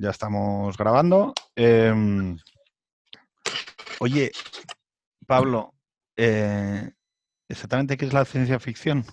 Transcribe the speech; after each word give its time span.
Ya 0.00 0.10
estamos 0.10 0.76
grabando. 0.76 1.34
Em, 1.56 2.38
oye, 3.98 4.30
Pablo, 5.26 5.74
eh, 6.16 6.88
¿exactamente 7.48 7.96
qué 7.96 8.04
es 8.04 8.12
la 8.12 8.24
ciencia 8.24 8.60
ficción? 8.60 9.04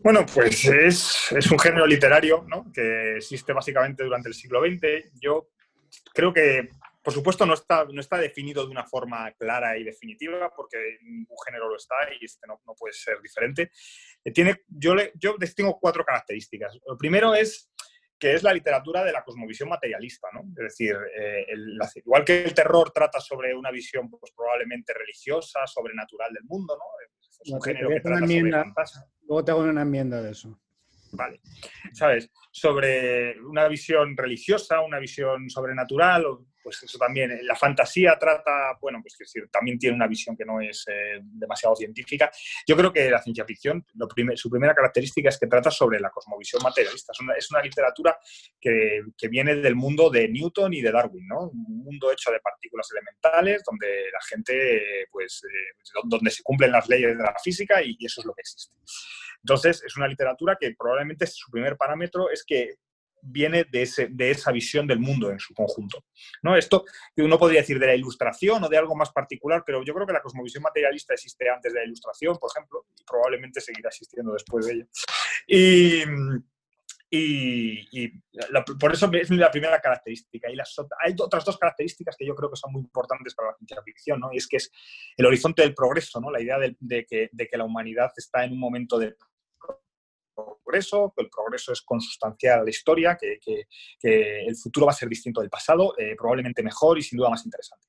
Bueno, 0.00 0.26
pues 0.26 0.64
es, 0.64 1.30
es, 1.30 1.50
un 1.50 1.58
género 1.60 1.86
literario 1.86 2.44
¿no? 2.48 2.70
que 2.72 3.16
existe 3.18 3.52
básicamente 3.52 4.02
durante 4.02 4.28
el 4.28 4.34
siglo 4.34 4.60
XX. 4.60 5.12
Yo 5.20 5.48
creo 6.12 6.32
que 6.32 6.68
por 7.06 7.14
supuesto, 7.14 7.46
no 7.46 7.54
está, 7.54 7.84
no 7.84 8.00
está 8.00 8.18
definido 8.18 8.64
de 8.64 8.72
una 8.72 8.84
forma 8.84 9.30
clara 9.38 9.78
y 9.78 9.84
definitiva, 9.84 10.52
porque 10.56 10.98
ningún 11.02 11.36
género 11.46 11.68
lo 11.68 11.76
está 11.76 11.94
y 12.20 12.24
este 12.24 12.48
no, 12.48 12.60
puede 12.76 12.94
ser 12.94 13.22
diferente. 13.22 13.70
Eh, 14.24 14.32
tiene, 14.32 14.62
yo, 14.66 14.92
le, 14.96 15.12
yo 15.14 15.36
cuatro 15.80 16.04
características. 16.04 16.80
Lo 16.84 16.98
primero 16.98 17.32
es 17.32 17.70
que 18.18 18.34
es 18.34 18.42
la 18.42 18.52
literatura 18.52 19.04
de 19.04 19.12
la 19.12 19.22
cosmovisión 19.22 19.68
materialista, 19.68 20.28
¿no? 20.32 20.40
Es 20.56 20.78
decir, 20.78 20.96
eh, 21.18 21.44
el, 21.48 21.78
igual 21.96 22.24
que 22.24 22.44
el 22.44 22.54
terror 22.54 22.90
trata 22.90 23.20
sobre 23.20 23.54
una 23.54 23.70
visión 23.70 24.08
pues, 24.10 24.32
probablemente 24.34 24.94
religiosa, 24.94 25.66
sobrenatural 25.66 26.32
del 26.32 26.44
mundo, 26.44 26.76
¿no? 26.76 26.84
Es 27.42 27.52
un 27.52 27.62
género 27.62 27.90
que 27.90 28.00
trata 28.00 28.18
enmienda, 28.18 28.64
sobre 28.86 29.06
Luego 29.28 29.44
te 29.44 29.50
hago 29.50 29.60
una 29.60 29.82
enmienda 29.82 30.22
de 30.22 30.30
eso. 30.30 30.58
Vale. 31.12 31.40
¿Sabes? 31.92 32.30
Sobre 32.50 33.40
una 33.40 33.68
visión 33.68 34.16
religiosa, 34.16 34.80
una 34.80 34.98
visión 34.98 35.48
sobrenatural, 35.50 36.26
o 36.26 36.46
pues 36.66 36.82
eso 36.82 36.98
también, 36.98 37.30
eh, 37.30 37.38
la 37.44 37.54
fantasía 37.54 38.18
trata, 38.18 38.76
bueno, 38.80 38.98
pues 39.00 39.16
que 39.16 39.42
también 39.52 39.78
tiene 39.78 39.94
una 39.94 40.08
visión 40.08 40.36
que 40.36 40.44
no 40.44 40.60
es 40.60 40.84
eh, 40.88 41.20
demasiado 41.22 41.76
científica. 41.76 42.28
Yo 42.66 42.76
creo 42.76 42.92
que 42.92 43.08
la 43.08 43.22
ciencia 43.22 43.44
ficción, 43.44 43.86
su 44.34 44.50
primera 44.50 44.74
característica 44.74 45.28
es 45.28 45.38
que 45.38 45.46
trata 45.46 45.70
sobre 45.70 46.00
la 46.00 46.10
cosmovisión 46.10 46.60
materialista. 46.64 47.12
Es 47.12 47.20
una, 47.20 47.34
es 47.34 47.48
una 47.52 47.62
literatura 47.62 48.18
que, 48.60 49.00
que, 49.16 49.28
viene 49.28 49.54
del 49.54 49.76
mundo 49.76 50.10
de 50.10 50.28
Newton 50.28 50.74
y 50.74 50.82
de 50.82 50.90
Darwin, 50.90 51.28
¿no? 51.28 51.50
Un 51.50 51.84
mundo 51.84 52.10
hecho 52.10 52.32
de 52.32 52.40
partículas 52.40 52.88
elementales, 52.90 53.62
donde 53.64 54.10
la 54.12 54.20
gente, 54.28 55.06
pues, 55.12 55.42
eh, 55.44 56.00
donde 56.02 56.32
se 56.32 56.42
cumplen 56.42 56.72
las 56.72 56.88
leyes 56.88 57.16
de 57.16 57.22
la 57.22 57.36
física 57.44 57.80
y, 57.80 57.94
y 57.96 58.06
eso 58.06 58.22
es 58.22 58.26
lo 58.26 58.34
que 58.34 58.40
existe. 58.40 58.74
Entonces, 59.40 59.84
es 59.84 59.96
una 59.96 60.08
literatura 60.08 60.56
que 60.58 60.74
probablemente 60.76 61.28
su 61.28 61.48
primer 61.48 61.76
parámetro 61.76 62.28
es 62.28 62.44
que 62.44 62.74
viene 63.26 63.64
de, 63.64 63.82
ese, 63.82 64.08
de, 64.10 64.30
esa 64.30 64.52
visión 64.52 64.86
del 64.86 64.98
mundo 64.98 65.30
en 65.30 65.38
su 65.38 65.54
conjunto. 65.54 66.04
¿no? 66.42 66.56
Esto 66.56 66.84
uno 67.16 67.38
podría 67.38 67.60
decir 67.60 67.78
de 67.78 67.86
la 67.86 67.94
ilustración 67.94 68.62
o 68.64 68.68
de 68.68 68.78
algo 68.78 68.94
más 68.94 69.10
particular, 69.10 69.62
pero 69.64 69.82
yo 69.82 69.94
creo 69.94 70.06
que 70.06 70.12
la 70.12 70.22
cosmovisión 70.22 70.62
materialista 70.62 71.14
existe 71.14 71.48
antes 71.48 71.72
de 71.72 71.80
la 71.80 71.86
ilustración, 71.86 72.36
por 72.38 72.50
ejemplo, 72.54 72.86
y 72.98 73.04
probablemente 73.04 73.60
seguirá 73.60 73.88
existiendo 73.88 74.32
después 74.32 74.66
de 74.66 74.72
ella. 74.74 74.86
Y, 75.48 76.02
y, 77.10 78.12
por 78.80 78.92
eso 78.92 79.08
es 79.12 79.30
la 79.30 79.50
primera 79.50 79.80
característica. 79.80 80.50
Y 80.50 80.56
las, 80.56 80.74
hay 81.04 81.14
otras 81.18 81.44
dos 81.44 81.58
características 81.58 82.16
que 82.16 82.26
yo 82.26 82.34
creo 82.34 82.50
que 82.50 82.56
son 82.56 82.72
muy 82.72 82.82
importantes 82.82 83.34
para 83.34 83.50
la 83.50 83.56
ciencia 83.56 83.82
ficción, 83.82 84.20
¿no? 84.20 84.32
y 84.32 84.38
es 84.38 84.46
que 84.46 84.56
es 84.56 84.70
el 85.16 85.26
horizonte 85.26 85.62
del 85.62 85.74
progreso, 85.74 86.20
¿no? 86.20 86.30
la 86.30 86.40
idea 86.40 86.58
de, 86.58 86.76
de, 86.80 87.06
que, 87.06 87.28
de 87.32 87.46
que 87.48 87.56
la 87.56 87.64
humanidad 87.64 88.10
está 88.16 88.44
en 88.44 88.52
un 88.52 88.58
momento 88.58 88.98
de 88.98 89.14
progreso, 90.36 91.12
que 91.16 91.24
el 91.24 91.30
progreso 91.30 91.72
es 91.72 91.82
consustancial 91.82 92.60
a 92.60 92.64
la 92.64 92.70
historia, 92.70 93.16
que, 93.18 93.38
que, 93.40 94.46
el 94.46 94.56
futuro 94.56 94.86
va 94.86 94.92
a 94.92 94.94
ser 94.94 95.08
distinto 95.08 95.40
del 95.40 95.50
pasado, 95.50 95.94
eh, 95.98 96.14
probablemente 96.16 96.62
mejor 96.62 96.98
y 96.98 97.02
sin 97.02 97.16
duda 97.18 97.30
más 97.30 97.44
interesante. 97.44 97.88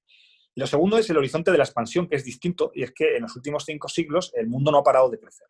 Y 0.55 0.59
lo 0.59 0.67
segundo 0.67 0.97
es 0.97 1.09
el 1.09 1.17
horizonte 1.17 1.51
de 1.51 1.57
la 1.57 1.65
expansión, 1.65 2.07
que 2.07 2.15
es 2.15 2.23
distinto, 2.23 2.71
y 2.73 2.83
es 2.83 2.91
que 2.91 3.17
en 3.17 3.23
los 3.23 3.35
últimos 3.35 3.65
cinco 3.65 3.87
siglos 3.89 4.31
el 4.35 4.47
mundo 4.47 4.71
no 4.71 4.79
ha 4.79 4.83
parado 4.83 5.09
de 5.09 5.19
crecer. 5.19 5.47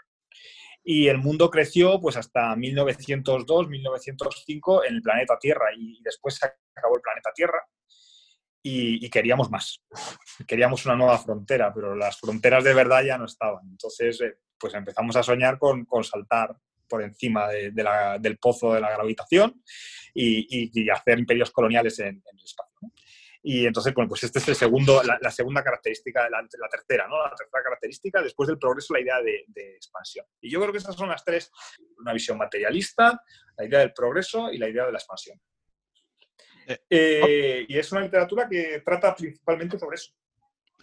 Y 0.83 1.07
el 1.07 1.17
mundo 1.17 1.49
creció 1.49 1.99
pues 1.99 2.17
hasta 2.17 2.55
1902, 2.55 3.69
1905 3.69 4.85
en 4.85 4.95
el 4.95 5.01
planeta 5.01 5.37
Tierra, 5.39 5.67
y 5.77 6.01
después 6.01 6.35
se 6.35 6.47
acabó 6.75 6.95
el 6.95 7.01
planeta 7.01 7.31
Tierra, 7.33 7.61
y, 8.69 9.09
queríamos 9.09 9.49
más. 9.49 9.81
Queríamos 10.47 10.85
una 10.85 10.95
nueva 10.95 11.17
frontera, 11.17 11.73
pero 11.73 11.95
las 11.95 12.19
fronteras 12.19 12.63
de 12.63 12.73
verdad 12.73 13.03
ya 13.03 13.17
no 13.17 13.25
estaban. 13.25 13.65
Entonces, 13.69 14.19
eh, 14.21 14.39
pues 14.57 14.73
empezamos 14.73 15.15
a 15.15 15.23
soñar 15.23 15.57
con, 15.57 15.85
con 15.85 16.03
saltar 16.03 16.55
por 16.87 17.03
encima 17.03 17.47
de, 17.47 17.71
de 17.71 17.83
la, 17.83 18.17
del 18.19 18.37
pozo 18.37 18.73
de 18.73 18.81
la 18.81 18.91
gravitación 18.91 19.61
y, 20.13 20.39
y, 20.49 20.71
y 20.73 20.89
hacer 20.89 21.19
imperios 21.19 21.51
coloniales 21.51 21.99
en, 21.99 22.07
en 22.07 22.37
el 22.37 22.43
espacio. 22.43 22.75
¿no? 22.81 22.91
Y 23.49 23.65
entonces, 23.65 23.93
bueno, 23.93 24.09
pues 24.09 24.23
este 24.23 24.39
es 24.39 24.47
el 24.49 24.55
segundo, 24.55 25.01
la, 25.03 25.17
la 25.21 25.31
segunda 25.31 25.63
característica, 25.63 26.29
la, 26.29 26.41
la, 26.41 26.67
tercera, 26.69 27.07
¿no? 27.07 27.17
La 27.23 27.33
tercera 27.33 27.63
característica, 27.63 28.21
después 28.21 28.47
del 28.47 28.57
progreso, 28.57 28.93
la 28.93 28.99
idea 28.99 29.21
de, 29.21 29.45
de, 29.47 29.75
expansión. 29.75 30.25
Y 30.41 30.49
yo 30.49 30.59
creo 30.59 30.73
que 30.73 30.79
esas 30.79 30.95
son 30.95 31.07
las 31.07 31.23
tres, 31.23 31.49
una 31.97 32.11
visión 32.11 32.37
materialista, 32.37 33.21
la 33.55 33.65
idea 33.65 33.79
del 33.79 33.93
progreso 33.93 34.51
y 34.51 34.57
la 34.57 34.67
idea 34.67 34.85
de 34.85 34.91
la 34.91 34.97
expansión. 34.97 35.39
Eh, 36.67 36.79
eh, 36.89 37.65
y 37.69 37.77
es 37.77 37.89
una 37.93 38.01
literatura 38.01 38.49
que 38.49 38.81
trata 38.83 39.15
principalmente 39.15 39.79
sobre 39.79 39.95
eso. 39.95 40.11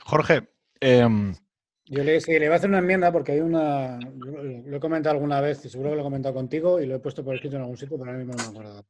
Jorge, 0.01 0.49
eh, 0.81 1.07
yo 1.87 2.03
le, 2.03 2.21
sí, 2.21 2.33
le 2.33 2.47
voy 2.47 2.55
a 2.55 2.57
hacer 2.57 2.71
una 2.71 2.79
enmienda 2.79 3.13
porque 3.13 3.33
hay 3.33 3.41
una. 3.41 3.99
Lo 3.99 4.77
he 4.77 4.81
comentado 4.81 5.15
alguna 5.15 5.41
vez 5.41 5.65
y 5.65 5.69
seguro 5.69 5.91
que 5.91 5.97
lo 5.97 6.03
he 6.03 6.05
comentado 6.05 6.35
contigo 6.35 6.81
y 6.81 6.87
lo 6.87 6.95
he 6.95 7.01
puesto 7.01 7.25
por 7.25 7.35
escrito 7.35 7.57
en 7.57 7.63
algún 7.63 7.77
sitio, 7.77 7.99
pero 7.99 8.11
ahora 8.11 8.25
mismo 8.25 8.35
no 8.35 8.43
me 8.43 8.51
acuerdo. 8.51 8.87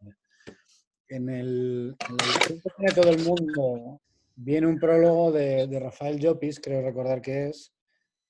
En 1.09 1.29
el, 1.29 1.97
en 2.09 2.53
el 2.53 2.63
tiene 2.77 2.93
todo 2.95 3.11
el 3.11 3.19
mundo 3.23 4.01
viene 4.37 4.67
un 4.67 4.79
prólogo 4.79 5.33
de, 5.33 5.67
de, 5.67 5.81
Rafael 5.81 6.19
Llopis, 6.19 6.61
creo 6.61 6.83
recordar 6.83 7.21
que 7.21 7.49
es, 7.49 7.73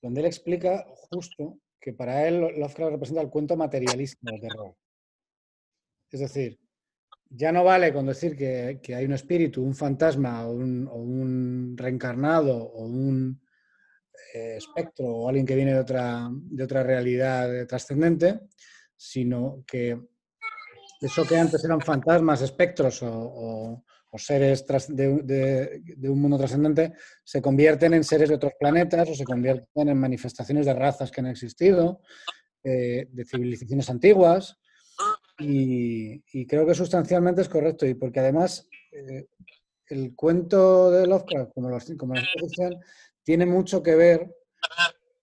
donde 0.02 0.20
él 0.20 0.26
explica 0.26 0.84
justo 1.10 1.58
que 1.80 1.92
para 1.92 2.26
él 2.26 2.40
Lovecraft 2.40 2.92
representa 2.92 3.22
el 3.22 3.30
cuento 3.30 3.56
materialista 3.56 4.30
del 4.30 4.40
terror. 4.40 4.74
Es 6.10 6.20
decir, 6.20 6.58
ya 7.28 7.52
no 7.52 7.64
vale 7.64 7.92
con 7.92 8.06
decir 8.06 8.36
que, 8.36 8.80
que 8.82 8.94
hay 8.94 9.04
un 9.04 9.12
espíritu, 9.12 9.62
un 9.62 9.74
fantasma 9.74 10.46
o 10.46 10.52
un, 10.52 10.88
o 10.88 10.94
un 10.94 11.74
reencarnado 11.76 12.56
o 12.56 12.86
un 12.86 13.43
espectro 14.32 15.06
o 15.06 15.28
alguien 15.28 15.46
que 15.46 15.54
viene 15.54 15.74
de 15.74 15.80
otra, 15.80 16.28
de 16.30 16.64
otra 16.64 16.82
realidad 16.82 17.66
trascendente, 17.66 18.40
sino 18.96 19.64
que 19.66 19.98
eso 21.00 21.24
que 21.24 21.36
antes 21.36 21.64
eran 21.64 21.80
fantasmas, 21.80 22.40
espectros 22.42 23.00
o, 23.02 23.84
seres 24.16 24.64
de, 24.88 26.08
un 26.08 26.20
mundo 26.20 26.38
trascendente, 26.38 26.92
se 27.24 27.42
convierten 27.42 27.94
en 27.94 28.04
seres 28.04 28.28
de 28.28 28.36
otros 28.36 28.52
planetas 28.58 29.08
o 29.10 29.14
se 29.14 29.24
convierten 29.24 29.88
en 29.88 29.98
manifestaciones 29.98 30.66
de 30.66 30.72
razas 30.72 31.10
que 31.10 31.20
han 31.20 31.26
existido, 31.26 32.00
eh, 32.62 33.08
de 33.10 33.24
civilizaciones 33.24 33.90
antiguas. 33.90 34.56
Y, 35.38 36.22
y, 36.32 36.46
creo 36.46 36.64
que 36.64 36.76
sustancialmente 36.76 37.42
es 37.42 37.48
correcto, 37.48 37.84
y 37.86 37.94
porque 37.94 38.20
además 38.20 38.68
eh, 38.92 39.26
el 39.88 40.14
cuento 40.14 40.92
de 40.92 41.08
Lovecraft, 41.08 41.52
como, 41.52 41.70
los, 41.70 41.92
como 41.98 42.14
la 42.14 42.22
ficción, 42.22 42.76
tiene 43.24 43.46
mucho 43.46 43.82
que 43.82 43.94
ver 43.94 44.36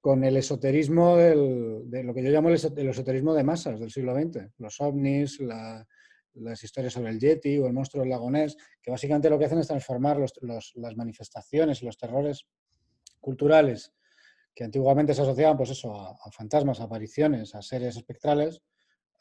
con 0.02 0.24
el 0.24 0.36
esoterismo, 0.36 1.16
del, 1.16 1.84
de 1.86 2.04
lo 2.04 2.14
que 2.14 2.24
yo 2.24 2.32
llamo 2.32 2.50
el, 2.50 2.56
esoterismo 2.56 3.34
de 3.34 3.44
masas 3.44 3.80
del 3.80 3.92
siglo 3.92 4.16
XX. 4.16 4.50
Los 4.58 4.82
ovnis, 4.82 5.40
la, 5.40 5.88
las 6.34 6.64
historias 6.64 6.94
sobre 6.94 7.12
el 7.12 7.20
Yeti 7.20 7.60
o 7.60 7.68
el 7.68 7.74
monstruo 7.74 8.02
del 8.02 8.10
lagonés, 8.10 8.58
que 8.82 8.90
básicamente 8.90 9.30
lo 9.30 9.38
que 9.38 9.46
hacen 9.46 9.60
es 9.60 9.68
transformar 9.68 10.18
los, 10.18 10.34
los, 10.42 10.74
las 10.76 10.98
manifestaciones 10.98 11.82
y 11.82 11.86
los 11.86 11.98
terrores 11.98 12.48
culturales 13.20 13.94
que 14.54 14.64
antiguamente 14.64 15.14
se 15.14 15.22
asociaban 15.22 15.56
pues 15.56 15.70
eso, 15.70 15.94
a, 15.94 16.32
fantasmas, 16.32 16.82
a 16.82 16.86
apariciones, 16.86 17.56
a 17.56 17.62
seres 17.62 17.96
espectrales, 17.96 18.62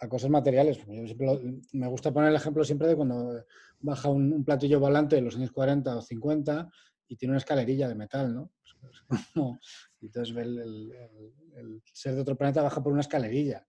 a 0.00 0.08
cosas 0.08 0.30
materiales. 0.30 0.78
Yo 0.78 1.04
siempre, 1.04 1.28
me 1.72 1.86
gusta 1.86 2.12
poner 2.12 2.30
el 2.30 2.36
ejemplo 2.36 2.64
siempre 2.64 2.88
de 2.88 2.96
cuando 2.96 3.44
baja 3.80 4.08
un, 4.08 4.32
un 4.32 4.44
platillo 4.44 4.80
volante 4.80 5.18
en 5.18 5.26
los 5.26 5.36
años 5.36 5.52
40 5.52 5.96
o 5.96 6.02
50 6.02 6.70
y 7.06 7.16
tiene 7.16 7.32
una 7.32 7.38
escalerilla 7.38 7.88
de 7.88 7.94
metal, 7.94 8.34
¿no? 8.34 8.50
Y 10.00 10.06
entonces 10.06 10.36
el, 10.36 11.82
ser 11.92 12.14
de 12.14 12.20
otro 12.20 12.36
planeta 12.36 12.62
baja 12.62 12.82
por 12.82 12.92
una 12.92 13.02
escalerilla. 13.02 13.66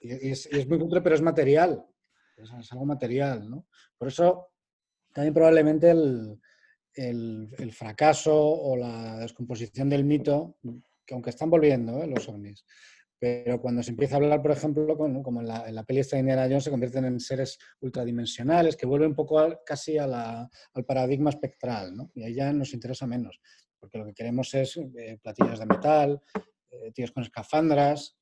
Y, 0.00 0.30
es, 0.30 0.68
muy 0.68 0.78
cutre, 0.78 1.00
pero 1.00 1.14
es 1.14 1.22
material. 1.22 1.84
Es, 2.36 2.72
algo 2.72 2.84
material, 2.84 3.48
¿no? 3.48 3.66
Por 3.96 4.08
eso 4.08 4.48
también 5.12 5.34
probablemente 5.34 5.90
el, 5.90 6.38
el, 6.94 7.72
fracaso 7.72 8.36
o 8.36 8.76
la 8.76 9.18
descomposición 9.18 9.88
del 9.88 10.04
mito, 10.04 10.58
que 11.04 11.14
aunque 11.14 11.30
están 11.30 11.50
volviendo 11.50 12.02
¿eh? 12.02 12.06
los 12.06 12.28
ovnis, 12.28 12.64
pero 13.18 13.60
cuando 13.60 13.82
se 13.82 13.90
empieza 13.90 14.16
a 14.16 14.18
hablar, 14.18 14.42
por 14.42 14.50
ejemplo, 14.50 14.96
como 14.96 15.40
en 15.40 15.48
la, 15.48 15.68
en 15.68 15.84
peli 15.86 16.00
esta 16.00 16.18
Indiana 16.18 16.44
Jones, 16.44 16.64
se 16.64 16.70
convierten 16.70 17.06
en 17.06 17.18
seres 17.18 17.58
ultradimensionales 17.80 18.76
que 18.76 18.86
vuelven 18.86 19.10
un 19.10 19.14
poco 19.14 19.60
casi 19.64 19.96
al 19.96 20.58
paradigma 20.86 21.30
espectral, 21.30 21.96
¿no? 21.96 22.10
Y 22.14 22.24
ahí 22.24 22.34
ya 22.34 22.52
nos 22.52 22.74
interesa 22.74 23.06
menos, 23.06 23.40
porque 23.78 23.98
lo 23.98 24.04
que 24.06 24.14
queremos 24.14 24.52
es 24.54 24.76
eh, 24.76 25.18
platillas 25.22 25.58
de 25.58 25.66
metal, 25.66 26.22
eh, 26.70 26.92
tíos 26.92 27.12
con 27.12 27.22
escafandras. 27.22 28.16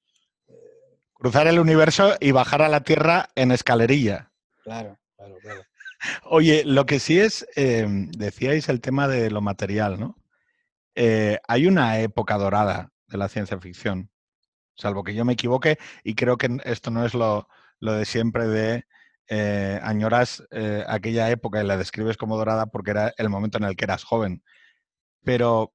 Eh... 0.48 0.98
Cruzar 1.12 1.46
el 1.46 1.58
universo 1.58 2.14
y 2.20 2.32
bajar 2.32 2.62
a 2.62 2.68
la 2.68 2.82
Tierra 2.82 3.28
en 3.34 3.50
escalerilla. 3.50 4.32
Claro, 4.62 4.98
claro, 5.16 5.36
claro. 5.40 5.62
Oye, 6.24 6.64
lo 6.64 6.84
que 6.84 6.98
sí 6.98 7.18
es, 7.18 7.46
eh, 7.56 7.86
decíais 7.88 8.68
el 8.68 8.80
tema 8.80 9.08
de 9.08 9.30
lo 9.30 9.40
material, 9.40 9.98
¿no? 9.98 10.18
Eh, 10.94 11.38
hay 11.48 11.66
una 11.66 12.00
época 12.00 12.36
dorada 12.36 12.92
de 13.08 13.18
la 13.18 13.28
ciencia 13.28 13.58
ficción 13.58 14.10
salvo 14.74 15.04
que 15.04 15.14
yo 15.14 15.24
me 15.24 15.34
equivoque, 15.34 15.78
y 16.02 16.14
creo 16.14 16.36
que 16.36 16.58
esto 16.64 16.90
no 16.90 17.04
es 17.04 17.14
lo, 17.14 17.48
lo 17.80 17.92
de 17.92 18.04
siempre 18.04 18.46
de 18.48 18.84
eh, 19.28 19.80
añoras 19.82 20.44
eh, 20.50 20.84
aquella 20.86 21.30
época 21.30 21.62
y 21.62 21.66
la 21.66 21.76
describes 21.76 22.16
como 22.16 22.36
dorada 22.36 22.66
porque 22.66 22.90
era 22.90 23.14
el 23.16 23.30
momento 23.30 23.58
en 23.58 23.64
el 23.64 23.76
que 23.76 23.84
eras 23.84 24.04
joven. 24.04 24.42
Pero 25.24 25.72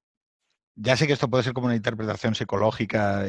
ya 0.76 0.96
sé 0.96 1.06
que 1.06 1.12
esto 1.12 1.28
puede 1.28 1.44
ser 1.44 1.52
como 1.52 1.66
una 1.66 1.76
interpretación 1.76 2.34
psicológica. 2.34 3.26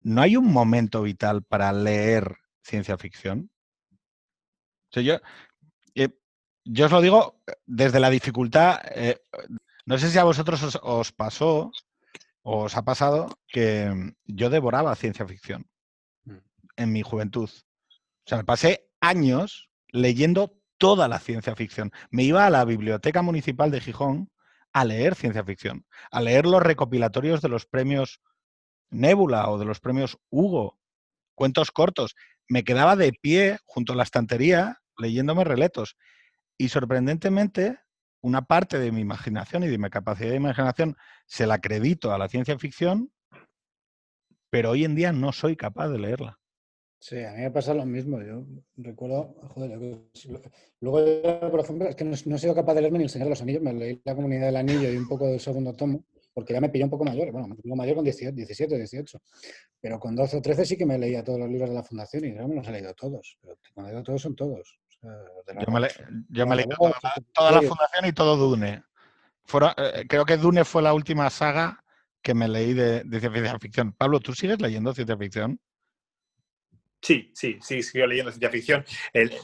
¿No 0.00 0.22
hay 0.22 0.36
un 0.36 0.52
momento 0.52 1.02
vital 1.02 1.42
para 1.42 1.72
leer 1.72 2.36
ciencia 2.62 2.96
ficción? 2.98 3.50
yo, 4.92 5.20
eh, 5.94 6.08
yo 6.64 6.86
os 6.86 6.92
lo 6.92 7.00
digo 7.00 7.40
desde 7.66 8.00
la 8.00 8.10
dificultad. 8.10 8.80
no 9.86 9.98
sé 9.98 10.10
si 10.10 10.18
a 10.18 10.24
vosotros 10.24 10.62
os, 10.62 10.78
os 10.82 11.12
pasó 11.12 11.70
o 12.42 12.64
os 12.64 12.76
ha 12.76 12.82
pasado 12.82 13.28
que 13.46 14.14
yo 14.24 14.50
devoraba 14.50 14.96
ciencia 14.96 15.26
ficción 15.26 15.66
mm. 16.24 16.38
en 16.76 16.92
mi 16.92 17.02
juventud. 17.02 17.50
O 17.50 18.28
sea, 18.28 18.38
me 18.38 18.44
pasé 18.44 18.88
años 19.00 19.70
leyendo 19.88 20.58
toda 20.78 21.08
la 21.08 21.18
ciencia 21.18 21.54
ficción. 21.54 21.92
Me 22.10 22.22
iba 22.22 22.46
a 22.46 22.50
la 22.50 22.64
Biblioteca 22.64 23.22
Municipal 23.22 23.70
de 23.70 23.80
Gijón 23.80 24.30
a 24.72 24.84
leer 24.84 25.14
ciencia 25.14 25.44
ficción, 25.44 25.84
a 26.10 26.20
leer 26.20 26.46
los 26.46 26.62
recopilatorios 26.62 27.40
de 27.40 27.48
los 27.48 27.66
premios 27.66 28.20
Nebula 28.90 29.48
o 29.50 29.58
de 29.58 29.64
los 29.64 29.80
premios 29.80 30.18
Hugo, 30.30 30.78
cuentos 31.34 31.70
cortos. 31.70 32.14
Me 32.48 32.64
quedaba 32.64 32.96
de 32.96 33.12
pie 33.12 33.58
junto 33.64 33.92
a 33.92 33.96
la 33.96 34.02
estantería 34.02 34.80
leyéndome 34.96 35.44
relatos. 35.44 35.96
Y 36.56 36.68
sorprendentemente, 36.70 37.78
una 38.20 38.42
parte 38.42 38.78
de 38.78 38.90
mi 38.90 39.00
imaginación 39.00 39.62
y 39.62 39.68
de 39.68 39.78
mi 39.78 39.90
capacidad 39.90 40.30
de 40.30 40.36
imaginación 40.36 40.96
se 41.26 41.46
la 41.46 41.54
acredito 41.54 42.12
a 42.12 42.18
la 42.18 42.28
ciencia 42.28 42.58
ficción, 42.58 43.12
pero 44.50 44.70
hoy 44.70 44.84
en 44.84 44.94
día 44.94 45.12
no 45.12 45.32
soy 45.32 45.56
capaz 45.56 45.88
de 45.88 45.98
leerla. 45.98 46.37
Sí, 47.00 47.22
a 47.22 47.32
mí 47.32 47.42
me 47.42 47.50
pasa 47.50 47.74
lo 47.74 47.86
mismo. 47.86 48.20
Yo 48.20 48.44
recuerdo, 48.76 49.34
joder, 49.48 49.78
luego, 50.80 51.50
por 51.50 51.60
ejemplo, 51.60 51.88
es 51.88 51.94
que 51.94 52.04
no, 52.04 52.14
he 52.14 52.38
sido 52.38 52.54
capaz 52.54 52.74
de 52.74 52.80
leerme 52.80 52.98
ni 52.98 53.04
el 53.04 53.10
Señor 53.10 53.26
de 53.26 53.30
los 53.30 53.42
Anillos, 53.42 53.62
me 53.62 53.72
leí 53.72 54.00
La 54.04 54.16
Comunidad 54.16 54.46
del 54.46 54.56
Anillo 54.56 54.90
y 54.90 54.96
un 54.96 55.06
poco 55.06 55.28
del 55.28 55.38
segundo 55.38 55.72
tomo, 55.74 56.04
porque 56.34 56.52
ya 56.52 56.60
me 56.60 56.68
pilló 56.68 56.86
un 56.86 56.90
poco 56.90 57.04
mayor, 57.04 57.30
bueno, 57.30 57.46
me 57.48 57.54
pilló 57.54 57.76
mayor 57.76 57.96
con 57.96 58.04
17, 58.04 58.34
18, 58.76 59.22
pero 59.80 60.00
con 60.00 60.16
12 60.16 60.38
o 60.38 60.42
13 60.42 60.64
sí 60.64 60.76
que 60.76 60.86
me 60.86 60.98
leía 60.98 61.22
todos 61.22 61.38
los 61.38 61.48
libros 61.48 61.68
de 61.68 61.76
la 61.76 61.84
Fundación 61.84 62.24
y 62.24 62.32
no 62.32 62.48
me 62.48 62.56
los 62.56 62.66
he 62.66 62.72
leído 62.72 62.92
todos, 62.94 63.38
pero 63.40 63.56
cuando 63.74 63.90
digo 63.90 64.02
todos 64.02 64.20
son 64.20 64.34
todos. 64.34 64.78
yo, 65.00 66.46
me 66.46 66.54
he 66.54 66.56
leído 66.56 66.76
toda, 67.34 67.52
la 67.52 67.62
Fundación 67.62 68.06
y 68.06 68.12
todo 68.12 68.36
Dune. 68.36 68.82
Eh, 69.76 70.04
creo 70.08 70.26
que 70.26 70.36
Dune 70.36 70.64
fue 70.64 70.82
la 70.82 70.92
última 70.92 71.30
saga 71.30 71.84
que 72.20 72.34
me 72.34 72.48
leí 72.48 72.74
de, 72.74 73.04
de 73.04 73.20
ciencia 73.20 73.58
ficción. 73.60 73.92
Pablo, 73.92 74.18
¿tú 74.18 74.34
sigues 74.34 74.60
leyendo 74.60 74.92
ciencia 74.92 75.16
ficción? 75.16 75.60
Sí, 77.00 77.30
sí, 77.32 77.58
sí, 77.62 77.82
sigo 77.82 78.06
leyendo 78.06 78.32
ciencia 78.32 78.50
ficción. 78.50 78.84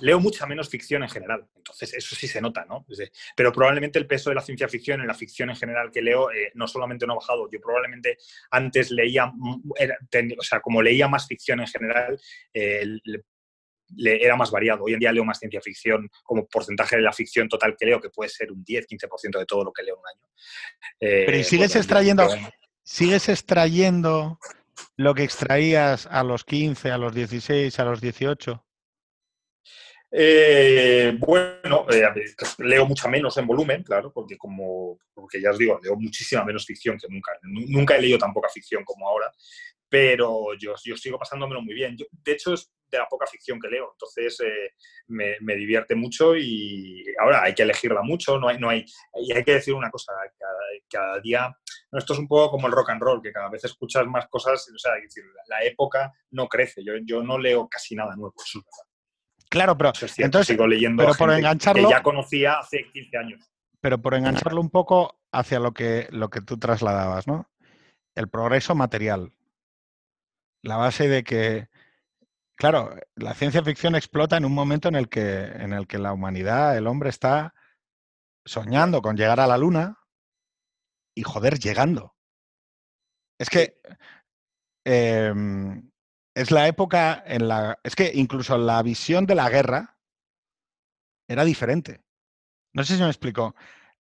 leo 0.01 0.19
mucha 0.19 0.45
menos 0.47 0.69
ficción 0.69 1.03
en 1.03 1.09
general, 1.09 1.47
entonces 1.56 1.95
eso 1.95 2.17
sí 2.17 2.27
se 2.27 2.41
nota, 2.41 2.65
¿no? 2.65 2.85
Pero 3.37 3.53
probablemente 3.53 3.99
el 3.99 4.06
peso 4.06 4.31
de 4.31 4.37
la 4.37 4.43
ciencia 4.43 4.69
ficción 4.69 5.01
en 5.01 5.06
la 5.06 5.15
ficción 5.15 5.51
en 5.51 5.56
general 5.56 5.91
que 5.93 6.03
leo 6.03 6.33
eh, 6.33 6.51
no 6.55 6.67
solamente 6.67 7.06
no 7.06 7.12
ha 7.12 7.17
bajado, 7.17 7.49
yo 7.51 7.61
probablemente 7.61 8.19
antes 8.51 8.91
leía, 8.91 9.27
o 9.27 10.43
sea, 10.43 10.61
como 10.61 10.83
leía 10.83 11.06
más 11.06 11.29
ficción 11.29 11.61
en 11.61 11.69
general, 11.69 12.21
eh, 12.53 12.85
era 13.97 14.35
más 14.35 14.51
variado. 14.51 14.85
Hoy 14.85 14.95
en 14.95 14.99
día 14.99 15.12
leo 15.12 15.25
más 15.25 15.39
ciencia 15.39 15.61
ficción 15.61 16.11
como 16.25 16.47
porcentaje 16.47 16.97
de 16.97 17.03
la 17.03 17.12
ficción 17.12 17.49
total 17.49 17.77
que 17.79 17.87
leo, 17.87 18.01
que 18.01 18.11
puede 18.11 18.31
ser 18.31 18.51
un 18.51 18.65
10-15% 18.65 19.39
de 19.39 19.47
todo 19.47 19.62
lo 19.62 19.73
que 19.73 19.85
leo 19.85 19.95
en 19.95 20.01
un 20.01 20.06
año. 20.09 20.29
Pero 20.99 21.37
¿y 21.37 21.45
sigues 21.45 21.77
extrayendo, 21.77 22.29
sigues 22.83 23.29
extrayendo 23.29 24.41
lo 24.97 25.15
que 25.15 25.25
extraías 25.25 26.06
a 26.06 26.23
los 26.23 26.44
15, 26.44 26.91
a 26.91 26.99
los 26.99 27.15
16, 27.15 27.79
a 27.79 27.85
los 27.85 28.00
18? 28.00 28.65
Eh, 30.17 31.17
bueno, 31.19 31.87
eh, 31.91 32.05
leo 32.59 32.87
mucha 32.87 33.09
menos 33.09 33.37
en 33.37 33.49
volumen, 33.49 33.82
claro, 33.82 34.12
porque 34.12 34.38
como 34.38 34.97
porque 35.12 35.41
ya 35.41 35.50
os 35.50 35.59
digo, 35.59 35.81
leo 35.82 35.97
muchísima 35.97 36.44
menos 36.44 36.65
ficción 36.65 36.97
que 36.97 37.09
nunca. 37.09 37.32
Nunca 37.43 37.97
he 37.97 38.00
leído 38.00 38.19
tan 38.19 38.32
poca 38.32 38.49
ficción 38.49 38.85
como 38.85 39.09
ahora, 39.09 39.32
pero 39.88 40.55
yo, 40.59 40.75
yo 40.85 40.97
sigo 40.97 41.19
pasándomelo 41.19 41.62
muy 41.62 41.75
bien. 41.75 41.97
de 41.97 42.32
hecho, 42.32 42.55
es 42.55 42.73
de 42.88 42.99
la 42.99 43.09
poca 43.09 43.27
ficción 43.27 43.59
que 43.59 43.69
leo, 43.69 43.91
entonces 43.93 44.38
eh, 44.41 44.70
me, 45.09 45.37
me, 45.41 45.56
divierte 45.56 45.94
mucho 45.94 46.37
y 46.37 47.05
ahora 47.19 47.43
hay 47.43 47.55
que 47.55 47.62
elegirla 47.62 48.03
mucho, 48.03 48.38
no 48.38 48.49
hay, 48.49 48.59
no 48.59 48.69
hay, 48.69 48.85
y 49.17 49.32
hay 49.32 49.43
que 49.43 49.55
decir 49.55 49.75
una 49.75 49.91
cosa, 49.91 50.12
cada, 50.88 51.20
día, 51.20 51.53
esto 51.99 52.12
es 52.12 52.19
un 52.19 52.29
poco 52.29 52.52
como 52.52 52.67
el 52.67 52.73
rock 52.73 52.91
and 52.91 53.00
roll, 53.00 53.23
que 53.23 53.32
cada 53.32 53.49
vez 53.49 53.64
escuchas 53.64 54.06
más 54.06 54.26
cosas, 54.29 54.69
o 54.75 54.79
sea, 54.79 54.93
decir, 54.94 55.25
la, 55.49 55.61
época 55.64 56.12
no 56.31 56.49
crece, 56.49 56.85
yo, 56.85 56.94
yo 57.05 57.23
no 57.23 57.38
leo 57.38 57.69
casi 57.69 57.94
nada 57.94 58.14
nuevo, 58.17 58.35
eso 58.37 58.58
es 58.58 58.64
verdad. 58.64 58.91
Claro, 59.50 59.79
pero 59.79 59.93
entonces 60.19 60.46
sigo 60.49 60.67
leyendo 60.67 61.02
pero 61.02 61.14
por 61.14 61.31
engancharlo, 61.31 61.88
que 61.88 61.94
ya 61.94 62.02
conocía 62.02 62.58
hace 62.58 62.91
15 62.93 63.17
años. 63.17 63.50
Pero 63.81 63.99
por 64.00 64.14
engancharlo 64.14 64.61
un 64.61 64.70
poco 64.70 65.20
hacia 65.31 65.61
lo 65.61 65.73
que, 65.73 66.08
lo 66.11 66.31
que 66.31 66.41
tú 66.41 66.58
trasladabas, 66.58 67.26
¿no? 67.26 67.49
El 68.14 68.29
progreso 68.29 68.75
material. 68.75 69.32
La 70.62 70.76
base 70.76 71.08
de 71.08 71.23
que 71.23 71.69
Claro, 72.56 72.94
la 73.17 73.35
ciencia 73.35 73.62
ficción 73.62 73.96
explota 73.96 74.37
en 74.37 74.44
un 74.44 74.55
momento 74.55 74.88
en 74.88 74.94
el 74.94 75.08
que, 75.08 75.44
en 75.44 75.73
el 75.73 75.87
que 75.87 75.99
la 75.99 76.12
humanidad, 76.12 76.76
el 76.76 76.87
hombre 76.87 77.11
está 77.11 77.55
soñando 78.44 79.02
con 79.02 79.17
llegar 79.17 79.41
a 79.41 79.46
la 79.46 79.58
luna 79.58 79.99
y 81.15 81.23
joder, 81.23 81.59
llegando. 81.59 82.15
Es 83.39 83.51
que 83.51 83.81
em, 84.85 85.91
es 86.35 86.51
la 86.51 86.69
época 86.69 87.23
en 87.27 87.49
la. 87.49 87.79
Es 87.83 87.95
que 87.97 88.11
incluso 88.15 88.59
la 88.59 88.83
visión 88.83 89.27
de 89.27 89.35
la 89.35 89.49
guerra 89.49 89.99
era 91.29 91.45
diferente. 91.45 92.03
No 92.73 92.85
sé 92.85 92.97
si 92.97 93.03
me 93.03 93.09
explico. 93.09 93.55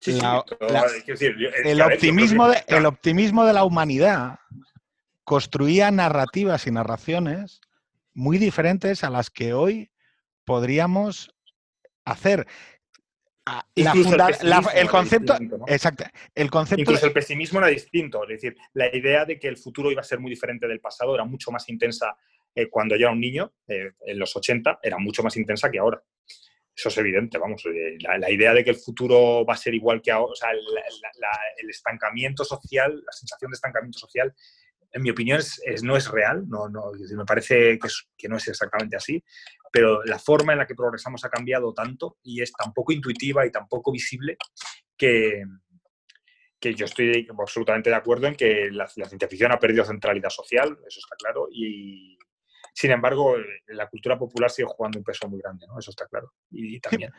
el, 0.06 1.82
optimismo 1.82 2.48
de, 2.48 2.64
el 2.68 2.86
optimismo 2.86 3.46
de 3.46 3.54
la 3.54 3.64
humanidad 3.64 4.40
construía 5.24 5.92
narrativas 5.92 6.68
y 6.68 6.72
narraciones 6.72 7.62
muy 8.14 8.38
diferentes 8.38 9.04
a 9.04 9.10
las 9.10 9.30
que 9.30 9.54
hoy 9.54 9.92
podríamos 10.44 11.34
hacer. 12.06 12.48
El, 13.76 14.88
concepto, 14.90 15.38
exacto, 15.68 16.04
el 16.36 16.50
concepto. 16.50 16.82
Incluso 16.82 17.06
el 17.06 17.14
pesimismo 17.14 17.60
era 17.60 17.68
distinto, 17.68 18.24
es 18.24 18.30
decir, 18.30 18.56
la 18.74 18.94
idea 18.96 19.26
de 19.26 19.40
que 19.40 19.48
el 19.48 19.58
futuro 19.58 19.92
iba 19.92 20.02
a 20.02 20.04
ser 20.04 20.20
muy 20.20 20.30
diferente 20.30 20.68
del 20.68 20.80
pasado 20.80 21.16
era 21.16 21.26
mucho 21.26 21.52
más 21.52 21.68
intensa 21.70 22.16
eh, 22.56 22.70
cuando 22.70 22.96
yo 22.96 23.06
era 23.06 23.12
un 23.12 23.20
niño, 23.20 23.54
eh, 23.68 23.92
en 24.06 24.20
los 24.20 24.36
80, 24.36 24.80
era 24.82 24.98
mucho 24.98 25.24
más 25.24 25.38
intensa 25.38 25.70
que 25.70 25.80
ahora. 25.80 26.02
Eso 26.76 26.90
es 26.90 26.98
evidente, 26.98 27.38
vamos. 27.38 27.64
Eh, 27.66 27.98
la, 28.00 28.32
idea 28.32 28.54
de 28.54 28.64
que 28.64 28.70
el 28.70 28.78
futuro 28.78 29.46
va 29.46 29.54
a 29.54 29.58
ser 29.58 29.74
igual 29.74 30.02
que 30.02 30.12
ahora, 30.12 30.32
o 30.32 30.36
sea, 30.36 30.50
el 30.52 31.70
estancamiento 31.70 32.44
social, 32.44 33.04
la 33.06 33.12
sensación 33.12 33.52
de 33.52 33.56
estancamiento 33.56 34.00
social 34.00 34.34
en 34.92 35.02
mi 35.04 35.10
opinión, 35.10 35.40
es, 35.40 35.84
no 35.84 35.96
es 35.96 36.10
real, 36.10 36.48
no, 36.48 36.68
no, 36.68 36.92
me 36.92 37.26
parece 37.26 37.78
que, 37.78 37.88
que, 38.18 38.28
no 38.28 38.38
es 38.38 38.48
exactamente 38.48 38.96
así, 38.96 39.24
pero 39.72 40.04
la 40.04 40.20
forma 40.20 40.54
en 40.54 40.60
la 40.60 40.68
que 40.68 40.76
progresamos 40.76 41.24
ha 41.26 41.30
cambiado 41.30 41.74
tanto 41.74 42.18
y 42.24 42.42
es 42.42 42.52
tan 42.52 42.74
poco 42.74 42.92
intuitiva 42.92 43.46
y 43.46 43.52
tan 43.52 43.68
poco 43.68 43.92
visible 43.92 44.38
que, 44.98 45.44
que 46.60 46.76
yo 46.76 46.86
estoy 46.86 47.28
absolutamente 47.38 47.90
de 47.90 47.96
acuerdo 47.96 48.28
en 48.28 48.36
que 48.36 48.70
la, 48.72 48.88
ciencia 48.88 49.28
ficción 49.28 49.52
ha 49.52 49.60
perdido 49.60 49.86
centralidad 49.86 50.30
social, 50.30 50.78
eso 50.88 51.00
está 51.00 51.16
claro, 51.18 51.48
y 51.52 52.18
sin 52.74 52.92
embargo 52.92 53.36
la 53.68 53.88
cultura 53.88 54.18
popular 54.18 54.50
sigue 54.50 54.68
jugando 54.70 55.00
un 55.00 55.04
peso 55.04 55.28
muy 55.28 55.40
grande, 55.40 55.66
¿no? 55.68 55.80
eso 55.80 55.92
está 55.92 56.06
claro. 56.08 56.34
Y, 56.52 56.80
también... 56.80 57.12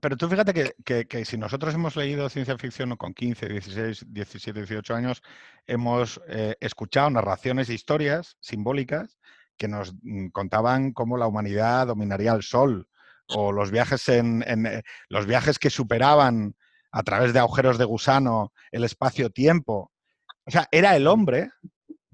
Pero 0.00 0.16
tú 0.16 0.28
fíjate 0.28 0.72
que, 0.84 1.24
si 1.24 1.36
nosotros 1.36 1.74
hemos 1.74 1.96
leído 1.96 2.28
ciencia 2.28 2.56
ficción 2.56 2.96
con 2.96 3.12
15, 3.12 3.48
16, 3.48 4.04
17, 4.08 4.60
18 4.60 4.94
años, 4.94 5.22
hemos 5.66 6.20
eh, 6.28 6.56
escuchado 6.60 7.10
narraciones 7.10 7.68
e 7.68 7.74
historias 7.74 8.36
simbólicas 8.40 9.18
que 9.60 9.68
nos 9.68 9.94
mm, 10.02 10.30
contaban 10.30 10.92
cómo 10.92 11.18
la 11.18 11.26
humanidad 11.26 11.86
dominaría 11.86 12.32
el 12.32 12.42
sol 12.42 12.88
o 13.28 13.52
los 13.52 13.70
viajes, 13.70 14.08
en, 14.08 14.42
eh, 14.42 14.82
los 15.08 15.26
viajes 15.26 15.60
que 15.60 15.70
superaban 15.70 16.56
a 16.90 17.02
través 17.04 17.32
de 17.32 17.38
agujeros 17.38 17.78
de 17.78 17.84
gusano 17.84 18.52
el 18.72 18.82
espacio-tiempo. 18.84 19.92
O 20.46 20.50
sea, 20.50 20.66
era 20.72 20.96
el 20.96 21.06
hombre. 21.06 21.50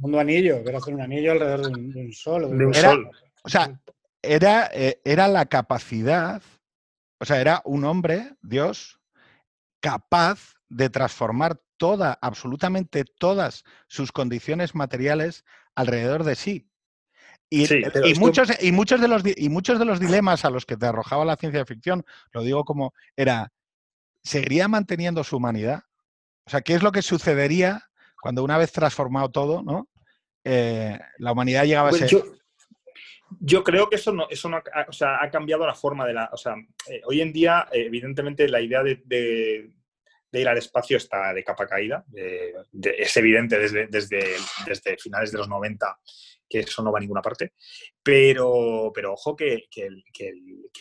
Un 0.01 0.17
anillo, 0.17 0.57
era 0.57 0.77
hacer 0.77 0.93
un 0.93 1.01
anillo 1.01 1.33
alrededor 1.33 1.73
de 1.73 2.01
un, 2.01 2.13
sol. 2.13 2.59
De 2.59 2.67
un 2.67 2.75
sol. 2.75 3.11
O 3.45 3.49
sea, 3.49 3.81
era, 4.21 4.69
eh, 4.75 5.01
era 5.05 5.29
la 5.29 5.47
capacidad 5.47 6.43
o 7.19 7.25
sea, 7.25 7.41
era 7.41 7.63
un 7.65 7.85
hombre, 7.85 8.35
Dios, 8.43 9.01
capaz 9.81 10.55
de 10.69 10.91
transformar 10.91 11.61
toda, 11.77 12.19
absolutamente 12.21 13.05
todas 13.05 13.65
sus 13.89 14.13
condiciones 14.13 14.75
materiales 14.75 15.45
alrededor 15.75 16.25
de 16.25 16.35
sí. 16.35 16.71
Y, 17.49 17.65
muchos, 18.19 18.51
y, 18.61 18.73
muchos 18.73 19.01
de 19.01 19.09
los, 19.09 19.23
y 19.25 19.49
muchos 19.49 19.79
de 19.79 19.85
los 19.85 20.01
dilemas 20.01 20.45
a 20.45 20.51
los 20.51 20.67
que 20.67 20.77
te 20.77 20.87
arrojaba 20.87 21.25
la 21.25 21.37
ciencia 21.37 21.65
ficción, 21.65 22.05
lo 22.33 22.43
digo 22.43 22.65
como 22.65 22.93
era, 23.15 23.53
¿seguiría 24.23 24.67
manteniendo 24.67 25.23
su 25.23 25.37
humanidad? 25.37 25.85
O 26.45 26.51
sea, 26.51 26.61
¿qué 26.61 26.75
es 26.75 26.83
lo 26.83 26.91
que 26.91 27.03
sucedería 27.03 27.89
cuando 28.21 28.43
una 28.43 28.59
vez 28.59 28.73
transformado 28.73 29.31
todo, 29.31 29.63
¿no? 29.63 29.89
Eh, 30.43 30.99
la 31.19 31.33
humanidad 31.33 31.65
llegaba 31.65 31.91
a 31.91 31.93
ser... 31.93 32.11
Yo 33.41 33.65
creo 33.65 33.89
que 33.91 33.97
eso 33.97 34.13
no, 34.13 34.29
eso 34.31 34.49
no 34.49 34.57
ha, 34.57 34.87
o 34.89 34.93
sea, 34.93 35.21
ha 35.21 35.29
cambiado 35.31 35.67
la 35.67 35.75
forma 35.75 36.07
de 36.07 36.15
la. 36.15 36.31
O 36.33 36.37
sea, 36.37 36.55
eh, 36.89 37.01
hoy 37.07 37.21
en 37.21 37.33
día, 37.33 37.67
eh, 37.73 37.87
evidentemente, 37.87 38.49
la 38.49 38.61
idea 38.61 38.85
de, 38.85 39.03
de, 39.05 39.73
ir 40.31 40.49
al 40.49 40.59
espacio 40.59 40.97
está 40.97 41.35
de 41.35 41.43
capa 41.43 41.67
caída. 41.67 42.05
es 42.15 43.17
evidente 43.17 43.59
desde, 43.59 43.89
desde, 43.89 44.37
desde 44.65 44.97
finales 44.97 45.33
de 45.33 45.39
los 45.39 45.49
90 45.49 45.99
que 46.49 46.61
eso 46.61 46.83
no 46.83 46.93
va 46.93 46.99
a 46.99 47.01
ninguna 47.01 47.23
parte. 47.23 47.53
Pero, 48.03 48.93
pero 48.95 49.13
ojo 49.13 49.35
que, 49.35 49.65
que, 49.71 49.87
el, 49.87 50.05
que, 50.13 50.33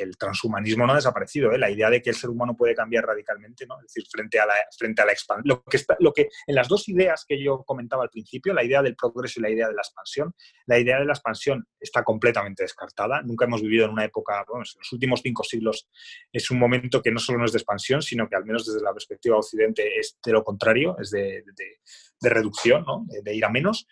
el, 0.04 0.18
transhumanismo 0.18 0.86
no 0.86 0.94
ha 0.94 0.98
desaparecido, 0.98 1.52
¿eh? 1.52 1.58
la 1.58 1.72
idea 1.72 1.90
de 1.90 2.02
que 2.02 2.12
el 2.12 2.16
ser 2.16 2.30
humano 2.30 2.56
puede 2.56 2.76
cambiar 2.76 3.06
radicalmente, 3.06 3.66
¿no? 3.66 3.78
es 3.80 3.94
decir, 3.94 4.06
frente 4.12 4.40
a 4.40 4.46
la, 4.46 4.54
frente 4.78 5.02
a 5.02 5.06
la 5.06 5.12
expansión. 5.12 5.48
Lo 5.48 5.64
que, 5.64 5.78
está, 5.78 5.98
lo 6.00 6.14
que 6.14 6.30
en 6.46 6.56
las 6.56 6.68
dos 6.68 6.88
ideas 6.88 7.26
que 7.28 7.42
yo 7.42 7.64
comentaba 7.64 8.04
al 8.04 8.10
principio, 8.10 8.54
la 8.54 8.64
idea 8.64 8.82
del 8.82 8.96
progreso 8.96 9.40
y 9.40 9.44
la 9.44 9.50
idea 9.50 9.68
de 9.68 9.74
la 9.74 9.82
expansión, 9.82 10.34
la 10.68 10.78
idea 10.78 11.00
de 11.00 11.06
la 11.06 11.14
expansión 11.14 11.68
está 11.80 12.04
completamente 12.04 12.64
descartada. 12.64 13.22
Nunca 13.24 13.46
hemos 13.46 13.62
vivido 13.62 13.86
en 13.86 13.92
una 13.92 14.06
época, 14.06 14.46
bueno, 14.48 14.64
en 14.64 14.80
los 14.80 14.94
últimos 14.94 15.22
cinco 15.22 15.44
siglos 15.44 15.90
es 16.32 16.52
un 16.52 16.60
momento 16.60 17.02
que 17.02 17.12
no 17.12 17.20
solo 17.20 17.40
no 17.40 17.46
es 17.46 17.54
de 17.54 17.58
expansión, 17.58 18.02
sino 18.02 18.30
que 18.30 18.36
al 18.36 18.46
menos 18.46 18.66
desde 18.66 18.84
la 18.84 18.94
perspectiva 18.94 19.38
occidente 19.38 20.00
es 20.00 20.20
de 20.24 20.32
lo 20.32 20.44
contrario, 20.44 20.96
es 21.00 21.10
de, 21.10 21.44
de, 21.56 21.80
de 22.20 22.30
reducción, 22.30 22.84
¿no? 22.86 23.06
de, 23.08 23.36
ir 23.36 23.46
a 23.46 23.50
menos 23.50 23.88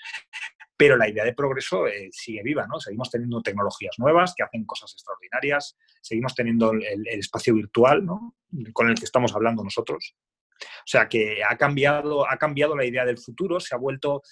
pero 0.75 0.97
la 0.97 1.07
idea 1.07 1.23
de 1.23 1.33
progreso 1.33 1.87
eh, 1.87 2.09
sigue 2.11 2.41
viva, 2.43 2.65
¿no? 2.67 2.79
Seguimos 2.79 3.09
teniendo 3.09 3.41
tecnologías 3.41 3.95
nuevas 3.99 4.33
que 4.35 4.43
hacen 4.43 4.65
cosas 4.65 4.91
extraordinarias, 4.93 5.77
seguimos 6.01 6.33
teniendo 6.35 6.71
el, 6.71 7.07
espacio 7.07 7.53
virtual, 7.53 8.05
¿no? 8.05 8.35
Con 8.73 8.89
el 8.89 8.95
que 8.95 9.05
estamos 9.05 9.33
hablando 9.35 9.63
nosotros. 9.63 10.15
O 10.59 10.85
sea 10.85 11.07
que 11.07 11.43
ha 11.43 11.57
cambiado, 11.57 12.29
ha 12.29 12.37
cambiado 12.37 12.75
la 12.75 12.85
idea 12.85 13.05
del 13.05 13.17
futuro, 13.17 13.59
se 13.59 13.75
ha 13.75 13.77
vuelto, 13.77 14.23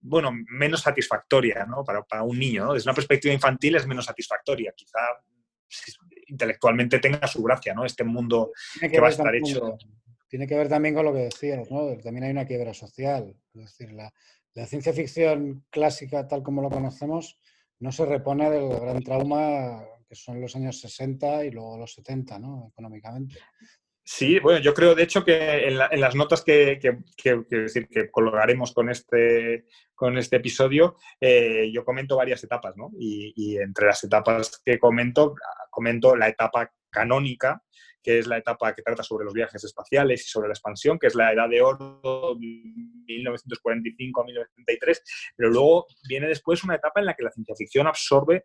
bueno, 0.00 0.30
menos 0.32 0.82
satisfactoria, 0.82 1.66
¿no? 1.66 1.84
Para, 1.84 2.02
para 2.02 2.22
un 2.22 2.38
niño, 2.38 2.64
¿no? 2.64 2.74
Desde 2.74 2.88
una 2.88 2.94
perspectiva 2.94 3.34
infantil 3.34 3.76
es 3.76 3.86
menos 3.86 4.06
satisfactoria, 4.06 4.72
quizá 4.74 4.98
intelectualmente 6.28 6.98
tenga 6.98 7.26
su 7.26 7.42
gracia, 7.42 7.74
¿no? 7.74 7.84
Este 7.84 8.04
mundo 8.04 8.52
que, 8.80 9.00
va 9.00 9.08
a 9.08 9.10
estar 9.10 9.34
hecho. 9.34 9.76
Tiene 10.28 10.46
que 10.46 10.56
ver 10.56 10.68
también 10.68 10.94
con 10.94 11.04
lo 11.04 11.12
que 11.12 11.20
decías, 11.20 11.70
¿no? 11.70 11.96
También 11.98 12.24
hay 12.24 12.30
una 12.30 12.46
quiebra 12.46 12.72
social. 12.72 13.34
Es 13.54 13.62
decir, 13.62 13.92
la, 13.92 14.12
la 14.54 14.66
ciencia 14.66 14.92
ficción 14.92 15.64
clásica, 15.70 16.26
tal 16.26 16.42
como 16.42 16.62
lo 16.62 16.70
conocemos, 16.70 17.38
no 17.78 17.92
se 17.92 18.04
repone 18.04 18.50
del 18.50 18.68
gran 18.80 19.02
trauma 19.02 19.84
que 20.08 20.16
son 20.16 20.40
los 20.40 20.56
años 20.56 20.80
60 20.80 21.44
y 21.44 21.50
luego 21.52 21.78
los 21.78 21.94
70, 21.94 22.38
¿no? 22.40 22.68
Económicamente. 22.72 23.36
Sí, 24.02 24.40
bueno, 24.40 24.58
yo 24.58 24.74
creo 24.74 24.96
de 24.96 25.04
hecho 25.04 25.24
que 25.24 25.68
en, 25.68 25.78
las 25.78 26.16
notas 26.16 26.42
que, 26.42 26.80
decir, 27.48 27.86
que 27.88 28.10
colgaremos 28.10 28.72
con 28.72 28.90
este, 28.90 29.66
con 29.94 30.18
este 30.18 30.36
episodio, 30.36 30.96
eh, 31.20 31.70
yo 31.72 31.84
comento 31.84 32.16
varias 32.16 32.42
etapas, 32.42 32.76
¿no? 32.76 32.90
Y, 32.98 33.32
y, 33.36 33.56
entre 33.58 33.86
las 33.86 34.02
etapas 34.02 34.60
que 34.64 34.80
comento, 34.80 35.36
comento 35.70 36.16
la 36.16 36.26
etapa 36.26 36.72
canónica, 36.90 37.62
que 38.02 38.18
es 38.18 38.26
la 38.26 38.38
etapa 38.38 38.74
que 38.74 38.82
trata 38.82 39.02
sobre 39.02 39.24
los 39.24 39.32
viajes 39.34 39.64
espaciales 39.64 40.26
y 40.26 40.28
sobre 40.28 40.48
la 40.48 40.54
expansión, 40.54 40.98
que 40.98 41.06
es 41.06 41.14
la 41.14 41.32
edad 41.32 41.48
de 41.48 41.62
oro 41.62 42.36
1945-1933, 42.36 45.00
pero 45.36 45.50
luego 45.50 45.86
viene 46.08 46.26
después 46.28 46.64
una 46.64 46.76
etapa 46.76 47.00
en 47.00 47.06
la 47.06 47.14
que 47.14 47.22
la 47.22 47.30
ciencia 47.30 47.54
ficción 47.56 47.86
absorbe 47.86 48.44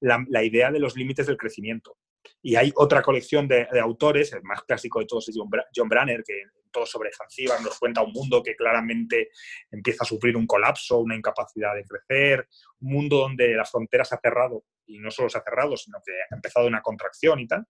la, 0.00 0.42
idea 0.42 0.70
de 0.70 0.78
los 0.78 0.96
límites 0.96 1.26
del 1.26 1.36
crecimiento. 1.36 1.98
Y 2.42 2.56
hay 2.56 2.72
otra 2.76 3.02
colección 3.02 3.46
de, 3.48 3.66
autores, 3.80 4.32
el 4.32 4.42
más 4.42 4.62
clásico 4.62 5.00
de 5.00 5.06
todos 5.06 5.28
es 5.28 5.34
John, 5.36 5.50
John 5.74 5.88
Branner, 5.88 6.22
que 6.24 6.42
todo 6.70 6.86
sobre 6.86 7.10
Zanzíbar 7.12 7.60
nos 7.62 7.78
cuenta 7.78 8.02
un 8.02 8.12
mundo 8.12 8.42
que 8.42 8.56
claramente 8.56 9.30
empieza 9.70 10.04
a 10.04 10.06
sufrir 10.06 10.36
un 10.36 10.46
colapso, 10.46 10.98
una 10.98 11.16
incapacidad 11.16 11.74
de 11.74 11.84
crecer, 11.84 12.48
un 12.80 12.92
mundo 12.92 13.18
donde 13.18 13.54
la 13.54 13.64
frontera 13.64 14.04
se 14.04 14.14
ha 14.14 14.20
cerrado, 14.20 14.64
y 14.86 14.98
no 14.98 15.10
solo 15.10 15.28
se 15.28 15.38
ha 15.38 15.42
cerrado, 15.42 15.76
sino 15.76 15.98
que 16.04 16.12
ha 16.12 16.34
empezado 16.34 16.66
una 16.66 16.82
contracción 16.82 17.40
y 17.40 17.46
tal. 17.46 17.66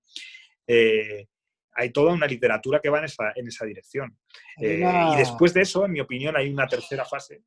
Eh, 0.67 1.27
hay 1.75 1.91
toda 1.91 2.13
una 2.13 2.27
literatura 2.27 2.81
que 2.81 2.89
va 2.89 2.99
en 2.99 3.05
esa, 3.05 3.33
en 3.35 3.49
esa 3.49 3.65
dirección. 3.65 4.17
Eh, 4.61 4.85
y 5.13 5.17
después 5.17 5.53
de 5.53 5.63
eso, 5.63 5.85
en 5.85 5.93
mi 5.93 6.01
opinión, 6.01 6.37
hay 6.37 6.49
una 6.49 6.67
tercera 6.67 7.05
fase, 7.05 7.43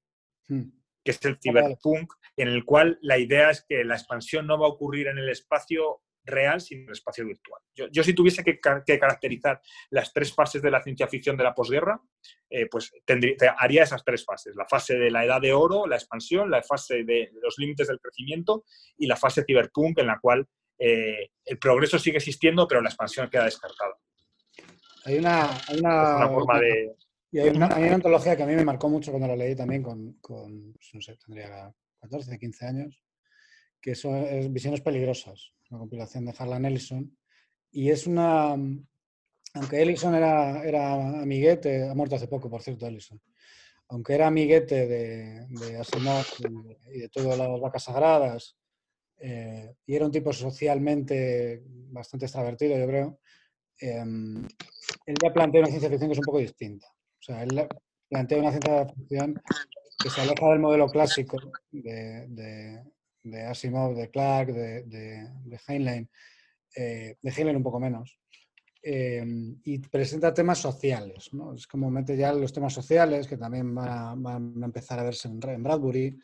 hmm. 0.47 0.63
que 1.03 1.11
es 1.11 1.25
el 1.25 1.37
cyberpunk, 1.41 2.13
en 2.35 2.49
el 2.49 2.65
cual 2.65 2.99
la 3.01 3.17
idea 3.17 3.49
es 3.51 3.65
que 3.67 3.83
la 3.83 3.95
expansión 3.95 4.45
no 4.45 4.59
va 4.59 4.67
a 4.67 4.69
ocurrir 4.69 5.07
en 5.07 5.17
el 5.17 5.29
espacio 5.29 6.01
real, 6.27 6.59
sino 6.59 6.81
en 6.81 6.87
el 6.87 6.93
espacio 6.93 7.25
virtual. 7.25 7.61
Yo, 7.73 8.03
si 8.03 8.13
tuviese 8.13 8.43
que, 8.43 8.59
caracterizar 8.59 9.61
las 9.89 10.11
tres 10.13 10.33
fases 10.33 10.61
de 10.61 10.69
la 10.69 10.83
ciencia 10.83 11.07
ficción 11.07 11.37
de 11.37 11.43
la 11.43 11.55
posguerra, 11.55 12.01
eh, 12.49 12.67
pues 12.69 12.91
tendría, 13.05 13.55
haría 13.57 13.83
esas 13.83 14.03
tres 14.03 14.25
fases. 14.25 14.55
La 14.55 14.67
fase 14.67 14.95
de 14.95 15.09
la 15.09 15.23
edad 15.23 15.41
de 15.41 15.53
oro, 15.53 15.87
la 15.87 15.95
expansión, 15.95 16.51
la 16.51 16.61
fase 16.61 17.03
de 17.03 17.31
los 17.41 17.57
límites 17.57 17.87
del 17.87 17.99
crecimiento 17.99 18.65
y 18.97 19.07
la 19.07 19.15
fase 19.15 19.43
cyberpunk 19.47 19.99
en 19.99 20.07
la 20.07 20.19
cual 20.19 20.47
eh, 20.77 21.31
el 21.45 21.57
progreso 21.57 21.97
sigue 21.97 22.17
existiendo, 22.17 22.67
pero 22.67 22.81
la 22.81 22.89
expansión 22.89 23.29
queda 23.29 23.45
descartada. 23.45 23.97
Hay 25.05 25.17
una, 25.17 25.49
hay 25.67 25.79
una, 25.79 26.27
forma 26.27 26.59
de... 26.59 26.95
Y 27.31 27.39
hay 27.39 27.49
una, 27.49 27.67
antología 27.67 28.35
que 28.35 28.43
a 28.43 28.45
mí 28.45 28.55
me 28.55 28.65
marcó 28.65 28.89
mucho 28.89 29.11
cuando 29.11 29.27
la 29.27 29.35
leí 29.35 29.55
también 29.55 29.81
con, 29.81 30.13
con 30.19 30.73
pues 30.73 30.89
no 30.93 31.01
sé, 31.01 31.17
tendría 31.17 31.73
14, 32.01 32.37
15 32.37 32.65
años, 32.65 33.03
que 33.81 33.95
son, 33.95 34.15
es 34.15 34.51
Visiones 34.51 34.81
Peligrosas, 34.81 35.53
una 35.69 35.79
compilación 35.79 36.25
de 36.25 36.33
Harlan 36.37 36.65
Ellison. 36.65 37.17
Y 37.71 37.89
es 37.89 38.07
una... 38.07 38.55
Aunque 39.53 39.81
Ellison 39.81 40.13
era, 40.13 40.63
era 40.63 41.21
amiguete, 41.21 41.89
ha 41.89 41.95
muerto 41.95 42.15
hace 42.15 42.27
poco, 42.27 42.49
por 42.49 42.61
cierto, 42.61 42.85
Ellison. 42.85 43.19
Aunque 43.89 44.13
era 44.13 44.27
amiguete 44.27 44.85
de, 44.87 45.47
de 45.47 45.77
Asimov 45.77 46.25
y 46.91 46.99
de 46.99 47.09
todas 47.09 47.37
las 47.37 47.59
vacas 47.61 47.85
sagradas 47.85 48.57
eh, 49.19 49.75
y 49.85 49.95
era 49.95 50.05
un 50.05 50.11
tipo 50.11 50.31
socialmente 50.31 51.61
bastante 51.65 52.25
extravertido, 52.25 52.77
yo 52.77 52.87
creo, 52.87 53.19
em, 53.79 54.45
él 55.05 55.15
ya 55.21 55.33
plantea 55.33 55.61
una 55.61 55.69
ciencia 55.69 55.89
ficción 55.89 56.09
que 56.09 56.13
es 56.13 56.19
un 56.19 56.25
poco 56.25 56.39
distinta. 56.39 56.87
O 56.87 57.21
sea, 57.21 57.43
él 57.43 57.67
plantea 58.09 58.39
una 58.39 58.51
ciencia 58.51 58.85
ficción 58.87 59.41
que 59.99 60.09
se 60.09 60.21
aleja 60.21 60.49
del 60.49 60.59
modelo 60.59 60.87
clásico 60.87 61.37
de, 61.71 62.27
de, 63.23 63.45
Asimov, 63.45 63.95
de 63.95 64.09
Clark, 64.09 64.53
de, 64.53 64.83
de 64.83 65.59
Heinlein, 65.67 66.09
eh, 66.75 67.17
de 67.19 67.31
Heinlein 67.31 67.57
un 67.57 67.63
poco 67.63 67.79
menos, 67.79 68.19
em, 68.83 69.59
y 69.63 69.79
presenta 69.79 70.33
temas 70.33 70.59
sociales. 70.59 71.33
¿no? 71.33 71.55
Es 71.55 71.65
como 71.65 71.89
mete 71.89 72.15
ya 72.15 72.31
los 72.33 72.53
temas 72.53 72.73
sociales, 72.73 73.27
que 73.27 73.37
también 73.37 73.73
van 73.73 74.61
a, 74.61 74.65
empezar 74.65 74.99
a 74.99 75.03
verse 75.03 75.27
en, 75.27 75.39
en 75.49 75.63
Bradbury, 75.63 76.17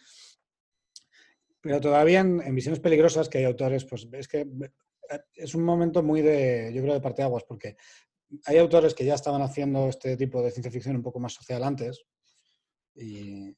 pero 1.63 1.79
todavía 1.79 2.19
en, 2.19 2.53
Visiones 2.53 2.81
Peligrosas, 2.81 3.29
que 3.29 3.37
hay 3.37 3.45
autores, 3.45 3.85
pues 3.85 4.05
es 4.11 4.27
que 4.27 4.41
eh, 4.41 5.19
es 5.33 5.55
un 5.55 5.63
momento 5.63 6.03
muy 6.03 6.21
de, 6.21 6.71
yo 6.75 6.81
creo, 6.81 6.93
de 6.93 6.99
parteaguas, 6.99 7.45
porque 7.47 7.77
hay 8.45 8.57
autores 8.57 8.93
que 8.93 9.05
ya 9.05 9.13
estaban 9.13 9.41
haciendo 9.41 9.87
este 9.87 10.17
tipo 10.17 10.41
de 10.41 10.51
ciencia 10.51 10.69
ficción 10.69 10.97
un 10.97 11.01
poco 11.01 11.21
más 11.21 11.33
social 11.33 11.63
antes 11.63 12.03
y, 12.95 13.55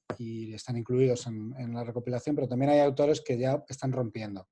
están 0.53 0.77
incluidos 0.77 1.25
en, 1.25 1.74
la 1.74 1.83
recopilación, 1.83 2.35
pero 2.35 2.47
también 2.47 2.71
hay 2.71 2.79
autores 2.79 3.21
que 3.21 3.38
ya 3.39 3.65
están 3.67 3.91
rompiendo. 3.91 4.47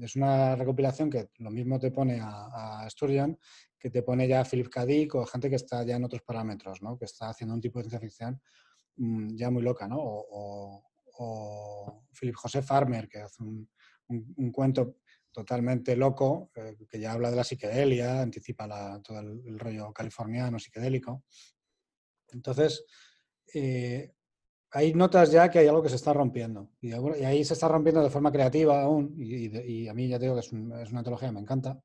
Es 0.00 0.16
una 0.16 0.56
recopilación 0.56 1.08
que 1.08 1.30
lo 1.38 1.50
mismo 1.50 1.78
te 1.78 1.92
pone 1.92 2.18
a, 2.20 2.84
Sturgeon 2.90 3.38
que 3.78 3.90
te 3.90 4.02
pone 4.02 4.26
ya 4.26 4.40
a 4.40 4.44
Philip 4.44 4.68
K. 4.68 4.84
Dick 4.84 5.14
o 5.14 5.24
gente 5.24 5.48
que 5.48 5.54
está 5.56 5.84
ya 5.84 5.94
en 5.94 6.04
otros 6.04 6.22
parámetros, 6.22 6.82
¿no? 6.82 6.98
que 6.98 7.04
está 7.04 7.28
haciendo 7.28 7.54
un 7.54 7.60
tipo 7.60 7.78
de 7.78 7.84
ciencia 7.84 8.00
ficción 8.00 8.42
mm, 8.96 9.36
ya 9.36 9.50
muy 9.50 9.62
loca, 9.62 9.86
¿no? 9.86 9.98
o 10.00 10.84
Philip 12.18 12.36
José 12.36 12.62
Farmer, 12.62 13.08
que 13.08 13.20
hace 13.20 13.42
un, 13.42 13.68
cuento 14.52 14.96
totalmente 15.30 15.94
loco, 15.96 16.50
eh, 16.54 16.76
que 16.88 16.98
ya 16.98 17.12
habla 17.12 17.30
de 17.30 17.36
la 17.36 17.44
psiquedelia, 17.44 18.22
anticipa 18.22 19.00
todo 19.02 19.20
el, 19.20 19.58
rollo 19.58 19.92
californiano 19.92 20.58
psiquedélico. 20.58 21.24
Entonces, 22.28 22.84
eh, 23.54 24.12
hay 24.70 24.94
notas 24.94 25.30
ya 25.30 25.50
que 25.50 25.60
hay 25.60 25.66
algo 25.66 25.82
que 25.82 25.88
se 25.88 25.96
está 25.96 26.12
rompiendo. 26.12 26.70
Y, 26.80 26.92
ahí 26.92 27.44
se 27.44 27.54
está 27.54 27.68
rompiendo 27.68 28.02
de 28.02 28.10
forma 28.10 28.32
creativa 28.32 28.82
aún, 28.82 29.14
y, 29.18 29.88
a 29.88 29.94
mí 29.94 30.08
ya 30.08 30.18
digo 30.18 30.34
que 30.34 30.40
es, 30.40 30.52
una 30.52 30.80
antología 30.98 31.32
me 31.32 31.40
encanta, 31.40 31.80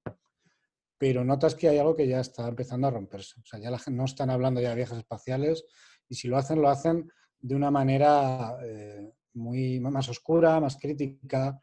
pero 0.98 1.24
notas 1.24 1.56
que 1.56 1.70
hay 1.70 1.78
algo 1.78 1.96
que 1.96 2.08
ya 2.08 2.22
está 2.22 2.48
empezando 2.48 2.88
a 2.88 2.92
romperse. 2.92 3.40
O 3.42 3.46
sea, 3.46 3.60
ya 3.60 3.70
la 3.70 3.82
no 3.88 4.06
están 4.06 4.30
hablando 4.30 4.62
ya 4.62 4.70
de 4.70 4.76
viajes 4.76 4.98
espaciales, 4.98 5.66
y 6.10 6.16
si 6.16 6.28
lo 6.28 6.38
hacen, 6.38 6.62
lo 6.62 6.70
hacen 6.70 7.12
de 7.40 7.56
una 7.56 7.72
manera 7.72 8.58
eh, 8.64 9.12
muy 9.34 9.80
más 9.80 10.10
oscura, 10.10 10.60
más 10.60 10.78
crítica, 10.78 11.60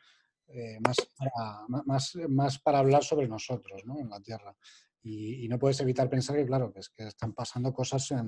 eh, 0.53 0.79
más, 0.81 0.97
para, 1.17 1.83
más, 1.87 2.17
más, 2.29 2.59
para 2.59 2.81
hablar 2.81 3.05
sobre 3.05 3.29
nosotros 3.29 3.85
¿no? 3.85 3.99
en 3.99 4.11
la 4.11 4.21
Tierra. 4.21 4.55
Y, 5.03 5.49
no 5.49 5.59
puedes 5.59 5.81
evitar 5.81 6.11
pensar 6.11 6.37
que, 6.37 6.45
claro, 6.45 6.73
que, 6.73 6.81
es 6.81 6.91
que 6.91 7.07
están 7.07 7.33
pasando 7.33 7.73
cosas 7.73 8.11
en, 8.11 8.27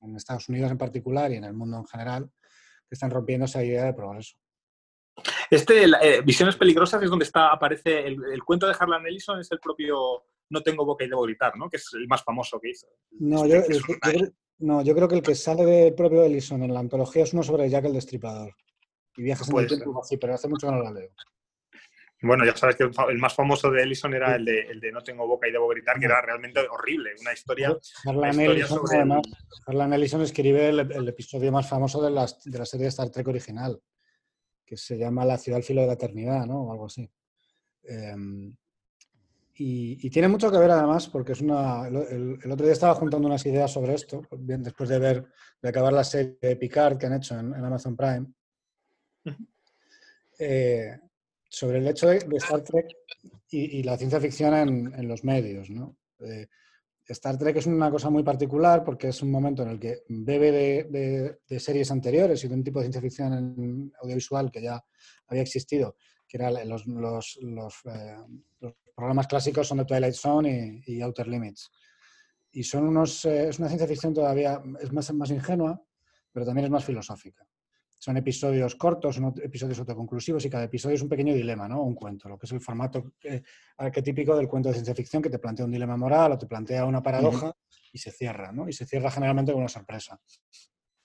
en, 0.00 0.16
Estados 0.16 0.48
Unidos 0.48 0.70
en 0.70 0.78
particular 0.78 1.32
y 1.32 1.36
en 1.36 1.44
el 1.44 1.54
mundo 1.54 1.78
en 1.78 1.86
general 1.86 2.30
que 2.88 2.94
están 2.94 3.10
rompiendo 3.10 3.46
esa 3.46 3.64
idea 3.64 3.84
de 3.84 3.94
progreso. 3.94 4.36
Este, 5.50 5.84
eh, 5.84 6.20
Visiones 6.22 6.56
Peligrosas 6.56 7.02
es 7.02 7.10
donde 7.10 7.24
está, 7.24 7.50
aparece 7.50 8.06
el, 8.06 8.42
cuento 8.44 8.66
de 8.66 8.76
Harlan 8.78 9.06
Ellison, 9.06 9.40
es 9.40 9.50
el 9.50 9.60
propio 9.60 10.24
No 10.50 10.62
tengo 10.62 10.84
boca 10.84 11.04
y 11.04 11.08
debo 11.08 11.22
gritar, 11.22 11.56
¿no? 11.56 11.68
que 11.68 11.78
es 11.78 11.88
el 11.94 12.06
más 12.06 12.22
famoso 12.22 12.60
que 12.60 12.70
hizo. 12.70 12.86
No, 13.12 13.46
yo, 13.46 13.62
no, 14.58 14.82
yo 14.82 14.94
creo 14.94 15.08
que 15.08 15.16
el 15.16 15.22
que 15.22 15.34
sale 15.34 15.64
del 15.64 15.94
propio 15.94 16.22
Ellison 16.22 16.62
en 16.62 16.74
la 16.74 16.80
antología 16.80 17.24
es 17.24 17.32
uno 17.32 17.42
sobre 17.42 17.70
Jack 17.70 17.86
el 17.86 17.94
Destripador 17.94 18.54
y 19.16 19.22
viajes 19.22 19.48
en 19.48 19.58
el 19.58 19.66
tiempo 19.66 20.00
así, 20.02 20.16
pero 20.16 20.34
hace 20.34 20.48
mucho 20.48 20.66
que 20.66 20.72
no 20.72 20.82
la 20.82 20.90
leo. 20.90 21.10
Bueno, 22.22 22.44
ya 22.46 22.56
sabes 22.56 22.76
que 22.76 22.84
el 22.84 23.18
más 23.18 23.34
famoso 23.34 23.70
de 23.70 23.82
Ellison 23.82 24.14
era 24.14 24.34
el 24.34 24.46
de, 24.46 24.60
el 24.60 24.80
de 24.80 24.92
No 24.92 25.02
tengo 25.02 25.26
boca 25.26 25.46
y 25.46 25.52
debo 25.52 25.68
gritar, 25.68 25.98
que 25.98 26.06
era 26.06 26.22
realmente 26.22 26.60
horrible. 26.70 27.10
Una 27.20 27.34
historia. 27.34 27.76
Harlan, 28.06 28.40
Ellison, 28.40 28.80
sobre... 28.86 29.96
Ellison 29.96 30.22
escribe 30.22 30.70
el, 30.70 31.08
episodio 31.08 31.52
más 31.52 31.68
famoso 31.68 32.00
de, 32.00 32.10
de 32.10 32.58
la 32.58 32.64
serie 32.64 32.84
de 32.84 32.88
Star 32.88 33.10
Trek 33.10 33.28
original, 33.28 33.78
que 34.64 34.78
se 34.78 34.96
llama 34.96 35.26
La 35.26 35.36
ciudad 35.36 35.58
al 35.58 35.64
filo 35.64 35.82
de 35.82 35.88
la 35.88 35.92
eternidad, 35.94 36.46
¿no? 36.46 36.62
O 36.62 36.72
algo 36.72 36.86
así. 36.86 37.10
Em, 37.82 38.56
y, 39.56 40.10
tiene 40.10 40.28
mucho 40.28 40.50
que 40.50 40.58
ver 40.58 40.70
además, 40.70 41.08
porque 41.08 41.32
es 41.32 41.40
una. 41.40 41.86
El, 41.86 42.50
otro 42.50 42.66
día 42.66 42.72
estaba 42.72 42.94
juntando 42.94 43.28
unas 43.28 43.46
ideas 43.46 43.70
sobre 43.70 43.94
esto, 43.94 44.22
bien 44.36 44.62
después 44.62 44.88
de 44.88 44.98
ver, 44.98 45.26
de 45.62 45.68
acabar 45.68 45.92
la 45.92 46.02
serie 46.02 46.38
de 46.40 46.56
Picard 46.56 46.98
que 46.98 47.06
han 47.06 47.14
hecho 47.14 47.38
en, 47.38 47.54
Amazon 47.54 47.96
Prime. 47.96 48.26
Eh, 50.38 50.98
sobre 51.48 51.78
el 51.78 51.86
hecho 51.86 52.08
de, 52.08 52.18
Star 52.38 52.62
Trek 52.62 52.88
y, 53.50 53.82
la 53.84 53.96
ciencia 53.96 54.20
ficción 54.20 54.54
en, 54.54 55.08
los 55.08 55.22
medios. 55.22 55.68
Eh, 56.20 56.48
Star 57.06 57.38
Trek 57.38 57.56
es 57.56 57.66
una 57.66 57.90
cosa 57.90 58.10
muy 58.10 58.24
particular 58.24 58.82
porque 58.82 59.08
es 59.08 59.22
un 59.22 59.30
momento 59.30 59.62
en 59.62 59.68
el 59.68 59.78
que 59.78 60.02
bebe 60.08 60.50
de, 60.50 61.60
series 61.60 61.90
anteriores 61.90 62.42
y 62.42 62.48
de 62.48 62.54
un 62.54 62.64
tipo 62.64 62.80
de 62.80 62.86
ciencia 62.86 63.00
ficción 63.00 63.92
audiovisual 64.02 64.50
que 64.50 64.62
ya 64.62 64.84
había 65.28 65.42
existido, 65.42 65.96
que 66.26 66.38
eran 66.38 66.56
eh, 66.56 66.64
los, 66.64 66.84
programas 68.94 69.26
clásicos 69.26 69.68
son 69.68 69.78
The 69.78 69.84
Twilight 69.84 70.14
Zone 70.14 70.82
y, 70.86 71.00
Outer 71.00 71.28
Limits. 71.28 71.70
Y 72.50 72.62
son 72.62 72.88
unos, 72.88 73.24
es 73.24 73.58
una 73.58 73.68
ciencia 73.68 73.88
ficción 73.88 74.14
todavía, 74.14 74.60
es 74.80 74.92
más 74.92 75.30
ingenua, 75.30 75.80
pero 76.32 76.46
también 76.46 76.64
es 76.66 76.70
más 76.70 76.84
filosófica. 76.84 77.46
Son 78.04 78.18
episodios 78.18 78.76
cortos, 78.76 79.14
son 79.14 79.32
episodios 79.42 79.78
autoconclusivos 79.78 80.44
y 80.44 80.50
cada 80.50 80.64
episodio 80.64 80.94
es 80.94 81.00
un 81.00 81.08
pequeño 81.08 81.32
dilema, 81.32 81.66
¿no? 81.66 81.82
Un 81.82 81.94
cuento, 81.94 82.28
lo 82.28 82.38
que 82.38 82.44
es 82.44 82.52
el 82.52 82.60
formato 82.60 83.14
eh, 83.22 83.40
arquetípico 83.78 84.36
del 84.36 84.46
cuento 84.46 84.68
de 84.68 84.74
ciencia 84.74 84.94
ficción 84.94 85.22
que 85.22 85.30
te 85.30 85.38
plantea 85.38 85.64
un 85.64 85.72
dilema 85.72 85.96
moral 85.96 86.32
o 86.32 86.36
te 86.36 86.46
plantea 86.46 86.84
una 86.84 87.02
paradoja 87.02 87.56
y 87.90 87.96
se 87.96 88.10
cierra, 88.10 88.52
¿no? 88.52 88.68
Y 88.68 88.74
se 88.74 88.84
cierra 88.84 89.10
generalmente 89.10 89.52
con 89.52 89.62
una 89.62 89.70
sorpresa. 89.70 90.20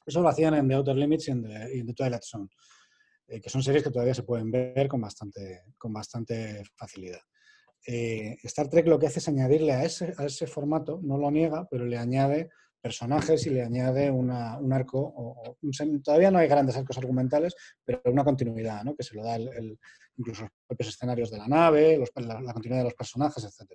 Eso 0.06 0.22
lo 0.22 0.28
hacían 0.28 0.56
en 0.56 0.68
The 0.68 0.74
Outer 0.74 0.98
Limits 0.98 1.30
y 1.30 1.32
en 1.32 1.44
The, 1.44 1.94
Twilight 1.94 2.24
Zone, 2.24 2.50
eh, 3.30 3.40
que 3.40 3.50
son 3.50 3.64
series 3.64 3.82
que 3.82 3.92
todavía 3.92 4.14
se 4.14 4.24
pueden 4.24 4.52
ver 4.52 4.90
con 4.90 5.00
bastante, 5.00 5.62
con 5.78 5.94
bastante 5.94 6.66
facilidad. 6.76 7.22
Eh, 7.88 8.36
Star 8.44 8.68
Trek 8.68 8.86
lo 8.88 9.00
que 9.00 9.08
hace 9.08 9.20
es 9.20 9.28
añadirle 9.30 9.72
a 9.72 9.86
ese, 9.86 10.14
a 10.18 10.26
ese 10.26 10.48
formato, 10.48 11.00
no 11.02 11.18
lo 11.18 11.32
niega, 11.32 11.66
pero 11.72 11.86
le 11.86 11.98
añade 11.98 12.50
personajes 12.82 13.46
y 13.46 13.50
le 13.50 13.64
añade 13.64 14.10
un 14.12 14.32
arco, 14.32 15.00
o, 15.00 15.58
todavía 16.04 16.32
no 16.32 16.40
hay 16.40 16.48
grandes 16.48 16.78
arcos 16.78 16.98
argumentales, 16.98 17.56
pero 17.84 18.02
una 18.06 18.24
continuidad, 18.24 18.84
¿no? 18.84 18.96
que 18.96 19.04
se 19.04 19.16
lo 19.16 19.24
da 19.24 19.36
el, 19.36 19.78
incluso 20.18 20.44
los 20.44 20.52
propios 20.68 20.90
escenarios 20.90 21.32
de 21.32 21.38
la 21.38 21.48
nave, 21.48 22.02
la, 22.16 22.54
continuidad 22.54 22.82
de 22.82 22.90
los 22.90 22.94
personajes, 22.94 23.44
etc. 23.44 23.72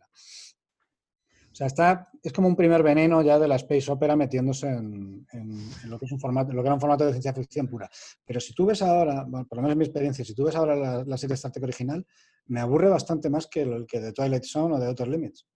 O 1.52 1.56
sea, 1.56 1.68
está, 1.68 2.10
es 2.22 2.32
como 2.32 2.48
un 2.48 2.56
primer 2.56 2.82
veneno 2.82 3.22
ya 3.22 3.38
de 3.38 3.46
la 3.46 3.56
space 3.56 3.90
opera 3.90 4.16
metiéndose 4.16 4.66
en, 4.66 5.24
lo 5.86 5.98
que 5.98 6.06
es 6.06 6.12
un 6.12 6.18
formato, 6.18 6.52
lo 6.52 6.62
que 6.62 6.66
era 6.66 6.74
un 6.74 6.80
formato 6.80 7.06
de 7.06 7.12
ciencia 7.12 7.32
ficción 7.32 7.68
pura. 7.68 7.88
Pero 8.24 8.40
si 8.40 8.52
tú 8.52 8.66
ves 8.66 8.82
ahora, 8.82 9.24
por 9.24 9.56
lo 9.56 9.62
menos 9.62 9.72
en 9.72 9.78
mi 9.78 9.84
experiencia, 9.84 10.24
si 10.24 10.34
tú 10.34 10.44
ves 10.44 10.56
ahora 10.56 10.74
la, 10.74 11.04
la 11.04 11.16
serie 11.16 11.34
Star 11.34 11.52
Trek 11.52 11.62
original, 11.62 12.04
me 12.46 12.60
aburre 12.60 12.88
bastante 12.88 13.30
más 13.30 13.46
que 13.46 13.62
el 13.62 13.86
que 13.86 14.00
de 14.00 14.12
Twilight 14.12 14.44
Zone 14.44 14.74
o 14.74 14.78
de 14.78 14.86
Outer 14.86 15.08
Limits. 15.08 15.46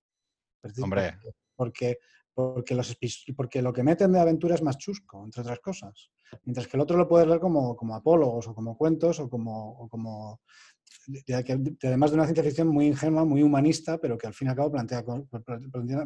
Hombre. 0.83 1.19
Porque, 1.55 1.99
porque, 2.38 2.77
los, 2.77 2.96
porque 3.37 3.61
lo 3.61 3.72
que 3.72 3.83
meten 3.83 4.12
de 4.12 4.20
aventura 4.20 4.55
es 4.55 4.62
más 4.62 4.79
chusco, 4.79 5.24
entre 5.24 5.40
otras 5.40 5.59
cosas. 5.59 6.12
Mientras 6.44 6.68
que 6.68 6.77
el 6.77 6.81
otro 6.83 6.96
lo 6.96 7.09
puedes 7.09 7.27
ver 7.27 7.40
como, 7.40 7.74
como 7.74 7.96
apólogos 7.96 8.46
o 8.46 8.55
como 8.55 8.79
cuentos 8.79 9.18
o 9.18 9.29
como... 9.29 9.88
como 9.88 10.40
además 11.83 12.11
de 12.11 12.14
una 12.14 12.27
ciencia 12.27 12.44
ficción 12.44 12.68
muy 12.68 12.87
ingenua, 12.87 13.24
muy 13.24 13.42
humanista, 13.42 13.98
pero 13.98 14.16
que 14.16 14.29
al 14.29 14.35
fin 14.35 14.46
y 14.46 14.51
al 14.51 14.57
cabo 14.57 14.70
plantea, 14.70 15.05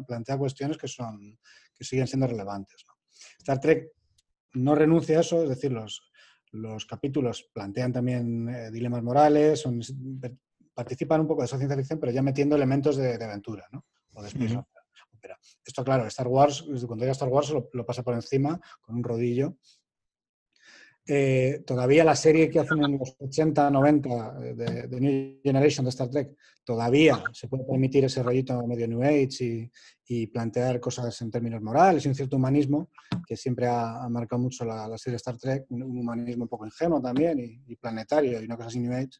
plantea, 0.07 0.37
cuestiones 0.39 0.75
que, 0.75 0.87
son, 0.87 1.37
que 1.75 1.83
siguen 1.83 2.07
siendo 2.07 2.25
relevantes. 2.25 2.83
Star 3.37 3.59
Trek 3.59 3.91
no 4.53 4.73
renuncia 4.73 5.19
a 5.19 5.21
eso, 5.21 5.43
es 5.43 5.49
decir, 5.49 5.71
los, 5.71 6.01
los 6.51 6.87
capítulos 6.87 7.47
plantean 7.53 7.93
también 7.93 8.49
eh, 8.49 8.71
dilemas 8.71 9.03
morales, 9.03 9.59
son, 9.59 9.81
participan 10.73 11.21
un 11.21 11.27
poco 11.27 11.43
de 11.43 11.45
esa 11.45 11.57
ciencia 11.57 11.77
ficción, 11.77 11.99
pero 11.99 12.11
ya 12.11 12.23
metiendo 12.23 12.55
elementos 12.55 12.97
de, 12.97 13.23
aventura, 13.23 13.67
¿no? 13.71 13.85
O 14.15 14.23
de 14.23 14.29
Esto, 15.65 15.83
claro, 15.83 16.05
Star 16.07 16.27
Wars, 16.27 16.63
cuando 16.85 17.03
llega 17.03 17.11
Star 17.11 17.29
Wars 17.29 17.53
lo, 17.71 17.85
pasa 17.85 18.03
por 18.03 18.13
encima 18.13 18.59
con 18.81 18.95
un 18.95 19.03
rodillo. 19.03 19.57
Eh, 21.05 21.63
todavía 21.67 22.05
la 22.05 22.15
serie 22.15 22.49
que 22.49 22.59
hacen 22.59 22.81
en 22.81 22.97
los 22.97 23.15
80, 23.19 23.69
90 23.69 24.39
de, 24.39 24.99
New 25.01 25.41
Generation 25.43 25.83
de 25.83 25.89
Star 25.89 26.09
Trek, 26.09 26.37
todavía 26.63 27.21
se 27.33 27.49
puede 27.49 27.65
permitir 27.65 28.05
ese 28.05 28.23
rollito 28.23 28.65
medio 28.65 28.87
New 28.87 29.03
Age 29.03 29.69
y, 30.05 30.27
plantear 30.27 30.79
cosas 30.79 31.19
en 31.21 31.31
términos 31.31 31.61
morales 31.61 32.05
y 32.05 32.07
un 32.07 32.13
cierto 32.13 32.35
humanismo 32.35 32.91
que 33.27 33.35
siempre 33.35 33.67
ha, 33.67 34.07
marcado 34.09 34.43
mucho 34.43 34.63
la, 34.63 34.97
serie 34.97 35.17
Star 35.17 35.37
Trek, 35.37 35.65
un, 35.69 35.81
humanismo 35.81 36.43
un 36.43 36.49
poco 36.49 36.65
ingenuo 36.65 37.01
también 37.01 37.39
y, 37.39 37.63
y 37.65 37.75
planetario 37.75 38.39
y 38.39 38.45
una 38.45 38.55
cosa 38.55 38.67
así 38.69 38.79
New 38.79 38.93
Age. 38.93 39.19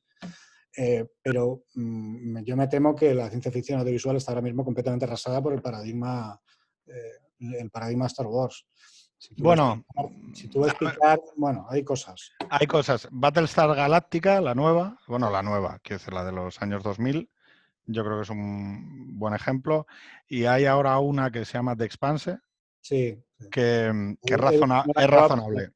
Eh, 0.75 1.05
pero 1.21 1.65
mm, 1.75 2.39
yo 2.43 2.57
me 2.57 2.67
temo 2.67 2.95
que 2.95 3.13
la 3.13 3.29
ciencia 3.29 3.51
ficción 3.51 3.79
audiovisual 3.79 4.15
está 4.15 4.31
ahora 4.31 4.41
mismo 4.41 4.65
completamente 4.65 5.05
arrasada 5.05 5.41
por 5.41 5.53
el 5.53 5.61
paradigma, 5.61 6.39
eh, 6.87 7.57
el 7.59 7.69
paradigma 7.69 8.07
Star 8.07 8.25
Wars. 8.25 8.65
bueno, 9.37 9.85
si 10.33 10.47
tú 10.47 10.61
ves 10.61 10.71
explicar, 10.71 11.19
bueno, 11.37 11.67
hay 11.69 11.83
cosas. 11.83 12.31
Hay 12.49 12.65
cosas. 12.65 13.07
Battlestar 13.11 13.75
Galáctica, 13.75 14.41
la 14.41 14.55
nueva, 14.55 14.97
bueno, 15.07 15.29
la 15.29 15.43
nueva, 15.43 15.79
quiero 15.83 15.99
decir, 15.99 16.13
la 16.13 16.25
de 16.25 16.31
los 16.31 16.61
años 16.61 16.81
2000, 16.81 17.29
yo 17.85 18.03
creo 18.03 18.17
que 18.17 18.23
es 18.23 18.29
un 18.29 19.19
buen 19.19 19.35
ejemplo. 19.35 19.85
Y 20.27 20.45
hay 20.45 20.65
ahora 20.65 20.97
una 20.99 21.31
que 21.31 21.45
se 21.45 21.53
llama 21.53 21.75
The 21.75 21.85
Expanse, 21.85 22.39
sí, 22.81 23.23
que, 23.51 24.15
que 24.25 24.33
es, 24.33 24.39
es 24.39 25.09
razonable. 25.09 25.71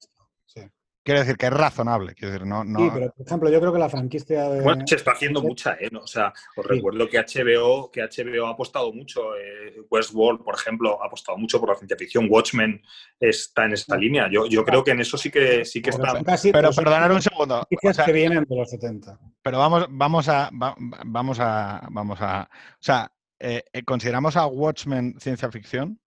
Quiero 1.07 1.21
decir 1.21 1.37
que 1.37 1.45
es 1.45 1.53
razonable. 1.53 2.13
Quiero 2.15 2.33
decir, 2.33 2.45
no, 2.45 2.65
no... 2.65 2.79
Sí, 2.79 2.89
pero 2.93 3.13
por 3.13 3.25
ejemplo, 3.25 3.49
yo 3.49 3.61
creo 3.61 3.71
que 3.71 3.79
la 3.79 3.87
franquicia 3.87 4.49
de... 4.49 4.59
Bueno, 4.59 4.85
se 4.85 4.95
está 4.95 5.11
haciendo 5.11 5.41
mucha, 5.41 5.77
¿eh? 5.79 5.89
O 5.95 6.05
sea, 6.05 6.33
os 6.57 6.65
recuerdo 6.65 7.07
que 7.07 7.17
HBO, 7.17 7.89
que 7.89 8.01
HBO 8.01 8.45
ha 8.45 8.49
apostado 8.49 8.91
mucho. 8.91 9.21
Eh, 9.37 9.77
Westworld, 9.89 10.43
por 10.43 10.55
ejemplo, 10.55 11.01
ha 11.01 11.07
apostado 11.07 11.37
mucho 11.37 11.61
por 11.61 11.69
la 11.69 11.75
ciencia 11.75 11.95
ficción. 11.95 12.27
Watchmen 12.29 12.81
está 13.21 13.63
en 13.63 13.71
esta 13.71 13.95
línea. 13.95 14.27
Yo, 14.29 14.47
yo 14.47 14.65
creo 14.65 14.83
que 14.83 14.91
en 14.91 14.99
eso 14.99 15.17
sí 15.17 15.31
que 15.31 15.63
sí 15.63 15.81
que 15.81 15.91
está. 15.91 16.21
pero 16.51 16.71
perdonar 16.71 17.09
un 17.13 17.21
segundo. 17.21 17.61
O 17.61 17.93
sea, 17.93 18.03
que 18.03 18.11
vienen 18.11 18.43
de 18.43 18.57
los 18.57 18.69
70. 18.69 19.17
Pero 19.41 19.59
vamos, 19.59 19.87
vamos 19.89 20.27
a. 20.27 20.49
vamos 20.51 21.39
a. 21.39 21.87
Vamos 21.89 22.17
a. 22.19 22.49
O 22.51 22.83
sea, 22.83 23.09
eh, 23.39 23.63
eh, 23.71 23.83
¿consideramos 23.83 24.35
a 24.35 24.45
Watchmen 24.45 25.15
ciencia 25.21 25.49
ficción? 25.49 26.01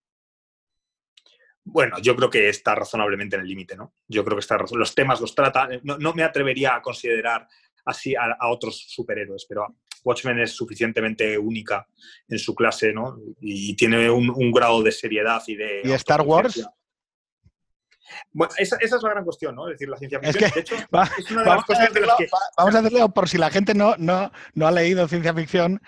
Bueno, 1.72 1.98
yo 2.02 2.16
creo 2.16 2.30
que 2.30 2.50
está 2.50 2.74
razonablemente 2.74 3.36
en 3.36 3.44
el 3.44 3.48
límite, 3.48 3.76
¿no? 3.76 3.94
Yo 4.08 4.24
creo 4.26 4.36
que 4.36 4.42
está, 4.42 4.58
los 4.58 4.96
temas 4.96 5.22
los 5.22 5.36
trata. 5.36 5.70
No, 5.84 6.14
me 6.14 6.24
atrevería 6.24 6.76
a 6.76 6.82
considerar 6.82 7.48
así 7.86 8.16
a, 8.16 8.36
otros 8.48 8.86
superhéroes, 8.90 9.46
pero 9.48 9.76
Watchmen 10.04 10.40
es 10.40 10.52
suficientemente 10.52 11.38
única 11.38 11.88
en 12.28 12.40
su 12.40 12.56
clase, 12.56 12.92
¿no? 12.92 13.20
Y, 13.40 13.76
tiene 13.76 14.10
un, 14.10 14.52
grado 14.52 14.82
de 14.82 14.92
seriedad 14.92 15.42
y 15.46 15.56
de. 15.56 15.82
¿Y 15.84 15.92
Star 15.92 16.22
Wars? 16.22 16.68
Bueno, 18.32 18.52
esa, 18.58 18.78
es 18.82 18.92
la 18.92 19.10
gran 19.12 19.24
cuestión, 19.24 19.56
¿no? 19.56 19.68
Es 19.68 19.74
decir, 19.74 19.90
la 19.90 19.98
ciencia 19.98 20.20
ficción. 20.20 20.52
de 20.52 20.60
hecho, 20.60 20.76
es 21.20 21.32
una 21.32 21.44
de 21.44 21.50
las 21.50 21.66
cosas 21.66 21.94
de 21.94 22.02
las 22.02 22.18
que. 22.18 22.28
Vamos 22.58 22.76
a 22.76 22.80
hacerlo 22.80 23.10
por 23.14 23.30
si 23.30 23.38
la 23.38 23.52
gente 23.52 23.76
no, 23.76 23.96
no, 23.98 24.32
no 24.56 24.68
ha 24.68 24.72
leído 24.72 25.08
ciencia 25.08 25.36
ficción, 25.36 25.80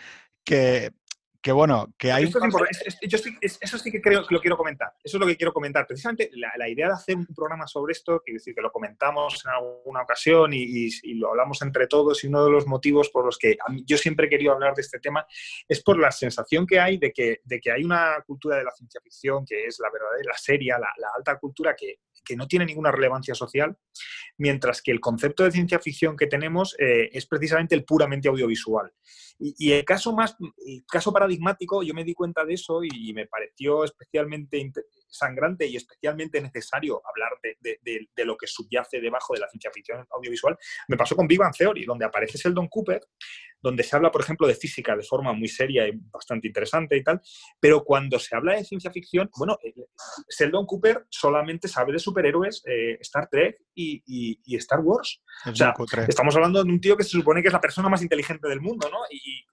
que 0.43 0.91
que 1.41 1.51
bueno, 1.51 1.91
que 1.97 2.11
hay... 2.11 2.25
eso 2.25 3.77
sí 3.77 3.91
que 3.91 4.01
creo 4.01 4.25
que 4.27 4.33
lo 4.33 4.41
quiero 4.41 4.55
comentar. 4.55 4.93
Eso 5.03 5.17
es 5.17 5.21
lo 5.21 5.25
que 5.25 5.35
quiero 5.35 5.51
comentar. 5.51 5.87
Precisamente 5.87 6.29
la, 6.33 6.69
idea 6.69 6.87
de 6.87 6.93
hacer 6.93 7.15
un 7.15 7.25
programa 7.25 7.65
sobre 7.67 7.93
esto, 7.93 8.21
que 8.23 8.33
decir 8.33 8.53
que 8.53 8.61
lo 8.61 8.71
comentamos 8.71 9.43
en 9.45 9.51
alguna 9.51 10.03
ocasión 10.03 10.51
y, 10.53 10.91
lo 11.15 11.29
hablamos 11.29 11.61
entre 11.61 11.87
todos 11.87 12.23
y 12.23 12.27
uno 12.27 12.45
de 12.45 12.51
los 12.51 12.67
motivos 12.67 13.09
por 13.09 13.25
los 13.25 13.37
que 13.37 13.57
yo 13.85 13.97
siempre 13.97 14.27
he 14.27 14.29
querido 14.29 14.53
hablar 14.53 14.73
de 14.73 14.81
este 14.81 14.99
tema 14.99 15.25
es 15.67 15.81
por 15.83 15.99
la 15.99 16.11
sensación 16.11 16.65
que 16.65 16.79
hay 16.79 16.97
de 16.97 17.11
que, 17.11 17.41
de 17.43 17.59
que 17.59 17.71
hay 17.71 17.83
una 17.83 18.23
cultura 18.25 18.57
de 18.57 18.63
la 18.63 18.71
ciencia 18.71 19.01
ficción 19.01 19.45
que 19.45 19.65
es 19.65 19.79
la 19.79 19.89
verdadera, 19.91 20.31
la 20.31 20.37
seria, 20.37 20.77
la, 20.79 20.89
alta 21.15 21.37
cultura 21.37 21.75
que, 21.75 21.99
que, 22.23 22.35
no 22.35 22.47
tiene 22.47 22.65
ninguna 22.65 22.91
relevancia 22.91 23.35
social, 23.35 23.77
mientras 24.37 24.81
que 24.81 24.91
el 24.91 24.99
concepto 24.99 25.43
de 25.43 25.51
ciencia 25.51 25.79
ficción 25.79 26.15
que 26.15 26.27
tenemos 26.27 26.75
eh, 26.79 27.09
es 27.11 27.25
precisamente 27.25 27.75
el 27.75 27.83
puramente 27.83 28.29
audiovisual. 28.29 28.91
Y, 29.43 29.71
el 29.71 29.83
caso 29.83 30.13
más, 30.13 30.35
el 30.65 30.83
caso 30.85 31.11
paradigmático, 31.11 31.81
yo 31.81 31.95
me 31.95 32.03
di 32.03 32.13
cuenta 32.13 32.45
de 32.45 32.53
eso 32.53 32.83
y 32.83 33.11
me 33.13 33.25
pareció 33.25 33.83
especialmente 33.83 34.71
sangrante 35.11 35.65
y 35.65 35.75
especialmente 35.75 36.41
necesario 36.41 37.01
hablar 37.05 37.31
de, 37.41 38.25
lo 38.25 38.37
que 38.37 38.47
subyace 38.47 39.01
debajo 39.01 39.33
de 39.33 39.39
la 39.39 39.49
ciencia 39.49 39.71
ficción 39.71 40.05
audiovisual. 40.11 40.57
Me 40.87 40.97
pasó 40.97 41.15
con 41.15 41.27
Big 41.27 41.39
Bang 41.39 41.55
Theory, 41.55 41.85
donde 41.85 42.05
aparece 42.05 42.37
Sheldon 42.37 42.67
Cooper 42.67 43.01
donde 43.61 43.83
se 43.83 43.95
habla, 43.95 44.11
por 44.11 44.21
ejemplo, 44.21 44.47
de 44.47 44.55
física 44.55 44.95
de 44.95 45.03
forma 45.03 45.33
muy 45.33 45.47
seria 45.47 45.87
y 45.87 45.91
bastante 45.93 46.47
interesante 46.47 46.97
y 46.97 47.03
tal, 47.03 47.21
pero 47.59 47.83
cuando 47.83 48.19
se 48.19 48.35
habla 48.35 48.55
de 48.55 48.63
ciencia 48.63 48.91
ficción, 48.91 49.29
bueno, 49.37 49.57
eh, 49.63 49.73
Sheldon 50.29 50.65
Cooper 50.65 51.05
solamente 51.09 51.67
sabe 51.67 51.93
de 51.93 51.99
superhéroes, 51.99 52.63
eh, 52.65 52.97
Star 53.01 53.27
Trek 53.29 53.57
y, 53.75 54.01
Star 54.57 54.79
Wars. 54.79 55.21
o 55.45 55.55
sea, 55.55 55.73
estamos 56.07 56.35
hablando 56.35 56.63
de 56.63 56.69
un 56.69 56.81
tío 56.81 56.97
que 56.97 57.03
se 57.03 57.11
supone 57.11 57.41
que 57.41 57.47
es 57.47 57.53
la 57.53 57.61
persona 57.61 57.89
más 57.89 58.01
inteligente 58.01 58.47
del 58.47 58.61
mundo, 58.61 58.89
¿no? 58.89 58.99
Y, 59.09 59.45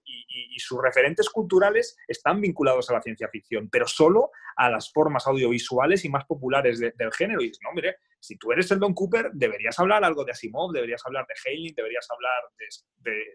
sus 0.59 0.81
referentes 0.83 1.29
culturales 1.31 1.97
están 2.07 2.41
vinculados 2.41 2.91
a 2.91 2.95
la 2.95 3.03
ciencia 3.03 3.29
ficción, 3.29 3.69
pero 3.71 3.87
solo 3.87 4.31
a 4.57 4.71
las 4.71 4.93
formas 4.93 5.27
audiovisuales 5.27 6.05
y 6.05 6.09
más 6.09 6.25
populares 6.25 6.81
del 6.81 7.13
género. 7.13 7.41
Y 7.41 7.49
dices, 7.49 7.61
no, 7.63 7.73
mire, 7.73 7.97
si 8.21 8.37
tú 8.37 8.53
eres 8.53 8.69
Sheldon 8.69 8.95
Cooper, 8.95 9.31
deberías 9.33 9.79
hablar 9.79 10.05
algo 10.05 10.25
de 10.25 10.33
Asimov, 10.33 10.73
deberías 10.73 11.05
hablar 11.07 11.27
de 11.27 11.35
Hailing, 11.45 11.75
deberías 11.75 12.09
hablar 12.11 12.43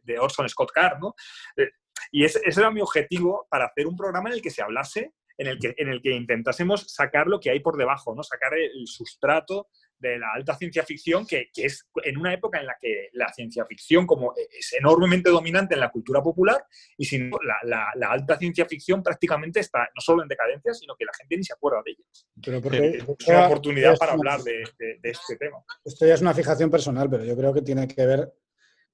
de, 0.04 0.20
Orson 0.20 0.48
Scott 0.50 0.72
Card, 0.72 1.00
¿no? 1.00 1.16
Eh, 1.58 1.72
y 2.12 2.26
ese, 2.26 2.42
era 2.46 2.72
mi 2.72 2.82
objetivo 2.82 3.48
para 3.50 3.66
hacer 3.66 3.88
un 3.88 3.96
programa 3.96 4.30
en 4.30 4.36
el 4.36 4.42
que 4.42 4.52
se 4.52 4.62
hablase, 4.62 5.14
en 5.38 5.48
el 5.48 5.60
que, 5.60 5.74
en 5.78 5.90
el 5.90 6.02
que 6.02 6.12
intentásemos 6.12 6.94
sacar 6.94 7.28
lo 7.28 7.40
que 7.40 7.50
hay 7.50 7.60
por 7.60 7.78
debajo, 7.78 8.14
¿no? 8.14 8.24
Sacar 8.24 8.54
el 8.54 8.86
sustrato 8.86 9.68
de 10.04 10.20
la 10.20 10.28
alta 10.34 10.56
ciencia 10.56 10.84
ficción, 10.84 11.26
que, 11.26 11.50
es 11.56 11.88
en 12.04 12.18
una 12.18 12.34
época 12.34 12.60
en 12.60 12.68
la 12.68 12.76
que 12.80 13.10
la 13.14 13.32
ciencia 13.32 13.66
ficción 13.66 14.06
como 14.06 14.34
es 14.36 14.74
enormemente 14.74 15.30
dominante 15.30 15.74
en 15.74 15.80
la 15.80 15.90
cultura 15.90 16.22
popular 16.22 16.64
y 16.98 17.06
sin 17.06 17.32
la, 17.64 17.88
la, 17.96 18.08
alta 18.10 18.38
ciencia 18.38 18.66
ficción 18.66 19.02
prácticamente 19.02 19.62
está 19.62 19.80
no 19.96 20.02
solo 20.02 20.22
en 20.22 20.28
decadencia, 20.28 20.74
sino 20.74 20.96
que 20.96 21.06
la 21.06 21.14
gente 21.18 21.38
ni 21.38 21.44
se 21.44 21.54
acuerda 21.54 21.82
de 21.86 21.92
ella. 21.92 22.04
Pero 22.44 22.62
porque, 22.62 22.88
es 22.98 23.28
una 23.28 23.48
oportunidad 23.48 23.98
para 23.98 24.14
hablar 24.14 24.42
de, 24.42 24.64
este 25.04 25.38
tema. 25.38 25.64
Esto 25.86 26.06
ya 26.06 26.14
es 26.14 26.22
una 26.22 26.34
fijación 26.34 26.70
personal, 26.70 27.10
pero 27.10 27.24
yo 27.24 27.36
creo 27.38 27.54
que 27.54 27.62
tiene 27.62 27.88
que 27.88 28.06
ver 28.06 28.34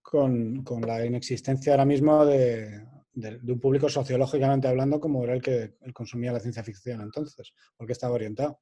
con, 0.01 0.63
con 0.63 0.81
la 0.81 1.05
inexistencia 1.05 1.73
ahora 1.73 1.85
mismo 1.85 2.25
de, 2.25 2.83
de, 3.13 3.51
un 3.51 3.59
público 3.59 3.89
sociológicamente 3.89 4.67
hablando 4.67 4.99
como 4.99 5.23
era 5.23 5.33
el 5.33 5.41
que 5.41 5.75
consumía 5.93 6.31
la 6.31 6.39
ciencia 6.39 6.63
ficción 6.63 7.01
entonces, 7.01 7.53
porque 7.75 7.93
estaba 7.93 8.13
orientado. 8.13 8.59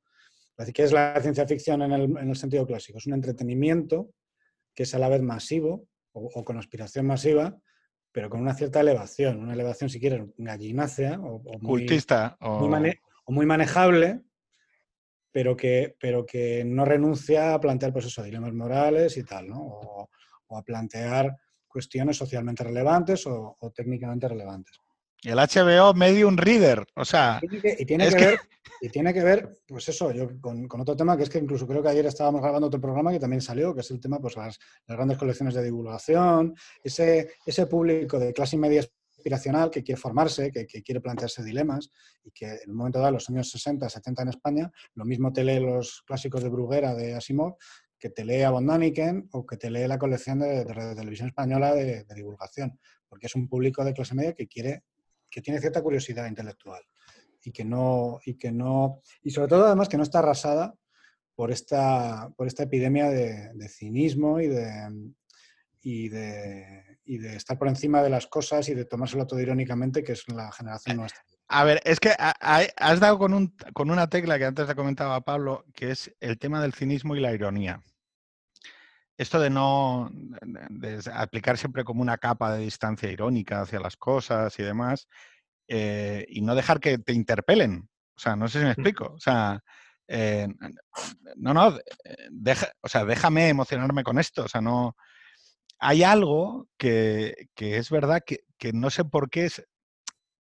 ¿Qué 0.74 0.84
es 0.84 0.92
la 0.92 1.20
ciencia 1.22 1.46
ficción 1.46 1.84
en 1.84 1.92
el, 2.18 2.36
sentido 2.36 2.66
clásico? 2.66 2.98
Es 2.98 3.06
un 3.06 3.14
entretenimiento 3.14 4.10
que 4.74 4.84
es 4.84 4.96
a 4.96 5.00
la 5.00 5.08
vez 5.08 5.22
masivo 5.22 5.88
o, 6.14 6.44
con 6.44 6.58
aspiración 6.58 7.06
masiva, 7.06 7.56
pero 8.12 8.30
con 8.30 8.42
una 8.42 8.56
cierta 8.56 8.80
elevación, 8.80 9.40
una 9.40 9.54
elevación, 9.54 9.90
si 9.90 10.00
quieres, 10.00 10.24
gallinácea 10.38 11.20
o, 11.20 11.42
muy, 11.62 11.82
cultista 11.82 12.38
o... 12.42 12.68
Muy, 13.28 13.46
manejable, 13.46 14.22
pero 15.32 15.56
que, 15.56 15.96
pero 16.00 16.26
que 16.26 16.64
no 16.66 16.86
renuncia 16.86 17.54
a 17.54 17.60
plantear 17.60 17.94
pues 17.94 18.06
eso, 18.06 18.24
dilemas 18.24 18.54
morales 18.54 19.16
y 19.18 19.24
tal, 19.24 19.50
¿no? 19.50 19.60
o, 19.60 20.10
a 20.58 20.64
plantear 20.64 21.36
cuestiones 21.68 22.18
socialmente 22.18 22.64
relevantes 22.64 23.28
o 23.28 23.56
técnicamente 23.76 24.28
relevantes. 24.28 24.80
El 25.24 25.38
HBO 25.38 25.94
Medium 25.94 26.38
Reader, 26.38 26.86
o 26.96 27.04
sea... 27.04 27.40
Y 27.42 27.86
tiene 27.86 28.10
que, 28.10 28.16
ver, 28.16 28.40
y 28.82 28.90
tiene 28.90 29.14
que 29.14 29.24
ver, 29.24 29.58
pues 29.68 29.90
eso, 29.90 30.12
yo 30.12 30.40
con, 30.40 30.68
otro 30.80 30.96
tema 30.96 31.18
que 31.18 31.24
es 31.24 31.30
que 31.30 31.40
incluso 31.40 31.68
creo 31.68 31.82
que 31.82 31.90
ayer 31.90 32.06
estábamos 32.06 32.42
grabando 32.42 32.68
otro 32.68 32.80
programa 32.80 33.12
que 33.12 33.20
también 33.20 33.42
salió, 33.42 33.74
que 33.74 33.82
es 33.82 33.92
el 33.92 34.00
tema, 34.00 34.20
pues 34.20 34.36
las, 34.36 34.60
grandes 34.88 35.18
colecciones 35.18 35.56
de 35.56 35.64
divulgación, 35.64 36.56
ese, 36.84 37.32
ese 37.46 37.66
público 37.66 38.20
de 38.20 38.34
clase 38.34 38.58
media 38.58 38.82
aspiracional 38.82 39.72
que 39.72 39.84
quiere 39.84 40.00
formarse, 40.00 40.52
que, 40.52 40.66
quiere 40.68 41.02
plantearse 41.02 41.44
dilemas 41.44 41.90
y 42.24 42.32
que 42.32 42.46
en 42.46 42.70
un 42.70 42.78
momento 42.78 43.00
dado, 43.00 43.14
los 43.14 43.30
años 43.30 43.50
60, 43.50 43.90
70 43.90 44.22
en 44.22 44.30
España, 44.30 44.72
lo 44.94 45.06
mismo 45.06 45.34
te 45.34 45.44
lee 45.44 45.60
los 45.60 46.04
clásicos 46.06 46.44
de 46.44 46.50
Bruguera 46.50 46.94
de 46.94 47.16
Asimov 47.16 47.56
que 48.00 48.12
te 48.12 48.24
lee 48.24 48.44
a 48.44 48.52
Von 48.52 48.68
Daniken 48.68 49.28
o 49.32 49.44
que 49.44 49.58
te 49.58 49.72
lee 49.72 49.88
la 49.88 49.98
colección 49.98 50.38
de, 50.38 50.64
de, 50.64 50.96
televisión 50.96 51.30
española 51.30 51.74
de, 51.74 52.04
de 52.04 52.16
divulgación, 52.16 52.80
porque 53.10 53.26
es 53.26 53.34
un 53.34 53.48
público 53.48 53.84
de 53.84 53.94
clase 53.94 54.14
media 54.14 54.34
que 54.34 54.48
quiere 54.48 54.84
que 55.38 55.42
tiene 55.44 55.60
cierta 55.60 55.84
curiosidad 55.84 56.26
intelectual 56.26 56.82
y 57.44 57.52
que 57.52 57.64
no, 57.64 58.18
y 58.26 58.40
que 58.40 58.52
no, 58.52 59.04
y 59.22 59.30
sobre 59.30 59.48
todo 59.48 59.68
además 59.68 59.88
que 59.88 59.96
no 59.96 60.02
está 60.02 60.18
arrasada 60.18 60.74
por 61.36 61.52
esta, 61.52 62.28
por 62.36 62.48
esta 62.48 62.64
epidemia 62.64 63.12
de, 63.12 63.70
cinismo 63.70 64.40
y 64.40 64.48
de, 64.48 65.14
y 65.80 66.10
de, 66.10 67.00
y 67.06 67.20
de 67.20 67.36
estar 67.36 67.56
por 67.60 67.68
encima 67.68 68.02
de 68.02 68.10
las 68.10 68.26
cosas 68.26 68.68
y 68.70 68.74
de 68.74 68.86
tomárselo 68.86 69.28
todo 69.28 69.40
irónicamente, 69.40 70.04
que 70.04 70.14
es 70.14 70.28
la 70.28 70.52
generación 70.52 70.98
nuestra. 70.98 71.22
A 71.50 71.64
ver, 71.64 71.82
es 71.86 72.00
que 72.00 72.14
has 72.18 73.00
dado 73.00 73.20
con, 73.20 73.36
un, 73.36 73.56
con 73.76 73.92
una 73.92 74.10
tecla 74.10 74.40
que 74.40 74.46
antes 74.46 74.66
te 74.66 74.74
comentaba 74.74 75.22
Pablo, 75.22 75.66
que 75.76 75.92
es 75.92 76.12
el 76.20 76.40
tema 76.40 76.64
del 76.64 76.74
cinismo 76.74 77.16
y 77.16 77.20
la 77.20 77.32
ironía. 77.32 77.84
Esto 79.18 79.40
de 79.40 79.50
no 79.50 80.10
de 80.12 81.02
aplicar 81.14 81.58
siempre 81.58 81.84
como 81.84 82.02
una 82.02 82.18
capa 82.18 82.54
de 82.54 82.64
distancia 82.64 83.12
irónica 83.12 83.62
hacia 83.62 83.80
las 83.80 83.98
cosas 83.98 84.58
y 84.60 84.64
demás, 84.64 85.08
eh, 85.68 86.26
y 86.30 86.42
no 86.42 86.56
dejar 86.56 86.80
que 86.80 86.98
te 87.00 87.14
interpelen. 87.14 87.90
O 88.16 88.20
sea, 88.20 88.36
no 88.36 88.48
sé 88.48 88.60
si 88.60 88.66
me 88.66 88.72
explico. 88.72 89.14
O 89.14 89.20
sea, 89.20 89.64
eh, 90.08 90.48
no, 91.36 91.54
no, 91.54 91.78
deja, 92.32 92.72
o 92.82 92.88
sea, 92.88 93.06
déjame 93.06 93.50
emocionarme 93.50 94.04
con 94.04 94.20
esto. 94.20 94.46
O 94.46 94.48
sea, 94.48 94.62
no. 94.62 94.96
Hay 95.80 96.04
algo 96.04 96.68
que, 96.78 97.50
es 97.56 97.90
verdad 97.92 98.24
que, 98.26 98.44
no 98.74 98.90
sé 98.90 99.06
por 99.06 99.30
qué 99.30 99.46
es, 99.46 99.64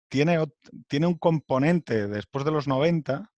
tiene, 0.09 0.43
tiene 0.87 1.07
un 1.07 1.17
componente 1.17 2.07
después 2.07 2.45
de 2.45 2.51
los 2.51 2.67
90 2.67 3.31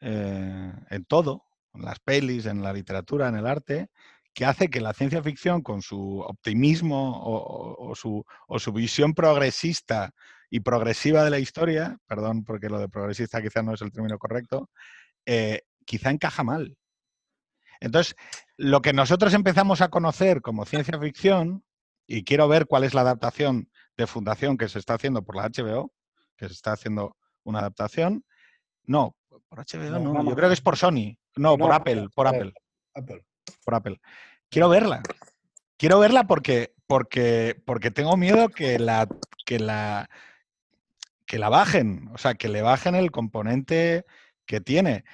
eh, 0.00 0.72
en 0.90 1.04
todo, 1.04 1.44
en 1.74 1.82
las 1.82 2.00
pelis, 2.00 2.46
en 2.46 2.62
la 2.62 2.72
literatura, 2.72 3.28
en 3.28 3.36
el 3.36 3.46
arte, 3.46 3.90
que 4.36 4.44
hace 4.44 4.68
que 4.68 4.82
la 4.82 4.92
ciencia 4.92 5.22
ficción, 5.22 5.62
con 5.62 5.80
su 5.80 6.20
optimismo 6.20 7.22
o, 7.24 7.94
su, 7.94 8.22
visión 8.74 9.14
progresista 9.14 10.10
y 10.50 10.60
progresiva 10.60 11.24
de 11.24 11.30
la 11.30 11.38
historia, 11.38 11.96
perdón 12.06 12.44
porque 12.44 12.68
lo 12.68 12.78
de 12.78 12.90
progresista 12.90 13.40
quizá 13.40 13.62
no 13.62 13.72
es 13.72 13.80
el 13.80 13.90
término 13.90 14.18
correcto, 14.18 14.68
eh, 15.24 15.62
quizá 15.86 16.10
encaja 16.10 16.44
mal. 16.44 16.76
Entonces, 17.80 18.14
lo 18.58 18.82
que 18.82 18.92
nosotros 18.92 19.32
empezamos 19.32 19.80
a 19.80 19.88
conocer 19.88 20.42
como 20.42 20.66
ciencia 20.66 21.00
ficción, 21.00 21.64
y 22.06 22.22
quiero 22.22 22.46
ver 22.46 22.66
cuál 22.66 22.84
es 22.84 22.92
la 22.92 23.00
adaptación 23.00 23.70
de 23.96 24.06
Fundación 24.06 24.58
que 24.58 24.68
se 24.68 24.78
está 24.78 24.94
haciendo 24.94 25.24
por 25.24 25.36
la 25.36 25.48
HBO, 25.48 25.94
que 26.36 26.48
se 26.48 26.52
está 26.52 26.72
haciendo 26.72 27.16
una 27.42 27.60
adaptación, 27.60 28.22
no, 28.84 29.16
por 29.48 29.60
HBO 29.60 29.98
no, 29.98 30.28
yo 30.28 30.36
creo 30.36 30.50
que 30.50 30.54
es 30.54 30.60
por 30.60 30.76
Sony, 30.76 31.16
no, 31.36 31.56
por 31.56 31.72
Apple, 31.72 32.10
por 32.14 32.26
Apple. 32.26 32.52
Apple 32.94 33.24
por 33.64 33.74
Apple. 33.74 34.00
Quiero 34.48 34.68
verla. 34.68 35.02
Quiero 35.76 35.98
verla 35.98 36.24
porque, 36.24 36.74
porque, 36.86 37.60
porque 37.64 37.90
tengo 37.90 38.16
miedo 38.16 38.48
que 38.48 38.78
la, 38.78 39.08
que, 39.44 39.58
la, 39.58 40.08
que 41.26 41.38
la 41.38 41.48
bajen, 41.48 42.10
o 42.14 42.18
sea, 42.18 42.34
que 42.34 42.48
le 42.48 42.62
bajen 42.62 42.94
el 42.94 43.10
componente 43.10 44.06
que 44.46 44.60
tiene. 44.60 45.04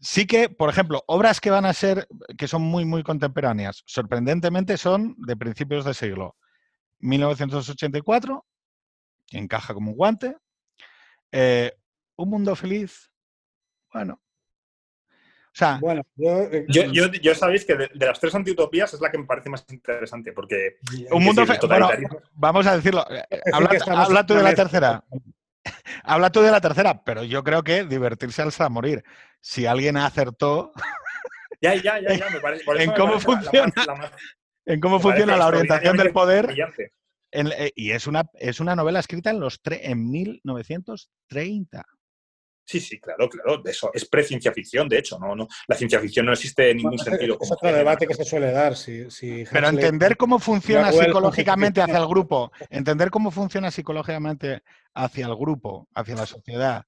Sí 0.00 0.26
que, 0.26 0.48
por 0.48 0.70
ejemplo, 0.70 1.02
obras 1.08 1.40
que 1.40 1.50
van 1.50 1.64
a 1.64 1.72
ser, 1.72 2.06
que 2.36 2.46
son 2.46 2.62
muy, 2.62 2.84
muy 2.84 3.02
contemporáneas, 3.02 3.82
sorprendentemente 3.86 4.76
son 4.76 5.16
de 5.18 5.36
principios 5.36 5.84
de 5.84 5.94
siglo. 5.94 6.36
1984, 7.00 8.46
que 9.26 9.38
encaja 9.38 9.74
como 9.74 9.90
un 9.90 9.96
guante. 9.96 10.36
Eh, 11.32 11.72
un 12.16 12.30
mundo 12.30 12.56
feliz, 12.56 13.10
bueno, 13.92 14.20
bueno, 15.80 16.02
eh, 16.18 16.66
yo, 16.68 17.34
sabéis 17.34 17.64
que 17.64 17.74
de, 17.74 17.90
las 17.94 18.20
tres 18.20 18.34
antiutopías 18.34 18.92
es 18.94 19.00
la 19.00 19.10
que 19.10 19.18
me 19.18 19.26
parece 19.26 19.50
más 19.50 19.64
interesante, 19.70 20.32
porque... 20.32 20.78
Un 21.10 21.24
mundo 21.24 21.44
vamos 22.34 22.66
a 22.66 22.76
decirlo. 22.76 23.04
Eh, 23.10 23.40
habla, 23.52 24.26
tú 24.26 24.34
de 24.34 24.42
la 24.42 24.54
tercera. 24.54 25.04
habla 26.02 26.30
tú 26.30 26.40
de 26.40 26.50
la 26.50 26.60
tercera, 26.60 27.02
pero 27.04 27.24
yo 27.24 27.42
creo 27.42 27.62
que 27.62 27.84
divertirse 27.84 28.42
al 28.42 28.70
morir. 28.70 29.02
Si 29.40 29.66
alguien 29.66 29.96
acertó... 29.96 30.72
ya, 31.60 31.74
ya, 31.74 32.00
ya, 32.00 32.14
ya, 32.14 32.30
me 32.30 32.40
parece. 32.64 32.64
en, 32.82 32.92
cómo 32.92 33.18
funciona, 33.18 33.72
en 34.66 34.80
cómo 34.80 35.00
funciona 35.00 35.36
la 35.36 35.46
orientación 35.46 35.96
del 35.96 36.12
poder. 36.12 36.54
Eh, 37.30 37.72
y 37.74 37.90
es 37.90 38.06
una, 38.06 38.24
es 38.34 38.60
una 38.60 38.74
novela 38.74 39.00
escrita 39.00 39.30
en, 39.30 39.40
los 39.40 39.60
en 39.64 40.10
1930. 40.10 41.84
Sí, 42.68 42.80
sí, 42.80 43.00
claro, 43.00 43.30
claro. 43.30 43.62
Eso 43.64 43.90
es 43.94 44.04
pre-ciencia 44.04 44.52
ficción, 44.52 44.90
de 44.90 44.98
hecho. 44.98 45.18
No, 45.18 45.34
no, 45.34 45.48
la 45.66 45.74
ciencia 45.74 45.98
ficción 46.00 46.26
no 46.26 46.34
existe 46.34 46.70
en 46.70 46.76
ningún 46.76 46.98
sentido. 46.98 47.38
Es 47.40 47.50
otro 47.50 47.72
debate 47.72 48.06
que 48.06 48.12
se 48.12 48.24
suele 48.24 48.52
dar. 48.52 48.76
Si, 48.76 49.06
Pero 49.50 49.68
entender 49.68 50.18
cómo 50.18 50.38
funciona 50.38 50.92
psicológicamente 50.92 51.80
hacia 51.80 51.96
el 51.96 52.06
grupo, 52.06 52.52
entender 52.68 53.10
cómo 53.10 53.30
funciona 53.30 53.70
psicológicamente 53.70 54.60
hacia 54.92 55.26
el 55.26 55.34
grupo, 55.34 55.88
hacia 55.94 56.14
la 56.14 56.26
sociedad, 56.26 56.84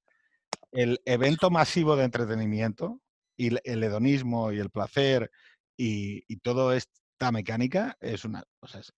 el 0.70 1.00
evento 1.06 1.48
masivo 1.48 1.96
de 1.96 2.04
entretenimiento 2.04 3.00
y 3.34 3.48
el 3.64 3.82
hedonismo 3.82 4.52
y 4.52 4.58
el 4.58 4.68
placer 4.68 5.30
y, 5.78 6.24
y 6.28 6.36
toda 6.40 6.76
esta 6.76 7.32
mecánica 7.32 7.96
es 8.00 8.26
una 8.26 8.44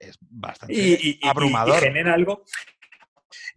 es, 0.01 0.19
bastante 0.21 1.21
abrumador. 1.23 1.79
Y, 1.79 1.87
genera 1.87 2.15
algo 2.15 2.45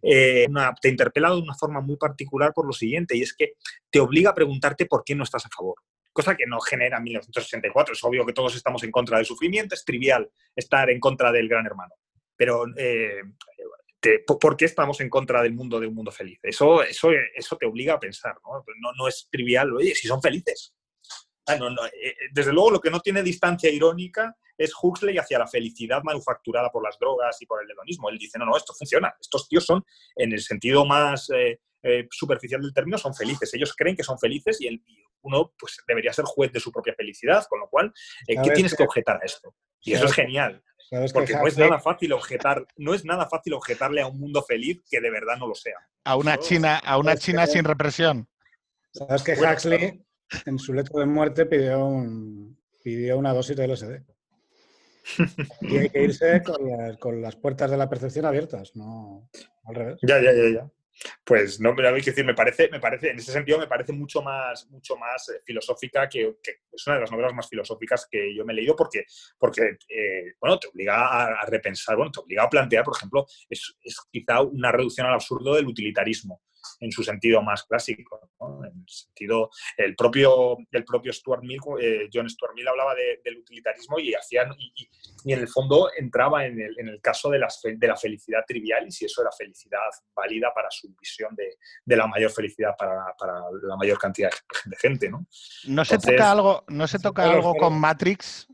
eh, 0.01 0.47
te 0.81 0.89
interpela 0.89 1.29
de 1.29 1.38
una 1.38 1.55
forma 1.55 1.81
muy 1.81 1.97
particular 1.97 2.53
por 2.53 2.65
lo 2.65 2.73
siguiente, 2.73 3.17
y 3.17 3.21
es 3.21 3.33
que 3.33 3.53
te 3.89 3.99
obliga 3.99 4.31
a 4.31 4.35
preguntarte 4.35 4.85
por 4.85 5.03
qué 5.03 5.15
no 5.15 5.23
estás 5.23 5.45
a 5.45 5.49
favor. 5.49 5.75
Cosa 6.11 6.35
que 6.35 6.45
no 6.45 6.59
genera 6.61 6.99
1964. 6.99 7.93
Es 7.93 8.03
obvio 8.03 8.25
que 8.25 8.33
todos 8.33 8.55
estamos 8.55 8.83
en 8.83 8.91
contra 8.91 9.17
del 9.17 9.25
sufrimiento, 9.25 9.75
es 9.75 9.83
trivial 9.83 10.29
estar 10.55 10.89
en 10.89 10.99
contra 10.99 11.31
del 11.31 11.49
gran 11.49 11.65
hermano. 11.65 11.93
pero 12.38 12.65
eh, 12.77 13.21
¿por 14.25 14.55
qué 14.55 14.65
estamos 14.65 14.99
en 15.01 15.09
contra 15.09 15.41
del 15.41 15.53
mundo 15.53 15.79
de 15.79 15.88
un 15.88 15.95
mundo 15.95 16.11
feliz? 16.11 16.39
Eso, 16.43 16.83
eso, 16.83 17.09
eso 17.33 17.57
te 17.57 17.65
obliga 17.65 17.95
a 17.95 17.99
pensar, 17.99 18.35
¿no? 18.43 18.63
No, 18.79 18.93
no 18.97 19.07
es 19.07 19.27
trivial, 19.31 19.73
oye, 19.73 19.95
si 19.95 20.07
son 20.07 20.21
felices. 20.21 20.73
Ah, 21.47 21.57
eh, 22.01 22.15
desde 22.31 22.53
luego 22.53 22.71
lo 22.71 22.81
que 22.81 22.89
no 22.89 22.99
tiene 22.99 23.21
distancia 23.21 23.69
irónica 23.69 24.35
es 24.57 24.71
Huxley 24.81 25.17
hacia 25.17 25.39
la 25.39 25.47
felicidad 25.47 26.03
manufacturada 26.03 26.69
por 26.69 26.83
las 26.83 26.97
drogas 26.99 27.41
y 27.41 27.45
por 27.45 27.63
el 27.63 27.69
hedonismo. 27.69 28.09
Él 28.09 28.17
dice, 28.17 28.39
no, 28.39 28.45
no, 28.45 28.57
esto 28.57 28.73
funciona. 28.73 29.13
Estos 29.19 29.47
tíos 29.47 29.65
son, 29.65 29.83
en 30.15 30.31
el 30.31 30.41
sentido 30.41 30.85
más 30.85 31.29
eh, 31.29 31.59
eh, 31.83 32.07
superficial 32.09 32.61
del 32.61 32.73
término, 32.73 32.97
son 32.97 33.13
felices. 33.13 33.53
Ellos 33.53 33.73
creen 33.75 33.95
que 33.95 34.03
son 34.03 34.17
felices 34.17 34.59
y, 34.61 34.67
el, 34.67 34.83
uno 35.21 35.53
pues, 35.57 35.77
debería 35.87 36.13
ser 36.13 36.25
juez 36.25 36.51
de 36.51 36.59
su 36.59 36.71
propia 36.71 36.93
felicidad, 36.93 37.45
con 37.49 37.59
lo 37.59 37.69
cual, 37.69 37.93
¿qué 38.27 38.51
tienes 38.53 38.75
que 38.75 38.83
objetar 38.83 39.17
a 39.21 39.25
esto? 39.25 39.55
Y 39.81 39.93
eso 39.93 40.05
es 40.05 40.13
genial. 40.13 40.63
Porque 41.13 41.33
no 41.33 41.47
es 41.47 41.57
nada 41.57 41.79
fácil 41.79 42.13
objetar, 42.13 42.65
no 42.77 42.93
es 42.93 43.05
nada 43.05 43.27
fácil 43.27 43.53
objetarle 43.53 44.01
a 44.01 44.07
un 44.07 44.19
mundo 44.19 44.43
feliz 44.43 44.83
que 44.89 45.01
de 45.01 45.09
verdad 45.09 45.35
no 45.37 45.47
lo 45.47 45.55
sea. 45.55 45.77
A 46.03 46.15
una 46.15 46.37
China, 46.37 46.77
a 46.77 46.97
una 46.97 47.17
China 47.17 47.47
sin 47.47 47.63
represión. 47.63 48.27
Sabes 48.91 49.23
que 49.23 49.33
Huxley 49.33 50.05
en 50.45 50.59
su 50.59 50.73
letra 50.73 50.99
de 50.99 51.05
muerte 51.05 51.45
pidió 51.45 51.85
un, 51.85 52.57
pidió 52.83 53.17
una 53.17 53.33
dosis 53.33 53.55
de 53.55 53.67
LSD. 53.67 54.14
Y 55.61 55.77
hay 55.77 55.89
que 55.89 56.03
irse 56.03 56.41
con 56.99 57.21
las, 57.21 57.35
puertas 57.35 57.71
de 57.71 57.77
la 57.77 57.89
percepción 57.89 58.25
abiertas, 58.25 58.75
no 58.75 59.29
al 59.65 59.75
revés. 59.75 59.99
Ya, 60.01 60.21
ya, 60.21 60.33
ya, 60.33 60.49
ya. 60.49 60.71
Pues 61.25 61.59
no, 61.59 61.73
me 61.73 61.83
que 62.01 62.11
decir, 62.11 62.25
me 62.25 62.33
parece, 62.33 62.69
me 62.69 62.79
parece, 62.79 63.09
en 63.09 63.19
ese 63.19 63.31
sentido 63.33 63.59
me 63.59 63.67
parece 63.67 63.91
mucho 63.91 64.21
más, 64.21 64.65
mucho 64.69 64.95
más 64.95 65.27
eh, 65.29 65.41
filosófica 65.43 66.07
que, 66.07 66.37
es 66.71 66.87
una 66.87 66.95
de 66.95 67.01
las 67.01 67.11
novelas 67.11 67.33
más 67.33 67.49
filosóficas 67.49 68.07
que 68.09 68.33
yo 68.33 68.45
me 68.45 68.53
he 68.53 68.55
leído 68.55 68.75
porque, 68.75 69.05
porque 69.37 69.77
eh, 69.89 70.35
bueno, 70.39 70.57
te 70.57 70.69
obliga 70.69 71.41
a, 71.41 71.45
repensar, 71.47 71.97
bueno, 71.97 72.11
te 72.11 72.21
obliga 72.21 72.43
a 72.43 72.49
plantear, 72.49 72.85
por 72.85 72.95
ejemplo, 72.95 73.25
es, 73.49 73.75
es 73.83 73.99
quizá 74.09 74.41
una 74.41 74.71
reducción 74.71 75.07
al 75.07 75.15
absurdo 75.15 75.55
del 75.55 75.67
utilitarismo 75.67 76.41
en 76.80 76.91
su 76.91 77.04
sentido 77.04 77.41
más 77.41 77.63
clásico. 77.63 78.19
En 78.39 78.65
el 78.65 78.88
sentido, 78.88 79.49
el 79.78 79.95
propio, 79.95 80.58
el 80.71 80.84
propio 80.84 81.12
Stuart 81.13 81.43
Mill, 81.43 81.60
eh, 81.82 82.10
John 82.13 82.30
Stuart 82.30 82.54
Mill 82.56 82.67
hablaba 82.67 82.93
del 82.95 83.38
utilitarismo 83.38 83.99
y, 83.99 84.13
hacían, 84.13 84.51
y, 84.58 84.88
en 85.32 85.39
el 85.39 85.47
fondo 85.47 85.89
entraba 85.97 86.45
en 86.45 86.60
el, 86.60 86.80
en 86.80 86.89
el 86.89 87.01
caso 87.01 87.30
de 87.30 87.39
la, 87.39 87.47
de 87.63 87.88
la, 87.88 87.95
felicidad 87.95 88.43
trivial 88.47 88.88
y 88.88 88.91
si 88.91 89.06
eso 89.06 89.21
era 89.21 89.32
felicidad 89.32 89.80
válida 90.15 90.51
para 90.54 90.69
su 90.69 90.93
visión 90.99 91.34
de, 91.36 91.58
de 91.84 91.95
la 91.95 92.08
mayor 92.08 92.32
felicidad 92.32 92.75
para, 92.78 93.15
para, 93.17 93.34
la 93.63 93.75
mayor 93.78 93.97
cantidad 93.97 94.30
de 94.65 94.78
gente. 94.78 95.10
¿no? 95.10 95.25
¿No 95.67 95.86
se 95.86 95.97
toca 95.97 96.32
algo, 96.32 96.63
no 96.67 96.88
se 96.88 96.99
toca 96.99 97.23
algo 97.23 97.56
con 97.56 97.80
Matrix? 97.80 98.47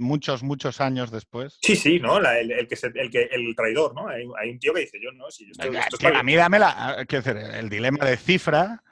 Muchos, 0.00 0.42
muchos 0.42 0.80
años 0.80 1.10
después. 1.10 1.58
Sí, 1.62 1.76
sí, 1.76 2.00
¿no? 2.00 2.18
el, 2.18 2.50
el, 2.50 2.66
que 2.66 2.76
el, 2.94 3.10
que, 3.10 3.28
el 3.30 3.54
traidor, 3.54 3.94
¿no? 3.94 4.08
Hay, 4.08 4.50
un 4.50 4.58
tío 4.58 4.74
que 4.74 4.80
dice, 4.80 4.98
yo 5.02 5.12
no, 5.12 5.30
si 5.30 5.46
yo 5.46 5.52
estoy, 5.52 6.12
A 6.14 6.22
mí 6.22 6.34
dame 6.34 6.58
la, 6.58 7.04
quiero 7.06 7.24
decir, 7.24 7.54
el 7.54 7.68
dilema 7.68 8.04
de 8.04 8.16
cifra 8.16 8.82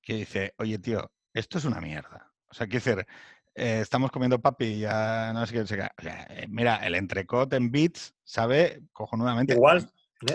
que 0.00 0.14
dice, 0.14 0.54
oye, 0.58 0.78
tío, 0.78 1.10
esto 1.32 1.58
es 1.58 1.64
una 1.64 1.80
mierda. 1.80 2.32
O 2.48 2.54
sea, 2.54 2.66
quiero 2.66 2.84
decir, 2.84 3.06
eh, 3.54 3.80
estamos 3.80 4.10
comiendo 4.10 4.40
papi 4.40 4.64
y 4.64 4.80
ya 4.80 5.32
no 5.32 5.46
sé 5.46 5.54
qué. 5.54 5.60
O 5.60 5.66
sea, 5.66 5.92
eh, 6.02 6.46
mira, 6.48 6.76
el 6.76 6.94
entrecot 6.94 7.52
en 7.52 7.70
bits 7.70 8.14
sabe 8.24 8.82
cojonudamente. 8.92 9.54
Igual. 9.54 9.88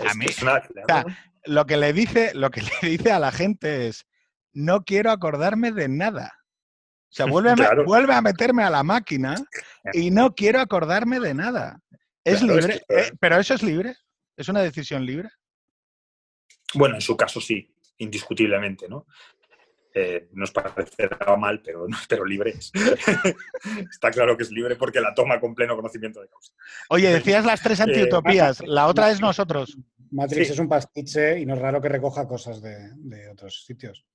A 0.08 0.14
mí, 0.14 0.26
lo 1.46 1.66
que 1.66 1.76
le 1.76 1.92
dice, 1.92 2.32
lo 2.34 2.50
que 2.50 2.62
le 2.82 2.88
dice 2.88 3.12
a 3.12 3.18
la 3.18 3.32
gente 3.32 3.88
es, 3.88 4.06
no 4.52 4.84
quiero 4.84 5.10
acordarme 5.10 5.72
de 5.72 5.88
nada. 5.88 6.39
O 7.10 7.12
sea, 7.12 7.26
vuelve 7.26 7.50
a, 7.50 7.54
vuelve 7.86 8.14
a 8.14 8.22
meterme 8.22 8.62
a 8.62 8.70
la 8.70 8.82
máquina 8.82 9.34
y 9.92 10.10
no 10.10 10.34
quiero 10.34 10.60
acordarme 10.60 11.18
de 11.18 11.34
nada. 11.34 11.80
Es 12.24 12.42
libre, 12.42 12.82
eh, 12.88 13.10
pero 13.18 13.38
eso 13.38 13.54
es 13.54 13.62
libre. 13.62 13.96
¿Es 14.36 14.48
una 14.48 14.62
decisión 14.62 15.04
libre? 15.04 15.28
Bueno, 16.74 16.94
en 16.94 17.00
su 17.00 17.16
caso 17.16 17.40
sí, 17.40 17.74
indiscutiblemente, 17.98 18.88
¿no? 18.88 19.06
Eh, 19.92 20.28
nos 20.34 20.52
parecerá 20.52 21.36
mal, 21.36 21.60
pero, 21.62 21.86
pero 22.08 22.24
libre 22.24 22.50
es. 22.50 22.70
Está 23.90 24.10
claro 24.12 24.36
que 24.36 24.44
es 24.44 24.52
libre 24.52 24.76
porque 24.76 25.00
la 25.00 25.12
toma 25.12 25.40
con 25.40 25.54
pleno 25.54 25.74
conocimiento 25.74 26.20
de 26.20 26.28
causa. 26.28 26.52
Oye, 26.90 27.12
decías 27.12 27.44
las 27.44 27.60
tres 27.60 27.80
eh, 27.80 27.84
antiutopías, 27.84 28.60
la 28.66 28.86
otra 28.86 29.10
es 29.10 29.20
nosotros. 29.20 29.76
Matrix 30.12 30.50
es 30.50 30.58
un 30.58 30.68
pastiche 30.68 31.40
y 31.40 31.46
no 31.46 31.54
es 31.54 31.60
raro 31.60 31.80
que 31.80 31.88
recoja 31.88 32.28
cosas 32.28 32.62
de 32.62 33.28
otros 33.30 33.64
sitios. 33.64 34.06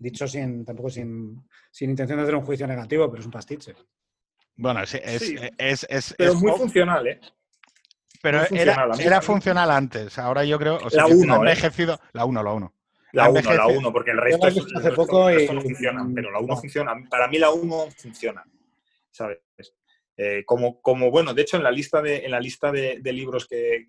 Dicho 0.00 0.26
sin, 0.26 0.64
tampoco 0.64 0.88
sin, 0.88 1.44
intención 1.80 2.16
de 2.16 2.22
hacer 2.22 2.34
un 2.34 2.42
juicio 2.42 2.66
negativo, 2.66 3.08
pero 3.10 3.20
es 3.20 3.26
un 3.26 3.32
pastiche. 3.32 3.74
Bueno, 4.56 4.82
es, 4.82 4.94
es, 4.94 5.86
es, 5.88 6.14
pero 6.16 6.34
muy 6.36 6.52
funcional, 6.52 7.06
¿eh? 7.06 7.20
Pero 8.22 8.40
era, 8.50 9.20
funcional 9.20 9.70
antes. 9.70 10.18
Ahora 10.18 10.42
yo 10.44 10.58
creo. 10.58 10.78
la 10.92 11.06
1. 11.06 11.34
¿eh? 11.34 11.36
envejecido. 11.36 12.00
La 12.12 12.24
1, 12.24 12.42
la 12.42 12.52
1. 12.52 12.74
La 13.12 13.28
1, 13.28 13.54
la 13.54 13.66
1, 13.66 13.92
porque 13.92 14.12
el 14.12 14.18
resto, 14.18 14.46
es, 14.48 14.58
hace 14.74 14.92
poco 14.92 15.30
no 15.30 15.60
funciona. 15.60 16.06
Pero 16.14 16.30
la 16.30 16.38
1 16.40 16.56
funciona. 16.56 16.94
Para 17.10 17.28
mí 17.28 17.38
la 17.38 17.50
1 17.50 17.86
funciona. 17.96 18.42
¿Sabes? 19.10 19.38
Eh, 20.22 20.44
como, 20.44 20.82
como, 20.82 21.10
bueno, 21.10 21.32
de 21.32 21.40
hecho 21.40 21.56
en 21.56 21.62
la 21.62 21.70
lista 21.70 22.02
de, 22.02 22.18
en 22.26 22.30
la 22.30 22.40
lista 22.40 22.70
de, 22.70 23.00
libros 23.10 23.46
que, 23.46 23.86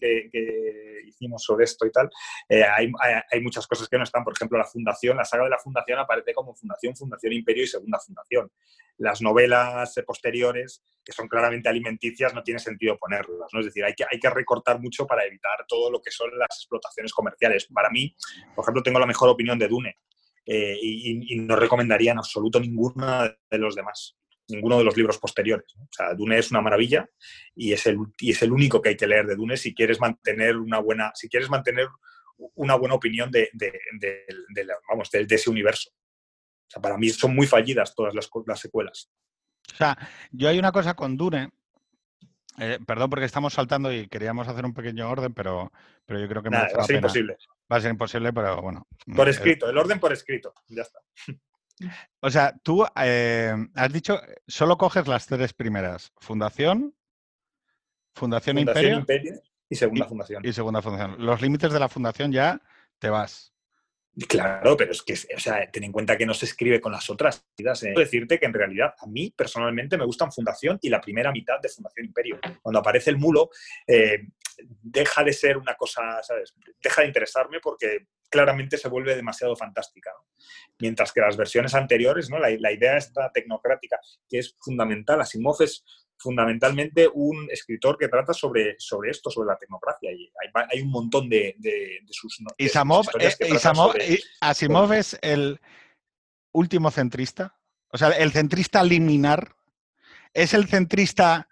hicimos 1.06 1.44
sobre 1.44 1.66
esto 1.66 1.86
y 1.86 1.92
tal, 1.92 2.10
eh, 2.48 2.64
hay, 2.64 2.90
hay, 3.30 3.42
muchas 3.42 3.68
cosas 3.68 3.90
que 3.90 3.98
no 3.98 4.06
están. 4.06 4.24
Por 4.24 4.32
ejemplo, 4.32 4.58
la 4.58 4.64
fundación, 4.64 5.18
la 5.18 5.26
saga 5.26 5.44
de 5.44 5.50
la 5.50 5.58
fundación 5.58 6.00
aparece 6.00 6.34
como 6.34 6.56
fundación, 6.56 6.96
fundación 6.96 7.34
imperio 7.34 7.66
y 7.66 7.68
segunda 7.68 8.00
fundación. 8.00 8.50
Las 8.98 9.22
novelas 9.22 9.94
posteriores, 10.08 10.82
que 11.04 11.12
son 11.12 11.28
claramente 11.28 11.68
alimenticias, 11.68 12.34
no 12.34 12.44
tiene 12.44 12.62
sentido 12.62 12.98
ponerlas. 12.98 13.50
¿no? 13.52 13.60
Es 13.60 13.66
decir, 13.66 13.84
hay 13.84 13.94
que, 13.94 14.06
hay 14.10 14.18
que 14.18 14.30
recortar 14.30 14.80
mucho 14.80 15.06
para 15.06 15.26
evitar 15.26 15.66
todo 15.68 15.92
lo 15.92 16.02
que 16.02 16.12
son 16.12 16.30
las 16.40 16.62
explotaciones 16.62 17.12
comerciales. 17.12 17.68
Para 17.74 17.90
mí, 17.90 18.16
por 18.56 18.64
ejemplo, 18.64 18.82
tengo 18.82 19.00
la 19.00 19.06
mejor 19.06 19.28
opinión 19.28 19.60
de 19.60 19.68
Dune. 19.68 19.98
Eh, 20.46 20.78
y, 20.82 21.36
y, 21.36 21.40
no 21.40 21.56
recomendaría 21.56 22.14
en 22.14 22.18
absoluto 22.18 22.60
ninguna 22.60 23.38
de 23.50 23.58
los 23.60 23.76
demás 23.76 24.18
ninguno 24.52 24.78
de 24.78 24.84
los 24.84 24.96
libros 24.96 25.18
posteriores. 25.18 25.74
O 25.76 25.88
sea, 25.90 26.14
Dune 26.14 26.38
es 26.38 26.52
una 26.52 26.62
maravilla 26.62 27.08
y 27.56 27.74
es, 27.74 27.86
el, 27.88 27.98
y 28.20 28.32
es 28.32 28.42
el 28.42 28.52
único 28.52 28.82
que 28.82 28.90
hay 28.90 28.98
que 28.98 29.08
leer 29.08 29.26
de 29.26 29.36
Dune 29.36 29.58
si 29.58 29.74
quieres 29.74 30.00
mantener 30.00 30.58
una 30.58 30.80
buena, 30.80 31.12
si 31.16 31.30
quieres 31.30 31.50
mantener 31.50 31.88
una 32.56 32.76
buena 32.76 32.96
opinión 32.96 33.32
de, 33.32 33.50
vamos, 34.90 35.10
de, 35.12 35.26
ese 35.30 35.50
universo. 35.50 35.90
O 35.92 36.72
sea, 36.72 36.82
para 36.82 36.98
mí 36.98 37.10
son 37.10 37.36
muy 37.36 37.48
fallidas 37.48 37.94
todas 37.96 38.14
las, 38.14 38.30
las 38.46 38.60
secuelas. 38.60 39.12
O 39.74 39.76
sea, 39.76 39.98
yo 40.32 40.50
hay 40.50 40.60
una 40.60 40.72
cosa 40.72 40.94
con 40.96 41.18
Dune, 41.18 41.50
eh, 42.58 42.80
perdón 42.86 43.10
porque 43.10 43.26
estamos 43.26 43.54
saltando 43.54 43.94
y 43.94 44.08
queríamos 44.08 44.48
hacer 44.48 44.66
un 44.66 44.74
pequeño 44.74 45.10
orden, 45.10 45.34
pero, 45.34 45.72
pero 46.06 46.20
yo 46.20 46.28
creo 46.28 46.44
que 46.44 46.50
va 46.50 46.64
a 46.64 46.84
ser 46.84 46.98
imposible. 46.98 47.38
Va 47.72 47.78
a 47.78 47.82
ser 47.82 47.92
imposible, 47.92 48.34
pero 48.34 48.62
bueno. 48.62 48.88
Por 49.16 49.28
eh, 49.28 49.32
escrito, 49.32 49.70
el 49.70 49.78
orden 49.78 50.00
por 50.00 50.12
escrito, 50.12 50.54
ya 50.68 50.82
está. 50.82 51.00
O 52.20 52.30
sea, 52.30 52.56
tú 52.64 52.86
eh, 52.96 53.56
has 53.76 53.94
dicho, 53.94 54.20
solo 54.48 54.78
coges 54.78 55.08
las 55.08 55.26
tres 55.28 55.54
primeras. 55.54 56.12
Fundación, 56.20 56.96
Fundación, 58.14 58.58
Imperio, 58.60 59.06
y 59.70 59.76
Segunda 59.76 60.08
Fundación. 60.08 60.46
Y 60.46 60.54
Segunda 60.54 60.82
Fundación. 60.82 61.16
Los 61.26 61.42
límites 61.42 61.72
de 61.72 61.80
la 61.80 61.90
Fundación 61.90 62.32
ya 62.32 62.62
te 63.00 63.10
vas. 63.10 63.52
Claro, 64.28 64.76
pero 64.76 64.92
es 64.92 65.02
que, 65.04 65.14
o 65.14 65.40
sea, 65.40 65.72
ten 65.72 65.86
en 65.86 65.92
cuenta 65.92 66.18
que 66.18 66.26
no 66.26 66.34
se 66.34 66.46
escribe 66.46 66.82
con 66.82 66.92
las 66.92 67.10
otras. 67.10 67.46
¿eh? 67.58 67.94
decirte 67.96 68.40
que 68.40 68.46
en 68.46 68.54
realidad 68.54 68.94
a 69.00 69.08
mí 69.08 69.34
personalmente 69.36 69.98
me 69.98 70.04
gustan 70.04 70.32
Fundación 70.32 70.78
y 70.82 70.90
la 70.90 71.00
primera 71.00 71.32
mitad 71.32 71.60
de 71.62 71.70
Fundación 71.70 72.08
Imperio. 72.08 72.40
Cuando 72.62 72.80
aparece 72.80 73.10
el 73.10 73.18
mulo, 73.18 73.50
eh, 73.88 74.28
deja 74.82 75.24
de 75.24 75.32
ser 75.32 75.58
una 75.58 75.76
cosa, 75.76 76.22
¿sabes? 76.24 76.54
Deja 76.84 77.02
de 77.02 77.08
interesarme 77.08 77.60
porque 77.62 78.08
claramente 78.32 78.78
se 78.78 78.90
vuelve 78.90 79.16
demasiado 79.16 79.56
fantástica. 79.56 80.12
Mientras 80.80 81.12
que 81.12 81.22
las 81.22 81.38
versiones 81.38 81.76
anteriores, 81.76 82.30
¿no? 82.30 82.40
la, 82.40 82.50
la 82.58 82.72
idea 82.72 82.98
esta 82.98 83.32
tecnocrática, 83.32 84.00
que 84.28 84.40
es 84.40 84.56
fundamental, 84.60 85.22
Asimov 85.22 85.62
es 85.62 85.84
fundamentalmente 86.22 87.10
un 87.12 87.48
escritor 87.52 87.98
que 87.98 88.08
trata 88.08 88.34
sobre, 88.34 88.76
sobre 88.78 89.12
esto, 89.12 89.30
sobre 89.30 89.48
la 89.48 89.58
tecnocracia. 89.58 90.12
Y 90.12 90.32
hay, 90.72 90.82
un 90.82 90.92
montón 90.92 91.28
de, 91.28 91.56
sus... 92.10 92.38
De 92.58 92.66
eh, 94.00 94.20
Asimov 94.40 94.94
es 94.94 95.18
el 95.22 95.60
último 96.54 96.92
centrista. 96.92 97.58
O 97.90 97.98
sea, 97.98 98.10
el 98.10 98.32
centrista 98.32 98.84
liminar. 98.84 99.56
Es 100.34 100.54
el 100.54 100.68
centrista, 100.68 101.50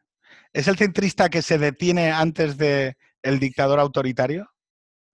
es 0.54 0.68
el 0.70 0.78
centrista 0.78 1.30
que 1.30 1.42
se 1.42 1.58
detiene 1.58 2.12
antes 2.12 2.58
de 2.58 2.96
el 3.22 3.39
dictador 3.39 3.80
autoritario. 3.80 4.50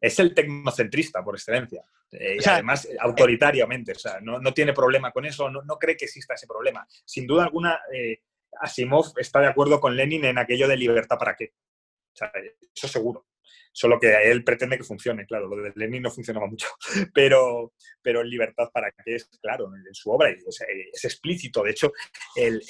Es 0.06 0.20
el 0.20 0.34
tecnocentrista 0.34 1.24
por 1.24 1.36
excelencia. 1.36 1.84
Eh, 2.12 2.38
además, 2.46 2.88
autoritariamente. 3.00 3.94
O 3.94 4.00
sea, 4.00 4.20
no, 4.22 4.54
tiene 4.54 4.74
problema 4.74 5.12
con 5.12 5.26
eso, 5.26 5.50
no, 5.50 5.80
cree 5.80 5.98
que 5.98 6.06
exista 6.06 6.34
ese 6.34 6.48
problema. 6.48 6.86
Sin 7.04 7.26
duda 7.26 7.46
alguna, 7.46 7.80
eh, 7.94 8.20
Asimov 8.62 9.14
está 9.18 9.40
de 9.40 9.48
acuerdo 9.48 9.80
con 9.80 9.96
Lenin 9.96 10.26
en 10.26 10.38
aquello 10.38 10.68
de 10.68 10.78
libertad 10.78 11.18
para 11.18 11.36
qué. 11.36 11.54
eso 12.74 12.88
seguro. 12.88 13.26
Solo 13.78 14.00
que 14.00 14.08
él 14.32 14.46
pretende 14.46 14.78
que 14.78 14.86
funcione, 14.86 15.26
claro, 15.26 15.48
lo 15.48 15.62
de 15.62 15.74
Lenin 15.76 16.04
no 16.04 16.10
funcionaba 16.10 16.48
mucho, 16.48 16.70
pero, 17.14 17.74
pero 18.02 18.24
libertad 18.24 18.70
para 18.74 18.90
qué 18.92 19.16
es 19.16 19.26
claro 19.42 19.70
en 19.76 19.94
su 19.94 20.12
obra, 20.12 20.30
es, 20.30 21.04
explícito. 21.04 21.62
De 21.62 21.72
hecho, 21.72 21.92
el, 22.38 22.64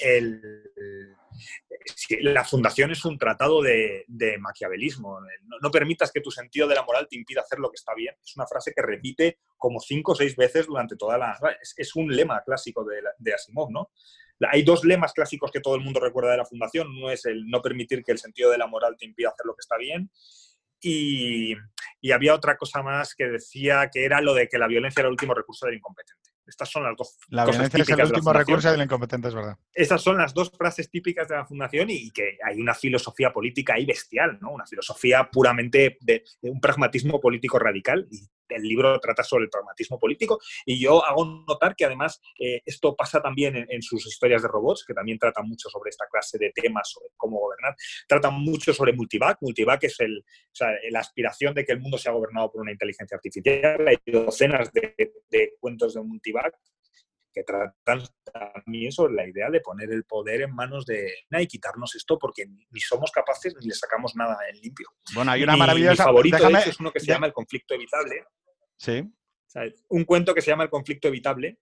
la 2.22 2.44
fundación 2.44 2.90
es 2.90 3.04
un 3.04 3.18
tratado 3.18 3.62
de, 3.62 4.04
maquiavelismo. 4.40 5.20
No, 5.62 5.70
permitas 5.70 6.10
que 6.10 6.20
tu 6.20 6.32
sentido 6.32 6.66
de 6.66 6.74
la 6.74 6.82
moral 6.82 7.06
te 7.08 7.14
impida 7.14 7.42
hacer 7.42 7.60
lo 7.60 7.70
que 7.70 7.76
está 7.76 7.94
bien. 7.94 8.16
Es 8.24 8.36
una 8.36 8.48
frase 8.48 8.72
que 8.74 8.82
repite 8.82 9.38
como 9.56 9.78
cinco 9.78 10.10
o 10.10 10.16
seis 10.16 10.34
veces 10.34 10.66
durante 10.66 10.96
toda 10.96 11.18
la... 11.18 11.38
Es, 11.76 11.94
un 11.94 12.08
lema 12.08 12.42
clásico 12.44 12.84
de, 12.84 13.00
de, 13.16 13.32
Asimov, 13.32 13.70
¿no? 13.70 13.92
Hay 14.50 14.64
dos 14.64 14.84
lemas 14.84 15.12
clásicos 15.12 15.52
que 15.52 15.60
todo 15.60 15.76
el 15.76 15.82
mundo 15.82 16.00
recuerda 16.00 16.32
de 16.32 16.38
la 16.38 16.44
fundación. 16.44 16.88
Uno 16.88 17.12
es 17.12 17.24
el 17.26 17.46
no 17.46 17.62
permitir 17.62 18.02
que 18.02 18.10
el 18.10 18.18
sentido 18.18 18.50
de 18.50 18.58
la 18.58 18.66
moral 18.66 18.96
te 18.98 19.06
impida 19.06 19.28
hacer 19.28 19.46
lo 19.46 19.54
que 19.54 19.60
está 19.60 19.76
bien. 19.78 20.10
Y, 20.88 21.56
y 22.00 22.12
había 22.12 22.34
otra 22.34 22.56
cosa 22.56 22.82
más 22.82 23.14
que 23.16 23.24
decía 23.26 23.90
que 23.92 24.04
era 24.04 24.20
lo 24.20 24.34
de 24.34 24.48
que 24.48 24.58
la 24.58 24.68
violencia 24.68 25.00
era 25.00 25.08
el 25.08 25.12
último 25.12 25.34
recurso 25.34 25.66
del 25.66 25.76
incompetente. 25.76 26.30
Estas 26.46 26.70
son 26.70 26.84
las 26.84 26.96
dos. 26.96 27.18
La 27.28 27.44
violencia 27.44 27.82
es 27.82 27.88
el 27.88 28.04
último 28.04 28.32
recurso 28.32 28.70
del 28.70 28.82
incompetente, 28.82 29.28
es 29.28 29.34
verdad. 29.34 29.58
Estas 29.74 30.00
son 30.00 30.18
las 30.18 30.32
dos 30.32 30.52
frases 30.56 30.88
típicas 30.88 31.26
de 31.28 31.34
la 31.34 31.44
Fundación 31.44 31.90
y, 31.90 32.10
que 32.12 32.38
hay 32.44 32.60
una 32.60 32.74
filosofía 32.74 33.32
política 33.32 33.74
ahí 33.74 33.84
bestial, 33.84 34.38
¿no? 34.40 34.52
Una 34.52 34.66
filosofía 34.66 35.28
puramente 35.30 35.98
de, 36.00 36.22
un 36.42 36.60
pragmatismo 36.60 37.20
político 37.20 37.58
radical. 37.58 38.06
Y 38.10 38.28
el 38.48 38.62
libro 38.62 38.98
trata 39.00 39.22
sobre 39.22 39.44
el 39.44 39.50
pragmatismo 39.50 39.98
político. 39.98 40.38
Y 40.64 40.80
yo 40.80 41.04
hago 41.04 41.44
notar 41.46 41.74
que 41.76 41.84
además 41.84 42.20
eh, 42.38 42.62
esto 42.64 42.94
pasa 42.94 43.20
también 43.20 43.66
en, 43.68 43.82
sus 43.82 44.06
historias 44.06 44.42
de 44.42 44.48
robots, 44.48 44.84
que 44.86 44.94
también 44.94 45.18
tratan 45.18 45.48
mucho 45.48 45.68
sobre 45.68 45.90
esta 45.90 46.06
clase 46.10 46.38
de 46.38 46.52
temas, 46.52 46.90
sobre 46.90 47.10
cómo 47.16 47.38
gobernar. 47.38 47.74
Tratan 48.08 48.34
mucho 48.34 48.72
sobre 48.72 48.92
Multivac. 48.92 49.38
Multivac 49.40 49.84
es 49.84 50.00
el, 50.00 50.24
la 50.90 51.00
aspiración 51.00 51.54
de 51.54 51.64
que 51.64 51.72
el 51.72 51.80
mundo 51.80 51.98
sea 51.98 52.12
gobernado 52.12 52.50
por 52.50 52.62
una 52.62 52.72
inteligencia 52.72 53.16
artificial. 53.16 53.86
Hay 53.86 53.98
docenas 54.06 54.72
de, 54.72 54.94
de 55.28 55.54
cuentos 55.60 55.94
de 55.94 56.02
Multivac 56.02 56.54
que 57.36 57.42
tratan 57.42 58.02
también 58.32 58.90
sobre 58.90 59.12
la 59.12 59.28
idea 59.28 59.50
de 59.50 59.60
poner 59.60 59.90
el 59.90 60.04
poder 60.04 60.40
en 60.40 60.54
manos 60.54 60.86
de 60.86 61.12
y 61.38 61.46
quitarnos 61.46 61.94
esto 61.94 62.18
porque 62.18 62.46
ni 62.46 62.80
somos 62.80 63.10
capaces 63.12 63.54
ni 63.60 63.66
le 63.66 63.74
sacamos 63.74 64.16
nada 64.16 64.38
en 64.48 64.58
limpio. 64.58 64.88
Bueno, 65.12 65.32
hay 65.32 65.42
una 65.42 65.54
maravillosa... 65.54 66.04
Mi 66.04 66.06
favorito 66.06 66.48
es 66.48 66.80
uno 66.80 66.90
que 66.90 67.00
se 67.00 67.06
llama 67.06 67.26
El 67.26 67.34
conflicto 67.34 67.74
evitable. 67.74 68.24
Sí. 68.78 69.04
un 69.90 70.04
cuento 70.04 70.34
que 70.34 70.40
se 70.40 70.50
llama 70.50 70.64
El 70.64 70.70
conflicto 70.70 71.08
evitable, 71.08 71.58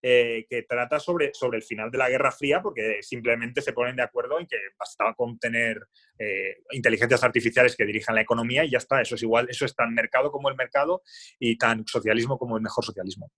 eh, 0.00 0.46
que 0.48 0.62
trata 0.62 1.00
sobre, 1.00 1.34
sobre 1.34 1.58
el 1.58 1.64
final 1.64 1.90
de 1.90 1.98
la 1.98 2.08
Guerra 2.08 2.30
Fría, 2.30 2.62
porque 2.62 3.02
simplemente 3.02 3.60
se 3.60 3.72
ponen 3.72 3.96
de 3.96 4.02
acuerdo 4.04 4.38
en 4.38 4.46
que 4.46 4.56
bastaba 4.78 5.14
con 5.14 5.36
tener 5.40 5.84
eh, 6.16 6.58
inteligencias 6.70 7.24
artificiales 7.24 7.74
que 7.74 7.84
dirijan 7.84 8.14
la 8.14 8.20
economía 8.20 8.64
y 8.64 8.70
ya 8.70 8.78
está. 8.78 9.00
Eso 9.00 9.16
es 9.16 9.22
igual, 9.24 9.48
eso 9.50 9.64
es 9.64 9.74
tan 9.74 9.92
mercado 9.92 10.30
como 10.30 10.48
el 10.48 10.54
mercado 10.54 11.02
y 11.40 11.58
tan 11.58 11.84
socialismo 11.88 12.38
como 12.38 12.56
el 12.56 12.62
mejor 12.62 12.84
socialismo. 12.84 13.32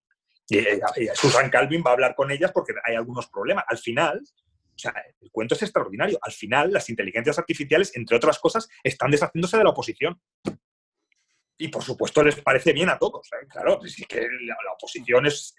Eh, 0.50 0.80
y, 0.96 1.06
Susan 1.14 1.50
Calvin 1.50 1.82
va 1.84 1.90
a 1.90 1.94
hablar 1.94 2.14
con 2.14 2.30
ellas 2.30 2.52
porque 2.52 2.72
hay 2.84 2.94
algunos 2.94 3.28
problemas. 3.28 3.64
Al 3.68 3.78
final, 3.78 4.20
o 4.22 4.78
sea, 4.78 4.94
el 5.20 5.30
cuento 5.30 5.54
es 5.54 5.62
extraordinario. 5.62 6.18
Al 6.22 6.32
final, 6.32 6.72
las 6.72 6.88
inteligencias 6.88 7.38
artificiales, 7.38 7.94
entre 7.96 8.16
otras 8.16 8.38
cosas, 8.38 8.68
están 8.82 9.10
deshaciéndose 9.10 9.58
de 9.58 9.64
la 9.64 9.70
oposición. 9.70 10.20
Y 11.58 11.68
por 11.68 11.82
supuesto 11.82 12.22
les 12.22 12.40
parece 12.40 12.72
bien 12.72 12.88
a 12.88 12.98
todos. 12.98 13.28
¿eh? 13.32 13.46
Claro, 13.46 13.80
es 13.84 13.94
que 14.08 14.20
la, 14.20 14.56
oposición 14.74 15.26
es, 15.26 15.54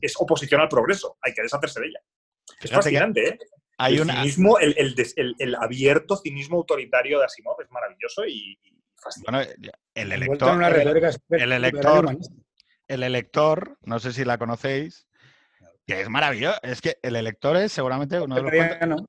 es, 0.00 0.14
oposición 0.18 0.62
al 0.62 0.68
progreso. 0.68 1.18
Hay 1.20 1.34
que 1.34 1.42
deshacerse 1.42 1.80
de 1.80 1.86
ella. 1.88 2.00
Es 2.60 2.70
fascinante, 2.70 3.28
¿eh? 3.28 3.38
Hay 3.76 3.96
el, 3.96 4.08
cinismo, 4.08 4.58
el, 4.58 5.54
abierto 5.56 6.16
cinismo 6.16 6.58
autoritario 6.58 7.18
de 7.18 7.24
Asimov 7.24 7.60
es 7.60 7.70
maravilloso 7.70 8.24
y, 8.24 8.56
fascinante. 8.96 9.54
Bueno, 9.58 9.72
el 9.94 10.12
elector, 10.12 10.62
el, 11.30 11.52
elector, 11.52 12.16
el 12.88 13.02
elector, 13.02 13.78
no 13.82 13.98
sé 13.98 14.12
si 14.12 14.24
la 14.24 14.38
conocéis, 14.38 15.06
que 15.86 16.00
es 16.00 16.08
maravilloso. 16.08 16.58
Es 16.62 16.80
que 16.80 16.98
el 17.02 17.16
elector 17.16 17.56
es 17.56 17.72
seguramente 17.72 18.20
uno 18.20 18.36
de 18.36 18.42
los 18.42 18.50
cuentos. 18.50 19.04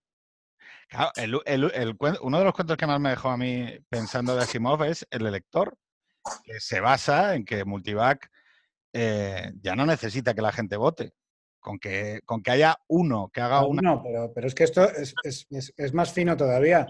uno 2.22 2.40
de 2.40 2.44
los 2.44 2.54
cuentos 2.54 2.78
que 2.78 2.88
más 2.88 3.00
me 3.00 3.10
dejó 3.10 3.30
a 3.30 3.38
mí 3.38 3.80
pensando 3.90 4.36
de 4.36 4.44
Asimov 4.44 4.84
es 4.84 5.08
el 5.10 5.26
elector, 5.26 5.78
que 6.44 6.60
se 6.60 6.80
basa 6.80 7.36
en 7.36 7.46
que 7.46 7.66
Multivac 7.66 8.30
eh, 8.94 9.52
ya 9.62 9.76
no 9.76 9.86
necesita 9.86 10.34
que 10.34 10.42
la 10.42 10.52
gente 10.52 10.78
vote. 10.78 11.14
Con 11.60 11.80
que, 11.80 12.22
con 12.26 12.44
que 12.44 12.52
haya 12.52 12.78
uno 12.88 13.32
que 13.34 13.42
haga 13.42 13.66
una. 13.66 13.82
No, 13.82 14.04
pero, 14.04 14.32
pero 14.36 14.46
es 14.46 14.54
que 14.54 14.66
esto 14.66 14.88
es, 14.88 15.94
más 15.96 16.14
fino 16.14 16.38
todavía. 16.38 16.86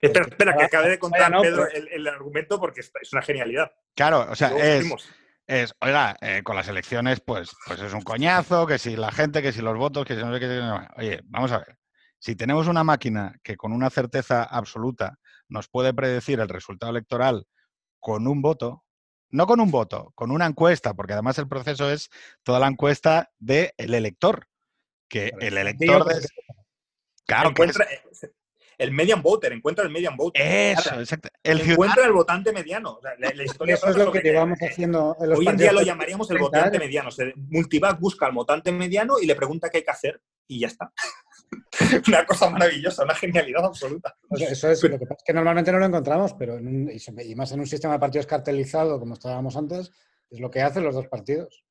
Espera, 0.00 0.56
que 0.56 0.64
acabe 0.64 0.88
de 0.88 0.98
contar, 0.98 1.30
Pedro, 1.42 1.66
el, 1.68 2.06
argumento 2.08 2.58
porque 2.58 2.80
es 2.80 3.12
una 3.12 3.20
genialidad. 3.20 3.70
Claro, 3.94 4.26
o 4.30 4.34
sea, 4.34 4.48
es, 4.56 4.86
es, 5.46 5.74
oiga, 5.80 6.16
eh, 6.20 6.42
con 6.42 6.56
las 6.56 6.68
elecciones, 6.68 7.20
pues, 7.20 7.50
pues 7.66 7.80
es 7.80 7.92
un 7.92 8.02
coñazo, 8.02 8.66
que 8.66 8.78
si 8.78 8.96
la 8.96 9.12
gente, 9.12 9.42
que 9.42 9.52
si 9.52 9.60
los 9.60 9.76
votos, 9.76 10.04
que 10.04 10.14
si 10.14 10.22
no 10.22 10.32
sé 10.32 10.40
qué. 10.40 10.62
Oye, 10.96 11.20
vamos 11.24 11.52
a 11.52 11.58
ver. 11.58 11.78
Si 12.18 12.36
tenemos 12.36 12.68
una 12.68 12.84
máquina 12.84 13.34
que 13.42 13.56
con 13.56 13.72
una 13.72 13.90
certeza 13.90 14.44
absoluta 14.44 15.18
nos 15.48 15.68
puede 15.68 15.92
predecir 15.92 16.40
el 16.40 16.48
resultado 16.48 16.90
electoral 16.90 17.46
con 18.00 18.26
un 18.26 18.40
voto, 18.40 18.84
no 19.30 19.46
con 19.46 19.60
un 19.60 19.70
voto, 19.70 20.12
con 20.14 20.30
una 20.30 20.46
encuesta, 20.46 20.94
porque 20.94 21.12
además 21.12 21.38
el 21.38 21.48
proceso 21.48 21.90
es 21.90 22.08
toda 22.42 22.58
la 22.58 22.68
encuesta 22.68 23.30
del 23.38 23.72
elector, 23.76 24.48
que 25.08 25.32
el 25.40 25.58
elector... 25.58 26.04
De... 26.06 26.26
Claro, 27.26 27.52
el 28.78 28.92
median 28.92 29.22
voter, 29.22 29.52
encuentra 29.52 29.84
el 29.84 29.90
median 29.90 30.16
voter. 30.16 30.42
Eso, 30.76 31.00
exacto. 31.00 31.28
El 31.42 31.60
encuentra 31.60 32.04
el 32.06 32.12
votante 32.12 32.52
mediano. 32.52 32.98
Eso 33.66 33.88
es 33.88 33.96
lo 33.96 34.12
que 34.12 34.20
llevamos 34.20 34.58
haciendo. 34.60 35.16
Hoy 35.18 35.48
en 35.48 35.56
día 35.56 35.72
lo 35.72 35.82
llamaríamos 35.82 36.30
el 36.30 36.38
votante 36.38 36.78
mediano. 36.78 37.10
Multivac 37.36 37.98
busca 37.98 38.26
al 38.26 38.32
votante 38.32 38.72
mediano 38.72 39.18
y 39.20 39.26
le 39.26 39.34
pregunta 39.34 39.68
qué 39.70 39.78
hay 39.78 39.84
que 39.84 39.90
hacer 39.90 40.20
y 40.46 40.60
ya 40.60 40.68
está. 40.68 40.92
una 42.08 42.26
cosa 42.26 42.50
maravillosa, 42.50 43.04
una 43.04 43.14
genialidad 43.14 43.64
absoluta. 43.64 44.16
eso 44.30 44.70
es, 44.70 44.82
lo 44.82 44.98
que 44.98 45.06
pasa 45.06 45.18
es 45.18 45.24
que 45.24 45.32
normalmente 45.32 45.72
no 45.72 45.78
lo 45.78 45.86
encontramos, 45.86 46.34
pero 46.34 46.58
y 46.58 47.34
más 47.34 47.52
en 47.52 47.60
un 47.60 47.66
sistema 47.66 47.94
de 47.94 48.00
partidos 48.00 48.26
cartelizado 48.26 48.98
como 48.98 49.14
estábamos 49.14 49.56
antes, 49.56 49.90
es 50.30 50.40
lo 50.40 50.50
que 50.50 50.62
hacen 50.62 50.84
los 50.84 50.94
dos 50.94 51.06
partidos. 51.06 51.63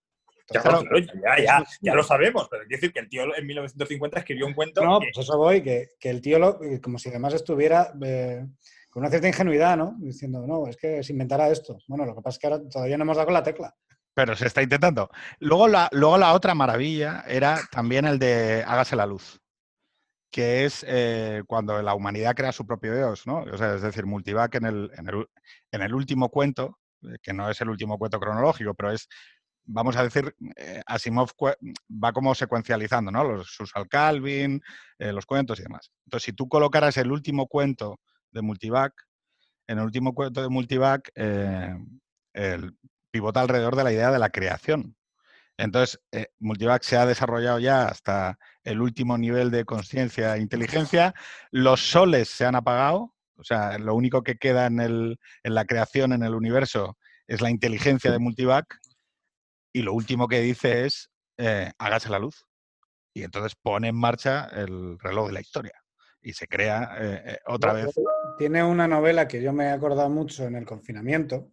Ya, 0.54 1.38
ya, 1.38 1.44
ya, 1.44 1.66
ya, 1.82 1.96
lo 1.96 2.04
sabemos, 2.04 2.48
pero 2.50 2.63
quiero 2.63 2.82
decir 2.82 2.94
que 2.94 3.00
el 3.00 3.10
tío 3.10 3.24
en 3.36 3.46
1950 3.46 4.20
escribió 4.20 4.46
un 4.46 4.54
cuento. 4.54 4.84
No, 4.84 5.00
pues 5.00 5.18
eso 5.18 5.38
voy, 5.38 5.62
que, 5.62 5.89
que 6.00 6.10
el 6.10 6.22
tío, 6.22 6.39
lo, 6.39 6.60
como 6.82 6.98
si 6.98 7.10
además 7.10 7.34
estuviera 7.34 7.94
eh, 8.02 8.46
con 8.89 9.02
una 9.02 9.10
cierta 9.10 9.28
ingenuidad, 9.28 9.76
¿no? 9.76 9.96
Diciendo, 9.98 10.46
no, 10.46 10.68
es 10.68 10.78
que 10.78 11.04
se 11.04 11.13
inventará 11.13 11.50
esto. 11.50 11.80
Bueno, 11.88 12.06
lo 12.06 12.16
que 12.16 12.22
pasa 12.22 12.36
es 12.36 12.39
que 12.39 12.48
ahora 12.48 12.70
todavía 12.70 12.98
no 12.98 13.04
hemos 13.04 13.18
dado 13.18 13.26
con 13.26 13.34
la 13.34 13.44
tecla. 13.44 13.76
Pero 14.13 14.36
se 14.36 14.46
está 14.46 14.62
intentando. 14.62 15.10
Luego 15.39 15.68
la, 15.68 15.89
luego 15.92 16.18
la 16.20 16.34
otra 16.34 16.54
maravilla 16.54 17.24
era 17.28 17.60
también 17.72 18.06
el 18.06 18.20
de 18.20 18.63
hágase 18.68 18.96
la 18.96 19.08
luz, 19.08 19.42
que 20.30 20.66
es 20.66 20.86
eh, 20.88 21.42
cuando 21.48 21.82
la 21.82 21.96
humanidad 21.96 22.36
crea 22.36 22.52
su 22.52 22.68
propio 22.68 22.96
Dios, 22.96 23.26
¿no? 23.26 23.39
O 23.39 23.58
sea, 23.58 23.76
es 23.76 23.82
decir, 23.82 24.06
Multivac 24.06 24.54
en 24.56 24.66
el, 24.66 24.92
en 24.96 25.10
el, 25.10 25.28
en 25.72 25.82
el 25.82 25.94
último 25.96 26.30
cuento, 26.30 26.78
eh, 27.04 27.18
que 27.22 27.34
no 27.34 27.50
es 27.50 27.60
el 27.62 27.70
último 27.70 27.98
cuento 27.98 28.20
cronológico, 28.20 28.76
pero 28.76 28.92
es 28.92 29.08
vamos 29.65 29.95
a 29.95 30.04
decir, 30.04 30.36
eh, 30.56 30.82
Asimov 30.86 31.32
va 31.89 32.12
como 32.12 32.36
secuencializando, 32.36 33.12
¿no? 33.12 33.23
Los 33.23 33.47
Susal 33.47 33.88
Calvin, 33.88 34.62
eh, 34.99 35.12
los 35.12 35.26
cuentos 35.26 35.60
y 35.60 35.63
demás. 35.63 35.91
Entonces, 36.06 36.26
si 36.26 36.34
tú 36.34 36.47
colocaras 36.47 36.97
el 36.97 37.12
último 37.12 37.47
cuento 37.47 37.99
de 38.32 38.41
Multivac, 38.41 38.93
en 39.67 39.80
el 39.80 39.86
último 39.86 40.13
cuento 40.13 40.41
de 40.41 40.49
Multivac, 40.49 41.12
eh, 41.15 41.73
el, 42.34 42.76
pivota 43.12 43.41
alrededor 43.41 43.76
de 43.76 43.84
la 43.84 43.91
idea 43.91 44.12
de 44.12 44.19
la 44.19 44.30
creación. 44.30 44.95
Entonces, 45.56 45.99
Multivac 46.39 46.82
se 46.82 46.97
ha 46.97 47.06
desarrollado 47.06 47.60
ya 47.60 47.86
hasta 47.86 48.39
el 48.63 48.82
último 48.82 49.19
nivel 49.19 49.52
de 49.52 49.65
conciencia 49.65 50.36
e 50.36 50.41
inteligencia. 50.41 51.13
Los 51.52 51.80
soles 51.91 52.28
se 52.30 52.43
han 52.43 52.56
apagado, 52.56 53.13
o 53.36 53.43
sea, 53.43 53.78
lo 53.78 53.93
único 53.93 54.23
que 54.23 54.38
queda 54.38 54.65
en, 54.65 54.80
el, 54.80 55.19
en 55.43 55.54
la 55.54 55.65
creación, 55.65 56.12
en 56.12 56.24
el 56.24 56.34
universo, 56.34 56.97
es 57.28 57.39
la 57.41 57.51
inteligencia 57.51 58.11
de 58.11 58.18
Multivac 58.18 58.80
y 59.74 59.82
lo 59.82 59.93
último 59.93 60.28
que 60.28 60.39
dice 60.39 60.86
es, 60.86 61.09
eh, 61.38 61.71
hágase 61.80 62.09
la 62.09 62.19
luz. 62.19 62.45
Y 63.13 63.24
entonces 63.24 63.55
pone 63.61 63.89
en 63.89 63.95
marcha 63.95 64.45
el 64.45 64.97
reloj 64.99 65.28
de 65.28 65.34
la 65.34 65.41
historia 65.41 65.74
y 66.21 66.34
se 66.34 66.47
crea 66.47 66.95
eh, 66.99 67.21
eh, 67.26 67.38
otra 67.47 67.74
vez. 67.74 67.93
Tiene 68.38 68.63
una 68.63 68.88
novela 68.88 69.28
que 69.28 69.41
yo 69.41 69.51
me 69.51 69.65
he 69.65 69.69
acordado 69.69 70.09
mucho 70.09 70.45
en 70.45 70.55
el 70.55 70.65
confinamiento, 70.65 71.51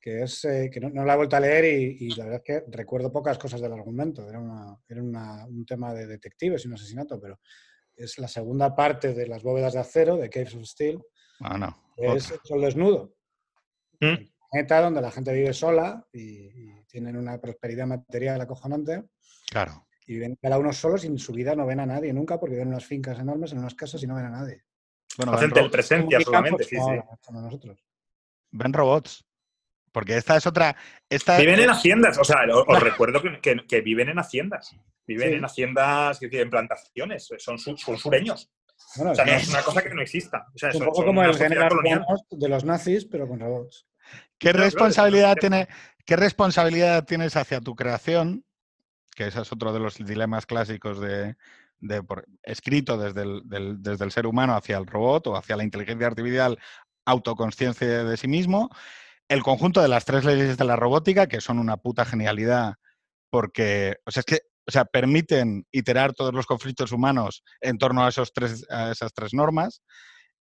que 0.00 0.22
es 0.22 0.40
que 0.42 0.80
no, 0.80 1.04
la 1.04 1.14
he 1.14 1.16
vuelto 1.16 1.36
a 1.36 1.40
leer 1.40 1.64
y, 1.64 2.08
la 2.16 2.24
verdad 2.24 2.42
es 2.44 2.64
que 2.64 2.70
recuerdo 2.70 3.12
pocas 3.12 3.38
cosas 3.38 3.60
del 3.60 3.72
argumento. 3.72 4.28
Era, 4.28 4.40
un 4.40 5.64
tema 5.64 5.94
de 5.94 6.06
detectives 6.06 6.64
y 6.64 6.68
un 6.68 6.74
asesinato, 6.74 7.20
pero 7.20 7.38
es 7.94 8.18
la 8.18 8.26
segunda 8.26 8.74
parte 8.74 9.14
de 9.14 9.28
Las 9.28 9.44
bóvedas 9.44 9.74
de 9.74 9.80
acero, 9.80 10.16
de 10.16 10.28
Caves 10.28 10.56
of 10.56 10.64
Steel. 10.64 11.00
Ah, 11.40 11.56
no. 11.56 11.94
Es 11.96 12.32
el 12.50 12.60
desnudo. 12.60 13.14
¿Mm? 14.00 14.31
Donde 14.52 15.00
la 15.00 15.10
gente 15.10 15.32
vive 15.32 15.52
sola 15.52 16.06
y, 16.12 16.72
tienen 16.86 17.16
una 17.16 17.40
prosperidad 17.40 17.86
material 17.86 18.38
acojonante. 18.42 19.04
Claro. 19.50 19.86
Y 20.06 20.14
viven 20.14 20.36
cada 20.36 20.58
uno 20.58 20.74
solo 20.74 20.98
sin 20.98 21.18
su 21.18 21.32
vida, 21.32 21.54
no 21.54 21.64
ven 21.64 21.80
a 21.80 21.86
nadie 21.86 22.12
nunca, 22.12 22.38
porque 22.38 22.56
viven 22.56 22.68
en 22.68 22.74
unas 22.74 22.84
fincas 22.84 23.18
enormes, 23.18 23.52
en 23.52 23.60
unas 23.60 23.74
casas 23.74 24.02
y 24.02 24.06
no 24.06 24.14
ven 24.14 24.26
a 24.26 24.30
nadie. 24.30 24.62
Bueno, 25.16 25.32
Hacen 25.32 25.50
presencia 25.70 26.20
solamente, 26.20 26.64
sí, 26.64 26.76
sí. 26.76 27.32
Nosotros. 27.32 27.82
Ven 28.50 28.72
robots. 28.74 29.24
Porque 29.90 30.16
esta 30.16 30.36
es 30.36 30.46
otra. 30.46 30.74
Esta 31.08 31.38
viven 31.38 31.60
en 31.60 31.70
haciendas, 31.70 32.18
o 32.18 32.24
sea, 32.24 32.38
os, 32.52 32.66
recuerdo 32.80 33.22
que, 33.40 33.80
viven 33.80 34.08
en 34.08 34.18
haciendas. 34.18 34.74
Viven 35.06 35.34
en 35.34 35.44
haciendas, 35.44 36.18
en 36.22 36.50
plantaciones, 36.50 37.28
son, 37.38 37.58
son 37.58 37.76
sureños. 37.78 38.50
o 38.98 39.14
sea, 39.14 39.24
no 39.24 39.32
es 39.32 39.48
una 39.48 39.62
cosa 39.62 39.82
que 39.82 39.94
no 39.94 40.02
exista. 40.02 40.46
O 40.54 40.58
sea, 40.58 40.70
es 40.70 40.76
un 40.76 40.86
poco 40.86 41.04
como 41.04 41.22
el 41.22 41.34
general 41.36 41.70
de 42.30 42.48
los 42.48 42.64
nazis, 42.64 43.04
pero 43.04 43.28
con 43.28 43.40
robots. 43.40 43.86
¿Qué 44.38 44.52
responsabilidad, 44.52 45.36
tiene, 45.36 45.68
¿Qué 46.04 46.16
responsabilidad 46.16 47.04
tienes 47.04 47.36
hacia 47.36 47.60
tu 47.60 47.74
creación? 47.76 48.44
Que 49.14 49.26
ese 49.26 49.40
es 49.40 49.52
otro 49.52 49.72
de 49.72 49.80
los 49.80 49.96
dilemas 49.98 50.46
clásicos 50.46 51.00
de, 51.00 51.36
escrito 52.42 52.96
desde 52.96 53.22
el, 53.22 53.42
desde 53.82 54.04
el 54.04 54.10
ser 54.12 54.26
humano 54.26 54.54
hacia 54.54 54.78
el 54.78 54.86
robot 54.86 55.28
o 55.28 55.36
hacia 55.36 55.56
la 55.56 55.64
inteligencia 55.64 56.06
artificial, 56.06 56.58
autoconsciencia 57.04 58.04
de 58.04 58.16
sí 58.16 58.28
mismo. 58.28 58.70
El 59.28 59.42
conjunto 59.42 59.80
de 59.80 59.88
las 59.88 60.04
tres 60.04 60.24
leyes 60.24 60.56
de 60.56 60.64
la 60.64 60.76
robótica, 60.76 61.26
que 61.26 61.40
son 61.40 61.58
una 61.58 61.76
puta 61.76 62.04
genialidad, 62.04 62.74
porque, 63.30 63.96
o 64.04 64.10
sea, 64.10 64.20
es 64.20 64.26
que 64.26 64.40
o 64.66 64.70
sea, 64.70 64.84
permiten 64.84 65.66
iterar 65.72 66.12
todos 66.12 66.32
los 66.32 66.46
conflictos 66.46 66.92
humanos 66.92 67.42
en 67.60 67.78
torno 67.78 68.04
a, 68.04 68.08
esos 68.08 68.32
tres, 68.32 68.64
a 68.70 68.92
esas 68.92 69.12
tres 69.12 69.34
normas. 69.34 69.82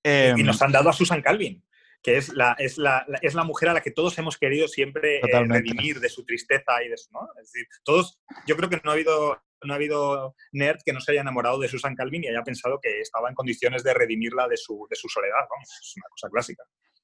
y 0.04 0.44
nos 0.44 0.62
em, 0.62 0.66
han 0.66 0.72
dado 0.72 0.90
a 0.90 0.94
Susan 0.94 1.22
Calvin 1.22 1.64
que 2.02 2.18
es 2.18 2.30
la, 2.30 2.56
es, 2.58 2.78
la, 2.78 3.06
es 3.22 3.34
la 3.36 3.44
mujer 3.44 3.70
a 3.70 3.74
la 3.74 3.82
que 3.82 3.92
todos 3.92 4.18
hemos 4.18 4.38
querido 4.38 4.68
siempre 4.68 5.20
eh, 5.20 5.44
redimir 5.48 6.00
de 6.00 6.10
su 6.10 6.26
tristeza 6.26 6.84
y 6.84 6.90
de 6.90 6.98
su, 6.98 7.12
¿no? 7.12 7.28
Es 7.40 7.52
decir, 7.52 7.68
todos, 7.84 8.20
yo 8.48 8.58
creo 8.58 8.70
que 8.70 8.82
no 8.84 8.92
ha 8.92 8.94
habido 8.94 9.42
no 9.64 9.74
ha 9.74 9.76
habido 9.76 10.36
nerd 10.52 10.80
que 10.84 10.92
no 10.92 11.00
se 11.02 11.12
haya 11.12 11.22
enamorado 11.22 11.60
de 11.60 11.68
Susan 11.68 11.96
Calvin 11.96 12.24
y 12.24 12.28
haya 12.28 12.42
pensado 12.44 12.80
que 12.82 13.00
estaba 13.00 13.30
en 13.30 13.36
condiciones 13.36 13.84
de 13.84 13.94
redimirla 13.94 14.48
de 14.48 14.58
su, 14.58 14.88
de 14.90 14.96
su 14.96 15.08
soledad, 15.08 15.46
es 15.62 15.94
una 15.98 16.08
cosa 16.10 16.30
clásica. 16.30 16.64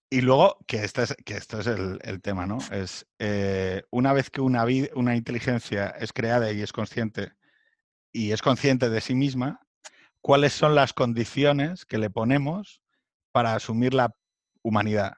Y 0.09 0.21
luego, 0.21 0.57
que, 0.67 0.77
este 0.77 1.03
es, 1.03 1.15
que 1.25 1.35
esto 1.35 1.59
es 1.59 1.67
el, 1.67 1.99
el 2.01 2.21
tema, 2.21 2.45
¿no? 2.45 2.59
Es 2.71 3.05
eh, 3.19 3.83
una 3.91 4.13
vez 4.13 4.29
que 4.29 4.41
una, 4.41 4.65
una 4.95 5.15
inteligencia 5.15 5.89
es 5.99 6.13
creada 6.13 6.51
y 6.51 6.61
es 6.61 6.71
consciente 6.71 7.33
y 8.13 8.31
es 8.31 8.41
consciente 8.41 8.89
de 8.89 9.01
sí 9.01 9.15
misma, 9.15 9.59
¿cuáles 10.21 10.53
son 10.53 10.75
las 10.75 10.93
condiciones 10.93 11.85
que 11.85 11.97
le 11.97 12.09
ponemos 12.09 12.81
para 13.31 13.53
asumir 13.53 13.93
la 13.93 14.15
humanidad. 14.67 15.13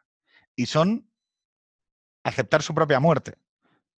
Y 0.55 0.67
son 0.67 1.09
aceptar 2.23 2.61
su 2.61 2.73
propia 2.75 2.99
muerte, 2.99 3.33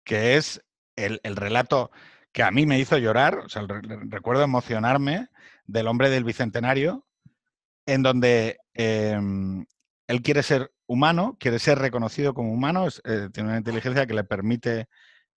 que 0.06 0.38
es 0.38 0.64
el, 0.96 1.20
relato 1.36 1.92
que 2.32 2.44
a 2.44 2.52
mí 2.52 2.66
me 2.66 2.80
hizo 2.80 2.98
llorar, 2.98 3.40
o 3.40 3.50
sea, 3.50 3.64
recuerdo 4.08 4.44
emocionarme 4.44 5.28
del 5.66 5.88
hombre 5.88 6.10
del 6.10 6.24
Bicentenario, 6.24 7.06
en 7.86 8.04
donde 8.04 8.60
em, 8.74 9.66
él 10.08 10.22
quiere 10.22 10.44
ser 10.44 10.72
humano, 10.86 11.36
quiere 11.40 11.60
ser 11.60 11.80
reconocido 11.80 12.34
como 12.34 12.54
humano, 12.54 12.88
eh, 13.04 13.30
tiene 13.34 13.50
una 13.50 13.58
inteligencia 13.58 14.06
que 14.06 14.14
le 14.14 14.24
permite 14.24 14.88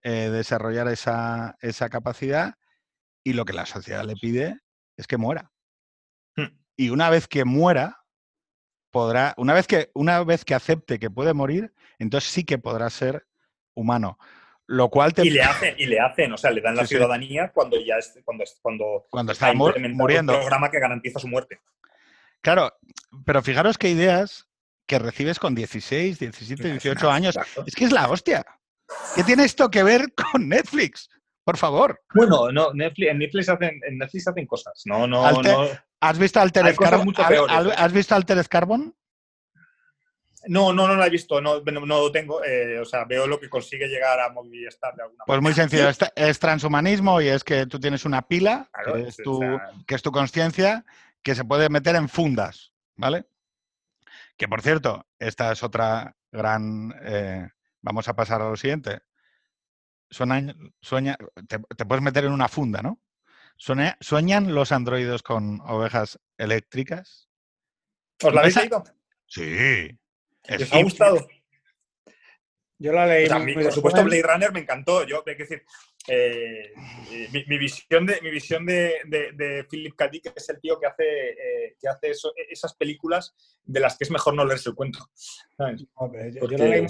eh, 0.02 0.28
desarrollar 0.30 0.88
esa, 0.88 1.56
esa, 1.60 1.88
capacidad 1.88 2.54
y 3.24 3.32
lo 3.32 3.44
que 3.44 3.54
la 3.54 3.66
sociedad 3.66 4.04
le 4.04 4.14
pide 4.14 4.60
es 4.96 5.06
que 5.06 5.16
muera. 5.16 5.50
Hmm. 6.36 6.58
Y 6.76 6.90
una 6.90 7.10
vez 7.10 7.26
que 7.26 7.44
muera, 7.44 8.03
podrá, 8.94 9.34
una 9.38 9.54
vez 9.54 9.66
que, 9.66 9.90
una 9.92 10.22
vez 10.22 10.44
que 10.44 10.54
acepte 10.54 11.00
que 11.00 11.10
puede 11.10 11.34
morir, 11.34 11.74
entonces 11.98 12.30
sí 12.30 12.44
que 12.44 12.58
podrá 12.58 12.88
ser 12.90 13.26
humano. 13.74 14.20
Lo 14.66 14.88
cual 14.88 15.12
y 15.16 15.30
le 15.30 15.42
hacen, 15.42 15.74
y 15.76 15.86
le 15.86 15.98
hacen, 15.98 16.32
o 16.32 16.36
sea, 16.38 16.52
le 16.52 16.60
dan 16.60 16.76
la 16.76 16.86
ciudadanía 16.86 17.50
cuando 17.52 17.76
ya 17.84 17.96
es, 17.96 18.16
cuando, 18.24 18.44
cuando, 18.62 19.04
cuando 19.10 19.32
está 19.32 19.52
muriendo. 19.52 20.32
Un 20.32 20.38
programa 20.38 20.70
que 20.70 20.78
garantiza 20.78 21.18
su 21.18 21.26
muerte. 21.26 21.58
Claro, 22.40 22.72
pero 23.26 23.42
fijaros 23.42 23.78
qué 23.78 23.90
ideas 23.90 24.46
que 24.86 25.00
recibes 25.00 25.40
con 25.40 25.56
16, 25.56 26.20
17, 26.20 26.70
18 26.70 27.10
años. 27.10 27.36
Es 27.66 27.74
que 27.74 27.86
es 27.86 27.92
la 27.92 28.08
hostia. 28.08 28.46
¿Qué 29.16 29.24
tiene 29.24 29.44
esto 29.44 29.68
que 29.70 29.82
ver 29.82 30.14
con 30.32 30.48
Netflix? 30.48 31.10
Por 31.42 31.56
favor. 31.56 32.00
Bueno, 32.14 32.52
no, 32.52 32.72
Netflix, 32.72 33.10
en, 33.10 33.18
Netflix 33.18 33.48
hacen, 33.48 33.80
en 33.86 33.98
Netflix 33.98 34.28
hacen 34.28 34.46
cosas. 34.46 34.82
No, 34.84 35.06
no, 35.08 35.42
no. 35.42 35.68
¿Has 36.04 36.18
visto 36.18 36.38
Altered 36.38 36.76
Carbon? 36.76 37.14
¿Has 37.76 37.92
visto 37.92 38.14
Altered 38.14 38.46
Carbon? 38.46 38.94
No, 40.46 40.74
no, 40.74 40.86
no 40.86 40.94
lo 40.94 41.04
he 41.04 41.08
visto, 41.08 41.40
no, 41.40 41.60
no, 41.60 41.86
lo 41.86 42.12
tengo. 42.12 42.44
Eh, 42.44 42.78
o 42.78 42.84
sea, 42.84 43.06
veo 43.06 43.26
lo 43.26 43.40
que 43.40 43.48
consigue 43.48 43.88
llegar 43.88 44.20
a 44.20 44.30
Movistar 44.30 44.94
de 44.94 45.02
alguna 45.04 45.24
Pues 45.24 45.40
muy 45.40 45.54
sencillo, 45.54 45.88
es, 45.88 46.38
transhumanismo 46.38 47.22
y 47.22 47.28
es 47.28 47.42
que 47.42 47.66
tú 47.66 47.80
tienes 47.80 48.04
una 48.04 48.20
pila, 48.20 48.68
que, 48.84 49.08
es 49.08 49.16
tu, 49.16 49.40
que 49.86 49.94
es 49.94 50.02
tu 50.02 50.12
conciencia, 50.12 50.84
que 51.22 51.34
se 51.34 51.44
puede 51.44 51.70
meter 51.70 51.96
en 51.96 52.10
fundas, 52.10 52.74
¿vale? 52.96 53.24
Que 54.36 54.46
por 54.46 54.60
cierto, 54.60 55.06
esta 55.18 55.52
es 55.52 55.62
otra 55.62 56.14
gran. 56.30 56.94
Eh, 57.02 57.48
vamos 57.80 58.08
a 58.08 58.14
pasar 58.14 58.42
a 58.42 58.50
lo 58.50 58.56
siguiente. 58.56 59.00
Sueña, 60.10 60.54
sueña, 60.82 61.16
te 61.48 61.86
puedes 61.86 62.04
meter 62.04 62.26
en 62.26 62.32
una 62.32 62.48
funda, 62.48 62.82
¿no? 62.82 63.00
¿Sueñan 63.56 64.54
los 64.54 64.72
androides 64.72 65.22
con 65.22 65.60
ovejas 65.62 66.18
eléctricas? 66.36 67.28
¿Os 68.22 68.34
la 68.34 68.40
habéis 68.40 68.56
leído? 68.56 68.84
Sí. 69.26 69.98
¿Os 70.48 70.72
ha 70.72 70.82
gustado? 70.82 71.26
Yo 72.78 72.92
la 72.92 73.06
leí. 73.06 73.28
por 73.28 73.72
supuesto, 73.72 74.04
Blade 74.04 74.22
Runner 74.22 74.52
me 74.52 74.60
encantó. 74.60 75.06
Yo, 75.06 75.22
hay 75.26 75.36
que 75.36 75.44
decir, 75.44 75.62
eh, 76.08 76.72
mi, 77.48 77.56
visión 77.58 78.04
de 78.04 78.20
mi 78.20 78.30
visión 78.30 78.66
de, 78.66 78.96
de, 79.06 79.64
Philip 79.70 79.94
K. 79.94 80.08
Dick 80.08 80.32
es 80.34 80.48
el 80.50 80.60
tío 80.60 80.78
que 80.78 80.86
hace, 80.86 81.30
eh, 81.30 81.76
que 81.80 81.88
hace 81.88 82.12
esas 82.50 82.74
películas 82.74 83.34
de 83.64 83.80
las 83.80 83.96
que 83.96 84.04
es 84.04 84.10
mejor 84.10 84.34
no 84.34 84.44
leerse 84.44 84.70
el 84.70 84.74
cuento. 84.74 84.98
yo, 85.58 86.48
la 86.58 86.66
leí 86.66 86.86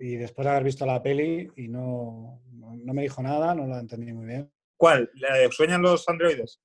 y 0.00 0.16
después 0.16 0.44
de 0.44 0.50
haber 0.50 0.64
visto 0.64 0.86
la 0.86 1.02
peli 1.02 1.48
y 1.56 1.68
no, 1.68 2.42
no 2.50 2.94
me 2.94 3.02
dijo 3.02 3.22
nada, 3.22 3.54
no 3.54 3.66
la 3.66 3.78
entendí 3.78 4.12
muy 4.12 4.26
bien. 4.26 4.50
¿Cuál? 4.82 5.08
¿Sueñan 5.52 5.80
los 5.80 6.08
androides? 6.08 6.60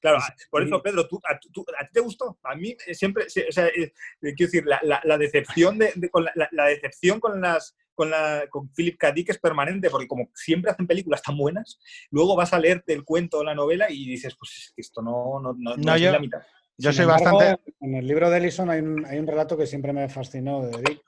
Claro, 0.00 0.18
por 0.50 0.64
eso, 0.64 0.82
Pedro, 0.82 1.02
a, 1.30 1.38
ti 1.38 1.48
te 1.92 2.00
gustó? 2.00 2.36
A 2.42 2.56
mí 2.56 2.76
eh, 2.88 2.92
siempre, 2.92 3.26
o 3.26 3.52
sea, 3.52 3.68
eh, 3.68 3.92
quiero 4.20 4.50
decir, 4.50 4.64
la, 4.66 5.16
decepción, 5.16 5.78
de, 5.78 6.10
con 6.10 6.24
la, 6.24 6.66
decepción 6.66 7.20
con 7.20 7.40
las 7.40 7.76
con, 7.94 8.10
la, 8.10 8.48
con 8.50 8.68
Philip 8.72 8.98
K. 8.98 9.12
Dick 9.12 9.30
es 9.30 9.38
permanente, 9.38 9.90
porque 9.90 10.08
como 10.08 10.28
siempre 10.34 10.72
hacen 10.72 10.88
películas 10.88 11.22
tan 11.22 11.36
buenas, 11.36 11.78
luego 12.10 12.34
vas 12.34 12.52
a 12.52 12.58
leerte 12.58 12.94
el 12.94 13.04
cuento 13.04 13.38
o 13.38 13.44
la 13.44 13.54
novela 13.54 13.88
y 13.88 14.08
dices, 14.08 14.34
pues 14.36 14.72
esto 14.76 15.00
no, 15.00 15.38
no, 15.40 15.54
no, 15.56 15.76
no 15.76 15.94
es 15.94 16.02
la 16.02 16.18
mitad. 16.18 16.42
Yo 16.76 16.92
soy 16.92 17.04
bastante... 17.04 17.60
En 17.78 17.94
el 17.94 18.08
libro 18.08 18.28
de 18.28 18.38
Ellison 18.38 18.70
hay 18.70 18.80
un, 18.80 19.06
hay 19.06 19.20
un 19.20 19.26
relato 19.28 19.56
que 19.56 19.68
siempre 19.68 19.92
me 19.92 20.08
fascinó 20.08 20.66
de 20.66 20.78
Dick, 20.78 21.02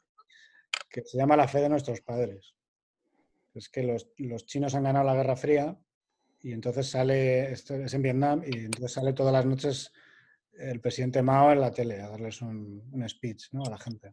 que 0.88 1.02
se 1.02 1.18
llama 1.18 1.36
La 1.36 1.48
fe 1.48 1.58
de 1.62 1.68
nuestros 1.68 2.00
padres. 2.00 2.54
Es 3.54 3.68
que 3.68 3.82
los, 3.82 4.08
los 4.18 4.46
chinos 4.46 4.76
han 4.76 4.84
ganado 4.84 5.04
la 5.04 5.16
Guerra 5.16 5.34
Fría 5.34 5.76
y 6.44 6.52
entonces 6.52 6.90
sale, 6.90 7.50
esto 7.50 7.74
es 7.74 7.94
en 7.94 8.02
Vietnam, 8.02 8.42
y 8.46 8.66
entonces 8.66 8.92
sale 8.92 9.14
todas 9.14 9.32
las 9.32 9.46
noches 9.46 9.90
el 10.52 10.78
presidente 10.78 11.22
Mao 11.22 11.50
en 11.50 11.60
la 11.60 11.70
tele 11.70 12.02
a 12.02 12.10
darles 12.10 12.42
un, 12.42 13.02
speech 13.08 13.46
¿no? 13.52 13.64
a 13.64 13.70
la 13.70 13.78
gente. 13.78 14.12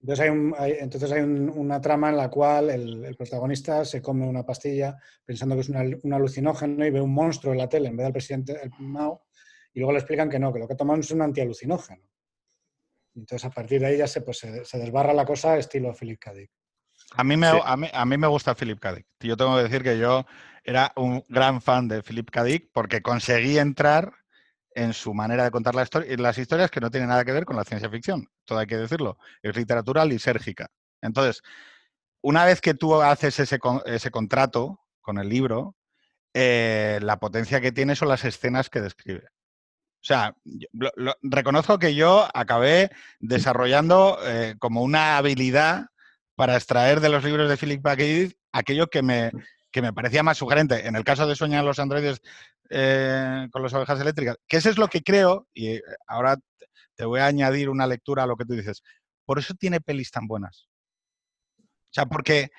Entonces 0.00 0.24
hay, 0.24 0.30
un, 0.30 0.54
entonces 0.56 1.10
hay 1.10 1.22
una 1.22 1.80
trama 1.80 2.10
en 2.10 2.16
la 2.16 2.30
cual 2.30 2.70
el, 2.70 3.16
protagonista 3.16 3.84
se 3.84 4.00
come 4.00 4.24
una 4.24 4.44
pastilla 4.44 4.96
pensando 5.24 5.56
que 5.56 5.62
es 5.62 5.68
un 5.68 6.12
alucinógeno 6.12 6.86
y 6.86 6.90
ve 6.90 7.00
un 7.00 7.12
monstruo 7.12 7.52
en 7.52 7.58
la 7.58 7.68
tele 7.68 7.88
en 7.88 7.96
vez 7.96 8.04
del 8.04 8.12
presidente 8.12 8.60
el 8.62 8.70
Mao 8.78 9.24
y 9.74 9.80
luego 9.80 9.92
le 9.92 9.98
explican 9.98 10.30
que 10.30 10.38
no, 10.38 10.52
que 10.52 10.60
lo 10.60 10.68
que 10.68 10.76
toman 10.76 11.00
es 11.00 11.10
un 11.10 11.22
antialucinógeno. 11.22 12.04
Entonces 13.16 13.44
a 13.44 13.50
partir 13.50 13.80
de 13.80 13.86
ahí 13.86 13.98
ya 13.98 14.06
se, 14.06 14.20
pues, 14.20 14.38
se, 14.38 14.78
desbarra 14.78 15.12
la 15.12 15.26
cosa 15.26 15.58
estilo 15.58 15.92
Philip 15.92 16.20
K. 16.20 16.34
Dick. 16.34 16.50
A 17.16 17.24
mí, 17.24 17.36
me, 17.36 17.48
a, 17.48 17.76
mí, 17.76 17.88
a 17.92 18.04
mí 18.04 18.16
me 18.16 18.28
gusta 18.28 18.54
Philip 18.54 18.78
K. 18.78 18.94
Dick. 18.94 19.06
Yo 19.20 19.36
tengo 19.36 19.56
que 19.56 19.64
decir 19.64 19.82
que 19.82 19.98
yo 19.98 20.24
era 20.64 20.92
un 20.96 21.24
gran 21.28 21.60
fan 21.60 21.88
de 21.88 22.02
Philip 22.02 22.30
K. 22.30 22.44
Dick 22.44 22.70
porque 22.72 23.02
conseguí 23.02 23.58
entrar 23.58 24.12
en 24.74 24.94
su 24.94 25.12
manera 25.14 25.44
de 25.44 25.50
contar 25.50 25.74
la 25.74 25.86
las 26.18 26.38
historias 26.38 26.70
que 26.70 26.80
no 26.80 26.90
tienen 26.90 27.08
nada 27.08 27.24
que 27.24 27.32
ver 27.32 27.44
con 27.44 27.56
la 27.56 27.64
ciencia 27.64 27.90
ficción, 27.90 28.28
todo 28.44 28.58
hay 28.58 28.66
que 28.66 28.76
decirlo, 28.76 29.18
es 29.42 29.56
literatura 29.56 30.04
lisérgica. 30.04 30.68
Entonces, 31.02 31.42
una 32.22 32.44
vez 32.44 32.60
que 32.60 32.74
tú 32.74 33.00
haces 33.00 33.38
ese, 33.40 33.58
ese 33.86 34.10
contrato 34.10 34.80
con 35.00 35.18
el 35.18 35.28
libro, 35.28 35.76
eh, 36.32 36.98
la 37.02 37.18
potencia 37.18 37.60
que 37.60 37.72
tiene 37.72 37.96
son 37.96 38.08
las 38.08 38.24
escenas 38.24 38.70
que 38.70 38.80
describe. 38.80 39.24
O 39.26 40.04
sea, 40.04 40.34
reconozco 41.22 41.78
que 41.78 41.94
yo 41.94 42.26
acabé 42.34 42.90
desarrollando 43.20 44.18
eh, 44.24 44.56
como 44.58 44.82
una 44.82 45.16
habilidad 45.16 45.86
para 46.34 46.56
extraer 46.56 47.00
de 47.00 47.08
los 47.08 47.22
libros 47.22 47.48
de 47.48 47.56
Philip 47.56 47.82
K. 47.84 47.94
Dick 47.96 48.36
aquello 48.52 48.88
que 48.88 49.02
me, 49.02 49.30
que 49.72 49.82
me 49.82 49.92
parecía 49.92 50.22
más 50.22 50.38
sugerente. 50.38 50.86
En 50.86 50.94
el 50.94 51.02
caso 51.02 51.26
de 51.26 51.34
Sueñan 51.34 51.64
los 51.64 51.78
androides 51.78 52.20
eh, 52.70 53.48
con 53.50 53.62
las 53.62 53.72
ovejas 53.74 54.00
eléctricas, 54.00 54.36
que 54.46 54.58
eso 54.58 54.70
es 54.70 54.78
lo 54.78 54.88
que 54.88 55.02
creo, 55.02 55.48
y 55.52 55.68
eh, 55.68 55.82
ahora 56.06 56.36
te 56.94 57.04
voy 57.04 57.20
a 57.20 57.26
añadir 57.26 57.68
una 57.68 57.86
lectura 57.86 58.22
a 58.22 58.26
lo 58.26 58.36
que 58.36 58.44
tú 58.44 58.52
dices. 58.52 58.82
Por 59.24 59.38
eso 59.38 59.54
tiene 59.54 59.80
pelis 59.80 60.10
tan 60.10 60.26
buenas. 60.26 60.68
O 61.58 61.94
sea, 61.94 62.06
porque 62.06 62.50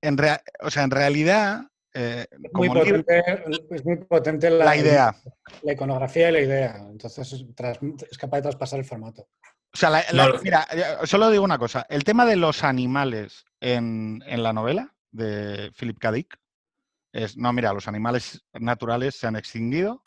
en, 0.00 0.16
o 0.60 0.70
sea, 0.70 0.84
en 0.84 0.90
realidad... 0.90 1.62
Eh, 1.92 2.26
es, 2.30 2.52
muy 2.52 3.96
potente, 4.04 4.50
la, 4.50 4.76
idea. 4.76 5.16
La 5.62 5.72
iconografía 5.72 6.28
y 6.28 6.32
la 6.32 6.40
idea. 6.40 6.76
Entonces 6.90 7.32
es, 7.32 8.18
capaz 8.18 8.36
de 8.38 8.42
traspasar 8.42 8.78
el 8.78 8.84
formato. 8.84 9.22
O 9.72 9.78
sea, 9.78 10.04
mira, 10.42 10.66
solo 11.04 11.30
digo 11.30 11.42
una 11.42 11.58
cosa. 11.58 11.86
El 11.88 12.04
tema 12.04 12.26
de 12.26 12.36
los 12.36 12.64
animales 12.64 13.46
en, 13.60 14.22
en 14.26 14.42
la 14.42 14.52
novela 14.52 14.95
de 15.16 15.72
Philip 15.78 15.98
K. 15.98 16.12
Dick 16.12 16.38
es, 17.12 17.36
no, 17.36 17.52
mira, 17.52 17.72
los 17.72 17.88
animales 17.88 18.44
naturales 18.52 19.16
se 19.16 19.26
han 19.26 19.36
extinguido. 19.36 20.02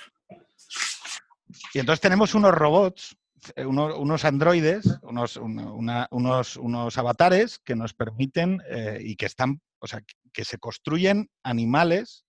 Y 1.73 1.79
entonces 1.79 2.01
tenemos 2.01 2.35
unos 2.35 2.53
robots, 2.53 3.17
eh, 3.55 3.65
unos, 3.65 3.97
unos 3.97 4.25
androides, 4.25 4.99
unos, 5.01 5.37
unos, 5.37 6.57
unos, 6.57 6.97
avatares 6.97 7.59
que 7.59 7.75
nos 7.75 7.93
permiten 7.93 8.61
eh, 8.69 8.99
y 9.01 9.15
que 9.15 9.25
están, 9.25 9.61
o 9.79 9.87
sea, 9.87 10.01
que 10.31 10.45
se 10.45 10.59
construyen 10.59 11.29
animales 11.43 12.25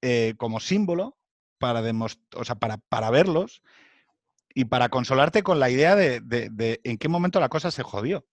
eh, 0.00 0.34
como 0.38 0.58
símbolo 0.60 1.18
para, 1.58 1.82
o 1.82 2.54
para, 2.58 2.78
para 2.78 3.10
verlos 3.10 3.62
y 4.54 4.64
para 4.64 4.88
consolarte 4.88 5.42
con 5.42 5.60
la 5.60 5.70
idea 5.70 5.96
de, 5.96 6.20
de, 6.20 6.48
de, 6.50 6.80
en 6.84 6.98
qué 6.98 7.08
momento 7.08 7.40
la 7.40 7.48
cosa 7.48 7.70
se 7.70 7.82
jodió. 7.82 8.26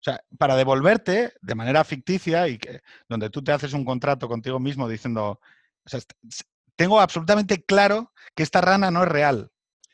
O 0.00 0.02
sea, 0.02 0.24
para 0.38 0.56
devolverte 0.56 1.34
de 1.42 1.54
manera 1.54 1.84
ficticia 1.84 2.48
y 2.48 2.56
que, 2.56 2.80
donde 3.06 3.28
tú 3.28 3.44
te 3.44 3.52
haces 3.52 3.74
un 3.74 3.84
contrato 3.84 4.28
contigo 4.28 4.58
mismo 4.58 4.88
diciendo, 4.88 5.40
o 5.84 5.88
sea, 5.88 6.00
tengo 6.74 7.00
absolutamente 7.00 7.62
claro 7.62 8.10
que 8.34 8.42
esta 8.42 8.62
rana 8.62 8.90
no 8.90 9.02
es 9.02 9.08
real. 9.10 9.50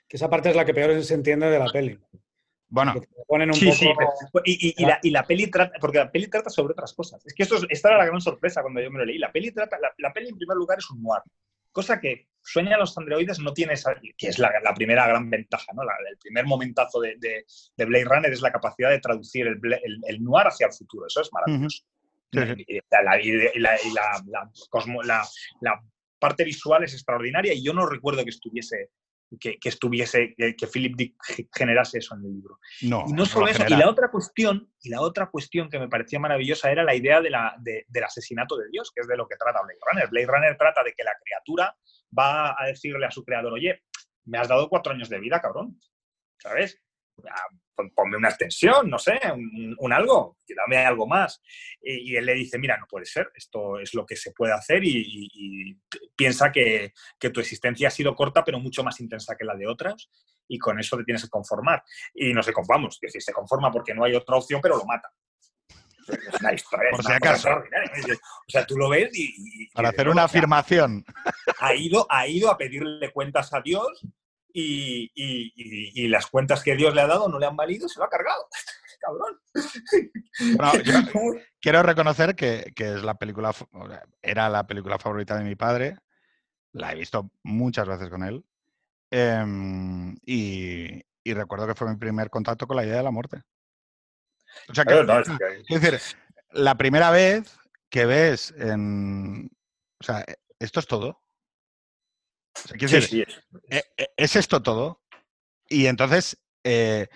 Que 0.08 0.16
esa 0.16 0.30
parte 0.30 0.50
es 0.50 0.56
la 0.56 0.64
que 0.64 0.74
peor 0.74 1.02
se 1.02 1.14
entiende 1.14 1.50
de 1.50 1.58
la 1.58 1.66
peli. 1.66 1.98
Bueno, 2.68 2.94
ponen 3.26 3.48
un 3.48 3.54
sí, 3.54 3.66
poco... 3.66 3.76
sí, 3.76 3.88
pero, 3.96 4.42
y, 4.44 4.74
y, 4.76 4.86
la, 4.86 4.98
y, 5.02 5.10
la, 5.10 5.24
peli 5.24 5.48
trata, 5.48 5.78
porque 5.80 5.98
la 5.98 6.10
peli 6.10 6.28
trata 6.28 6.50
sobre 6.50 6.72
otras 6.72 6.92
cosas. 6.94 7.24
Es 7.26 7.34
que 7.34 7.42
esto 7.42 7.56
esta 7.68 7.88
era 7.88 7.98
la 7.98 8.06
gran 8.06 8.20
sorpresa 8.20 8.62
cuando 8.62 8.80
yo 8.80 8.90
me 8.90 9.00
lo 9.00 9.04
leí. 9.04 9.18
La 9.18 9.32
peli 9.32 9.50
trata, 9.50 9.76
la, 9.80 9.92
la 9.98 10.12
peli 10.12 10.28
en 10.28 10.36
primer 10.36 10.56
lugar 10.56 10.78
es 10.78 10.88
un 10.90 11.02
noir, 11.02 11.22
cosa 11.72 12.00
que 12.00 12.28
Sueña 12.46 12.78
los 12.78 12.96
androides 12.96 13.40
no 13.40 13.52
tiene 13.52 13.72
esa, 13.72 13.94
que 14.16 14.28
es 14.28 14.38
la, 14.38 14.52
la 14.62 14.72
primera 14.72 15.06
gran 15.08 15.28
ventaja, 15.28 15.72
¿no? 15.74 15.82
La, 15.82 15.94
el 16.08 16.16
primer 16.16 16.46
momentazo 16.46 17.00
de, 17.00 17.16
de, 17.18 17.44
de, 17.76 17.84
Blade 17.84 18.04
Runner 18.04 18.32
es 18.32 18.40
la 18.40 18.52
capacidad 18.52 18.90
de 18.90 19.00
traducir 19.00 19.48
el, 19.48 19.60
el, 19.82 20.00
el 20.06 20.22
noir 20.22 20.46
hacia 20.46 20.68
el 20.68 20.72
futuro. 20.72 21.06
Eso 21.08 21.22
es 21.22 21.32
maravilloso. 21.32 21.82
Uh 22.32 22.38
-huh. 22.38 22.56
sí, 22.56 22.64
sí. 22.64 22.64
Y, 22.68 22.80
la, 23.02 23.76
y 23.82 23.92
la 25.60 25.82
parte 26.20 26.44
visual 26.44 26.84
es 26.84 26.94
extraordinaria 26.94 27.52
y 27.52 27.64
yo 27.64 27.72
no 27.72 27.84
recuerdo 27.84 28.22
que 28.22 28.30
estuviese 28.30 28.90
que, 29.40 29.58
que, 29.58 29.68
estuviese, 29.68 30.34
que, 30.36 30.54
que, 30.54 30.66
Philip 30.66 30.96
Dick 30.96 31.14
generase 31.52 31.98
eso 31.98 32.14
en 32.14 32.24
el 32.24 32.32
libro. 32.32 32.58
No, 32.82 33.04
y 33.08 33.12
no 33.12 33.26
solo 33.26 33.46
no 33.46 33.52
eso, 33.52 33.64
y 33.68 33.76
la 33.76 33.88
otra 33.88 34.08
cuestión, 34.08 34.70
y 34.80 34.90
la 34.90 35.00
otra 35.00 35.26
cuestión 35.30 35.68
que 35.68 35.78
me 35.78 35.88
parecía 35.88 36.20
maravillosa 36.20 36.70
era 36.70 36.84
la 36.84 36.94
idea 36.94 37.20
de 37.20 37.30
la, 37.30 37.56
de, 37.58 37.84
del 37.88 38.04
asesinato 38.04 38.56
de 38.56 38.68
Dios, 38.70 38.92
que 38.94 39.00
es 39.00 39.08
de 39.08 39.16
lo 39.16 39.26
que 39.26 39.36
trata 39.36 39.62
Blade 39.62 39.80
Runner. 39.84 40.08
Blade 40.08 40.26
Runner 40.26 40.56
trata 40.56 40.84
de 40.84 40.92
que 40.92 41.04
la 41.04 41.12
criatura 41.22 41.76
va 42.16 42.54
a 42.58 42.66
decirle 42.66 43.06
a 43.06 43.10
su 43.10 43.24
creador, 43.24 43.52
oye, 43.52 43.82
me 44.24 44.38
has 44.38 44.48
dado 44.48 44.68
cuatro 44.68 44.92
años 44.92 45.08
de 45.08 45.20
vida, 45.20 45.40
cabrón. 45.40 45.78
¿Sabes? 46.38 46.80
ponme 47.94 48.16
una 48.16 48.28
extensión, 48.28 48.88
no 48.88 48.98
sé, 48.98 49.20
un, 49.78 49.92
algo, 49.92 50.38
dame 50.48 50.78
algo 50.78 51.06
más. 51.06 51.42
Y, 51.80 52.16
él 52.16 52.24
le 52.24 52.34
dice, 52.34 52.58
mira, 52.58 52.78
no 52.78 52.86
puede 52.86 53.04
ser, 53.04 53.30
esto 53.34 53.78
es 53.78 53.94
lo 53.94 54.06
que 54.06 54.16
se 54.16 54.32
puede 54.32 54.52
hacer 54.52 54.82
y, 54.82 55.78
piensa 56.16 56.50
que, 56.50 56.92
que, 57.18 57.30
tu 57.30 57.40
existencia 57.40 57.88
ha 57.88 57.90
sido 57.90 58.14
corta, 58.14 58.42
pero 58.44 58.58
mucho 58.58 58.82
más 58.82 59.00
intensa 59.00 59.36
que 59.36 59.44
la 59.44 59.54
de 59.54 59.66
otras, 59.66 60.08
y 60.48 60.58
con 60.58 60.78
eso 60.78 60.96
te 60.96 61.04
tienes 61.04 61.24
que 61.24 61.28
conformar. 61.28 61.82
Y 62.14 62.32
no 62.32 62.42
se 62.42 62.52
conformamos, 62.52 62.94
es 62.94 63.00
decir, 63.00 63.22
se 63.22 63.32
conforma 63.32 63.70
porque 63.70 63.94
no 63.94 64.04
hay 64.04 64.14
otra 64.14 64.36
opción, 64.36 64.60
pero 64.62 64.76
lo 64.76 64.84
mata. 64.84 65.10
Es 66.08 66.40
una 66.40 66.52
historia, 66.52 66.90
Por 66.90 67.04
si 67.04 67.12
acaso. 67.12 67.50
O 67.50 68.50
sea, 68.50 68.66
tú 68.66 68.76
lo 68.76 68.88
ves 68.88 69.10
y... 69.12 69.68
Para 69.70 69.90
hacer 69.90 70.08
una 70.08 70.24
afirmación. 70.24 71.04
Ha 71.60 71.74
ido, 71.74 72.06
ha 72.10 72.26
ido 72.28 72.50
a 72.50 72.56
pedirle 72.56 73.12
cuentas 73.12 73.52
a 73.52 73.60
Dios 73.60 74.06
y, 74.58 75.12
y, 75.14 76.08
las 76.08 76.26
cuentas 76.26 76.62
que 76.62 76.76
Dios 76.76 76.94
le 76.94 77.02
ha 77.02 77.06
dado 77.06 77.28
no 77.28 77.38
le 77.38 77.46
han 77.46 77.56
valido, 77.56 77.88
se 77.88 77.98
lo 77.98 78.06
ha 78.06 78.08
cargado. 78.08 78.48
Cabrón. 79.00 79.38
Bueno, 80.56 80.82
yo 80.82 80.94
quiero 81.60 81.82
reconocer 81.82 82.34
que, 82.34 82.72
que, 82.74 82.94
es 82.94 83.02
la 83.02 83.14
película, 83.14 83.52
era 84.22 84.48
la 84.48 84.66
película 84.66 84.98
favorita 84.98 85.36
de 85.36 85.44
mi 85.44 85.56
padre. 85.56 85.98
La 86.72 86.92
he 86.92 86.94
visto 86.94 87.30
muchas 87.42 87.86
veces 87.86 88.08
con 88.08 88.22
él. 88.22 88.44
Eh, 89.10 89.44
y, 90.24 91.02
y, 91.22 91.34
recuerdo 91.34 91.66
que 91.66 91.74
fue 91.74 91.90
mi 91.90 91.96
primer 91.96 92.30
contacto 92.30 92.66
con 92.66 92.76
la 92.76 92.84
idea 92.84 92.96
de 92.96 93.02
la 93.02 93.10
muerte. 93.10 93.42
O 94.68 94.74
sea, 94.74 94.84
que, 94.84 95.02
no, 95.02 95.20
es, 95.20 95.28
que... 95.28 95.74
es 95.74 95.80
decir, 95.80 96.00
la 96.52 96.76
primera 96.76 97.10
vez 97.10 97.56
que 97.90 98.06
ves 98.06 98.54
en. 98.58 99.50
O 100.00 100.04
sea, 100.04 100.24
esto 100.58 100.80
es 100.80 100.86
todo. 100.86 101.22
O 102.64 102.68
sea, 102.68 102.76
decir, 102.78 103.02
sí, 103.02 103.08
sí, 103.08 103.24
es. 103.68 103.84
es. 104.16 104.36
esto 104.36 104.62
todo? 104.62 105.02
Y 105.68 105.86
entonces, 105.86 106.38
eh, 106.64 107.08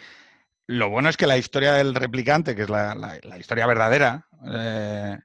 lo 0.67 0.91
bueno 0.91 1.09
es 1.09 1.17
que 1.17 1.27
la 1.27 1.39
historia 1.39 1.75
del 1.75 1.95
replicante, 1.95 2.55
que 2.55 2.63
es 2.63 2.71
la, 2.71 2.95
la, 2.95 3.19
la 3.23 3.39
historia 3.39 3.67
verdadera, 3.67 4.27
eh, 4.53 5.19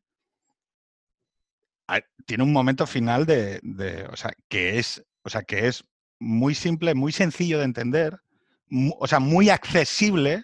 tiene 2.25 2.43
un 2.43 2.53
momento 2.53 2.87
final 2.87 3.25
de, 3.25 3.59
de, 3.61 4.05
o 4.11 4.15
sea, 4.15 4.31
que 4.49 4.79
es, 4.79 5.03
o 5.23 5.29
sea, 5.29 5.43
que 5.43 5.67
es 5.67 5.83
muy 6.19 6.55
simple, 6.55 6.95
muy 6.95 7.11
sencillo 7.11 7.59
de 7.59 7.65
entender, 7.65 8.19
muy, 8.67 8.93
o 8.99 9.07
sea, 9.07 9.19
muy 9.19 9.49
accesible 9.49 10.43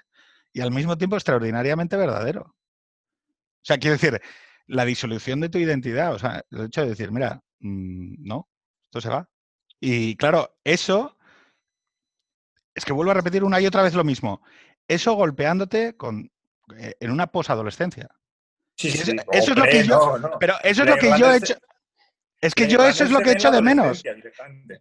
y 0.54 0.62
al 0.62 0.72
mismo 0.72 0.98
tiempo 0.98 1.16
extraordinariamente 1.16 1.98
verdadero. 1.98 2.42
O 2.44 3.64
sea, 3.64 3.78
quiero 3.78 3.96
decir, 3.96 4.20
la 4.68 4.86
disolución 4.86 5.40
de 5.40 5.50
tu 5.50 5.58
identidad, 5.58 6.14
o 6.14 6.20
sea, 6.20 6.44
el 6.52 6.66
hecho 6.66 6.82
de 6.82 6.90
decir, 6.90 7.12
mira, 7.12 7.42
mmm, 7.60 8.16
no, 8.20 8.50
esto 8.86 9.02
se 9.02 9.10
va. 9.10 9.30
Y 9.80 10.16
claro, 10.16 10.58
eso 10.64 11.18
es 12.74 12.86
que 12.86 12.94
vuelvo 12.94 13.12
a 13.12 13.16
repetir 13.16 13.44
una 13.44 13.60
y 13.60 13.66
otra 13.66 13.84
vez 13.84 13.94
lo 13.94 14.04
mismo. 14.04 14.42
Eso 14.88 15.14
golpeándote 15.14 15.96
con, 15.96 16.32
eh, 16.78 16.96
en 17.00 17.12
una 17.12 17.28
posadolescencia. 17.28 18.10
Sí, 18.78 18.92
sí, 18.92 19.00
eso, 19.00 19.12
eso 19.32 19.52
es 19.52 19.58
lo 19.58 19.64
que 19.64 19.84
yo. 19.84 20.18
No, 20.18 20.30
no. 20.30 20.40
Pero 20.40 20.56
eso 20.64 20.84
es 20.84 20.90
lo 20.90 20.96
que 20.98 21.18
yo 21.18 21.32
he 21.32 21.38
hecho. 21.38 21.56
Es 22.40 22.56
que 22.56 22.68
yo 22.68 22.84
eso 22.84 23.04
es 23.04 23.12
lo 23.12 23.20
que 23.20 23.30
he 23.30 23.34
hecho 23.34 23.52
de 23.52 23.62
menos. 23.62 24.04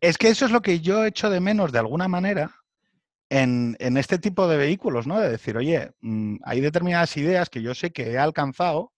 Es 0.00 0.16
que 0.16 0.28
eso 0.28 0.46
es 0.46 0.50
lo 0.50 0.62
que 0.62 0.80
yo 0.80 1.04
he 1.04 1.08
hecho 1.08 1.28
de 1.28 1.40
menos 1.40 1.72
de 1.72 1.78
alguna 1.78 2.08
manera 2.08 2.59
en, 3.30 3.76
en 3.78 3.96
este 3.96 4.18
tipo 4.18 4.48
de 4.48 4.56
vehículos, 4.56 5.06
¿no? 5.06 5.18
De 5.18 5.30
decir, 5.30 5.56
oye, 5.56 5.92
mmm, 6.00 6.36
hay 6.44 6.60
determinadas 6.60 7.16
ideas 7.16 7.48
que 7.48 7.62
yo 7.62 7.74
sé 7.74 7.92
que 7.92 8.10
he 8.10 8.18
alcanzado, 8.18 8.92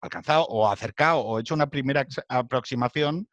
alcanzado 0.00 0.44
o 0.46 0.70
acercado 0.70 1.20
o 1.20 1.40
hecho 1.40 1.54
una 1.54 1.70
primera 1.70 2.06
aproximación 2.28 3.26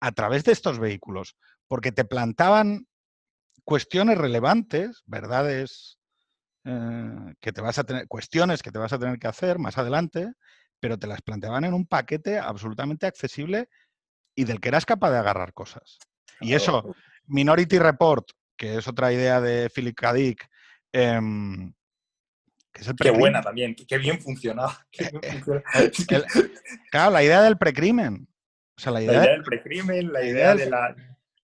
a 0.00 0.12
través 0.12 0.44
de 0.44 0.52
estos 0.52 0.78
vehículos, 0.78 1.36
porque 1.66 1.92
te 1.92 2.04
plantaban 2.04 2.86
cuestiones 3.64 4.18
relevantes, 4.18 5.02
verdades 5.06 5.98
eh, 6.64 7.34
que 7.40 7.52
te 7.52 7.62
vas 7.62 7.78
a 7.78 7.84
tener, 7.84 8.06
cuestiones 8.06 8.62
que 8.62 8.70
te 8.70 8.78
vas 8.78 8.92
a 8.92 8.98
tener 8.98 9.18
que 9.18 9.28
hacer 9.28 9.58
más 9.58 9.78
adelante, 9.78 10.30
pero 10.78 10.98
te 10.98 11.06
las 11.06 11.22
planteaban 11.22 11.64
en 11.64 11.72
un 11.72 11.86
paquete 11.86 12.38
absolutamente 12.38 13.06
accesible 13.06 13.68
y 14.34 14.44
del 14.44 14.60
que 14.60 14.68
eras 14.68 14.84
capaz 14.84 15.10
de 15.10 15.18
agarrar 15.18 15.54
cosas. 15.54 15.98
Y 16.40 16.54
eso, 16.54 16.94
Minority 17.26 17.78
Report, 17.78 18.30
que 18.60 18.76
es 18.76 18.86
otra 18.86 19.10
idea 19.10 19.40
de 19.40 19.70
Philip 19.70 19.96
K. 19.96 20.12
Dick, 20.12 20.46
eh, 20.92 21.18
que 22.70 22.82
es 22.82 22.88
el 22.88 22.94
qué 22.94 23.10
buena 23.10 23.40
también, 23.40 23.74
qué 23.74 23.96
bien 23.96 24.20
funcionaba. 24.20 24.86
Claro, 26.90 27.10
la 27.10 27.24
idea 27.24 27.40
del 27.40 27.56
precrimen. 27.56 28.28
O 28.76 28.80
sea, 28.80 28.92
la 28.92 29.00
idea, 29.00 29.12
la 29.12 29.24
idea 29.24 29.32
del 29.32 29.44
precrimen, 29.44 30.12
la, 30.12 30.20
la 30.20 30.26
idea, 30.26 30.54
de 30.54 30.68
la... 30.68 30.94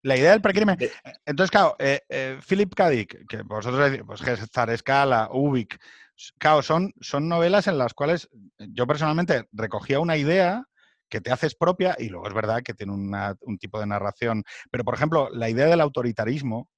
La 0.03 0.17
idea 0.17 0.33
del 0.33 0.43
precrimen. 0.43 0.77
Entonces, 1.25 1.51
claro, 1.51 1.75
eh, 1.79 2.03
eh, 2.11 2.39
Philip 2.47 2.75
K. 2.75 2.91
Dick, 2.91 3.27
que 3.27 3.41
vosotros 3.43 3.91
decís, 3.91 4.05
pues 4.07 4.21
Gestar, 4.21 4.69
Escala, 4.69 5.31
Ubik, 5.33 5.81
claro, 6.37 6.61
son, 6.61 6.93
son 7.01 7.31
novelas 7.31 7.67
en 7.67 7.79
las 7.79 7.95
cuales 7.95 8.29
yo 8.59 8.87
personalmente 8.87 9.49
recogía 9.53 10.01
una 10.01 10.19
idea 10.19 10.65
que 11.09 11.23
te 11.23 11.33
haces 11.33 11.55
propia 11.55 11.97
y 11.99 12.11
luego 12.11 12.29
es 12.29 12.35
verdad 12.35 12.63
que 12.63 12.75
tiene 12.75 12.93
una, 12.93 13.35
un 13.41 13.57
tipo 13.57 13.81
de 13.81 13.87
narración. 13.87 14.45
Pero, 14.71 14.85
por 14.85 14.95
ejemplo, 14.95 15.31
la 15.33 15.49
idea 15.49 15.67
del 15.67 15.81
autoritarismo 15.81 16.69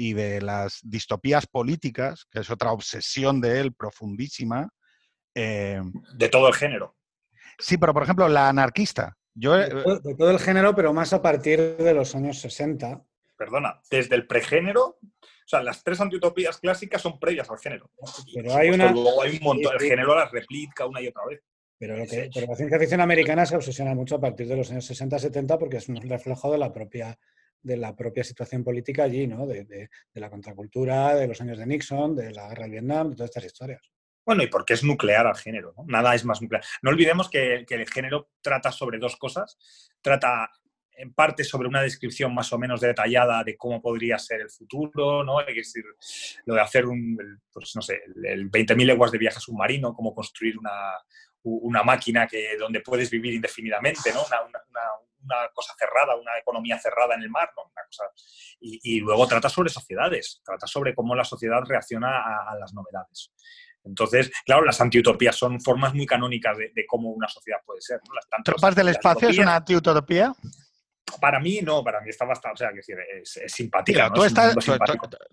y 0.00 0.14
de 0.14 0.40
las 0.40 0.80
distopías 0.82 1.46
políticas, 1.46 2.24
que 2.30 2.40
es 2.40 2.48
otra 2.48 2.72
obsesión 2.72 3.38
de 3.38 3.60
él 3.60 3.74
profundísima. 3.74 4.70
Eh, 5.34 5.78
de 6.14 6.28
todo 6.30 6.48
el 6.48 6.54
género. 6.54 6.96
Sí, 7.58 7.76
pero 7.76 7.92
por 7.92 8.04
ejemplo, 8.04 8.26
la 8.26 8.48
anarquista. 8.48 9.14
Yo, 9.34 9.52
de, 9.58 9.68
todo, 9.68 10.00
de, 10.00 10.14
todo, 10.14 10.30
el 10.30 10.38
género, 10.38 10.74
pero 10.74 10.94
más 10.94 11.12
a 11.12 11.20
partir 11.20 11.76
de 11.76 11.92
los 11.92 12.14
años 12.14 12.38
60. 12.38 13.04
Perdona, 13.36 13.82
desde 13.90 14.14
el 14.14 14.26
pregénero, 14.26 14.98
o 15.02 15.46
sea, 15.46 15.62
las 15.62 15.84
tres 15.84 16.00
antiutopías 16.00 16.56
clásicas 16.56 17.02
son 17.02 17.20
previas 17.20 17.50
al 17.50 17.58
género. 17.58 17.90
Pero 18.34 18.54
hay 18.54 18.70
una... 18.70 18.90
Luego 18.92 19.22
hay 19.22 19.36
un 19.36 19.42
montón, 19.42 19.74
el 19.74 19.86
género 19.86 20.14
las 20.14 20.32
replica 20.32 20.86
una 20.86 21.02
y 21.02 21.08
otra 21.08 21.26
vez. 21.26 21.42
Pero, 21.78 21.98
lo 21.98 22.06
que, 22.06 22.30
pero 22.32 22.46
la 22.46 22.56
ciencia 22.56 22.78
ficción 22.78 23.02
americana 23.02 23.44
se 23.44 23.56
obsesiona 23.56 23.94
mucho 23.94 24.16
a 24.16 24.20
partir 24.20 24.48
de 24.48 24.56
los 24.56 24.70
años 24.70 24.90
60-70 24.90 25.58
porque 25.58 25.76
es 25.76 25.90
un 25.90 25.96
reflejo 25.96 26.50
de 26.50 26.56
la 26.56 26.72
propia 26.72 27.18
de 27.62 27.76
la 27.76 27.94
propia 27.94 28.24
situación 28.24 28.64
política 28.64 29.04
allí, 29.04 29.26
¿no? 29.26 29.46
De, 29.46 29.64
de, 29.64 29.88
la 30.14 30.30
contracultura, 30.30 31.14
de 31.14 31.28
los 31.28 31.40
años 31.40 31.58
de 31.58 31.66
Nixon, 31.66 32.16
de 32.16 32.32
la 32.32 32.48
guerra 32.48 32.62
del 32.62 32.72
Vietnam, 32.72 33.10
de 33.10 33.16
todas 33.16 33.30
estas 33.30 33.44
historias. 33.44 33.90
Bueno, 34.24 34.42
y 34.42 34.48
porque 34.48 34.74
es 34.74 34.84
nuclear 34.84 35.26
al 35.26 35.36
género. 35.36 35.74
Nada 35.86 36.14
es 36.14 36.24
más 36.24 36.40
nuclear. 36.40 36.62
No 36.82 36.90
olvidemos 36.90 37.28
que, 37.28 37.64
el 37.68 37.88
género 37.88 38.30
trata 38.40 38.70
sobre 38.70 38.98
dos 38.98 39.16
cosas. 39.16 39.58
Trata 40.00 40.50
en 40.92 41.14
parte 41.14 41.44
sobre 41.44 41.66
una 41.66 41.80
descripción 41.80 42.34
más 42.34 42.52
o 42.52 42.58
menos 42.58 42.80
detallada 42.80 43.42
de 43.42 43.56
cómo 43.56 43.80
podría 43.80 44.18
ser 44.18 44.42
el 44.42 44.50
futuro, 44.50 45.24
¿no? 45.24 45.40
Es 45.40 45.54
decir, 45.54 45.84
lo 46.44 46.54
de 46.54 46.60
hacer 46.60 46.84
un, 46.86 47.16
pues 47.50 47.74
no 47.74 47.80
sé, 47.80 48.02
el, 48.06 48.26
el 48.26 48.50
20.000 48.50 48.84
leguas 48.84 49.10
de 49.10 49.18
viaje 49.18 49.40
submarino, 49.40 49.94
cómo 49.94 50.14
construir 50.14 50.58
una, 50.58 50.92
una 51.42 51.82
máquina 51.82 52.26
que, 52.26 52.56
donde 52.58 52.80
puedes 52.80 53.10
vivir 53.10 53.34
indefinidamente, 53.34 54.12
¿no? 54.12 54.20
Una, 54.24 54.80
una 55.22 55.48
cosa 55.52 55.74
cerrada, 55.78 56.16
una 56.16 56.38
economía 56.38 56.78
cerrada 56.78 57.14
en 57.14 57.22
el 57.22 57.30
mar, 57.30 57.50
¿no? 57.56 57.70
y, 58.60 59.00
luego 59.00 59.26
trata 59.26 59.48
sobre 59.48 59.70
sociedades, 59.70 60.40
trata 60.44 60.66
sobre 60.66 60.94
cómo 60.94 61.14
la 61.14 61.24
sociedad 61.24 61.60
reacciona 61.66 62.08
a, 62.48 62.56
las 62.58 62.72
novedades. 62.74 63.32
Entonces, 63.84 64.30
claro, 64.44 64.64
las 64.64 64.80
antiutopías 64.80 65.34
son 65.34 65.60
formas 65.60 65.94
muy 65.94 66.06
canónicas 66.06 66.56
de, 66.58 66.86
cómo 66.86 67.10
una 67.10 67.28
sociedad 67.28 67.58
puede 67.64 67.80
ser. 67.80 68.00
¿no? 68.06 68.42
¿Tropas 68.44 68.74
del 68.74 68.88
espacio 68.88 69.28
es 69.28 69.38
una 69.38 69.56
antiutopía? 69.56 70.34
Para 71.20 71.40
mí 71.40 71.60
no, 71.62 71.82
para 71.82 72.00
mí 72.00 72.10
está 72.10 72.24
bastante, 72.24 72.64
o 72.64 72.82
sea, 72.82 72.96
es, 73.22 73.52
simpática. 73.52 74.12
tú, 74.12 74.22
estás, 74.22 74.54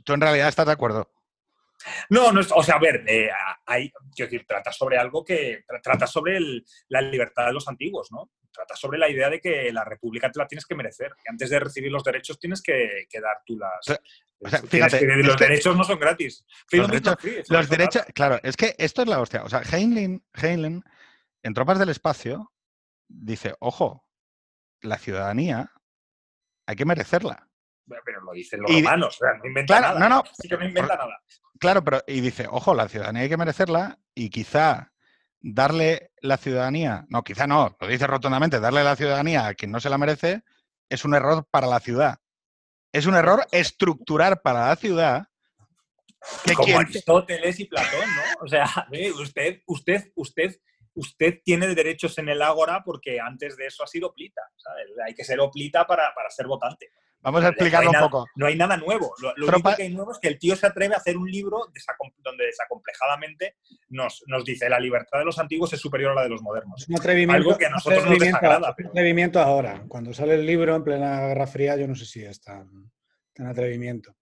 tú, 0.04 0.14
en 0.14 0.22
realidad 0.22 0.48
estás 0.48 0.66
de 0.66 0.72
acuerdo. 0.72 1.12
No, 2.10 2.32
no 2.32 2.42
o 2.56 2.64
sea, 2.64 2.76
a 2.76 2.80
ver, 2.80 3.04
eh, 3.08 3.30
hay, 3.66 3.92
quiero 4.16 4.32
decir, 4.32 4.46
trata 4.48 4.72
sobre 4.72 4.98
algo 4.98 5.24
que 5.24 5.64
trata 5.84 6.08
sobre 6.08 6.40
la 6.90 7.02
libertad 7.02 7.48
de 7.48 7.54
los 7.54 7.68
antiguos, 7.68 8.12
¿no? 8.12 8.32
Trata 8.58 8.76
sobre 8.76 8.98
la 8.98 9.08
idea 9.08 9.30
de 9.30 9.40
que 9.40 9.72
la 9.72 9.84
república 9.84 10.32
te 10.32 10.40
la 10.40 10.48
tienes 10.48 10.66
que 10.66 10.74
merecer, 10.74 11.12
que 11.24 11.30
antes 11.30 11.52
de 11.52 11.60
recibir 11.60 11.92
los 11.92 12.04
derechos 12.04 12.40
tienes 12.40 12.60
que, 12.60 13.08
dar 13.22 13.44
tú 13.46 13.56
las. 13.56 14.00
O 14.40 14.50
sea, 14.50 14.62
fíjate, 14.64 15.06
los 15.06 15.38
derechos 15.38 15.78
no 15.78 15.84
son 15.84 16.00
gratis. 16.00 16.44
Los 16.72 17.70
derechos, 17.70 18.04
claro, 18.16 18.40
es 18.42 18.58
que 18.58 18.74
esto 18.80 19.04
es 19.04 19.08
la 19.08 19.22
hostia. 19.22 19.44
O 19.44 19.50
sea, 19.50 19.62
Heinlein, 19.62 20.26
Heinlein, 20.34 20.84
en 21.44 21.54
Tropas 21.54 21.78
del 21.78 21.90
Espacio, 21.90 22.52
dice, 23.08 23.54
ojo, 23.60 24.08
la 24.82 24.98
ciudadanía 24.98 25.72
hay 26.66 26.76
que 26.76 26.86
merecerla. 26.86 27.48
Pero 27.86 28.22
lo 28.22 28.32
dicen 28.32 28.62
los 28.62 28.72
romanos, 28.72 29.20
no 29.22 29.48
inventa 29.48 29.82
nada. 29.82 30.00
No, 30.00 30.10
no, 30.10 30.24
sí 30.34 30.50
que 30.50 30.58
no 30.58 30.66
inventa 30.66 30.96
nada. 30.96 31.22
Claro, 31.60 31.84
pero 31.84 32.04
y 32.08 32.22
dice, 32.22 32.48
ojo, 32.50 32.74
la 32.74 32.90
ciudadanía 32.90 33.22
hay 33.22 33.30
que 33.30 33.38
merecerla 33.38 34.00
y 34.16 34.32
quizá 34.32 34.94
darle 35.40 36.12
la 36.22 36.38
ciudadanía, 36.38 37.06
no, 37.10 37.24
quizá 37.24 37.48
no, 37.48 37.76
lo 37.80 37.88
dice 37.88 38.08
rotundamente, 38.08 38.60
darle 38.60 38.84
la 38.84 38.96
ciudadanía 38.96 39.48
a 39.48 39.54
quien 39.54 39.72
no 39.72 39.80
se 39.80 39.90
la 39.90 39.98
merece 39.98 40.44
es 40.90 41.06
un 41.06 41.14
error 41.14 41.46
para 41.50 41.68
la 41.68 41.80
ciudad. 41.80 42.18
Es 42.92 43.06
un 43.06 43.16
error 43.16 43.46
estructurar 43.52 44.42
para 44.42 44.68
la 44.68 44.76
ciudad. 44.76 45.28
Que 46.46 46.54
Como 46.54 46.80
Aristóteles 46.80 47.60
y 47.60 47.66
Platón, 47.66 48.10
¿no? 48.16 48.46
O 48.46 48.48
sea, 48.48 48.66
usted, 49.20 49.62
usted, 49.68 50.12
usted, 50.16 50.56
usted 50.94 51.40
tiene 51.44 51.68
derechos 51.76 52.18
en 52.18 52.30
el 52.30 52.42
ágora 52.42 52.84
porque 52.84 53.20
antes 53.20 53.56
de 53.58 53.68
eso 53.68 53.84
ha 53.84 53.88
sido 53.88 54.14
plita. 54.14 54.42
Hay 55.06 55.14
que 55.14 55.24
ser 55.24 55.40
oplita 55.40 55.86
para, 55.86 56.14
para 56.16 56.30
ser 56.30 56.48
votante. 56.48 56.92
Vamos 57.28 57.44
a 57.44 57.50
explicarlo 57.50 57.92
un 57.92 58.00
poco. 58.00 58.26
No 58.38 58.46
hay 58.46 58.56
nada 58.56 58.78
nuevo. 58.78 59.14
Lo, 59.22 59.34
único 59.46 59.76
que 59.76 59.84
hay 59.84 59.94
nuevo 59.94 60.14
es 60.14 60.18
que 60.18 60.30
el 60.30 60.40
tío 60.40 60.56
se 60.56 60.66
atreve 60.66 60.94
a 60.94 60.98
hacer 61.00 61.18
un 61.18 61.30
libro 61.30 61.60
donde 62.24 62.46
desacomplejadamente 62.46 63.58
nos, 63.90 64.24
nos 64.28 64.46
dice 64.46 64.70
la 64.70 64.80
libertad 64.80 65.20
de 65.20 65.26
los 65.26 65.38
antiguos 65.38 65.74
es 65.74 65.82
superior 65.82 66.14
a 66.14 66.16
la 66.16 66.24
de 66.24 66.30
los 66.30 66.42
modernos. 66.42 66.84
Es 66.84 66.88
un 66.88 66.96
atrevimiento, 66.96 67.36
Algo 67.36 67.58
que 67.58 67.66
a 67.66 67.70
nosotros 67.70 68.06
nos 68.06 68.18
desagrada. 68.18 68.74
un 68.80 68.88
atrevimiento 68.88 69.42
ahora. 69.42 69.84
Cuando 69.90 70.14
sale 70.14 70.36
el 70.36 70.46
libro 70.46 70.74
en 70.74 70.86
plena 70.86 71.28
Guerra 71.28 71.48
Fría, 71.48 71.76
yo 71.76 71.86
no 71.86 71.96
sé 71.96 72.06
si 72.06 72.24
es 72.24 72.40
tan, 72.40 72.90
atrevimiento. 73.46 74.16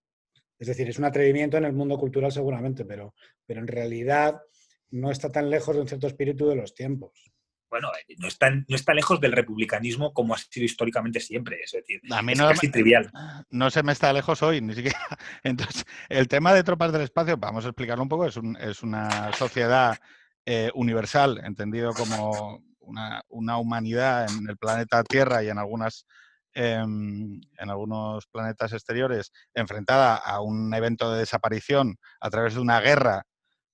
Es 0.58 0.68
decir, 0.68 0.90
es 0.90 0.98
un 0.98 1.06
atrevimiento 1.06 1.58
en 1.58 1.66
el 1.66 1.74
mundo 1.74 2.00
cultural 2.00 2.32
seguramente, 2.32 2.86
pero, 2.86 3.14
pero 3.46 3.60
en 3.60 3.68
realidad 3.68 4.42
no 4.90 5.12
está 5.12 5.32
tan 5.32 5.52
lejos 5.52 5.76
de 5.76 5.82
un 5.82 5.88
cierto 5.88 6.08
espíritu 6.08 6.48
de 6.48 6.56
los 6.56 6.74
tiempos 6.74 7.35
bueno, 7.76 7.90
eh, 8.08 8.16
no 8.20 8.30
está, 8.30 8.50
no 8.50 8.76
está 8.76 8.94
lejos 8.94 9.20
del 9.20 9.34
republicanismo 9.34 10.14
como 10.14 10.34
ha 10.34 10.38
sido 10.38 10.64
históricamente 10.64 11.20
siempre. 11.20 11.60
Es 11.62 11.74
decir, 11.74 12.00
a 12.10 12.22
mí 12.22 12.34
no, 12.34 12.48
casi 12.48 12.72
trivial. 12.72 13.12
No 13.50 13.70
se 13.70 13.84
me 13.84 13.92
está 13.92 14.14
lejos 14.14 14.42
hoy, 14.44 14.62
ni 14.62 14.74
siquiera. 14.74 14.98
Entonces, 15.44 15.84
el 16.08 16.30
tema 16.30 16.54
de 16.54 16.64
tropas 16.64 16.94
del 16.94 17.02
espacio, 17.02 17.36
vamos 17.36 17.66
a 17.66 17.68
explicarlo 17.68 18.02
un 18.02 18.08
poco, 18.08 18.28
es, 18.28 18.40
es 18.62 18.82
una 18.82 19.34
sociedad 19.34 19.98
eh, 20.46 20.72
universal, 20.74 21.42
entendido 21.44 21.94
como 21.94 22.64
una, 22.80 23.22
una, 23.28 23.58
humanidad 23.58 24.26
en 24.32 24.48
el 24.48 24.56
planeta 24.56 25.04
Tierra 25.04 25.44
y 25.44 25.50
en 25.50 25.58
algunas 25.58 26.06
em, 26.54 27.42
en 27.58 27.70
algunos 27.70 28.26
planetas 28.28 28.72
exteriores 28.72 29.34
enfrentada 29.54 30.16
a 30.16 30.40
un 30.40 30.74
evento 30.74 31.12
de 31.12 31.20
desaparición 31.20 31.98
a 32.22 32.30
través 32.30 32.54
de 32.54 32.62
una 32.62 32.80
guerra 32.80 33.24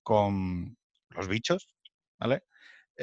con 0.02 0.76
los 1.10 1.28
bichos, 1.28 1.76
¿vale? 2.20 2.42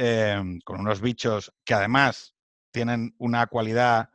Em, 0.00 0.60
con 0.60 0.78
unos 0.78 1.00
bichos 1.00 1.52
que 1.64 1.74
además 1.74 2.32
tienen 2.70 3.16
una 3.18 3.48
cualidad 3.48 4.10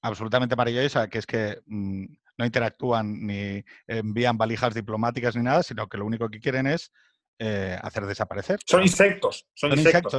absolutamente 0.00 0.56
maravillosa, 0.56 1.10
que 1.10 1.18
es 1.18 1.26
que 1.26 1.60
mm, 1.66 2.06
no 2.38 2.46
interactúan 2.46 3.26
ni 3.26 3.62
envían 3.86 4.38
valijas 4.38 4.72
diplomáticas 4.72 5.36
ni 5.36 5.42
nada, 5.42 5.62
sino 5.62 5.90
que 5.90 5.98
lo 5.98 6.06
único 6.06 6.30
que 6.30 6.40
quieren 6.40 6.66
es 6.66 6.90
eh, 7.38 7.78
hacer 7.82 8.06
desaparecer. 8.06 8.60
Son 8.64 8.82
insectos, 8.82 9.46
son, 9.52 9.72
insectos. 9.72 10.14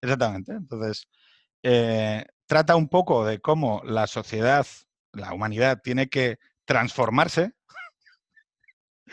Exactamente. 0.00 0.52
Entonces, 0.52 1.08
eh, 1.64 2.24
trata 2.46 2.76
un 2.76 2.88
poco 2.88 3.24
de 3.24 3.40
cómo 3.40 3.82
la 3.84 4.06
sociedad, 4.06 4.64
la 5.12 5.32
humanidad, 5.32 5.80
tiene 5.82 6.08
que 6.08 6.38
transformarse 6.64 7.50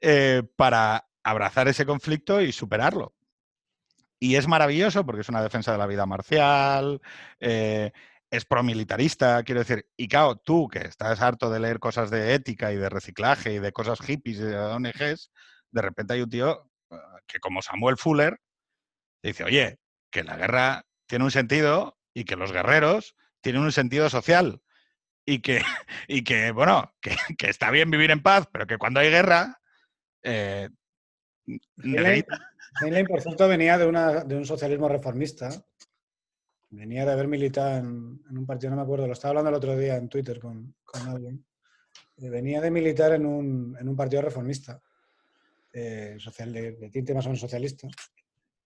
eh, 0.00 0.42
para 0.56 1.08
abrazar 1.22 1.68
ese 1.68 1.86
conflicto 1.86 2.40
y 2.40 2.50
superarlo. 2.50 3.13
Y 4.24 4.36
es 4.36 4.48
maravilloso 4.48 5.04
porque 5.04 5.20
es 5.20 5.28
una 5.28 5.42
defensa 5.42 5.70
de 5.70 5.76
la 5.76 5.86
vida 5.86 6.06
marcial, 6.06 7.02
eh, 7.40 7.92
es 8.30 8.46
promilitarista, 8.46 9.42
quiero 9.42 9.60
decir. 9.60 9.86
Y 9.98 10.08
claro, 10.08 10.36
tú 10.36 10.66
que 10.66 10.78
estás 10.78 11.20
harto 11.20 11.50
de 11.50 11.60
leer 11.60 11.78
cosas 11.78 12.10
de 12.10 12.32
ética 12.32 12.72
y 12.72 12.76
de 12.76 12.88
reciclaje 12.88 13.52
y 13.52 13.58
de 13.58 13.70
cosas 13.70 14.00
hippies 14.00 14.38
y 14.38 14.44
de 14.44 14.56
ONGs, 14.56 15.30
de 15.70 15.82
repente 15.82 16.14
hay 16.14 16.22
un 16.22 16.30
tío 16.30 16.70
eh, 16.90 16.96
que 17.26 17.38
como 17.38 17.60
Samuel 17.60 17.98
Fuller 17.98 18.40
dice, 19.22 19.44
oye, 19.44 19.78
que 20.10 20.24
la 20.24 20.38
guerra 20.38 20.86
tiene 21.06 21.26
un 21.26 21.30
sentido 21.30 21.98
y 22.14 22.24
que 22.24 22.36
los 22.36 22.50
guerreros 22.50 23.16
tienen 23.42 23.60
un 23.60 23.72
sentido 23.72 24.08
social. 24.08 24.62
Y 25.26 25.40
que, 25.40 25.60
y 26.08 26.24
que 26.24 26.50
bueno, 26.52 26.94
que, 27.02 27.50
está 27.50 27.70
bien 27.70 27.90
vivir 27.90 28.10
en 28.10 28.22
paz, 28.22 28.48
pero 28.50 28.66
que 28.66 28.78
cuando 28.78 29.00
hay 29.00 29.10
guerra, 29.10 29.60
eh, 30.22 30.70
Heinlein, 32.80 33.06
por 33.06 33.20
cierto, 33.20 33.48
venía 33.48 33.78
de, 33.78 33.86
una, 33.86 34.24
de, 34.24 34.36
un 34.36 34.44
socialismo 34.44 34.88
reformista. 34.88 35.50
Venía 36.70 37.04
de 37.04 37.12
haber 37.12 37.28
militado 37.28 37.78
en, 37.78 38.20
un 38.30 38.46
partido, 38.46 38.70
no 38.70 38.76
me 38.76 38.82
acuerdo, 38.82 39.06
lo 39.06 39.12
estaba 39.12 39.30
hablando 39.30 39.50
el 39.50 39.56
otro 39.56 39.76
día 39.76 39.96
en 39.96 40.08
Twitter 40.08 40.40
con, 40.40 40.74
con 40.82 41.02
alguien. 41.08 41.44
Eh, 42.16 42.28
venía 42.28 42.60
de 42.60 42.70
militar 42.70 43.12
en 43.12 43.26
un, 43.26 43.76
en 43.78 43.88
un 43.88 43.96
partido 43.96 44.22
reformista, 44.22 44.82
eh, 45.72 46.16
social, 46.18 46.52
de, 46.52 46.72
tinte 46.90 47.14
más 47.14 47.26
o 47.26 47.28
menos 47.28 47.40
socialista. 47.40 47.88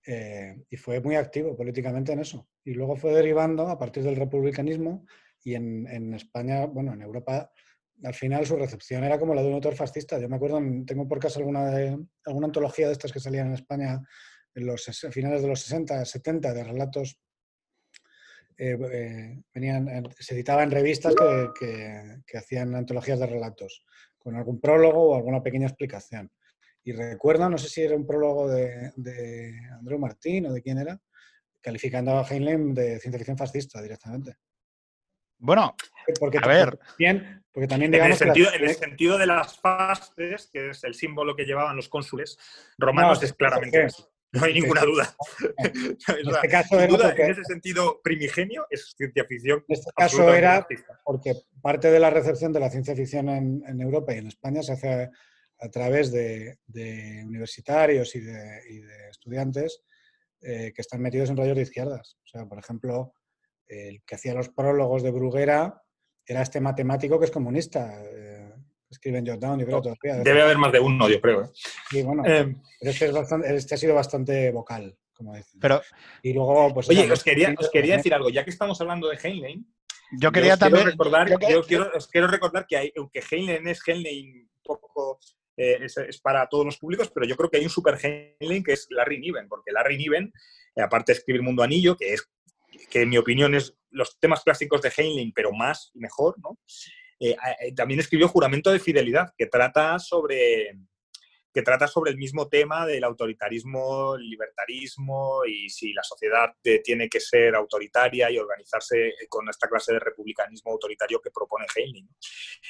Eh, 0.06 0.64
y 0.70 0.76
fue 0.76 1.00
muy 1.00 1.16
activo 1.16 1.54
políticamente 1.54 2.12
en 2.12 2.20
eso. 2.20 2.48
Y 2.64 2.72
luego 2.72 2.96
fue 2.96 3.12
derivando 3.12 3.68
a 3.68 3.78
partir 3.78 4.02
del 4.02 4.16
republicanismo 4.16 5.04
y 5.44 5.54
en, 5.54 5.86
en 5.86 6.14
España, 6.14 6.64
bueno, 6.64 6.94
en 6.94 7.02
Europa 7.02 7.50
al 8.04 8.14
final 8.14 8.46
su 8.46 8.56
recepción 8.56 9.04
era 9.04 9.18
como 9.18 9.34
la 9.34 9.42
de 9.42 9.48
un 9.48 9.54
autor 9.54 9.74
fascista. 9.74 10.18
Yo 10.18 10.28
me 10.28 10.36
acuerdo, 10.36 10.60
tengo 10.86 11.08
por 11.08 11.18
casa 11.18 11.38
alguna, 11.38 11.70
alguna 12.24 12.46
antología 12.46 12.86
de 12.86 12.92
estas 12.92 13.12
que 13.12 13.20
salían 13.20 13.48
en 13.48 13.54
España 13.54 14.00
en 14.54 14.66
los 14.66 14.84
finales 15.10 15.42
de 15.42 15.48
los 15.48 15.60
60, 15.60 16.04
70, 16.04 16.54
de 16.54 16.64
relatos. 16.64 17.20
Eh, 18.56 18.76
eh, 18.92 19.40
venían, 19.54 20.08
se 20.18 20.34
editaba 20.34 20.64
en 20.64 20.70
revistas 20.70 21.14
que, 21.58 22.36
hacían 22.36 22.74
antologías 22.74 23.20
de 23.20 23.26
relatos, 23.26 23.84
con 24.18 24.34
algún 24.34 24.60
prólogo 24.60 25.10
o 25.10 25.16
alguna 25.16 25.42
pequeña 25.42 25.68
explicación. 25.68 26.30
Y 26.82 26.92
recuerdo, 26.92 27.48
no 27.48 27.58
sé 27.58 27.68
si 27.68 27.82
era 27.82 27.94
un 27.94 28.06
prólogo 28.06 28.48
de, 28.48 28.92
de 28.96 29.52
Martín 29.98 30.46
o 30.46 30.52
de 30.52 30.62
quién 30.62 30.78
era, 30.78 31.00
calificando 31.60 32.18
a 32.18 32.26
Heinlein 32.26 32.74
de 32.74 32.98
ciencia 32.98 33.18
ficción 33.18 33.36
fascista 33.36 33.82
directamente. 33.82 34.36
Bueno, 35.38 35.74
porque, 36.18 36.38
a 36.42 36.46
ver. 36.46 36.78
Bien, 36.98 37.44
porque 37.52 37.68
también 37.68 37.94
en, 37.94 38.04
el 38.04 38.16
sentido, 38.16 38.52
en 38.52 38.64
el 38.64 38.74
sentido 38.74 39.18
de 39.18 39.26
las 39.26 39.58
fastes, 39.58 40.48
que 40.52 40.70
es 40.70 40.84
el 40.84 40.94
símbolo 40.94 41.34
que 41.34 41.44
llevaban 41.44 41.76
los 41.76 41.88
cónsules 41.88 42.38
romanos, 42.78 43.22
es 43.22 43.32
claramente 43.32 43.88
No 44.32 44.44
hay 44.44 44.54
ninguna 44.54 44.82
duda. 44.82 45.16
En 46.08 46.28
este 46.28 46.48
caso 46.48 46.78
era 46.78 47.10
en 47.10 47.30
ese 47.30 47.44
sentido 47.44 48.00
primigenio 48.02 48.66
es 48.70 48.94
ciencia 48.96 49.24
ficción. 49.24 49.64
En 49.68 49.74
este 49.74 49.90
caso 49.96 50.32
era 50.32 50.66
porque 51.04 51.34
parte 51.62 51.90
de 51.90 51.98
la 51.98 52.10
recepción 52.10 52.52
de 52.52 52.60
la 52.60 52.70
ciencia 52.70 52.94
ficción 52.94 53.28
en, 53.28 53.80
Europa 53.80 54.14
y 54.14 54.18
en 54.18 54.26
España 54.26 54.62
se 54.62 54.72
hace 54.72 55.10
a, 55.58 55.68
través 55.70 56.12
de, 56.12 56.58
universitarios 57.26 58.14
y 58.14 58.20
de, 58.20 59.08
estudiantes 59.10 59.82
eh, 60.42 60.72
que 60.74 60.82
están 60.82 61.00
metidos 61.00 61.30
en 61.30 61.36
rollos 61.36 61.56
de 61.56 61.62
izquierdas. 61.62 62.18
O 62.24 62.28
sea, 62.28 62.46
por 62.46 62.58
ejemplo, 62.58 63.14
el 63.68 64.02
que 64.04 64.14
hacía 64.14 64.34
los 64.34 64.48
prólogos 64.48 65.02
de 65.02 65.10
Bruguera 65.10 65.82
era 66.26 66.42
este 66.42 66.60
matemático 66.60 67.18
que 67.18 67.26
es 67.26 67.30
comunista. 67.30 68.02
Eh, 68.04 68.52
escriben 68.90 69.26
Jordan, 69.26 69.58
yo 69.58 69.66
creo 69.66 69.82
todavía. 69.82 70.22
Debe 70.22 70.42
haber 70.42 70.58
más 70.58 70.72
de 70.72 70.80
uno, 70.80 71.08
yo 71.08 71.20
creo. 71.20 71.44
¿eh? 71.44 71.48
Sí, 71.90 72.02
bueno, 72.02 72.22
eh, 72.26 72.54
este, 72.80 73.12
este, 73.54 73.74
ha 73.74 73.78
sido 73.78 73.94
bastante 73.94 74.50
vocal, 74.50 74.96
como 75.14 75.34
dicen. 75.34 75.60
Pero, 75.60 75.82
y 76.22 76.32
luego, 76.32 76.72
pues... 76.74 76.88
Oye, 76.88 77.10
os 77.10 77.22
quería, 77.22 77.54
os 77.58 77.70
quería 77.70 77.96
decir 77.96 78.14
algo, 78.14 78.30
ya 78.30 78.44
que 78.44 78.50
estamos 78.50 78.80
hablando 78.80 79.08
de 79.08 79.18
Heinlein, 79.22 79.66
yo 80.18 80.32
quería 80.32 80.56
también... 80.56 80.86
recordar, 80.86 81.28
yo, 81.28 81.62
quiero, 81.62 81.90
os 81.94 82.08
quiero 82.08 82.28
recordar 82.28 82.66
que 82.66 82.76
hay, 82.76 82.92
aunque 82.96 83.22
Heinlein 83.30 83.68
es 83.68 83.80
Heinlein 83.86 84.36
un 84.36 84.62
poco... 84.62 85.18
es, 85.56 85.96
es, 85.98 86.20
para 86.20 86.46
todos 86.46 86.64
los 86.64 86.78
públicos, 86.78 87.10
pero 87.12 87.26
yo 87.26 87.36
creo 87.36 87.50
que 87.50 87.58
hay 87.58 87.64
un 87.64 87.70
super 87.70 87.98
Heinlein 88.02 88.62
que 88.62 88.72
es 88.72 88.86
Larry 88.90 89.18
Niven, 89.18 89.48
porque 89.48 89.72
Larry 89.72 89.98
Niven, 89.98 90.32
aparte 90.76 91.12
de 91.12 91.18
escribir 91.18 91.42
Mundo 91.42 91.62
Anillo, 91.62 91.94
que 91.96 92.14
es 92.14 92.26
que 92.90 93.02
en 93.02 93.08
mi 93.08 93.18
opinión 93.18 93.54
es 93.54 93.74
los 93.90 94.18
temas 94.18 94.42
clásicos 94.42 94.82
de 94.82 94.92
Heinlein, 94.96 95.32
pero 95.32 95.52
más 95.52 95.90
y 95.94 95.98
mejor, 95.98 96.36
¿no? 96.42 96.58
Eh, 97.20 97.36
eh, 97.60 97.74
también 97.74 98.00
escribió 98.00 98.28
Juramento 98.28 98.70
de 98.70 98.78
Fidelidad, 98.78 99.32
que 99.36 99.46
trata 99.46 99.98
sobre 99.98 100.72
que 101.52 101.62
trata 101.62 101.88
sobre 101.88 102.10
el 102.10 102.18
mismo 102.18 102.46
tema 102.46 102.86
del 102.86 103.02
autoritarismo, 103.02 104.16
libertarismo 104.16 105.44
y 105.46 105.68
si 105.70 105.92
la 105.92 106.02
sociedad 106.02 106.54
tiene 106.84 107.08
que 107.08 107.20
ser 107.20 107.54
autoritaria 107.54 108.30
y 108.30 108.38
organizarse 108.38 109.14
con 109.28 109.48
esta 109.48 109.66
clase 109.66 109.94
de 109.94 109.98
republicanismo 109.98 110.70
autoritario 110.70 111.20
que 111.20 111.30
propone 111.30 111.66
Heinlein. 111.74 112.08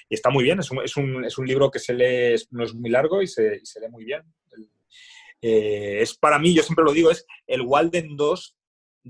Y 0.08 0.14
está 0.14 0.30
muy 0.30 0.44
bien, 0.44 0.60
es 0.60 0.70
un, 0.70 0.84
es 1.24 1.36
un, 1.38 1.46
libro 1.46 1.70
que 1.70 1.80
se 1.80 1.92
lee, 1.92 2.40
no 2.50 2.64
es 2.64 2.72
muy 2.72 2.88
largo 2.88 3.20
y 3.20 3.26
se, 3.26 3.60
se 3.64 3.80
lee 3.80 3.88
muy 3.90 4.04
bien. 4.04 4.22
Eh, 5.42 5.98
es 6.00 6.16
para 6.16 6.38
mí, 6.38 6.54
yo 6.54 6.62
siempre 6.62 6.84
lo 6.84 6.92
digo, 6.92 7.10
es 7.10 7.26
el 7.46 7.62
Walden 7.62 8.16
2 8.16 8.57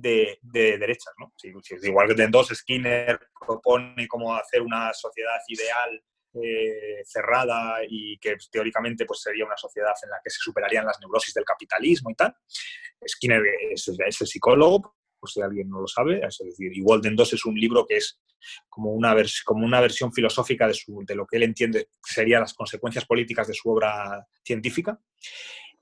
de, 0.01 0.38
de, 0.42 0.78
derechas, 0.78 1.12
¿no? 1.18 1.32
Si, 1.36 1.53
si, 1.62 1.88
Walden 1.90 2.30
2, 2.30 2.49
Skinner 2.55 3.18
propone 3.40 4.07
cómo 4.09 4.34
hacer 4.34 4.62
una 4.62 4.92
sociedad 4.92 5.38
ideal 5.49 6.03
eh, 6.34 7.03
cerrada 7.05 7.78
y 7.88 8.18
que 8.18 8.36
teóricamente 8.51 9.07
pues, 9.07 9.22
sería 9.22 9.46
una 9.46 9.57
sociedad 9.57 9.94
en 10.03 10.11
la 10.11 10.20
que 10.22 10.30
se 10.30 10.38
superarían 10.40 10.84
las 10.84 11.01
neurosis 11.01 11.34
del 11.34 11.44
capitalismo 11.44 12.11
y 12.11 12.14
tal. 12.14 12.34
Skinner 13.07 13.42
es, 13.72 13.88
el 13.88 14.26
psicólogo, 14.26 14.94
por 15.18 15.30
si 15.30 15.40
alguien 15.40 15.68
no 15.68 15.80
lo 15.80 15.86
sabe, 15.86 16.20
es 16.24 16.38
decir, 16.38 16.70
y 16.76 16.82
Walden 16.82 17.16
2 17.16 17.32
es 17.32 17.44
un 17.44 17.59
libro 17.59 17.86
que 17.86 17.96
es 17.96 18.20
como 18.68 18.92
una, 18.92 19.16
como 19.44 19.64
una 19.64 19.80
versión 19.80 20.12
filosófica 20.12 20.68
de, 20.68 20.78
de 20.86 21.14
lo 21.14 21.26
que 21.26 21.38
él 21.38 21.42
entiende 21.42 21.88
serían 22.05 22.42
las 22.42 22.55
consecuencias 22.55 23.05
políticas 23.05 23.49
de 23.49 23.55
su 23.55 23.70
obra 23.70 24.24
científica. 24.44 25.01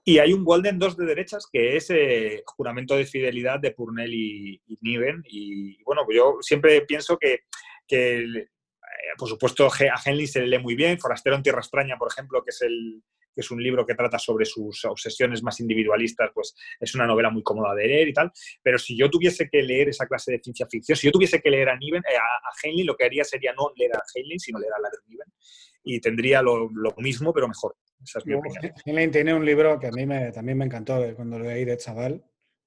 Y 0.09 0.21
hay 0.21 0.33
un 0.33 0.45
Walden 0.47 0.79
2 0.79 0.97
de 0.99 1.05
derechas 1.05 1.49
que 1.53 1.77
es 1.77 1.91
eh, 1.91 2.45
Juramento 2.47 2.95
de 2.97 3.07
Fidelidad 3.07 3.59
de 3.59 3.73
Purnell 3.73 4.15
y, 4.15 4.63
y 4.65 4.79
Niven. 4.81 5.25
Y 5.29 5.83
bueno, 5.83 6.03
yo 6.09 6.37
siempre 6.43 6.81
pienso 6.83 7.19
que, 7.19 7.41
que 7.89 8.25
eh, 8.97 9.17
por 9.19 9.29
supuesto, 9.29 9.67
a 9.67 10.01
Henley 10.05 10.29
se 10.29 10.41
le 10.41 10.47
lee 10.47 10.63
muy 10.63 10.77
bien. 10.77 11.01
Forastero 11.01 11.35
en 11.35 11.43
Tierra 11.43 11.59
Extraña, 11.59 11.99
por 11.99 12.09
ejemplo, 12.09 12.41
que 12.45 12.51
es, 12.51 12.63
el, 12.63 13.03
que 13.35 13.41
es 13.41 13.51
un 13.51 13.61
libro 13.61 13.85
que 13.85 13.97
trata 13.97 14.17
sobre 14.17 14.45
sus 14.45 14.85
obsesiones 14.85 15.43
más 15.43 15.59
individualistas, 15.59 16.31
pues 16.33 16.55
es 16.79 16.95
una 16.95 17.07
novela 17.07 17.31
muy 17.31 17.43
cómoda 17.43 17.75
de 17.75 17.89
leer 17.89 18.07
y 18.07 18.13
tal. 18.13 18.31
Pero 18.63 18.79
si 18.79 18.97
yo 18.97 19.11
tuviese 19.11 19.49
que 19.49 19.61
leer 19.61 19.89
esa 19.89 20.07
clase 20.07 20.31
de 20.31 20.39
ciencia 20.39 20.67
ficción, 20.67 20.97
si 20.97 21.09
yo 21.09 21.13
tuviese 21.13 21.41
que 21.41 21.51
leer 21.51 21.69
a, 21.69 21.77
Niven, 21.77 22.03
eh, 22.09 22.17
a, 22.17 22.51
Henley, 22.63 22.85
lo 22.85 22.97
que 22.97 23.05
haría 23.05 23.25
sería 23.25 23.53
no 23.55 23.73
leer 23.77 23.97
a 23.97 24.03
Henley, 24.15 24.39
sino 24.39 24.61
leer 24.61 24.73
a 24.73 24.81
la 24.81 24.89
de 24.89 24.99
Niven. 25.09 25.27
Y 25.89 26.01
tendría 26.01 26.43
lo, 26.43 26.69
lo 26.71 26.95
mismo, 26.99 27.33
pero 27.33 27.49
mejor. 27.49 27.77
Esa 28.03 28.19
es 28.19 28.27
mi 28.27 28.35
opinión. 28.35 28.73
Henley 28.85 29.11
tiene 29.11 29.33
un 29.33 29.45
libro 29.45 29.79
que 29.79 29.87
a 29.87 29.93
mí 29.93 30.05
me, 30.05 30.33
también 30.33 30.59
me 30.59 30.65
encantó 30.65 31.01
cuando 31.15 31.39
lo 31.39 31.45
leí 31.45 31.65
de 31.65 31.77
chaval. 31.77 32.25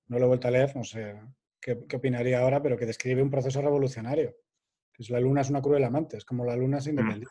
No 0.08 0.18
lo 0.18 0.26
he 0.26 0.28
vuelto 0.30 0.48
a 0.48 0.52
leer, 0.52 0.76
no 0.76 0.84
sé 0.84 1.16
qué, 1.62 1.78
qué 1.88 1.98
opinaría 1.98 2.40
ahora, 2.40 2.62
pero 2.62 2.78
que 2.78 2.86
describe 2.86 3.22
un 3.22 3.30
proceso 3.30 3.62
revolucionario 3.62 4.34
la 5.08 5.20
luna 5.22 5.42
es 5.42 5.50
una 5.50 5.62
cruel 5.62 5.86
amante, 5.86 6.18
es 6.18 6.26
como 6.26 6.46
la 6.46 6.56
luna 6.56 6.80
es 6.80 6.88
mm. 6.88 6.90
independiente. 6.90 7.28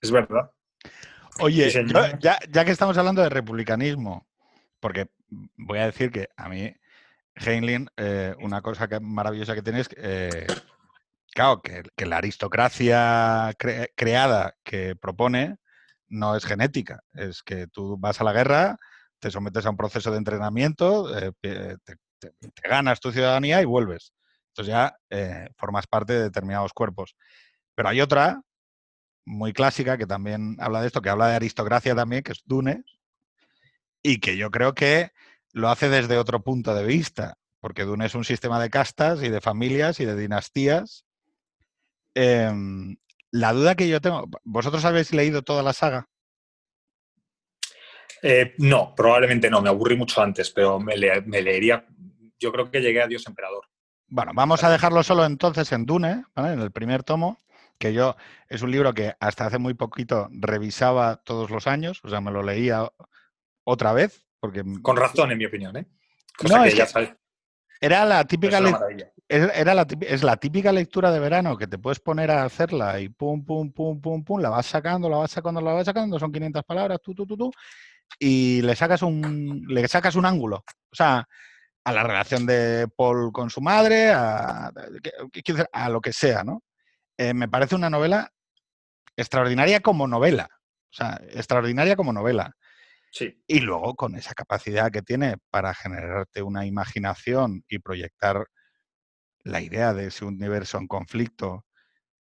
Es 0.00 0.10
verdad. 0.10 0.50
Oye, 1.40 1.70
ya, 2.20 2.64
que 2.64 2.70
estamos 2.70 2.96
hablando 2.98 3.22
de 3.22 3.28
republicanismo, 3.28 4.26
porque 4.80 5.08
voy 5.56 5.78
a 5.78 5.86
decir 5.86 6.10
que 6.10 6.28
a 6.36 6.48
mí, 6.48 6.74
Heinlein, 7.36 7.88
eh, 7.96 8.34
una 8.40 8.60
cosa 8.60 8.88
que, 8.88 9.00
maravillosa 9.00 9.54
que 9.54 9.62
tiene 9.62 9.80
es, 9.80 9.88
eh, 9.96 10.46
claro, 11.34 11.62
que, 11.62 12.06
la 12.06 12.18
aristocracia 12.18 13.52
creada 13.96 14.54
que 14.64 14.96
propone 14.96 15.56
no 16.08 16.36
es 16.36 16.44
genética, 16.44 17.02
es 17.14 17.42
que 17.42 17.66
tú 17.66 17.96
vas 17.98 18.20
a 18.20 18.24
la 18.24 18.32
guerra, 18.32 18.78
te 19.18 19.30
sometes 19.30 19.66
a 19.66 19.70
un 19.70 19.76
proceso 19.76 20.10
de 20.10 20.18
entrenamiento, 20.18 21.16
eh, 21.18 21.32
te 21.40 22.68
ganas 22.68 23.00
tu 23.00 23.12
ciudadanía 23.12 23.62
y 23.62 23.64
vuelves. 23.64 24.12
Entonces 24.52 24.72
ya 24.72 24.96
eh, 25.10 25.48
formas 25.56 25.86
parte 25.86 26.12
de 26.12 26.22
determinados 26.24 26.72
cuerpos. 26.72 27.16
Pero 27.74 27.88
hay 27.88 28.00
otra 28.00 28.42
muy 29.24 29.52
clásica 29.52 29.96
que 29.96 30.06
también 30.06 30.56
habla 30.60 30.80
de 30.80 30.88
esto, 30.88 31.00
que 31.00 31.08
habla 31.08 31.28
de 31.28 31.36
aristocracia 31.36 31.94
también, 31.94 32.22
que 32.22 32.32
es 32.32 32.42
Dune, 32.44 32.84
y 34.02 34.18
que 34.20 34.36
yo 34.36 34.50
creo 34.50 34.74
que 34.74 35.12
lo 35.52 35.68
hace 35.68 35.88
desde 35.88 36.18
otro 36.18 36.42
punto 36.42 36.74
de 36.74 36.84
vista, 36.84 37.38
porque 37.60 37.84
Dune 37.84 38.06
es 38.06 38.14
un 38.14 38.24
sistema 38.24 38.60
de 38.60 38.68
castas 38.68 39.22
y 39.22 39.28
de 39.28 39.40
familias 39.40 40.00
y 40.00 40.04
de 40.04 40.16
dinastías. 40.16 41.06
Em, 42.14 42.96
la 43.30 43.52
duda 43.52 43.74
que 43.74 43.88
yo 43.88 44.00
tengo, 44.00 44.28
¿vosotros 44.44 44.84
habéis 44.84 45.12
leído 45.12 45.42
toda 45.42 45.62
la 45.62 45.72
saga? 45.72 46.08
Eh, 48.22 48.54
no, 48.58 48.94
probablemente 48.94 49.50
no, 49.50 49.60
me 49.60 49.68
aburrí 49.68 49.96
mucho 49.96 50.22
antes, 50.22 50.50
pero 50.50 50.78
me, 50.78 50.94
me, 51.26 51.42
leería, 51.42 51.86
yo 52.38 52.52
creo 52.52 52.70
que 52.70 52.80
llegué 52.80 53.02
a 53.02 53.08
Dios 53.08 53.26
Emperador. 53.26 53.66
Bueno, 54.06 54.32
vamos 54.34 54.62
a 54.62 54.70
dejarlo 54.70 55.02
solo 55.02 55.24
entonces 55.24 55.72
en 55.72 55.86
Dune, 55.86 56.24
en 56.36 56.60
el 56.60 56.70
primer 56.70 57.02
tomo, 57.02 57.42
que 57.78 57.92
yo 57.92 58.14
es 58.48 58.62
un 58.62 58.70
libro 58.70 58.94
que 58.94 59.14
hasta 59.18 59.46
hace 59.46 59.58
muy 59.58 59.74
poquito 59.74 60.28
revisaba 60.30 61.16
todos 61.16 61.50
los 61.50 61.66
años, 61.66 62.00
o 62.04 62.08
sea, 62.08 62.20
me 62.20 62.30
lo 62.30 62.42
leía 62.42 62.92
otra 63.64 63.92
vez. 63.92 64.24
Porque... 64.38 64.62
Con 64.82 64.96
razón, 64.96 65.32
en 65.32 65.38
mi 65.38 65.46
opinión, 65.46 65.76
¿eh? 65.76 65.86
no, 66.48 66.64
es 66.64 66.94
Era 67.80 68.04
la 68.04 68.24
típica 68.24 68.60
era 69.32 69.74
la, 69.74 69.86
es 70.02 70.22
la 70.22 70.36
típica 70.36 70.72
lectura 70.72 71.10
de 71.10 71.18
verano 71.18 71.56
que 71.56 71.66
te 71.66 71.78
puedes 71.78 72.00
poner 72.00 72.30
a 72.30 72.44
hacerla 72.44 73.00
y 73.00 73.08
pum, 73.08 73.44
pum, 73.44 73.72
pum, 73.72 74.00
pum, 74.00 74.22
pum, 74.22 74.40
la 74.40 74.50
vas 74.50 74.66
sacando, 74.66 75.08
la 75.08 75.16
vas 75.16 75.30
sacando, 75.30 75.60
la 75.60 75.72
vas 75.72 75.86
sacando, 75.86 76.18
son 76.18 76.30
500 76.30 76.62
palabras, 76.64 77.00
tú, 77.02 77.14
tú, 77.14 77.26
tú, 77.26 77.36
tú, 77.36 77.50
y 78.18 78.60
le 78.60 78.76
sacas 78.76 79.00
un, 79.02 79.64
le 79.68 79.88
sacas 79.88 80.16
un 80.16 80.26
ángulo. 80.26 80.56
O 80.90 80.94
sea, 80.94 81.26
a 81.84 81.92
la 81.92 82.02
relación 82.02 82.44
de 82.44 82.88
Paul 82.94 83.32
con 83.32 83.48
su 83.48 83.62
madre, 83.62 84.10
a, 84.10 84.70
a 85.72 85.88
lo 85.88 86.00
que 86.00 86.12
sea, 86.12 86.44
¿no? 86.44 86.62
Eh, 87.16 87.32
me 87.32 87.48
parece 87.48 87.74
una 87.74 87.88
novela 87.90 88.30
extraordinaria 89.16 89.80
como 89.80 90.06
novela. 90.06 90.48
O 90.90 90.94
sea, 90.94 91.18
extraordinaria 91.30 91.96
como 91.96 92.12
novela. 92.12 92.54
Sí. 93.12 93.42
Y 93.46 93.60
luego 93.60 93.94
con 93.94 94.14
esa 94.14 94.34
capacidad 94.34 94.90
que 94.90 95.02
tiene 95.02 95.36
para 95.50 95.74
generarte 95.74 96.42
una 96.42 96.66
imaginación 96.66 97.64
y 97.68 97.78
proyectar 97.78 98.46
la 99.44 99.60
idea 99.60 99.94
de 99.94 100.06
ese 100.06 100.24
universo 100.24 100.78
en 100.78 100.86
conflicto 100.86 101.64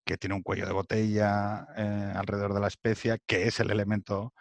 que 0.05 0.17
tiene 0.17 0.35
un 0.35 0.43
cuello 0.43 0.65
de 0.65 0.73
botella 0.73 1.67
eh, 1.77 2.13
alrededor 2.15 2.53
de 2.53 2.61
la 2.61 2.67
especie, 2.67 3.19
que 3.27 3.47
es 3.47 3.59
el 3.59 3.71
elemento 3.71 4.33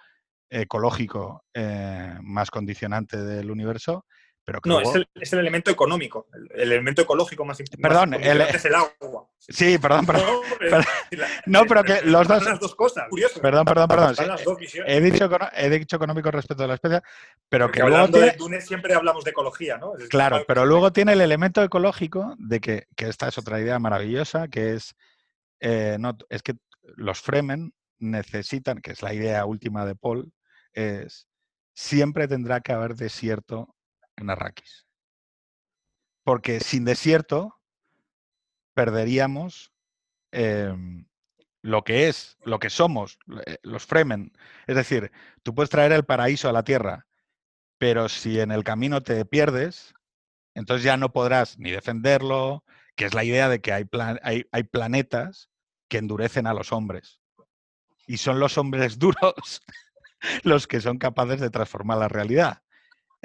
ecológico 0.49 1.45
eh, 1.55 2.17
más 2.23 2.51
condicionante 2.51 3.19
del 3.19 3.51
universo, 3.51 4.07
no, 4.65 4.81
es, 4.81 4.95
el, 4.95 5.39
elemento 5.41 5.71
económico, 5.73 6.29
el, 6.33 6.73
elemento 6.73 7.03
ecológico 7.03 7.45
más 7.45 7.59
importante. 7.59 7.89
Perdón, 7.89 8.15
es 8.15 8.65
el 8.65 8.75
agua. 8.75 9.29
Sí, 9.39 9.77
perdón, 9.79 10.07
perdón. 10.07 10.25
No, 11.47 11.65
pero, 11.69 11.83
que 11.83 12.03
los 12.03 12.29
dos. 12.29 12.45
las 12.45 12.61
dos 12.61 12.75
cosas, 12.75 13.09
curioso. 13.09 13.41
Perdón, 13.41 13.65
perdón, 13.65 13.89
perdón. 13.89 14.15
he, 14.87 15.01
dicho, 15.01 15.29
he 15.53 15.71
dicho 15.71 15.97
económico 15.97 16.31
respecto 16.31 16.63
a 16.63 16.69
la 16.69 16.75
especie, 16.75 17.01
pero 17.49 17.71
que 17.71 17.81
luego. 17.81 18.09
Tiene... 18.09 18.27
de 18.27 18.33
Túnez 18.33 18.67
siempre 18.67 18.95
hablamos 18.95 19.25
de 19.25 19.31
ecología, 19.31 19.79
¿no? 19.79 19.93
claro, 20.09 20.45
pero 20.47 20.65
luego 20.65 20.93
tiene 20.93 21.15
el 21.15 21.21
elemento 21.21 21.63
ecológico 21.63 22.37
de 22.39 22.61
que, 22.61 22.87
que, 22.97 23.09
esta 23.09 23.29
es 23.29 23.39
otra 23.39 23.61
idea 23.61 23.79
maravillosa, 23.79 24.49
que 24.49 24.75
es. 24.75 24.95
Eh, 25.61 25.97
no, 25.99 26.17
es 26.29 26.43
que 26.43 26.55
los 26.97 27.21
Fremen 27.21 27.73
necesitan, 27.99 28.79
que 28.79 28.93
es 28.93 29.03
la 29.03 29.13
idea 29.13 29.45
última 29.45 29.85
de 29.85 29.97
Paul, 29.97 30.33
es 30.73 31.27
siempre 31.77 32.27
tendrá 32.27 32.61
que 32.61 32.73
haber 32.73 32.95
desierto 32.95 33.76
en 34.17 34.31
Arrakis. 34.31 34.87
Porque 36.25 36.61
sin 36.61 36.85
desierto 36.85 37.61
perderíamos 38.75 39.73
em, 40.33 41.07
lo 41.63 41.83
que 41.85 42.09
es, 42.09 42.37
lo 42.45 42.59
que 42.59 42.71
somos, 42.71 43.19
eh, 43.47 43.59
los 43.63 43.87
Fremen. 43.87 44.33
Es 44.67 44.77
decir, 44.77 45.13
tú 45.43 45.55
puedes 45.55 45.71
traer 45.71 45.93
el 45.93 46.05
paraíso 46.05 46.49
a 46.49 46.53
la 46.53 46.65
tierra, 46.65 47.07
pero 47.79 48.09
si 48.09 48.41
en 48.41 48.51
el 48.51 48.65
camino 48.65 49.03
te 49.03 49.25
pierdes, 49.25 49.95
entonces 50.55 50.85
ya 50.85 50.97
no 50.97 51.13
podrás 51.13 51.59
ni 51.59 51.71
defenderlo, 51.71 52.65
que 52.95 53.05
es 53.05 53.15
la 53.15 53.25
idea 53.25 53.49
de 53.49 53.61
que 53.61 53.73
hay, 53.73 53.85
hay, 54.23 54.47
hay 54.51 54.63
planetas 54.65 55.51
que 55.89 55.99
endurecen 55.99 56.47
a 56.47 56.55
los 56.55 56.73
hombres. 56.73 57.21
Y 58.07 58.19
son 58.19 58.41
los 58.41 58.59
hombres 58.59 58.99
duros 58.99 59.63
los 60.43 60.67
que 60.67 60.81
son 60.81 60.99
capaces 60.99 61.41
de 61.41 61.51
transformar 61.51 61.99
la 61.99 62.09
realidad. 62.09 62.63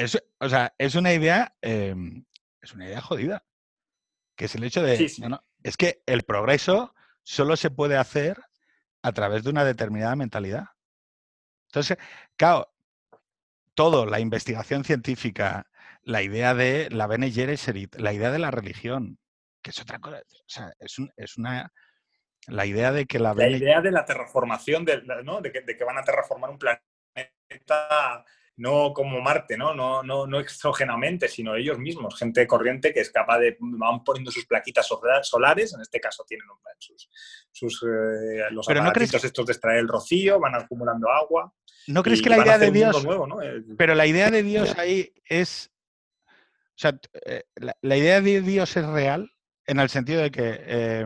Es, 0.02 0.18
o 0.40 0.50
sea, 0.50 0.74
es 0.80 0.96
una 0.96 1.14
idea, 1.14 1.56
em, 1.62 2.26
es 2.60 2.74
una 2.74 2.88
idea 2.88 3.02
jodida. 3.02 3.46
Que 4.36 4.46
es 4.46 4.56
el 4.56 4.64
hecho 4.64 4.82
de. 4.82 5.12
es 5.62 5.78
que 5.78 6.02
el 6.08 6.24
progreso 6.24 6.96
solo 7.22 7.56
se 7.56 7.70
puede 7.70 7.98
hacer 7.98 8.42
a 9.04 9.12
través 9.12 9.44
de 9.44 9.52
una 9.52 9.64
determinada 9.64 10.16
mentalidad. 10.16 10.66
Entonces, 11.68 12.00
claro, 12.36 12.74
todo, 13.76 14.08
la 14.08 14.20
investigación 14.20 14.84
científica, 14.84 15.68
la 16.02 16.24
idea 16.24 16.56
de 16.56 16.90
la 16.90 17.06
Bene 17.06 17.30
Gesserit, 17.30 17.96
la 17.98 18.12
idea 18.12 18.32
de 18.32 18.40
la 18.40 18.50
religión, 18.50 19.20
que 19.62 19.70
es 19.70 19.80
otra 19.80 20.00
cosa, 20.00 20.18
o 20.18 20.44
sea, 20.50 20.74
es, 20.80 20.98
es 21.16 21.38
una, 21.38 21.72
la 22.48 22.66
idea 22.66 22.92
de 22.92 23.06
que 23.06 23.20
la... 23.20 23.36
La 23.36 23.50
idea 23.50 23.82
de 23.82 23.92
la 23.92 24.04
terraformación, 24.04 24.84
de, 24.84 25.04
¿no? 25.24 25.42
de, 25.42 25.52
que, 25.52 25.62
de, 25.62 25.78
que, 25.78 25.84
van 25.84 26.00
a 26.00 26.04
terraformar 26.04 26.50
un 26.50 26.58
planeta 26.58 28.26
no 28.58 28.94
como 28.94 29.22
Marte, 29.22 29.58
¿no? 29.58 29.74
No, 29.74 30.04
no, 30.04 30.28
no 30.28 30.40
exógenamente, 30.40 31.28
sino 31.28 31.56
ellos 31.56 31.80
mismos, 31.80 32.18
gente 32.18 32.46
corriente 32.46 32.94
que 32.94 33.00
es 33.00 33.10
capaz 33.10 33.40
de, 33.40 33.58
van 33.60 34.04
poniendo 34.04 34.32
sus 34.32 34.46
plaquitas 34.46 34.88
solares, 35.24 35.74
en 35.74 35.82
este 35.82 36.00
caso 36.00 36.24
tienen 36.28 36.48
sus, 36.78 37.10
sus 37.52 37.84
eh, 37.84 38.52
los 38.52 38.66
Pero 38.68 38.84
no 38.84 38.92
crees... 38.92 39.14
estos 39.14 39.46
de 39.46 39.54
extraer 39.54 39.80
el 39.80 39.88
rocío, 39.88 40.40
van 40.40 40.56
acumulando 40.56 41.10
agua. 41.10 41.54
¿No 41.88 42.04
crees 42.04 42.22
que 42.22 42.30
la 42.30 42.40
idea 42.40 42.58
de 42.58 42.72
Dios... 42.72 43.06
Pero 43.78 43.96
la 43.96 44.06
idea 44.06 44.30
de 44.30 44.44
Dios 44.44 44.78
ahí 44.78 45.14
es... 45.26 45.72
O 46.28 46.82
sea, 46.82 47.00
eh, 47.26 47.44
la, 47.56 47.98
idea 47.98 48.22
de 48.22 48.42
Dios 48.42 48.76
es 48.76 48.86
real 48.86 49.32
en 49.66 49.80
el 49.80 49.90
sentido 49.90 50.22
de 50.22 50.32
que 50.32 50.60
eh, 50.66 51.06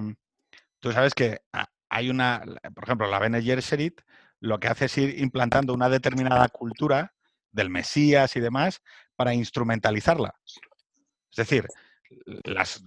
tú 0.80 0.91
sabes 0.93 1.14
que 1.14 1.41
hay 1.89 2.10
una, 2.10 2.43
por 2.74 2.86
ejemplo, 2.86 3.08
la 3.08 3.20
Bene 3.20 3.41
Gesserit 3.41 4.02
lo 4.39 4.60
que 4.60 4.68
hace 4.68 4.86
es 4.86 4.98
ir 4.98 5.20
implantando 5.20 5.74
una 5.74 5.89
determinada 5.89 6.48
cultura 6.50 7.14
del 7.56 7.70
Mesías 7.70 8.36
y 8.36 8.39
demás 8.41 8.82
para 9.16 9.34
instrumentalizarla. 9.34 10.36
Es 10.45 11.38
decir, 11.38 11.66
las, 12.43 12.84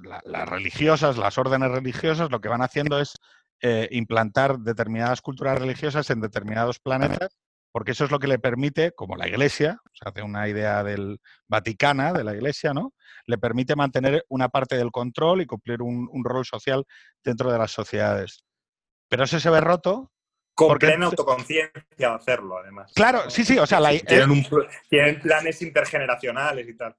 religiosas, 0.46 1.16
las 1.16 1.38
órdenes 1.38 1.70
religiosas, 1.70 2.30
lo 2.30 2.40
que 2.40 2.48
van 2.48 2.62
haciendo 2.62 3.00
es 3.00 3.18
eh, 3.60 3.88
implantar 3.90 4.58
determinadas 4.58 5.20
culturas 5.22 5.58
religiosas 5.58 6.08
en 6.10 6.20
determinados 6.20 6.78
planetas, 6.78 7.36
porque 7.72 7.92
eso 7.92 8.04
es 8.04 8.10
lo 8.10 8.18
que 8.18 8.28
le 8.28 8.38
permite, 8.38 8.92
como 8.92 9.16
la 9.16 9.26
Iglesia, 9.28 9.80
o 9.84 9.90
sea, 9.94 10.10
hace 10.10 10.22
una 10.22 10.48
idea 10.48 10.84
del 10.84 11.20
Vaticana, 11.48 12.12
de 12.12 12.24
la 12.24 12.34
Iglesia, 12.34 12.72
¿no? 12.72 12.94
Le 13.26 13.38
permite 13.38 13.74
mantener 13.76 14.24
una 14.28 14.48
parte 14.48 14.76
del 14.76 14.90
control 14.90 15.40
y 15.42 15.46
cumplir 15.46 15.82
un, 15.82 16.08
un 16.10 16.24
rol 16.24 16.44
social 16.44 16.84
dentro 17.22 17.50
de 17.50 17.58
las 17.58 17.72
sociedades. 17.72 18.44
Pero 19.08 19.24
eso 19.24 19.40
se 19.40 19.50
ve 19.50 19.60
roto 19.60 20.12
con 20.58 20.76
plena 20.76 21.06
autoconciencia 21.06 21.72
de 21.96 22.04
hacerlo, 22.04 22.58
además. 22.58 22.90
Claro, 22.92 23.30
sí, 23.30 23.44
sí, 23.44 23.56
o 23.58 23.66
sea, 23.66 23.80
tienen, 24.90 25.20
planes 25.20 25.62
intergeneracionales 25.62 26.68
y 26.68 26.76
tal. 26.76 26.96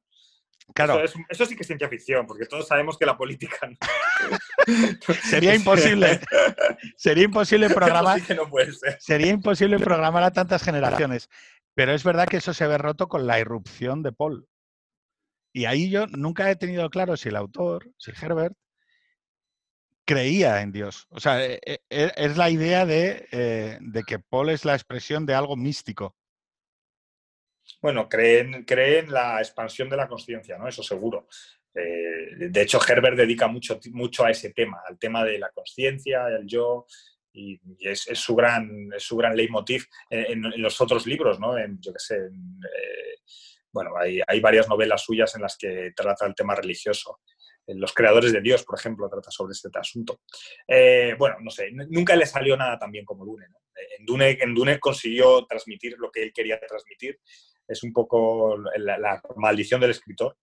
Claro. 0.74 1.04
Eso, 1.04 1.46
sí 1.46 1.56
que 1.58 1.64
es 1.64 1.68
ciencia 1.68 1.90
ficción, 1.90 2.26
porque 2.26 2.46
todos 2.46 2.66
sabemos 2.66 2.98
que 2.98 3.06
la 3.06 3.18
política 3.18 3.70
sería 5.30 5.54
imposible. 5.56 6.22
sería 6.96 7.26
imposible 7.26 7.70
programar. 7.70 8.22
Sí 8.22 8.34
no 8.34 8.50
puede 8.50 8.72
ser. 8.72 8.98
Sería 9.02 9.32
imposible 9.32 9.78
programar 9.78 10.24
a 10.24 10.32
tantas 10.32 10.64
generaciones. 10.64 11.30
Pero 11.76 11.92
es 11.92 12.06
verdad 12.06 12.30
que 12.30 12.38
eso 12.38 12.54
se 12.54 12.66
ve 12.66 12.78
roto 12.78 13.10
con 13.10 13.28
la 13.28 13.40
irrupción 13.40 14.04
de 14.04 14.14
Paul. 14.14 14.48
Y 15.54 15.66
ahí 15.66 15.90
yo 15.90 16.08
nunca 16.08 16.50
he 16.50 16.56
tenido 16.56 16.90
claro 16.90 17.18
si 17.18 17.28
el 17.28 17.36
autor, 17.36 17.92
si 17.98 18.12
Herbert, 18.12 18.56
creía 20.10 20.62
en 20.62 20.72
Dios. 20.72 21.06
O 21.12 21.20
sea, 21.20 21.46
e, 21.46 21.60
e, 21.64 21.82
e, 21.88 22.12
es 22.16 22.36
la 22.36 22.50
idea 22.50 22.84
eh, 22.90 23.78
de, 23.80 24.04
que 24.04 24.18
Paul 24.18 24.50
es 24.50 24.66
la 24.66 24.74
expresión 24.74 25.24
de 25.24 25.36
algo 25.36 25.56
místico. 25.56 26.16
Bueno, 27.80 28.10
creen, 28.10 28.66
en 28.68 29.12
la 29.12 29.38
expansión 29.38 29.88
de 29.88 29.98
la 29.98 30.08
conciencia, 30.08 30.58
¿no? 30.58 30.68
Eso 30.68 30.82
seguro. 30.82 31.28
Eh, 31.76 32.50
de 32.50 32.62
hecho, 32.62 32.80
Herbert 32.86 33.18
dedica 33.18 33.48
mucho, 33.48 33.80
mucho 33.92 34.26
a 34.26 34.32
ese 34.32 34.52
tema, 34.52 34.82
al 34.88 34.98
tema 34.98 35.24
de 35.24 35.38
la 35.38 35.52
conciencia, 35.52 36.28
el 36.28 36.48
yo, 36.48 36.88
y, 37.32 37.62
es, 37.80 38.10
su 38.14 38.36
gran, 38.36 38.90
su 38.98 39.16
gran 39.16 39.38
leitmotiv 39.38 39.86
en, 40.10 40.42
los 40.60 40.82
otros 40.82 41.06
libros, 41.06 41.40
¿no? 41.40 41.56
En, 41.56 41.80
yo 41.80 41.94
qué 41.94 42.00
sé, 42.00 42.16
eh, 42.16 43.20
bueno, 43.72 43.92
hay, 43.98 44.40
varias 44.40 44.68
novelas 44.68 45.04
suyas 45.04 45.36
en 45.36 45.44
las 45.44 45.56
que 45.56 45.92
trata 45.96 46.26
el 46.26 46.34
tema 46.34 46.56
religioso. 46.56 47.20
Los 47.76 47.94
creadores 47.94 48.34
de 48.34 48.42
Dios, 48.42 48.64
por 48.64 48.80
ejemplo, 48.80 49.10
trata 49.10 49.30
sobre 49.32 49.52
este 49.52 49.70
asunto. 49.74 50.22
Eh, 50.68 51.16
bueno, 51.18 51.38
no 51.42 51.52
sé, 51.52 51.70
nunca 51.72 52.16
le 52.16 52.26
salió 52.26 52.58
nada 52.58 52.78
tan 52.80 52.92
bien 52.92 53.06
como 53.06 53.26
Dune. 53.26 53.46
En, 53.98 54.06
Dune 54.06 54.38
en 54.42 54.54
Dune 54.54 54.80
consiguió 54.80 55.46
transmitir 55.46 55.96
lo 55.98 56.10
que 56.12 56.24
él 56.24 56.34
quería 56.34 56.60
transmitir. 56.60 57.20
Es 57.68 57.84
un 57.84 57.94
poco 57.94 58.58
la, 58.78 59.22
maldición 59.36 59.80
del 59.80 59.92
escritor, 59.92 60.36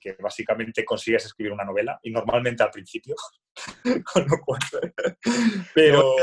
que 0.00 0.16
básicamente 0.18 0.84
consigues 0.84 1.26
escribir 1.26 1.52
una 1.52 1.64
novela, 1.64 1.98
y 2.02 2.10
normalmente 2.10 2.62
al 2.62 2.70
principio, 2.70 3.14
con 4.12 4.26
lo 4.26 4.40
cual... 4.40 4.60
Pero, 5.74 6.16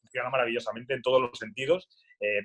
funciona 0.00 0.30
maravillosamente 0.30 0.94
en 0.94 1.02
todos 1.02 1.20
los 1.20 1.36
sentidos. 1.36 1.88
Eh, 2.20 2.42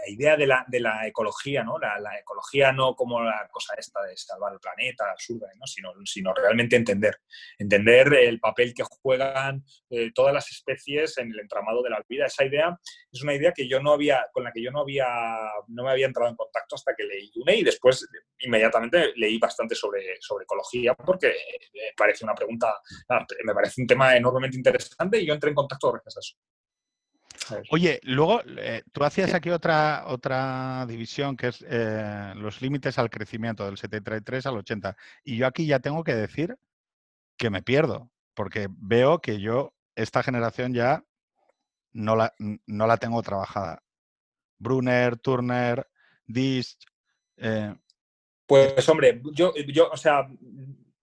la 0.00 0.12
idea 0.12 0.36
de 0.36 0.46
la, 0.46 0.64
de 0.68 0.80
la 0.80 1.06
ecología, 1.06 1.62
¿no? 1.62 1.78
La, 1.78 1.98
ecología 2.18 2.72
no 2.72 2.94
como 2.94 3.22
la 3.22 3.48
cosa 3.50 3.74
esta 3.76 4.02
de 4.02 4.16
salvar 4.16 4.52
el 4.52 4.60
planeta, 4.60 5.10
absurda, 5.10 5.48
¿no? 5.56 5.66
sino, 5.66 5.92
sino 6.04 6.34
realmente 6.34 6.76
entender. 6.76 7.18
Entender 7.58 8.12
el 8.14 8.40
papel 8.40 8.74
que 8.74 8.84
juegan 9.02 9.64
eh, 9.90 10.10
todas 10.14 10.34
las 10.34 10.50
especies 10.50 11.18
en 11.18 11.30
el 11.32 11.40
entramado 11.40 11.82
de 11.82 11.90
la 11.90 12.04
vida. 12.08 12.26
Esa 12.26 12.44
idea 12.44 12.78
es 13.10 13.22
una 13.22 13.34
idea 13.34 13.52
que 13.52 13.68
yo 13.68 13.80
no 13.80 13.92
había, 13.92 14.26
con 14.32 14.44
la 14.44 14.52
que 14.52 14.62
yo 14.62 14.70
no 14.70 14.80
había, 14.80 15.06
no 15.68 15.84
me 15.84 15.90
había 15.90 16.06
entrado 16.06 16.30
en 16.30 16.36
contacto 16.36 16.74
hasta 16.74 16.94
que 16.94 17.04
leí 17.04 17.30
Dune 17.34 17.56
y 17.56 17.64
después 17.64 18.06
inmediatamente 18.38 19.12
leí 19.16 19.38
bastante 19.38 19.74
sobre, 19.74 20.16
sobre 20.20 20.44
ecología 20.44 20.94
porque 20.94 21.34
me 21.74 21.92
parece 21.96 22.24
una 22.24 22.34
pregunta, 22.34 22.80
me 23.44 23.54
parece 23.54 23.80
un 23.80 23.86
tema 23.86 24.16
enormemente 24.16 24.56
interesante 24.56 25.20
y 25.20 25.26
yo 25.26 25.34
entré 25.34 25.50
en 25.50 25.56
contacto 25.56 25.92
gracias 25.92 26.16
a 26.16 26.20
eso. 26.20 26.36
Oye, 27.70 28.00
luego 28.02 28.42
eh, 28.58 28.82
tú 28.92 29.04
hacías 29.04 29.34
aquí 29.34 29.50
otra, 29.50 30.04
otra 30.06 30.86
división 30.86 31.36
que 31.36 31.48
es 31.48 31.64
eh, 31.68 32.32
los 32.36 32.60
límites 32.62 32.98
al 32.98 33.10
crecimiento 33.10 33.64
del 33.64 33.76
73 33.76 34.46
al 34.46 34.58
80. 34.58 34.96
Y 35.24 35.36
yo 35.36 35.46
aquí 35.46 35.66
ya 35.66 35.80
tengo 35.80 36.04
que 36.04 36.14
decir 36.14 36.56
que 37.36 37.50
me 37.50 37.62
pierdo, 37.62 38.10
porque 38.34 38.68
veo 38.70 39.20
que 39.20 39.40
yo 39.40 39.74
esta 39.94 40.22
generación 40.22 40.74
ya 40.74 41.04
no 41.92 42.16
la, 42.16 42.34
no 42.38 42.86
la 42.86 42.96
tengo 42.96 43.22
trabajada. 43.22 43.82
Brunner, 44.58 45.16
Turner, 45.18 45.88
Dist. 46.26 46.84
Eh, 47.36 47.74
pues 48.46 48.88
hombre, 48.88 49.22
yo, 49.32 49.54
yo, 49.54 49.90
o 49.90 49.96
sea, 49.96 50.28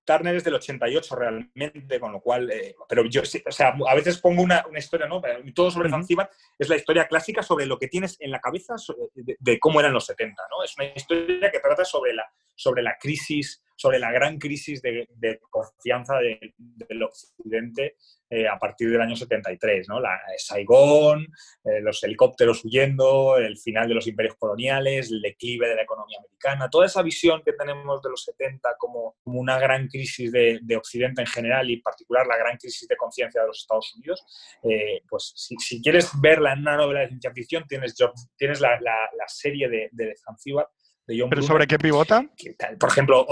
Turner 0.07 0.35
es 0.35 0.43
del 0.45 0.55
88 0.55 1.15
realmente, 1.15 1.99
con 1.99 2.13
lo 2.13 2.21
cual, 2.21 2.49
eh, 2.49 2.75
pero 2.87 3.03
yo, 3.05 3.21
o 3.21 3.51
sea, 3.51 3.75
a 3.87 3.95
veces 3.95 4.19
pongo 4.19 4.41
una, 4.41 4.63
historia, 4.75 5.05
¿no? 5.05 5.21
Todo 5.53 5.69
sobre 5.69 5.89
Zanzíbar 5.89 6.29
es 6.57 6.69
la 6.69 6.77
historia 6.77 7.07
clásica 7.07 7.43
sobre 7.43 7.65
lo 7.65 7.77
que 7.77 7.89
tienes 7.89 8.15
en 8.21 8.31
la 8.31 8.39
cabeza 8.39 8.75
de, 9.13 9.59
cómo 9.59 9.81
eran 9.81 9.91
los 9.91 10.05
70, 10.05 10.41
¿no? 10.49 10.63
Es 10.63 10.75
una 10.77 10.87
historia 10.95 11.51
que 11.51 11.59
trata 11.59 11.83
sobre 11.83 12.13
la, 12.13 12.23
sobre 12.57 12.83
la 12.83 12.97
crisis, 12.99 13.63
sobre 13.77 13.99
la 13.99 14.11
gran 14.11 14.37
crisis 14.37 14.81
de, 14.81 15.07
confianza 15.49 16.15
del 16.17 17.03
occidente 17.03 17.95
eh, 18.29 18.45
a 18.45 18.59
partir 18.59 18.91
del 18.91 18.99
año 18.99 19.15
73, 19.15 19.87
¿no? 19.87 20.01
La, 20.01 20.15
eh, 20.15 20.37
Saigón, 20.37 21.27
eh, 21.63 21.79
los 21.79 22.03
helicópteros 22.03 22.65
huyendo, 22.65 23.37
el 23.37 23.57
final 23.57 23.87
de 23.87 23.93
los 23.93 24.05
imperios 24.05 24.35
coloniales, 24.35 25.09
el 25.09 25.21
declive 25.21 25.69
de 25.69 25.75
la 25.75 25.83
economía 25.83 26.17
americana, 26.19 26.69
toda 26.69 26.87
esa 26.87 27.01
visión 27.03 27.41
que 27.45 27.53
tenemos 27.53 28.01
de 28.01 28.09
los 28.09 28.25
70 28.25 28.75
como, 28.77 29.15
una 29.23 29.57
gran 29.57 29.87
crisis 29.87 30.31
de, 30.33 30.59
Occidente 30.75 31.21
en 31.21 31.27
general 31.27 31.69
y 31.69 31.75
en 31.75 31.81
particular 31.81 32.27
la 32.27 32.37
gran 32.37 32.57
crisis 32.57 32.87
de 32.87 32.97
conciencia 32.97 33.41
de 33.41 33.47
los 33.47 33.61
Estados 33.61 33.95
Unidos, 33.95 34.23
pues 35.09 35.33
si, 35.35 35.81
quieres 35.81 36.11
verla 36.21 36.53
en 36.53 36.59
una 36.59 36.77
novela 36.77 37.01
de 37.01 37.07
ciencia 37.07 37.31
ficción, 37.31 37.65
tienes, 37.67 37.95
tienes 38.37 38.59
la, 38.61 38.77
serie 39.27 39.69
de, 39.69 39.89
de. 39.91 40.15
De 41.07 41.19
John 41.19 41.29
¿Pero 41.29 41.41
sobre 41.41 41.67
qué 41.67 41.77
pivota? 41.77 42.29
por 42.79 42.89
ejemplo, 42.89 43.25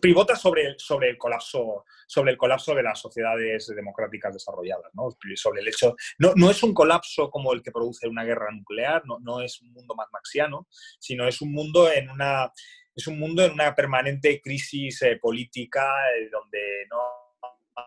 pivota 0.00 0.36
sobre, 0.36 0.74
sobre, 0.78 1.10
el 1.10 1.18
colapso, 1.18 1.84
sobre 2.06 2.32
el 2.32 2.38
colapso 2.38 2.74
de 2.74 2.82
las 2.82 3.00
sociedades 3.00 3.66
democráticas 3.74 4.34
desarrolladas, 4.34 4.92
¿no? 4.94 5.08
sobre 5.34 5.60
el 5.60 5.68
hecho, 5.68 5.96
no, 6.18 6.32
no 6.36 6.50
es 6.50 6.62
un 6.62 6.74
colapso 6.74 7.30
como 7.30 7.52
el 7.52 7.62
que 7.62 7.72
produce 7.72 8.08
una 8.08 8.24
guerra 8.24 8.50
nuclear, 8.52 9.02
no, 9.06 9.18
no 9.20 9.40
es 9.40 9.60
un 9.60 9.72
mundo 9.72 9.94
más 9.94 10.08
maxiano, 10.12 10.68
sino 10.98 11.26
es 11.26 11.40
un 11.40 11.52
mundo 11.52 11.90
en 11.90 12.10
una, 12.10 12.52
es 12.94 13.06
un 13.06 13.18
mundo 13.18 13.44
en 13.44 13.52
una 13.52 13.74
permanente 13.74 14.40
crisis 14.40 15.02
eh, 15.02 15.18
política 15.20 15.92
eh, 16.16 16.28
donde 16.30 16.86
no 16.90 16.98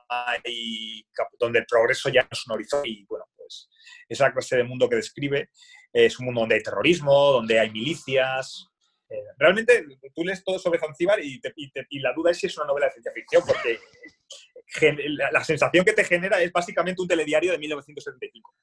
hay, 0.09 1.05
donde 1.39 1.59
el 1.59 1.66
progreso 1.66 2.09
ya 2.09 2.24
no 2.24 2.30
es 2.32 2.47
un 2.47 2.53
horizonte 2.53 2.89
y 2.89 3.05
bueno, 3.05 3.26
pues 3.36 3.70
esa 4.09 4.32
clase 4.32 4.57
de 4.57 4.64
mundo 4.64 4.89
que 4.89 4.95
describe 4.95 5.49
es 5.94 6.20
un 6.20 6.26
mundo 6.26 6.41
donde 6.41 6.56
hay 6.56 6.64
terrorismo, 6.64 7.32
donde 7.32 7.60
hay 7.60 7.70
milicias, 7.70 8.74
eh, 9.14 9.24
realmente 9.38 9.86
tú 10.16 10.24
lees 10.24 10.44
todo 10.44 10.58
sobre 10.58 10.80
Zanzíbar 10.80 11.20
y, 11.24 11.39
la 12.00 12.14
duda 12.14 12.32
es 12.32 12.39
si 12.39 12.48
es 12.48 12.58
una 12.58 12.68
novela 12.68 12.88
de 12.88 12.94
ciencia 12.94 13.12
ficción, 13.12 13.44
porque 13.46 13.80
la, 15.32 15.44
sensación 15.44 15.86
que 15.86 15.94
te 15.94 16.04
genera 16.04 16.41
es 16.41 16.52
básicamente 16.52 17.02
un 17.02 17.08
telediario 17.08 17.52
de 17.52 17.60
1975. 17.60 18.56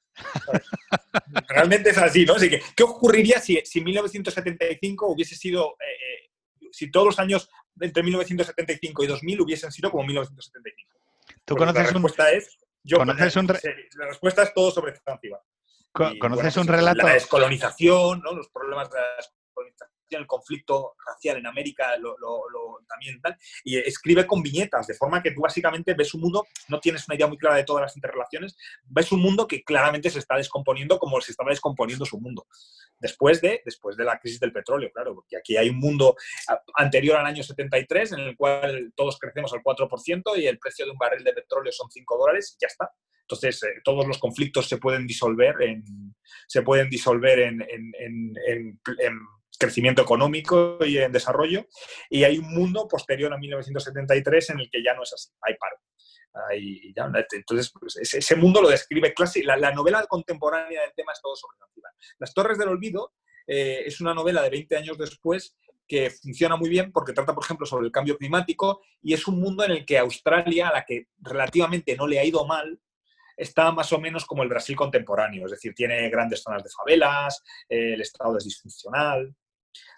Realmente 1.47 1.91
es 1.91 1.97
así, 1.97 2.25
¿no? 2.25 2.35
Así 2.35 2.49
que, 2.49 2.61
¿qué 2.75 2.83
ocurriría 2.83 3.39
si, 3.39 3.61
si 3.63 3.81
1975 3.81 5.07
hubiese 5.07 5.35
sido, 5.35 5.77
eh, 5.79 6.25
eh, 6.65 6.67
si 6.71 6.91
todos 6.91 7.05
los 7.07 7.19
años 7.19 7.49
entre 7.79 8.03
1975 8.03 9.03
y 9.03 9.07
2000 9.07 9.41
hubiesen 9.41 9.71
sido 9.71 9.89
como 9.89 10.03
1975? 10.03 10.99
¿Tú 11.45 11.55
conoces 11.55 11.83
la 11.83 11.91
respuesta 11.91 12.31
es, 12.31 12.57
la 13.95 14.07
respuesta 14.07 14.43
es 14.43 14.53
todo 14.53 14.71
sobre 14.71 14.95
Zanzíbar. 14.99 15.39
¿Conoces 15.91 16.57
un 16.57 16.65
pues, 16.65 16.79
relato? 16.79 17.05
La 17.05 17.13
descolonización, 17.13 18.21
¿no? 18.21 18.33
los 18.33 18.49
problemas 18.49 18.89
de 18.89 18.99
la 18.99 19.05
descolonización 20.11 20.21
el 20.21 20.27
conflicto 20.27 20.95
racial 21.05 21.37
en 21.37 21.47
América, 21.47 21.97
lo, 21.97 22.15
también 22.87 23.21
tal, 23.21 23.37
y 23.63 23.77
escribe 23.77 24.25
con 24.27 24.41
viñetas, 24.41 24.87
de 24.87 24.93
forma 24.93 25.21
que 25.21 25.31
tú 25.31 25.41
básicamente 25.41 25.93
ves 25.93 26.13
un 26.13 26.21
mundo, 26.21 26.47
no 26.67 26.79
tienes 26.79 27.07
una 27.07 27.15
idea 27.15 27.27
muy 27.27 27.37
clara 27.37 27.57
de 27.57 27.63
todas 27.63 27.81
las 27.81 27.95
interrelaciones, 27.95 28.55
ves 28.83 29.11
un 29.11 29.21
mundo 29.21 29.47
que 29.47 29.63
claramente 29.63 30.09
se 30.09 30.19
está 30.19 30.35
descomponiendo 30.35 30.99
como 30.99 31.19
se 31.21 31.31
estaba 31.31 31.49
descomponiendo 31.49 32.05
su 32.05 32.19
mundo. 32.19 32.47
Después 32.99 33.41
de, 33.41 33.61
después 33.65 33.97
de 33.97 34.03
la 34.03 34.19
crisis 34.19 34.39
del 34.39 34.51
petróleo, 34.51 34.91
claro, 34.93 35.15
porque 35.15 35.37
aquí 35.37 35.57
hay 35.57 35.69
un 35.69 35.79
mundo 35.79 36.15
anterior 36.75 37.17
al 37.17 37.25
año 37.25 37.43
73 37.43 38.13
en 38.13 38.19
el 38.19 38.37
cual 38.37 38.93
todos 38.95 39.17
crecemos 39.17 39.53
al 39.53 39.61
4% 39.61 40.37
y 40.37 40.47
el 40.47 40.59
precio 40.59 40.85
de 40.85 40.91
un 40.91 40.97
barril 40.97 41.23
de 41.23 41.33
petróleo 41.33 41.71
son 41.71 41.89
5 41.89 42.17
dólares 42.17 42.55
y 42.55 42.61
ya 42.61 42.67
está. 42.67 42.91
Entonces, 43.21 43.63
eh, 43.63 43.81
todos 43.83 44.05
los 44.05 44.17
conflictos 44.17 44.67
se 44.67 44.77
pueden 44.77 45.07
disolver 45.07 45.55
se 46.47 46.61
pueden 46.63 46.89
disolver 46.89 47.39
en, 47.39 47.61
crecimiento 49.61 50.01
económico 50.01 50.77
y 50.81 50.97
en 50.97 51.11
desarrollo. 51.11 51.67
Y 52.09 52.23
hay 52.23 52.37
un 52.37 52.53
mundo 52.53 52.87
posterior 52.87 53.33
a 53.33 53.37
1973 53.37 54.49
en 54.49 54.59
el 54.59 54.69
que 54.69 54.83
ya 54.83 54.93
no 54.93 55.03
es 55.03 55.13
así, 55.13 55.29
hay 55.41 55.55
paro. 55.55 55.77
entonces, 57.31 57.71
pues, 57.79 58.13
ese, 58.13 58.35
mundo 58.35 58.61
lo 58.61 58.69
describe 58.69 59.13
clásico. 59.13 59.47
La, 59.55 59.71
novela 59.71 60.05
contemporánea 60.07 60.81
del 60.81 60.93
tema 60.95 61.13
es 61.13 61.21
todo 61.21 61.35
sobre 61.35 61.57
Zanzíbar. 61.57 61.93
Las 62.19 62.33
Torres 62.33 62.57
del 62.57 62.69
Olvido 62.69 63.13
eh, 63.47 63.83
es 63.85 64.01
una 64.01 64.13
novela 64.13 64.41
de 64.41 64.49
20 64.49 64.77
años 64.77 64.97
después 64.97 65.55
que 65.87 66.09
funciona 66.09 66.55
muy 66.55 66.69
bien 66.69 66.91
porque 66.91 67.13
trata, 67.13 67.35
por 67.35 67.43
ejemplo, 67.43 67.65
sobre 67.65 67.85
el 67.85 67.91
cambio 67.91 68.17
climático 68.17 68.81
y 69.01 69.13
es 69.13 69.27
un 69.27 69.39
mundo 69.39 69.65
en 69.65 69.71
el 69.71 69.85
que 69.85 69.97
Australia, 69.97 70.69
a 70.69 70.73
la 70.73 70.85
que 70.85 71.07
relativamente 71.19 71.95
no 71.95 72.07
le 72.07 72.17
ha 72.19 72.23
ido 72.23 72.45
mal, 72.45 72.79
está 73.35 73.71
más 73.71 73.91
o 73.91 73.99
menos 73.99 74.25
como 74.25 74.43
el 74.43 74.49
Brasil 74.49 74.75
contemporáneo, 74.75 75.45
es 75.45 75.51
decir, 75.51 75.73
tiene 75.73 76.09
grandes 76.09 76.43
zonas 76.43 76.63
de 76.63 76.69
favelas, 76.69 77.43
eh, 77.67 77.93
el 77.95 78.01
Estado 78.01 78.37
es 78.37 78.45
disfuncional. 78.45 79.35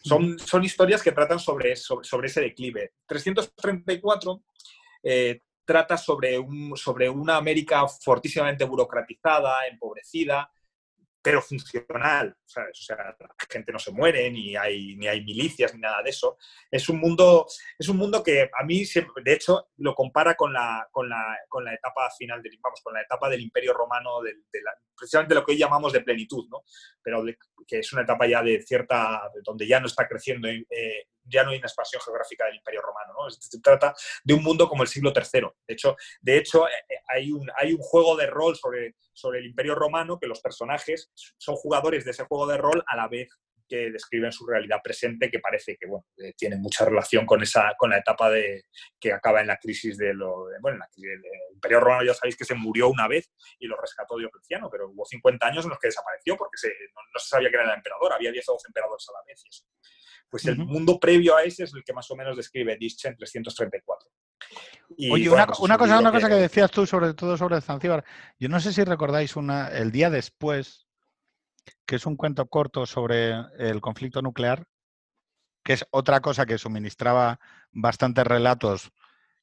Son, 0.04 0.38
son 0.38 0.64
historias 0.64 1.02
que 1.02 1.12
tratan 1.12 1.40
sobre, 1.40 1.76
sobre, 1.76 2.28
ese 2.28 2.42
declive. 2.42 2.94
334 3.08 4.44
eh, 5.04 5.42
trata 5.66 5.98
sobre, 5.98 6.38
un, 6.38 6.76
sobre 6.76 7.10
una 7.10 7.38
América 7.38 7.88
fortísimamente 7.88 8.66
burocratizada, 8.66 9.66
empobrecida, 9.68 10.52
pero 11.24 11.42
funcional, 11.42 12.36
¿sabes? 12.46 12.78
O 12.82 12.84
sea, 12.84 12.98
la 12.98 13.36
gente 13.50 13.72
no 13.72 13.80
se 13.80 13.92
muere, 13.92 14.30
ni 14.30 14.58
hay, 14.58 14.96
ni 14.98 15.08
hay 15.08 15.24
milicias, 15.24 15.74
ni 15.74 15.80
nada 15.80 16.04
de 16.04 16.10
eso. 16.10 16.38
Es 16.70 16.90
un 16.90 17.00
mundo, 17.00 17.48
es 17.80 17.88
un 17.88 17.96
mundo 17.96 18.22
que 18.22 18.50
a 18.54 18.66
mí, 18.66 18.84
de 19.24 19.34
hecho, 19.34 19.70
lo 19.78 19.96
compara 19.96 20.36
con 20.36 20.52
la, 20.52 20.86
con 20.92 21.08
la, 21.08 21.38
con 21.48 21.64
la 21.64 21.74
etapa 21.74 22.12
final, 22.12 22.44
del, 22.44 22.60
vamos, 22.62 22.82
con 22.84 22.94
la 22.94 23.02
etapa 23.02 23.30
del 23.30 23.42
Imperio 23.42 23.74
Romano, 23.74 24.22
de, 24.22 24.34
precisamente 24.96 25.34
lo 25.34 25.46
que 25.46 25.54
hoy 25.54 25.58
llamamos 25.58 25.94
de 25.94 26.02
plenitud, 26.02 26.46
¿no? 26.50 26.64
Pero 27.02 27.24
que 27.66 27.80
es 27.80 27.94
una 27.94 28.02
etapa 28.02 28.28
ya 28.28 28.44
de 28.44 28.62
cierta, 28.62 29.32
donde 29.46 29.66
ya 29.66 29.80
no 29.80 29.88
está 29.88 30.06
creciendo 30.06 30.50
eh, 30.50 31.08
ya 31.26 31.44
no 31.44 31.52
hay 31.52 31.58
una 31.58 31.68
expansión 31.68 32.02
geográfica 32.02 32.46
del 32.46 32.56
Imperio 32.56 32.82
Romano. 32.82 33.14
¿no? 33.14 33.30
Se 33.30 33.60
trata 33.60 33.94
de 34.24 34.34
un 34.34 34.44
mundo 34.44 34.68
como 34.68 34.84
el 34.84 34.90
siglo 34.90 35.14
III. 35.16 35.48
De 35.68 35.74
hecho, 35.74 35.96
de 36.22 36.38
hecho 36.38 36.68
eh, 36.68 36.72
eh, 36.90 36.96
hay, 37.08 37.32
un, 37.32 37.50
hay 37.58 37.74
un 37.74 37.82
juego 37.82 38.16
de 38.16 38.28
rol 38.28 38.56
sobre, 38.56 38.96
sobre 39.14 39.40
el 39.40 39.46
Imperio 39.46 39.76
Romano 39.76 40.20
que 40.20 40.28
los 40.28 40.42
personajes 40.42 41.12
son 41.38 41.56
jugadores 41.56 42.06
de 42.06 42.12
ese 42.12 42.26
juego 42.26 42.48
de 42.48 42.58
rol 42.58 42.84
a 42.88 42.96
la 42.96 43.08
vez 43.08 43.30
que 43.68 43.92
describen 43.92 44.32
su 44.32 44.46
realidad 44.46 44.80
presente, 44.84 45.30
que 45.30 45.40
parece 45.40 45.78
que 45.78 45.88
bueno, 45.88 46.06
tiene 46.38 46.58
mucha 46.58 46.86
relación 46.86 47.26
con, 47.26 47.42
esa, 47.42 47.74
con 47.78 47.90
la 47.90 47.98
etapa 47.98 48.30
de, 48.30 48.64
que 49.00 49.14
acaba 49.14 49.42
en 49.42 49.48
la 49.48 49.58
crisis 49.58 49.98
de 49.98 50.14
lo. 50.14 50.48
bueno, 50.62 50.78
la 50.78 50.88
crisis 50.88 51.10
del 51.10 51.22
Imperio 51.54 51.80
Romano 51.80 52.04
ya 52.06 52.14
sabéis 52.14 52.36
que 52.36 52.46
se 52.46 52.56
murió 52.56 52.90
una 52.90 53.08
vez 53.08 53.32
y 53.60 53.68
lo 53.68 53.80
rescató 53.80 54.18
Diocleciano, 54.18 54.70
pero 54.70 54.90
hubo 54.90 55.06
50 55.06 55.48
años 55.48 55.66
en 55.66 55.70
los 55.70 55.80
que 55.80 55.88
desapareció 55.88 56.36
porque 56.38 56.58
no, 56.94 57.20
se 57.20 57.28
sabía 57.28 57.50
que 57.50 57.56
era 57.56 57.66
el 57.66 57.78
emperador, 57.78 58.14
había 58.14 58.32
10 58.32 58.50
o 58.50 58.54
12 58.54 58.68
emperadores 58.70 59.06
a 59.10 59.14
la 59.14 59.20
vez 59.28 59.44
y 59.46 59.50
eso. 59.50 59.66
Pues 60.30 60.46
el 60.48 60.58
mundo 60.58 61.00
previo 61.00 61.36
a 61.36 61.44
ese 61.44 61.66
es 61.66 61.74
el 61.76 61.84
que 61.84 61.94
más 61.94 62.10
o 62.10 62.16
menos 62.16 62.36
describe 62.36 62.76
Dische 62.76 63.08
en 63.08 63.16
334. 63.16 64.10
Oye, 65.12 65.30
una, 65.30 65.46
pues 65.46 65.60
una 65.60 65.78
cosa, 65.78 66.00
una 66.00 66.12
cosa 66.12 66.28
que 66.28 66.36
decías 66.36 66.72
tú 66.72 66.86
sobre 66.86 67.14
todo 67.14 67.38
sobre 67.38 67.62
Zanzíbar. 67.62 68.04
Yo 68.40 68.50
no 68.50 68.60
sé 68.60 68.74
si 68.74 68.84
recordáis 68.84 69.36
una, 69.36 69.68
el 69.70 69.92
día 69.92 70.10
después, 70.10 70.83
que 71.86 71.96
es 71.96 72.06
un 72.06 72.16
cuento 72.16 72.48
corto 72.48 72.86
sobre 72.86 73.34
el 73.58 73.82
conflicto 73.82 74.22
nuclear, 74.22 74.66
que 75.64 75.74
es 75.74 75.86
otra 75.92 76.22
cosa 76.22 76.46
que 76.46 76.58
suministraba 76.58 77.40
bastantes 77.72 78.26
relatos, 78.26 78.92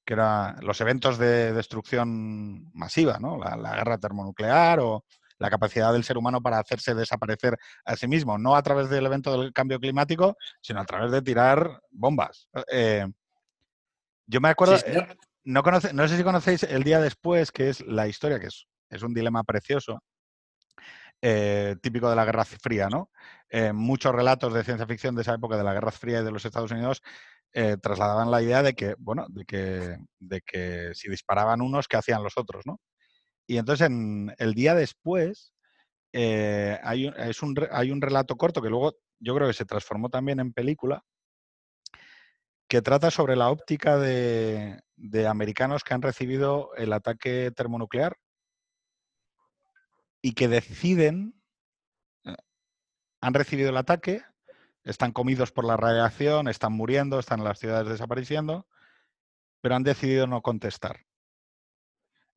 que 0.05 0.15
eran 0.15 0.57
los 0.65 0.81
eventos 0.81 1.19
de 1.19 1.53
destrucción 1.53 2.71
masiva, 2.73 3.19
¿no? 3.19 3.39
La, 3.39 3.57
la 3.57 3.77
guerra 3.77 3.99
termonuclear 3.99 4.81
o 4.81 5.05
la 5.39 5.51
capacidad 5.51 5.93
del 5.93 6.05
ser 6.05 6.19
humano 6.19 6.43
para 6.43 6.59
hacerse 6.59 6.95
desaparecer 6.95 7.59
a 7.85 7.97
sí 7.97 8.07
mismo, 8.07 8.39
no 8.39 8.55
a 8.55 8.63
través 8.63 8.91
del 8.91 9.07
evento 9.07 9.33
del 9.41 9.53
cambio 9.53 9.81
climático, 9.81 10.37
sino 10.61 10.81
a 10.81 10.85
través 10.85 11.11
de 11.11 11.23
tirar 11.23 11.81
bombas. 11.91 12.47
Eh, 12.71 13.07
yo 14.27 14.41
me 14.41 14.51
acuerdo, 14.51 14.77
eh, 14.87 15.17
no, 15.45 15.63
no 15.63 16.09
sé 16.09 16.17
si 16.17 16.23
conocéis 16.23 16.63
el 16.65 16.85
día 16.85 17.01
después, 17.01 17.51
que 17.51 17.71
es 17.71 17.81
la 17.81 18.07
historia, 18.07 18.39
que 18.39 18.49
es, 18.49 18.67
es 18.91 19.03
un 19.03 19.15
dilema 19.15 19.43
precioso, 19.43 20.03
eh, 21.23 21.77
típico 21.83 22.09
de 22.09 22.17
la 22.17 22.25
Guerra 22.25 22.45
Fría, 22.45 22.89
¿no? 22.89 23.11
muchos 23.75 24.15
relatos 24.15 24.55
de 24.55 24.63
ciencia 24.63 24.87
ficción 24.87 25.17
de 25.17 25.23
esa 25.23 25.35
época, 25.35 25.57
de 25.57 25.65
la 25.65 25.75
Guerra 25.75 25.91
Fría 25.91 26.21
y 26.21 26.25
de 26.25 26.31
los 26.31 26.45
Estados 26.45 26.71
Unidos, 26.71 27.03
trasladaban 27.83 28.31
la 28.31 28.43
idea 28.43 28.63
de 28.63 28.75
que, 28.75 28.95
bueno, 28.97 29.27
de 29.29 29.45
que, 29.45 29.97
de 30.21 30.41
que 30.41 30.93
si 30.95 31.11
disparaban 31.11 31.61
unos, 31.61 31.89
¿qué 31.89 31.97
hacían 31.97 32.23
los 32.23 32.39
otros, 32.39 32.65
no? 32.65 32.81
Y 33.49 33.59
entonces 33.59 33.89
en, 33.89 34.33
el 34.39 34.55
día 34.55 34.77
después 34.77 35.53
eh, 36.13 36.79
hay 36.85 37.91
un 37.91 38.01
relato 38.01 38.37
corto 38.37 38.63
que 38.63 38.71
luego 38.71 38.95
yo 39.21 39.35
creo 39.35 39.49
que 39.49 39.55
se 39.55 39.65
transformó 39.65 40.09
también 40.09 40.41
en 40.41 40.53
película, 40.53 41.05
que 42.69 42.83
trata 42.83 43.11
sobre 43.11 43.37
la 43.37 43.51
óptica 43.51 43.99
de, 43.99 44.81
americanos 45.29 45.85
que 45.85 45.95
han 45.95 46.03
recibido 46.03 46.75
el 46.77 46.93
ataque 46.93 47.51
termonuclear 47.51 48.17
y 50.23 50.33
que 50.33 50.49
deciden, 50.49 51.35
eh, 52.25 52.35
han 53.21 53.35
recibido 53.35 53.71
el 53.71 53.77
ataque, 53.77 54.23
están 54.85 55.13
comidos 55.13 55.53
por 55.53 55.65
la 55.65 55.77
radiación, 55.77 56.49
están 56.49 56.73
muriendo, 56.73 57.19
están 57.19 57.45
las 57.45 57.59
ciudades 57.59 57.89
desapareciendo, 57.89 58.67
pero 59.61 59.75
han 59.75 59.83
decidido 59.83 60.27
no 60.27 60.43
contestar. 60.43 61.07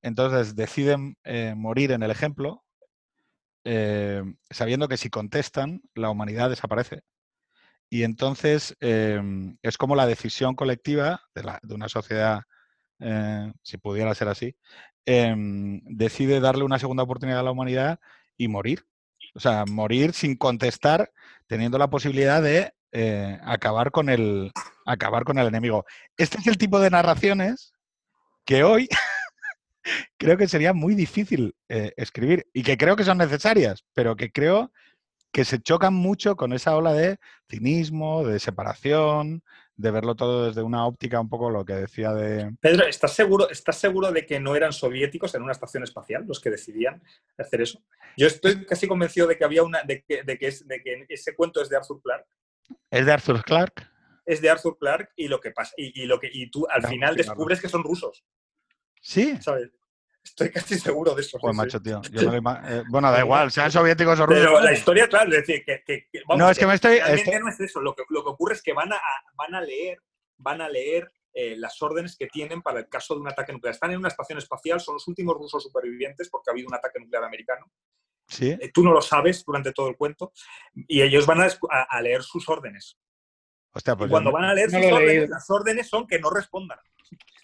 Entonces 0.01 0.55
deciden 0.55 1.17
eh, 1.23 1.53
morir 1.55 1.91
en 1.91 2.03
el 2.03 2.11
ejemplo, 2.11 2.65
eh, 3.63 4.21
sabiendo 4.49 4.89
que 4.89 4.97
si 4.97 5.09
contestan, 5.09 5.81
la 5.95 6.09
humanidad 6.09 6.49
desaparece. 6.49 7.03
Y 7.89 8.03
entonces 8.03 8.75
em, 8.81 9.57
es 9.61 9.77
como 9.77 9.95
la 9.95 10.07
decisión 10.07 10.55
colectiva 10.55 11.21
de, 11.35 11.73
una 11.73 11.87
sociedad, 11.87 12.41
si 13.61 13.77
pudiera 13.77 14.15
ser 14.15 14.29
así, 14.29 14.55
em, 15.05 15.81
decide 15.85 16.39
darle 16.39 16.63
una 16.63 16.79
segunda 16.79 17.03
oportunidad 17.03 17.39
a 17.39 17.43
la 17.43 17.51
humanidad 17.51 17.99
y 18.37 18.47
morir. 18.47 18.85
O 19.35 19.39
sea, 19.39 19.65
morir 19.65 20.13
sin 20.13 20.35
contestar, 20.35 21.11
teniendo 21.47 21.77
la 21.77 21.89
posibilidad 21.89 22.41
de 22.41 22.73
acabar, 23.43 23.89
con 23.89 24.09
el, 24.09 24.51
acabar 24.85 25.23
con 25.23 25.39
el 25.39 25.47
enemigo. 25.47 25.85
Este 26.17 26.37
es 26.37 26.47
el 26.47 26.57
tipo 26.57 26.79
de 26.79 26.91
narraciones 26.91 27.73
que 28.45 28.63
hoy 28.63 28.87
creo 30.17 30.37
que 30.37 30.47
sería 30.47 30.73
muy 30.73 30.95
difícil 30.95 31.55
eh, 31.69 31.93
escribir 31.97 32.47
y 32.53 32.63
que 32.63 32.77
creo 32.77 32.95
que 32.95 33.03
son 33.03 33.17
necesarias, 33.17 33.83
pero 33.93 34.15
que 34.15 34.31
creo 34.31 34.71
que 35.31 35.45
se 35.45 35.59
chocan 35.59 35.93
mucho 35.93 36.35
con 36.35 36.53
esa 36.53 36.75
ola 36.75 36.93
de 36.93 37.17
cinismo, 37.49 38.23
de 38.23 38.39
separación, 38.39 39.43
de 39.75 39.91
verlo 39.91 40.15
todo 40.15 40.45
desde 40.45 40.61
una 40.61 40.85
óptica 40.85 41.19
un 41.19 41.29
poco 41.29 41.49
lo 41.49 41.65
que 41.65 41.73
decía 41.73 42.13
de... 42.13 42.55
Pedro, 42.59 42.85
¿estás 42.85 43.13
seguro, 43.13 43.49
¿estás 43.49 43.77
seguro 43.77 44.11
de 44.11 44.25
que 44.25 44.39
no 44.39 44.55
eran 44.55 44.71
soviéticos 44.71 45.33
en 45.35 45.41
una 45.41 45.51
estación 45.51 45.83
espacial 45.83 46.25
los 46.27 46.39
que 46.39 46.51
decidían 46.51 47.01
hacer 47.37 47.61
eso? 47.61 47.83
Yo 48.15 48.27
estoy 48.27 48.65
casi 48.65 48.87
convencido 48.87 49.27
de 49.27 49.37
que 49.37 49.43
había 49.43 49.63
una, 49.63 49.83
de 49.83 50.03
que, 50.03 50.23
de 50.23 50.37
que, 50.37 50.47
es, 50.47 50.67
de 50.67 50.81
que 50.81 51.05
ese 51.09 51.35
cuento 51.35 51.61
es 51.61 51.69
de 51.69 51.77
Arthur 51.77 52.01
Clarke. 52.01 52.27
¿Es 52.91 53.05
de 53.05 53.11
Arthur 53.11 53.43
Clarke? 53.43 53.89
Es 54.25 54.41
de 54.41 54.49
Arthur 54.49 54.77
Clarke 54.77 55.11
y 55.15 55.27
lo 55.27 55.39
que 55.39 55.51
pasa, 55.51 55.73
y, 55.75 56.05
lo 56.05 56.19
que, 56.19 56.29
y 56.31 56.49
tú 56.49 56.65
al 56.69 56.85
final 56.87 57.15
descubres 57.15 57.59
que 57.59 57.67
son 57.67 57.83
rusos. 57.83 58.23
Sí. 59.01 59.37
¿Sabes? 59.41 59.71
Estoy 60.23 60.51
casi 60.51 60.79
seguro 60.79 61.13
de 61.13 61.21
eso. 61.21 61.37
Pues 61.39 61.55
macho, 61.55 61.81
tío. 61.81 62.01
Eh, 62.13 62.83
bueno, 62.89 63.11
da 63.11 63.19
igual, 63.19 63.51
sean 63.51 63.71
soviéticos 63.71 64.19
o 64.19 64.25
rusos. 64.25 64.43
Pero 64.43 64.61
la 64.61 64.73
historia, 64.73 65.07
claro, 65.07 65.29
es 65.31 65.45
decir, 65.45 65.63
que, 65.65 65.83
que, 65.85 66.07
no, 66.35 66.49
es 66.49 66.57
que 66.57 66.65
me 66.65 66.75
estoy. 66.75 66.99
no 66.99 67.49
es 67.49 67.59
eso. 67.59 67.81
Lo 67.81 67.93
que, 67.93 68.03
lo 68.09 68.23
que 68.23 68.29
ocurre 68.29 68.53
es 68.55 68.61
que 68.61 68.73
van 68.73 68.91
a, 68.93 69.01
van 69.35 69.55
a 69.55 69.61
leer, 69.61 69.99
van 70.37 70.61
a 70.61 70.69
leer 70.69 71.11
eh, 71.33 71.55
las 71.57 71.81
órdenes 71.81 72.15
que 72.15 72.27
tienen 72.27 72.61
para 72.61 72.79
el 72.79 72.87
caso 72.87 73.15
de 73.15 73.21
un 73.21 73.27
ataque 73.27 73.51
nuclear. 73.51 73.73
Están 73.73 73.91
en 73.91 73.97
una 73.97 74.07
estación 74.07 74.37
espacial, 74.37 74.79
son 74.79 74.95
los 74.95 75.07
últimos 75.07 75.35
rusos 75.35 75.63
supervivientes 75.63 76.29
porque 76.29 76.49
ha 76.49 76.53
habido 76.53 76.67
un 76.67 76.75
ataque 76.75 76.99
nuclear 76.99 77.23
americano. 77.23 77.65
¿Sí? 78.27 78.51
Eh, 78.51 78.71
tú 78.73 78.83
no 78.83 78.93
lo 78.93 79.01
sabes 79.01 79.43
durante 79.43 79.73
todo 79.73 79.89
el 79.89 79.97
cuento 79.97 80.31
y 80.73 81.01
ellos 81.01 81.25
van 81.25 81.41
a, 81.41 81.47
a, 81.89 82.01
leer 82.01 82.23
sus 82.23 82.47
órdenes. 82.47 82.97
Hostia, 83.73 83.95
pues 83.95 84.09
y 84.09 84.11
cuando 84.11 84.31
van 84.31 84.45
a 84.45 84.53
leer 84.53 84.69
sus 84.69 84.91
órdenes, 84.91 85.29
las 85.29 85.49
órdenes 85.49 85.89
son 85.89 86.07
que 86.07 86.19
no 86.19 86.29
respondan. 86.29 86.79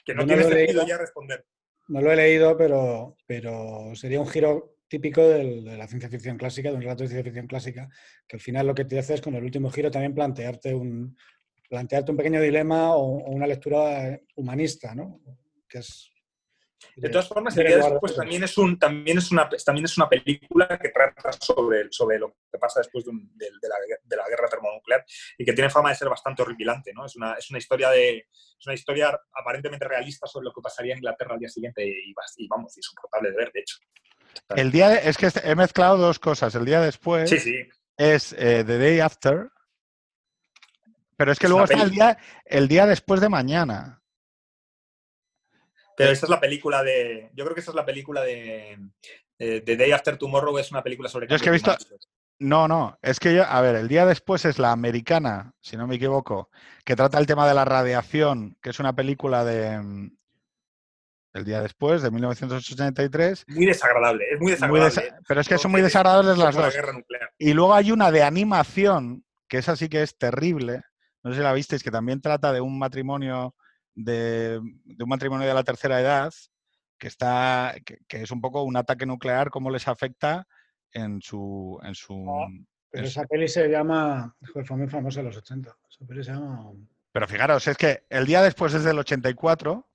Que 0.05 0.13
no 0.13 0.25
tiene 0.25 0.43
sentido 0.43 0.86
ya 0.86 0.97
responder. 0.97 1.45
No 1.89 2.01
lo 2.01 2.11
he 2.11 2.15
leído, 2.15 2.55
pero, 2.55 3.17
pero 3.25 3.95
sería 3.95 4.21
un 4.21 4.27
giro 4.27 4.77
típico 4.87 5.27
de 5.27 5.61
la 5.75 5.87
ciencia 5.87 6.09
ficción 6.09 6.37
clásica, 6.37 6.69
de 6.69 6.75
un 6.75 6.81
relato 6.81 7.03
de 7.03 7.09
ciencia 7.09 7.23
ficción 7.23 7.47
clásica, 7.47 7.89
que 8.27 8.37
al 8.37 8.41
final 8.41 8.67
lo 8.67 8.75
que 8.75 8.85
te 8.85 8.97
hace 8.97 9.15
es 9.15 9.21
con 9.21 9.35
el 9.35 9.43
último 9.43 9.69
giro 9.71 9.89
también 9.89 10.13
plantearte 10.13 10.73
un, 10.73 11.17
plantearte 11.67 12.11
un 12.11 12.17
pequeño 12.17 12.41
dilema 12.41 12.95
o, 12.95 13.17
o 13.17 13.31
una 13.31 13.47
lectura 13.47 14.19
humanista, 14.35 14.93
¿no? 14.93 15.19
Que 15.67 15.79
es, 15.79 16.11
De 16.95 17.09
todas 17.09 17.27
formas, 17.27 17.55
el 17.57 17.67
día 17.67 17.77
después 17.77 18.13
de- 18.13 18.17
también 18.17 18.43
es, 18.43 18.57
un, 18.57 18.80
también, 18.80 19.17
es 19.17 19.32
una, 19.32 19.49
también 19.65 19.86
es 19.86 19.97
una 19.97 20.07
película 20.09 20.80
que 20.82 20.89
trata 20.89 21.32
sobre, 21.34 21.88
sobre 21.91 22.19
lo 22.19 22.36
que 22.51 22.57
pasa 22.57 22.80
después 22.80 23.03
de, 23.05 23.11
un- 23.11 23.30
de- 23.38 23.45
de 23.61 23.67
la, 23.67 23.75
de 24.03 24.15
la 24.15 24.27
guerra 24.30 24.47
termonuclear 24.49 25.03
y 25.38 25.43
que 25.45 25.53
tiene 25.53 25.69
fama 25.69 25.89
de 25.89 25.95
ser 25.95 26.07
bastante 26.09 26.41
horripilante. 26.41 26.93
¿no? 26.93 27.05
Es, 27.05 27.15
una, 27.15 27.34
es, 27.34 27.49
una 27.49 27.59
historia 27.59 27.89
de, 27.89 28.17
es 28.30 28.65
una 28.65 28.75
historia 28.75 29.19
aparentemente 29.34 29.88
realista 29.88 30.25
sobre 30.27 30.45
lo 30.45 30.53
que 30.53 30.61
pasaría 30.61 30.93
en 30.93 30.99
Inglaterra 30.99 31.34
al 31.34 31.39
día 31.39 31.49
siguiente 31.49 31.86
y, 31.86 32.13
y 32.38 32.47
vamos, 32.47 32.75
insoportable 32.77 33.32
de 33.32 33.38
ver, 33.38 33.51
de 33.51 33.59
hecho. 33.61 33.77
El 34.55 34.71
día 34.71 34.89
de- 34.89 35.09
es 35.09 35.17
que 35.17 35.25
este- 35.27 35.49
he 35.49 35.55
mezclado 35.55 35.97
dos 35.97 36.17
cosas. 36.19 36.55
El 36.55 36.65
día 36.65 36.80
después 36.82 37.30
Sí, 37.30 37.39
sí. 37.39 37.67
es 37.97 38.34
eh, 38.34 38.63
The 38.65 38.77
Day 38.77 38.99
After, 39.01 39.49
pero 41.17 41.32
es 41.34 41.39
que 41.39 41.47
Es 41.47 41.49
luego 41.49 41.65
está 41.65 41.82
el 41.84 41.91
día, 41.91 42.17
el 42.45 42.67
día 42.67 42.86
después 42.86 43.19
de 43.19 43.27
mañana. 43.30 43.99
Pero 46.00 46.12
esta 46.12 46.26
es 46.26 46.30
la 46.30 46.39
película 46.39 46.82
de. 46.82 47.30
Yo 47.34 47.43
creo 47.43 47.54
que 47.54 47.60
esta 47.60 47.72
es 47.72 47.76
la 47.76 47.86
película 47.86 48.22
de. 48.22 48.78
de 49.38 49.62
The 49.62 49.76
Day 49.78 49.91
After 49.91 50.18
Tomorrow 50.18 50.58
es 50.58 50.72
una 50.72 50.82
película 50.82 51.10
sobre. 51.10 51.28
Yo 51.28 51.36
es 51.36 51.41
que 51.41 51.50
he 51.50 51.52
visto-. 51.52 51.76
No, 52.41 52.70
no, 52.70 52.97
es 53.02 53.20
que 53.20 53.36
yo, 53.36 53.43
a 53.43 53.60
ver, 53.60 53.76
el 53.76 53.89
día 53.89 54.06
después 54.06 54.45
es 54.45 54.60
la 54.60 54.72
americana, 54.72 55.52
si 55.60 55.76
no 55.76 55.88
me 55.88 55.95
equivoco, 55.95 56.50
que 56.86 56.95
trata 56.95 57.20
el 57.20 57.28
tema 57.28 57.45
de 57.45 57.54
la 57.54 57.66
radiación, 57.66 58.58
que 58.62 58.70
es 58.70 58.80
una 58.80 58.93
película 58.95 59.43
de 59.43 59.78
mm, 59.78 60.18
el 61.34 61.43
día 61.43 61.62
después, 61.62 62.02
de 62.02 62.12
1983. 62.12 63.43
Muy 63.50 63.66
desagradable, 63.66 64.24
es 64.32 64.39
muy 64.39 64.52
Muy 64.70 64.80
desagradable. 64.80 64.89
desa- 64.89 65.20
pero 65.28 65.41
es 65.41 65.47
que 65.50 65.58
son 65.58 65.72
muy 65.72 65.82
desagradables 65.82 66.38
las 66.38 66.56
la 66.56 66.62
dos. 66.68 66.76
Y 67.38 67.52
luego 67.54 67.74
hay 67.74 67.91
una 67.91 68.10
de 68.10 68.24
animación, 68.24 69.26
que 69.50 69.58
esa 69.58 69.76
sí 69.76 69.89
que 69.89 70.02
es 70.02 70.18
terrible. 70.18 70.84
No 71.24 71.32
sé 71.32 71.38
si 71.39 71.43
la 71.43 71.52
visteis, 71.52 71.84
que 71.84 71.91
también 71.91 72.22
trata 72.22 72.54
de 72.54 72.62
un 72.62 72.80
matrimonio 72.80 73.54
de, 74.04 74.60
de 74.86 75.04
un 75.04 75.10
matrimonio 75.10 75.47
de 75.47 75.54
la 75.54 75.64
tercera 75.64 76.00
edad, 76.00 76.34
que 76.97 77.08
está, 77.08 77.76
que, 77.86 78.00
que 78.08 78.22
es 78.24 78.32
un 78.32 78.41
poco 78.41 78.64
un 78.64 78.76
ataque 78.78 79.06
nuclear, 79.06 79.50
cómo 79.50 79.70
les 79.70 79.88
afecta 79.88 80.47
en 80.91 81.22
su, 81.22 81.80
en 81.84 81.95
su. 81.95 82.26
Ah. 82.30 82.47
Pero 82.91 83.06
Es- 83.06 83.12
esa 83.12 83.26
peli 83.26 83.47
se 83.47 83.68
llama, 83.70 84.36
fue 84.66 84.78
muy 84.78 84.88
famosa 84.88 85.20
en 85.20 85.28
los 85.28 85.38
80. 85.38 85.78
Esa 85.89 86.06
peli 86.06 86.24
se 86.24 86.32
llama... 86.32 86.72
Pero 87.12 87.28
fijaros, 87.28 87.68
es 87.68 87.78
que 87.78 88.04
el 88.10 88.26
día 88.26 88.41
después 88.41 88.74
es 88.74 88.84
del 88.84 89.00
84, 89.00 89.88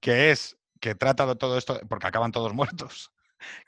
que 0.00 0.30
es 0.30 0.56
que 0.80 0.94
trata 0.94 1.26
de 1.26 1.36
todo 1.36 1.58
esto, 1.58 1.80
porque 1.88 2.06
acaban 2.06 2.30
todos 2.32 2.52
muertos, 2.54 3.12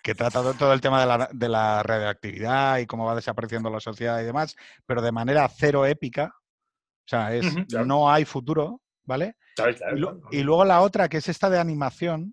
que 0.02 0.14
trata 0.14 0.42
de 0.42 0.54
todo 0.54 0.72
el 0.72 0.80
tema 0.80 1.00
de 1.00 1.06
la, 1.06 1.28
de 1.32 1.48
la 1.48 1.82
radioactividad 1.82 2.78
y 2.78 2.86
cómo 2.86 3.04
va 3.06 3.14
desapareciendo 3.14 3.70
la 3.70 3.80
sociedad 3.80 4.20
y 4.20 4.24
demás, 4.24 4.56
pero 4.86 5.00
de 5.02 5.12
manera 5.12 5.48
cero 5.48 5.86
épica. 5.86 6.34
O 6.36 7.08
sea, 7.10 7.34
es 7.34 7.52
no 7.86 8.10
hay 8.12 8.24
futuro, 8.24 8.80
¿vale? 9.10 9.36
Y, 9.58 9.98
lo- 9.98 10.20
claro. 10.20 10.28
y 10.30 10.42
luego 10.44 10.64
la 10.64 10.80
otra, 10.82 11.08
que 11.08 11.16
es 11.16 11.28
esta 11.28 11.50
de 11.50 11.58
animación. 11.58 12.32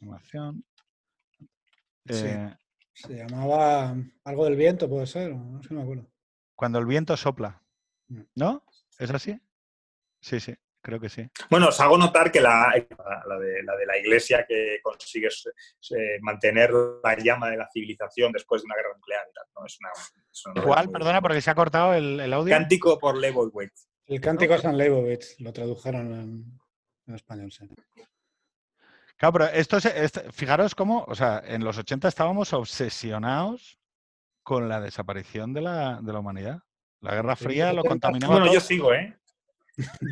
Animación. 0.00 0.64
Sí. 2.06 2.26
eh, 2.26 2.56
Se 2.94 3.14
llamaba 3.16 3.96
algo 4.24 4.44
del 4.44 4.54
viento, 4.56 4.88
puede 4.88 5.06
ser, 5.08 5.34
no 5.34 5.60
sé, 5.62 5.68
no 5.74 5.80
me 5.80 5.82
acuerdo. 5.82 6.06
cuando 6.54 6.78
el 6.78 6.86
viento 6.86 7.16
sopla. 7.16 7.60
Mm. 8.08 8.20
¿No? 8.36 8.64
¿Es 8.98 9.10
así? 9.10 9.36
Sí, 10.20 10.38
sí, 10.38 10.54
creo 10.80 11.00
que 11.00 11.08
sí. 11.08 11.28
Bueno, 11.50 11.68
os 11.68 11.80
hago 11.80 11.98
notar 11.98 12.30
que 12.30 12.40
la, 12.40 12.72
la, 13.26 13.38
de, 13.38 13.62
la 13.64 13.74
de 13.76 13.86
la 13.86 13.98
iglesia 13.98 14.46
que 14.48 14.78
consigue 14.82 15.26
eh, 15.28 16.18
mantener 16.20 16.70
la 17.02 17.16
llama 17.16 17.50
de 17.50 17.56
la 17.56 17.68
civilización 17.72 18.30
después 18.32 18.62
de 18.62 18.66
una 18.66 18.76
guerra 18.76 18.94
nuclear 18.94 19.26
y 19.28 19.32
tal, 19.34 19.44
¿no? 19.56 19.66
Es 19.66 19.78
una, 19.80 19.90
es 20.30 20.46
una 20.46 20.62
¿Cuál? 20.62 20.84
muy- 20.86 20.92
Perdona, 20.92 21.20
porque 21.20 21.40
se 21.40 21.50
ha 21.50 21.54
cortado 21.56 21.94
el, 21.94 22.20
el 22.20 22.32
audio. 22.32 22.54
Cántico 22.54 22.98
por 22.98 23.16
Leibowitz. 23.18 23.88
El 24.06 24.20
cántico 24.20 24.54
a 24.54 24.58
San 24.58 24.76
Leibovitz, 24.76 25.40
lo 25.40 25.52
tradujeron 25.52 26.12
en, 26.12 26.60
en 27.06 27.14
español, 27.14 27.50
sí. 27.52 27.66
Claro, 29.16 29.32
pero 29.32 29.44
esto 29.46 29.76
es, 29.78 29.86
es- 29.86 30.22
fijaros 30.32 30.74
cómo, 30.74 31.04
o 31.08 31.14
sea, 31.14 31.42
en 31.46 31.64
los 31.64 31.78
80 31.78 32.08
estábamos 32.08 32.52
obsesionados 32.52 33.78
con 34.42 34.68
la 34.68 34.80
desaparición 34.80 35.54
de 35.54 35.62
la, 35.62 36.00
de 36.02 36.12
la 36.12 36.18
humanidad. 36.18 36.58
La 37.00 37.14
Guerra 37.14 37.36
Fría 37.36 37.66
lo 37.72 37.80
80. 37.80 37.88
contaminaba 37.88 38.32
Bueno, 38.34 38.46
todo. 38.46 38.54
yo 38.54 38.60
sigo, 38.60 38.92
¿eh? 38.94 39.16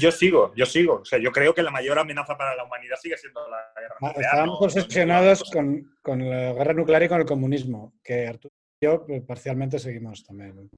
Yo 0.01 0.11
sigo, 0.11 0.53
yo 0.57 0.67
sigo. 0.67 0.95
O 1.01 1.05
sea, 1.05 1.19
yo 1.19 1.31
creo 1.31 1.55
que 1.55 1.63
la 1.63 1.71
mayor 1.71 1.99
amenaza 1.99 2.37
para 2.37 2.55
la 2.57 2.65
humanidad 2.65 2.97
sigue 3.01 3.17
siendo 3.17 3.41
la 3.49 3.59
guerra 3.81 3.95
Ah, 4.01 4.07
nuclear. 4.09 4.25
Estábamos 4.25 4.61
no- 4.61 4.67
obsesionados 4.67 5.43
no- 5.45 5.53
con, 5.53 5.97
con 6.03 6.31
la 6.31 6.53
guerra 6.53 6.73
nuclear 6.73 7.03
y 7.05 7.09
con 7.09 7.21
el 7.21 7.27
comunismo, 7.27 7.95
que 8.03 8.27
Arturo 8.27 8.53
y 8.81 8.87
yo 8.87 9.07
pues, 9.07 9.23
parcialmente 9.23 9.79
seguimos 9.79 10.25
también. 10.25 10.71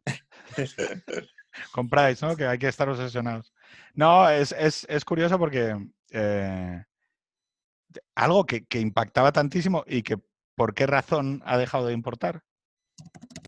Compráis, 1.72 2.20
¿no? 2.22 2.36
Que 2.36 2.46
hay 2.46 2.58
que 2.58 2.68
estar 2.68 2.88
obsesionados. 2.88 3.52
No, 3.94 4.28
es, 4.28 4.52
es- 4.52 4.86
es 4.88 5.04
curioso 5.04 5.38
porque 5.38 5.76
eh, 6.10 6.84
algo 8.14 8.44
que, 8.44 8.64
que 8.66 8.80
impactaba 8.80 9.32
tantísimo 9.32 9.84
y 9.86 10.02
que 10.02 10.18
por 10.56 10.74
qué 10.74 10.86
razón 10.86 11.42
ha 11.44 11.58
dejado 11.58 11.86
de 11.86 11.92
importar. 11.94 12.42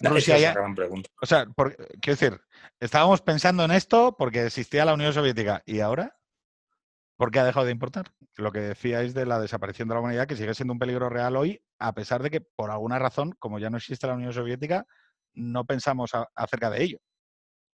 Esa 0.01 0.09
Rusia 0.11 0.37
es 0.37 0.43
ya- 0.43 0.55
la 0.55 0.61
gran 0.61 0.75
pregunta. 0.75 1.09
O 1.21 1.27
sea, 1.27 1.47
por- 1.47 1.77
quiero 2.01 2.19
decir, 2.19 2.41
estábamos 2.81 3.23
pensando 3.23 3.65
en 3.65 3.71
esto 3.71 4.17
porque 4.19 4.45
existía 4.47 4.85
la 4.85 4.95
Unión 4.95 5.13
Soviética. 5.13 5.63
¿Y 5.67 5.81
ahora? 5.81 6.17
¿Por 7.17 7.31
qué 7.31 7.39
ha 7.39 7.45
dejado 7.45 7.65
de 7.67 7.73
importar? 7.73 8.13
Lo 8.37 8.53
que 8.53 8.61
decíais 8.61 9.15
de 9.15 9.25
la 9.25 9.41
desaparición 9.41 9.89
de 9.89 9.95
la 9.95 10.01
humanidad, 10.01 10.27
que 10.27 10.37
sigue 10.37 10.53
siendo 10.55 10.75
un 10.75 10.79
peligro 10.79 11.09
real 11.09 11.37
hoy, 11.37 11.63
a 11.79 11.95
pesar 11.95 12.23
de 12.23 12.31
que 12.31 12.41
por 12.43 12.71
alguna 12.71 12.99
razón, 12.99 13.35
como 13.39 13.59
ya 13.59 13.71
no 13.71 13.79
existe 13.79 14.07
la 14.07 14.15
Unión 14.15 14.35
Soviética, 14.35 14.85
no 15.33 15.65
pensamos 15.65 16.15
a- 16.15 16.29
acerca 16.35 16.69
de 16.69 16.83
ello. 16.83 16.99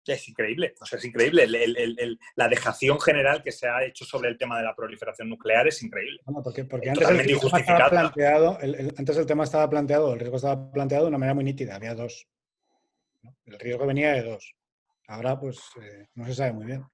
Es 0.06 0.28
increíble, 0.28 0.74
o 0.80 0.86
sea, 0.86 0.98
es 0.98 1.04
increíble. 1.04 1.44
El- 1.44 1.54
el- 1.54 1.76
el- 1.76 1.96
el- 1.98 2.18
la 2.34 2.48
dejación 2.48 2.98
general 3.00 3.42
que 3.42 3.52
se 3.52 3.68
ha 3.68 3.84
hecho 3.84 4.04
sobre 4.04 4.28
el 4.30 4.38
tema 4.38 4.58
de 4.58 4.64
la 4.64 4.74
proliferación 4.74 5.28
nuclear 5.28 5.68
es 5.68 5.82
increíble. 5.82 6.20
Bueno, 6.24 6.42
porque, 6.42 6.64
porque 6.64 6.88
Es 6.90 6.98
antes 7.06 7.10
el 7.10 7.38
tema 7.38 7.58
estaba 7.58 7.90
planteado, 7.90 8.58
antes 8.96 9.16
el 9.16 9.26
tema 9.26 9.44
estaba 9.44 9.70
planteado, 9.70 10.12
el 10.14 10.20
riesgo 10.20 10.36
estaba 10.36 10.72
planteado 10.72 11.04
de 11.04 11.08
una 11.08 11.18
manera 11.18 11.34
muy 11.34 11.44
nítida, 11.44 11.76
había 11.76 11.94
dos. 11.94 12.26
¿no? 13.22 13.36
El 13.44 13.58
riesgo 13.58 13.86
venía 13.86 14.12
de 14.14 14.22
dos. 14.22 14.54
Ahora, 15.06 15.38
pues, 15.38 15.58
eh, 15.82 16.06
no 16.14 16.24
se 16.24 16.34
sabe 16.34 16.52
muy 16.52 16.66
bien. 16.66 16.84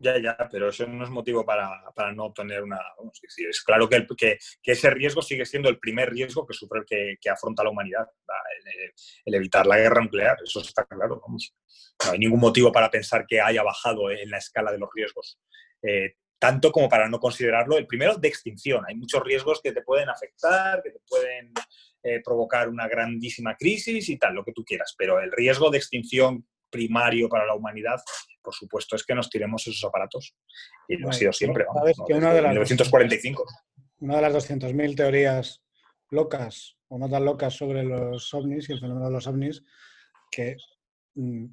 Ya, 0.00 0.16
ya, 0.16 0.36
pero 0.50 0.68
eso 0.68 0.86
no 0.86 1.02
es 1.02 1.10
motivo 1.10 1.44
para, 1.44 1.82
para 1.92 2.12
no 2.12 2.26
obtener 2.26 2.62
una... 2.62 2.78
vamos, 2.96 3.20
es 3.36 3.62
claro 3.64 3.88
que, 3.88 4.06
que- 4.16 4.38
ese 4.62 4.90
riesgo 4.90 5.22
sigue 5.22 5.44
siendo 5.44 5.68
el 5.68 5.78
primer 5.80 6.10
riesgo 6.10 6.46
que 6.46 6.54
sufre, 6.54 6.82
que, 6.86 7.16
que 7.20 7.28
afronta 7.28 7.64
la 7.64 7.70
humanidad, 7.70 8.06
el 9.24 9.34
evitar 9.34 9.66
la 9.66 9.76
guerra 9.76 10.00
nuclear, 10.02 10.36
eso 10.44 10.60
está 10.60 10.84
claro, 10.84 11.20
vamos. 11.20 11.52
No 12.04 12.12
hay 12.12 12.18
ningún 12.20 12.38
motivo 12.38 12.70
para 12.70 12.90
pensar 12.90 13.26
que 13.26 13.40
haya 13.40 13.64
bajado 13.64 14.10
en 14.12 14.30
la 14.30 14.38
escala 14.38 14.70
de 14.70 14.78
los 14.78 14.88
riesgos. 14.94 15.40
Eh, 15.82 16.14
tanto 16.38 16.70
como 16.70 16.88
para 16.88 17.08
no 17.08 17.18
considerarlo 17.18 17.76
el 17.76 17.88
primero 17.88 18.14
de 18.14 18.28
extinción. 18.28 18.84
Hay 18.86 18.94
muchos 18.94 19.22
riesgos 19.24 19.60
que 19.60 19.72
te 19.72 19.82
pueden 19.82 20.08
afectar, 20.08 20.80
que 20.82 20.90
te 20.92 21.00
pueden 21.08 21.52
eh, 22.04 22.20
provocar 22.22 22.68
una 22.68 22.86
grandísima 22.86 23.56
crisis 23.56 24.08
y 24.08 24.16
tal, 24.16 24.34
lo 24.34 24.44
que 24.44 24.52
tú 24.52 24.64
quieras, 24.64 24.94
pero 24.96 25.18
el 25.18 25.32
riesgo 25.32 25.70
de 25.70 25.78
extinción 25.78 26.46
primario 26.70 27.28
para 27.28 27.46
la 27.46 27.54
humanidad, 27.54 28.00
por 28.48 28.54
supuesto, 28.54 28.96
es 28.96 29.04
que 29.04 29.14
nos 29.14 29.28
tiremos 29.28 29.66
esos 29.66 29.84
aparatos. 29.84 30.34
Y 30.88 30.96
lo 30.96 31.10
ha 31.10 31.12
sido 31.12 31.32
siempre, 31.34 31.64
sabes 31.66 31.96
vamos, 31.98 31.98
¿no? 31.98 32.04
que 32.06 32.14
una 32.14 32.32
de 32.32 32.40
las 32.40 32.50
1945. 32.52 33.44
Una 34.00 34.16
de 34.16 34.22
las 34.22 34.32
200.000 34.32 34.96
teorías 34.96 35.62
locas 36.10 36.76
o 36.88 36.98
no 36.98 37.10
tan 37.10 37.26
locas 37.26 37.52
sobre 37.54 37.84
los 37.84 38.32
ovnis 38.32 38.70
y 38.70 38.72
el 38.72 38.80
fenómeno 38.80 39.06
de 39.08 39.12
los 39.12 39.26
ovnis, 39.26 39.62
que 40.30 40.56
mm, 41.14 41.44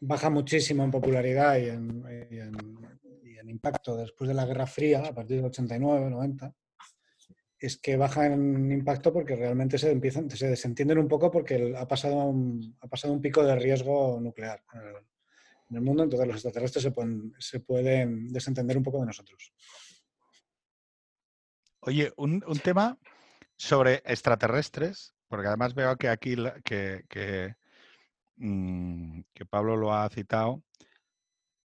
baja 0.00 0.30
muchísimo 0.30 0.84
en 0.84 0.92
popularidad 0.92 1.58
y 1.58 1.68
en, 1.70 2.04
y 2.30 2.38
en- 2.38 3.00
y 3.24 3.38
en 3.38 3.48
impacto 3.50 3.96
después 3.96 4.28
de 4.28 4.34
la 4.34 4.46
Guerra 4.46 4.66
Fría, 4.68 5.00
a 5.04 5.12
partir 5.12 5.38
del 5.38 5.46
89, 5.46 6.08
90, 6.10 6.54
es 7.58 7.78
que 7.78 7.96
baja 7.96 8.26
en 8.26 8.70
impacto 8.70 9.12
porque 9.12 9.34
realmente 9.34 9.78
se 9.78 9.90
empiezan, 9.90 10.30
se 10.30 10.46
desentienden 10.48 10.98
un 10.98 11.08
poco 11.08 11.30
porque 11.30 11.74
ha 11.76 11.88
pasado 11.88 12.14
un, 12.26 12.76
ha 12.80 12.86
pasado 12.86 13.12
un 13.14 13.20
pico 13.22 13.42
de 13.42 13.56
riesgo 13.56 14.20
nuclear 14.20 14.62
en 14.74 14.80
el, 14.80 14.94
en 15.68 15.76
el 15.76 15.82
mundo, 15.82 16.04
entonces 16.04 16.26
los 16.26 16.36
extraterrestres 16.36 16.82
se 16.82 16.90
pueden, 16.90 17.34
se 17.38 17.60
pueden 17.60 18.28
desentender 18.28 18.76
un 18.76 18.82
poco 18.82 19.00
de 19.00 19.06
nosotros. 19.06 19.52
Oye, 21.80 22.12
un, 22.16 22.40
tema 22.62 22.98
sobre 23.56 24.02
extraterrestres, 24.04 25.14
porque 25.28 25.48
además 25.48 25.74
veo 25.74 25.96
que 25.96 26.08
aquí 26.08 26.36
que, 26.64 27.54
mm, 28.36 29.20
que 29.32 29.46
Pablo 29.46 29.76
lo 29.76 29.94
ha 29.94 30.08
citado. 30.08 30.62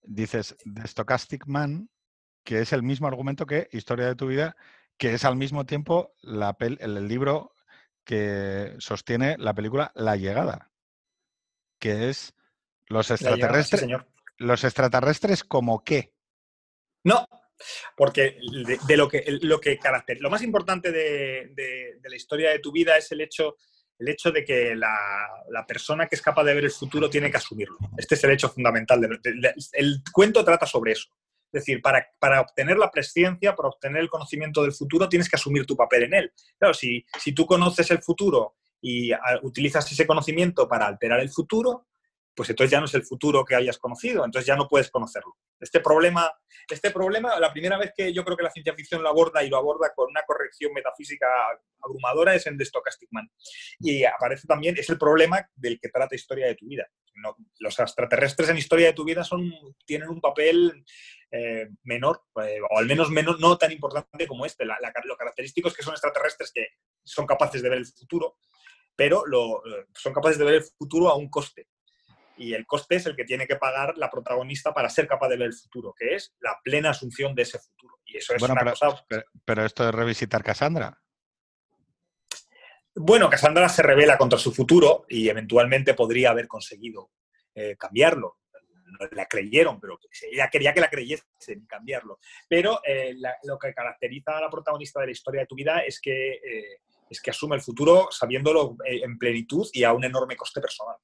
Dices 0.01 0.55
The 0.73 0.87
Stochastic 0.87 1.45
Man, 1.47 1.89
que 2.43 2.61
es 2.61 2.73
el 2.73 2.81
mismo 2.81 3.07
argumento 3.07 3.45
que 3.45 3.67
Historia 3.71 4.07
de 4.07 4.15
tu 4.15 4.27
vida, 4.27 4.55
que 4.97 5.13
es 5.13 5.25
al 5.25 5.35
mismo 5.35 5.65
tiempo 5.65 6.13
la 6.21 6.55
el 6.59 7.07
libro 7.07 7.53
que 8.03 8.75
sostiene 8.79 9.37
la 9.37 9.53
película 9.53 9.91
La 9.93 10.15
Llegada, 10.15 10.71
que 11.77 12.09
es 12.09 12.33
los 12.89 13.09
La 13.09 13.15
llegada, 13.15 13.35
sí, 13.35 13.41
extraterrestres. 13.41 13.79
señor. 13.81 14.07
los 14.37 14.63
extraterrestres 14.63 15.43
como 15.43 15.83
qué. 15.83 16.13
No, 17.03 17.25
porque 17.95 18.37
de, 18.65 18.79
de 18.87 18.97
lo 18.97 19.07
que 19.07 19.23
lo 19.41 19.59
que 19.59 19.79
caracter- 19.79 20.19
lo 20.19 20.29
más 20.29 20.41
importante 20.43 20.91
de, 20.91 21.51
de- 21.53 21.97
de 21.99 22.09
la 22.09 22.15
historia 22.15 22.51
de 22.51 22.59
tu 22.59 22.71
vida 22.71 22.97
es 22.97 23.11
el 23.11 23.21
hecho 23.21 23.55
el 23.99 24.09
hecho 24.09 24.31
de 24.31 24.43
que 24.45 24.75
la, 24.75 25.65
persona 25.67 26.05
que 26.07 26.15
es 26.15 26.21
capaz 26.21 26.43
de 26.43 26.53
ver 26.53 26.65
el 26.65 26.71
futuro 26.71 27.09
tiene 27.09 27.31
que 27.31 27.37
asumirlo. 27.37 27.77
Este 27.97 28.13
es 28.13 28.23
el 28.25 28.29
hecho 28.31 28.47
fundamental. 28.47 29.01
el 29.73 30.03
cuento 30.13 30.45
trata 30.45 30.67
sobre 30.67 30.91
eso. 30.91 31.09
Es 31.51 31.61
decir, 31.63 31.81
para, 31.81 32.05
para, 32.19 32.41
obtener 32.41 32.77
la 32.77 32.91
presciencia, 32.91 33.55
para 33.55 33.69
obtener 33.69 34.01
el 34.03 34.09
conocimiento 34.09 34.61
del 34.61 34.73
futuro, 34.73 35.09
tienes 35.09 35.27
que 35.27 35.35
asumir 35.37 35.65
tu 35.65 35.75
papel 35.75 36.03
en 36.03 36.13
él. 36.13 36.33
Claro, 36.59 36.75
si, 36.75 37.03
si 37.19 37.31
tú 37.33 37.47
conoces 37.47 37.89
el 37.89 38.03
futuro 38.03 38.57
y 38.79 39.11
ah, 39.13 39.39
utilizas 39.41 39.91
ese 39.91 40.05
conocimiento 40.05 40.67
para 40.67 40.85
alterar 40.85 41.19
el 41.19 41.29
futuro, 41.31 41.87
pues 42.37 42.51
entonces 42.51 42.69
ya 42.69 42.79
no 42.79 42.85
es 42.85 42.93
el 42.93 43.03
futuro 43.03 43.43
que 43.43 43.55
hayas 43.55 43.79
conocido, 43.79 44.23
entonces 44.23 44.45
ya 44.45 44.55
no 44.55 44.67
puedes 44.67 44.91
conocerlo. 44.91 45.35
Este 45.59 45.79
problema, 45.79 46.31
este 46.69 46.91
problema, 46.91 47.39
la 47.39 47.51
primera 47.51 47.79
vez 47.79 47.93
que 47.97 48.13
yo 48.13 48.23
creo 48.23 48.37
que 48.37 48.43
la 48.43 48.51
ciencia 48.51 48.75
ficción 48.75 49.01
lo 49.01 49.09
aborda 49.09 49.43
y 49.43 49.49
lo 49.49 49.57
aborda 49.57 49.91
con 49.95 50.11
una 50.11 50.21
corrección 50.21 50.71
metafísica 50.71 51.25
abrumadora 51.81 52.35
es 52.35 52.45
en 52.45 52.55
The 52.55 52.65
Stochastic 52.65 53.09
Man. 53.11 53.27
Y 53.79 54.05
aparece 54.05 54.45
también, 54.45 54.77
es 54.77 54.87
el 54.91 54.99
problema 54.99 55.49
del 55.55 55.79
que 55.79 55.89
trata 55.89 56.13
Historia 56.13 56.45
de 56.45 56.53
tu 56.53 56.67
vida. 56.67 56.87
los 57.57 57.79
extraterrestres 57.79 58.49
en 58.49 58.57
Historia 58.57 58.85
de 58.85 58.93
tu 58.93 59.03
vida 59.03 59.23
son, 59.23 59.51
tienen 59.83 60.09
un 60.09 60.21
papel 60.21 60.85
eh, 61.31 61.69
menor, 61.85 62.21
eh, 62.43 62.59
o 62.69 62.77
al 62.77 62.85
menos 62.85 63.09
menos, 63.09 63.39
no 63.39 63.57
tan 63.57 63.71
importante 63.71 64.27
como 64.27 64.45
este. 64.45 64.63
lo 64.63 65.17
característico 65.17 65.69
es 65.69 65.73
que 65.73 65.81
son 65.81 65.93
extraterrestres 65.93 66.51
que 66.53 66.67
son 67.03 67.25
capaces 67.25 67.63
de 67.63 67.69
ver 67.69 67.79
el 67.79 67.87
futuro, 67.87 68.37
pero 68.95 69.25
lo, 69.25 69.63
son 69.95 70.13
capaces 70.13 70.37
de 70.37 70.45
ver 70.45 70.53
el 70.53 70.63
futuro 70.63 71.09
a 71.09 71.15
un 71.15 71.31
coste 71.31 71.67
y 72.37 72.53
el 72.53 72.65
coste 72.65 72.95
es 72.95 73.05
el 73.05 73.15
que 73.15 73.25
tiene 73.25 73.47
que 73.47 73.55
pagar 73.55 73.97
la 73.97 74.09
protagonista 74.09 74.73
para 74.73 74.89
ser 74.89 75.07
capaz 75.07 75.29
de 75.29 75.37
ver 75.37 75.47
el 75.47 75.53
futuro, 75.53 75.93
que 75.97 76.15
es 76.15 76.35
la 76.39 76.57
plena 76.63 76.91
asunción 76.91 77.33
de 77.35 77.41
ese 77.41 77.59
futuro. 77.59 77.99
Y 78.05 78.17
eso 78.17 78.35
es 78.35 78.41
una 78.41 78.55
pero, 78.55 78.71
cosa... 78.71 79.05
Pero, 79.45 79.65
esto 79.65 79.87
es 79.87 79.93
revisitar 79.93 80.43
Cassandra. 80.43 81.01
Bueno, 82.95 83.29
Cassandra 83.29 83.69
se 83.69 83.83
revela 83.83 84.17
contra 84.17 84.39
su 84.39 84.53
futuro 84.53 85.05
y 85.09 85.29
eventualmente 85.29 85.93
podría 85.93 86.31
haber 86.31 86.47
conseguido 86.47 87.11
eh, 87.53 87.75
cambiarlo. 87.77 88.37
No 88.85 89.07
la 89.11 89.25
creyeron, 89.25 89.79
pero 89.79 89.99
ella 90.31 90.49
quería 90.49 90.73
que 90.73 90.79
la 90.79 90.89
creyesen 90.89 91.65
cambiarlo. 91.67 92.19
Pero 92.47 92.79
eh, 92.85 93.15
lo 93.43 93.59
que 93.59 93.73
caracteriza 93.73 94.37
a 94.37 94.41
la 94.41 94.49
protagonista 94.49 95.01
de 95.01 95.07
la 95.07 95.11
historia 95.11 95.41
de 95.41 95.47
tu 95.47 95.55
vida 95.55 95.79
es 95.79 95.99
que, 95.99 96.33
eh, 96.33 96.79
es 97.09 97.21
que 97.21 97.31
asume 97.31 97.55
el 97.55 97.61
futuro 97.61 98.07
sabiéndolo 98.09 98.77
en 98.85 99.17
plenitud 99.17 99.67
y 99.73 99.83
a 99.83 99.93
un 99.93 100.05
enorme 100.05 100.35
coste 100.35 100.61
personal 100.61 100.95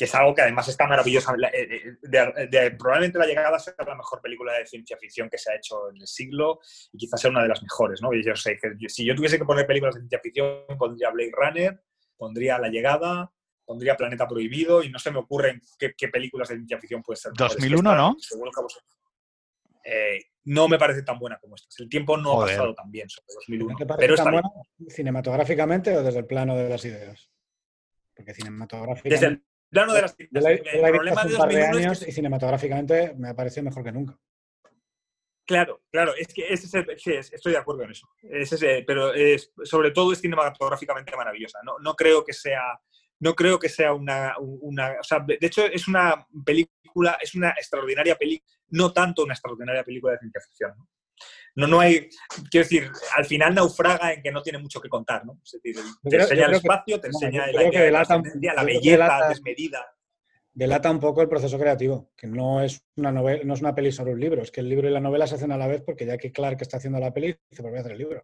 que 0.00 0.06
es 0.06 0.14
algo 0.14 0.34
que 0.34 0.40
además 0.40 0.66
está 0.66 0.86
maravilloso. 0.86 1.30
Eh, 1.52 1.94
eh, 2.10 2.70
probablemente 2.78 3.18
La 3.18 3.26
llegada 3.26 3.58
sea 3.58 3.74
la 3.86 3.94
mejor 3.94 4.22
película 4.22 4.54
de 4.54 4.64
ciencia 4.64 4.96
ficción 4.96 5.28
que 5.28 5.36
se 5.36 5.52
ha 5.52 5.56
hecho 5.56 5.90
en 5.90 6.00
el 6.00 6.06
siglo 6.06 6.58
y 6.90 6.96
quizás 6.96 7.20
sea 7.20 7.30
una 7.30 7.42
de 7.42 7.48
las 7.48 7.62
mejores. 7.62 8.00
¿no? 8.00 8.08
yo 8.14 8.34
sé 8.34 8.56
que 8.56 8.88
si 8.88 9.04
yo 9.04 9.14
tuviese 9.14 9.36
que 9.36 9.44
poner 9.44 9.66
películas 9.66 9.96
de 9.96 10.00
ciencia 10.00 10.18
ficción, 10.20 10.64
pondría 10.78 11.10
Blade 11.10 11.32
Runner, 11.36 11.82
pondría 12.16 12.58
La 12.58 12.68
llegada, 12.68 13.30
pondría 13.62 13.94
Planeta 13.94 14.26
Prohibido 14.26 14.82
y 14.82 14.88
no 14.88 14.98
se 14.98 15.10
me 15.10 15.18
ocurren 15.18 15.60
qué, 15.78 16.08
películas 16.08 16.48
de 16.48 16.54
ciencia 16.54 16.78
ficción 16.78 17.02
puede 17.02 17.18
ser. 17.18 17.32
2001, 17.36 17.94
¿no? 17.94 18.16
Eh, 19.84 20.18
no 20.44 20.66
me 20.66 20.78
parece 20.78 21.02
tan 21.02 21.18
buena 21.18 21.38
como 21.38 21.56
esta. 21.56 21.68
El 21.78 21.90
tiempo 21.90 22.16
no 22.16 22.40
ha 22.40 22.46
pasado 22.46 22.74
tan 22.74 22.90
bien 22.90 23.06
sobre 23.10 23.34
2001. 23.34 23.76
pero 23.98 24.14
está 24.14 24.30
buena 24.30 24.48
cinematográficamente 24.88 25.94
o 25.94 26.02
desde 26.02 26.20
el 26.20 26.26
plano 26.26 26.56
de 26.56 26.70
las 26.70 26.82
ideas? 26.86 27.30
Porque 28.14 28.32
cinematográficamente 28.32 29.49
plano 29.70 29.94
de 29.94 30.02
las 30.02 30.16
el 30.18 30.92
problema 30.92 31.24
de 31.24 31.32
2001 31.32 31.78
años 31.78 32.06
y 32.06 32.12
cinematográficamente 32.12 33.14
me 33.16 33.30
ha 33.30 33.34
parecido 33.34 33.64
mejor 33.64 33.84
que 33.84 33.92
nunca. 33.92 34.18
Claro, 35.46 35.82
claro, 35.90 36.14
es 36.16 36.32
que 36.32 36.46
ese 36.52 36.66
es 36.78 37.32
estoy 37.32 37.52
de 37.52 37.58
acuerdo 37.58 37.82
en 37.82 37.90
eso. 37.90 38.08
pero 38.86 39.12
es, 39.12 39.52
sobre 39.64 39.90
todo 39.90 40.12
es 40.12 40.20
cinematográficamente 40.20 41.16
maravillosa. 41.16 41.58
No, 41.64 41.78
no 41.80 41.94
creo 41.94 42.24
que 42.24 42.32
sea, 42.32 42.80
no 43.18 43.34
creo 43.34 43.58
que 43.58 43.68
sea 43.68 43.92
una, 43.92 44.36
una 44.38 44.92
o 45.00 45.02
sea, 45.02 45.18
de 45.20 45.38
hecho 45.40 45.64
es 45.66 45.88
una 45.88 46.24
película, 46.44 47.18
es 47.20 47.34
una 47.34 47.50
extraordinaria 47.50 48.14
película, 48.16 48.48
no 48.68 48.92
tanto 48.92 49.24
una 49.24 49.34
extraordinaria 49.34 49.82
película 49.82 50.12
de 50.12 50.18
ciencia 50.20 50.40
ficción. 50.40 50.74
¿no? 50.78 50.88
No, 51.56 51.66
no 51.66 51.80
hay, 51.80 52.08
quiero 52.50 52.64
decir, 52.64 52.90
al 53.16 53.24
final 53.24 53.54
naufraga 53.54 54.12
en 54.12 54.22
que 54.22 54.32
no 54.32 54.42
tiene 54.42 54.58
mucho 54.58 54.80
que 54.80 54.88
contar, 54.88 55.24
¿no? 55.24 55.40
Es 55.44 55.52
decir, 55.52 55.76
te 56.08 56.16
enseña 56.16 56.46
el 56.46 56.54
espacio, 56.54 57.00
te 57.00 57.08
enseña 57.08 57.46
la, 57.48 58.06
la 58.54 58.64
belleza 58.64 59.28
desmedida. 59.28 59.86
Delata 60.52 60.90
un 60.90 61.00
poco 61.00 61.22
el 61.22 61.28
proceso 61.28 61.58
creativo, 61.58 62.10
que 62.16 62.26
no 62.26 62.62
es 62.62 62.82
una 62.96 63.12
novela, 63.12 63.42
no 63.44 63.54
es 63.54 63.60
una 63.60 63.74
peli 63.74 63.92
sobre 63.92 64.12
un 64.12 64.20
libro, 64.20 64.42
es 64.42 64.50
que 64.50 64.60
el 64.60 64.68
libro 64.68 64.88
y 64.88 64.92
la 64.92 65.00
novela 65.00 65.26
se 65.26 65.36
hacen 65.36 65.52
a 65.52 65.56
la 65.56 65.68
vez 65.68 65.82
porque 65.82 66.04
ya 66.04 66.18
que 66.18 66.32
Clark 66.32 66.58
está 66.60 66.78
haciendo 66.78 66.98
la 66.98 67.12
peli, 67.12 67.36
se 67.50 67.62
vuelve 67.62 67.78
a 67.78 67.80
hacer 67.80 67.92
el 67.92 67.98
libro. 67.98 68.20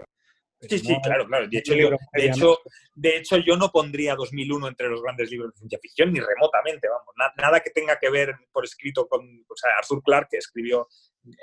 Sí, 0.61 0.78
sí, 0.78 0.97
claro, 1.03 1.27
claro. 1.27 1.47
De 1.48 1.59
hecho, 1.59 1.74
yo, 1.74 1.90
de, 1.90 2.27
hecho, 2.27 2.59
de 2.94 3.16
hecho, 3.19 3.36
yo 3.36 3.57
no 3.57 3.70
pondría 3.70 4.15
2001 4.15 4.69
entre 4.69 4.89
los 4.89 5.03
grandes 5.03 5.31
libros 5.31 5.53
de 5.53 5.59
ciencia 5.59 5.78
ficción, 5.81 6.12
ni 6.12 6.20
remotamente, 6.20 6.89
vamos. 6.89 7.15
nada 7.36 7.61
que 7.61 7.70
tenga 7.70 7.98
que 7.98 8.11
ver 8.11 8.35
por 8.53 8.65
escrito 8.65 9.07
con 9.07 9.20
o 9.20 9.57
sea, 9.57 9.73
Arthur 9.78 10.03
Clarke, 10.03 10.31
que 10.31 10.39
escribió 10.39 10.89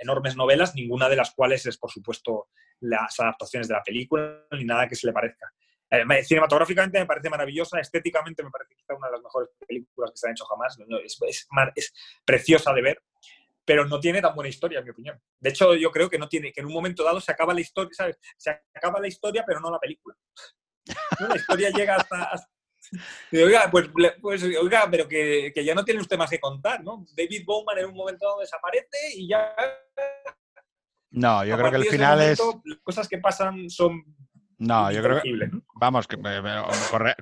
enormes 0.01 0.35
novelas, 0.35 0.75
ninguna 0.75 1.09
de 1.09 1.15
las 1.15 1.33
cuales 1.33 1.65
es, 1.65 1.77
por 1.77 1.91
supuesto, 1.91 2.47
las 2.79 3.19
adaptaciones 3.19 3.67
de 3.67 3.73
la 3.73 3.83
película, 3.83 4.45
ni 4.51 4.65
nada 4.65 4.87
que 4.87 4.95
se 4.95 5.07
le 5.07 5.13
parezca. 5.13 5.51
Eh, 5.89 6.23
cinematográficamente 6.23 6.99
me 6.99 7.05
parece 7.05 7.29
maravillosa, 7.29 7.79
estéticamente 7.79 8.43
me 8.43 8.49
parece 8.49 8.75
quizá 8.75 8.95
una 8.95 9.07
de 9.07 9.13
las 9.13 9.21
mejores 9.21 9.49
películas 9.67 10.11
que 10.11 10.17
se 10.17 10.27
han 10.27 10.31
hecho 10.31 10.45
jamás. 10.45 10.77
es, 11.03 11.47
es, 11.75 11.93
preciosa 12.25 12.73
de 12.73 12.81
ver, 12.81 13.03
pero 13.63 13.85
no 13.85 13.99
tiene 13.99 14.21
tan 14.21 14.33
buena 14.33 14.49
historia, 14.49 14.79
en 14.79 14.85
mi 14.85 14.91
opinión. 14.91 15.21
De 15.39 15.49
hecho, 15.51 15.75
yo 15.75 15.91
creo 15.91 16.09
que 16.09 16.17
no 16.17 16.27
tiene, 16.27 16.51
que 16.51 16.61
en 16.61 16.67
un 16.67 16.73
momento 16.73 17.03
dado 17.03 17.21
se 17.21 17.31
acaba 17.31 17.53
la 17.53 17.61
historia, 17.61 17.91
¿sabes? 17.93 18.17
Se 18.37 18.49
acaba 18.73 18.99
la 18.99 19.07
historia, 19.07 19.43
pero 19.45 19.59
no 19.59 19.69
la 19.69 19.79
película. 19.79 20.15
La 21.29 21.37
historia 21.37 21.69
llega 21.69 21.95
hasta, 21.95 22.29
oiga, 23.31 23.69
pues, 23.71 23.89
pues, 24.21 24.43
oiga, 24.43 24.87
pero 24.89 25.07
que, 25.07 25.51
que, 25.53 25.65
ya 25.65 25.73
no 25.73 25.83
tiene 25.83 26.01
usted 26.01 26.17
más 26.17 26.29
que 26.29 26.39
contar, 26.39 26.83
¿no? 26.83 27.05
David 27.15 27.43
Bowman 27.45 27.79
en 27.79 27.85
un 27.85 27.95
momento 27.95 28.25
dado 28.25 28.39
desaparece 28.39 28.97
y 29.15 29.27
ya... 29.27 29.53
No, 31.11 31.45
yo 31.45 31.57
creo 31.57 31.71
que 31.71 31.77
el 31.77 31.85
final 31.85 32.21
es... 32.21 32.39
Las 32.39 32.79
cosas 32.83 33.07
que 33.07 33.19
pasan 33.19 33.69
son... 33.69 34.03
No, 34.57 34.91
yo 34.91 35.03
creo 35.03 35.21
que... 35.21 35.31
Vamos, 35.75 36.07
que 36.07 36.17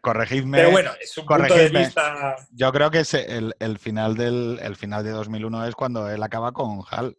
corregidme... 0.01 0.57
Pero 0.57 0.71
bueno, 0.71 0.91
es 0.99 1.17
un 1.17 1.25
punto 1.25 1.55
de 1.55 1.69
vista... 1.69 2.35
Yo 2.51 2.71
creo 2.71 2.91
que 2.91 3.03
el, 3.27 3.55
el, 3.59 3.79
final 3.79 4.15
del, 4.15 4.59
el 4.61 4.75
final 4.75 5.03
de 5.03 5.11
2001 5.11 5.67
es 5.67 5.75
cuando 5.75 6.09
él 6.09 6.21
acaba 6.23 6.51
con 6.51 6.81
Hal. 6.89 7.17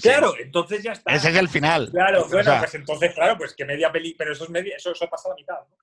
claro, 0.00 0.34
entonces 0.38 0.82
ya 0.82 0.92
está. 0.92 1.12
Ese 1.12 1.30
es 1.30 1.36
el 1.36 1.48
final. 1.48 1.90
Claro, 1.90 2.26
bueno, 2.28 2.54
pues 2.58 2.74
entonces, 2.74 3.14
claro, 3.14 3.36
pues 3.36 3.54
que 3.54 3.64
media 3.64 3.90
peli, 3.90 4.14
pero 4.14 4.32
eso 4.32 4.44
es 4.44 4.50
media, 4.50 4.76
eso, 4.76 4.92
eso 4.92 5.04
ha 5.04 5.10
pasado 5.10 5.34
a 5.34 5.36
mitad, 5.36 5.58
¿no? 5.68 5.76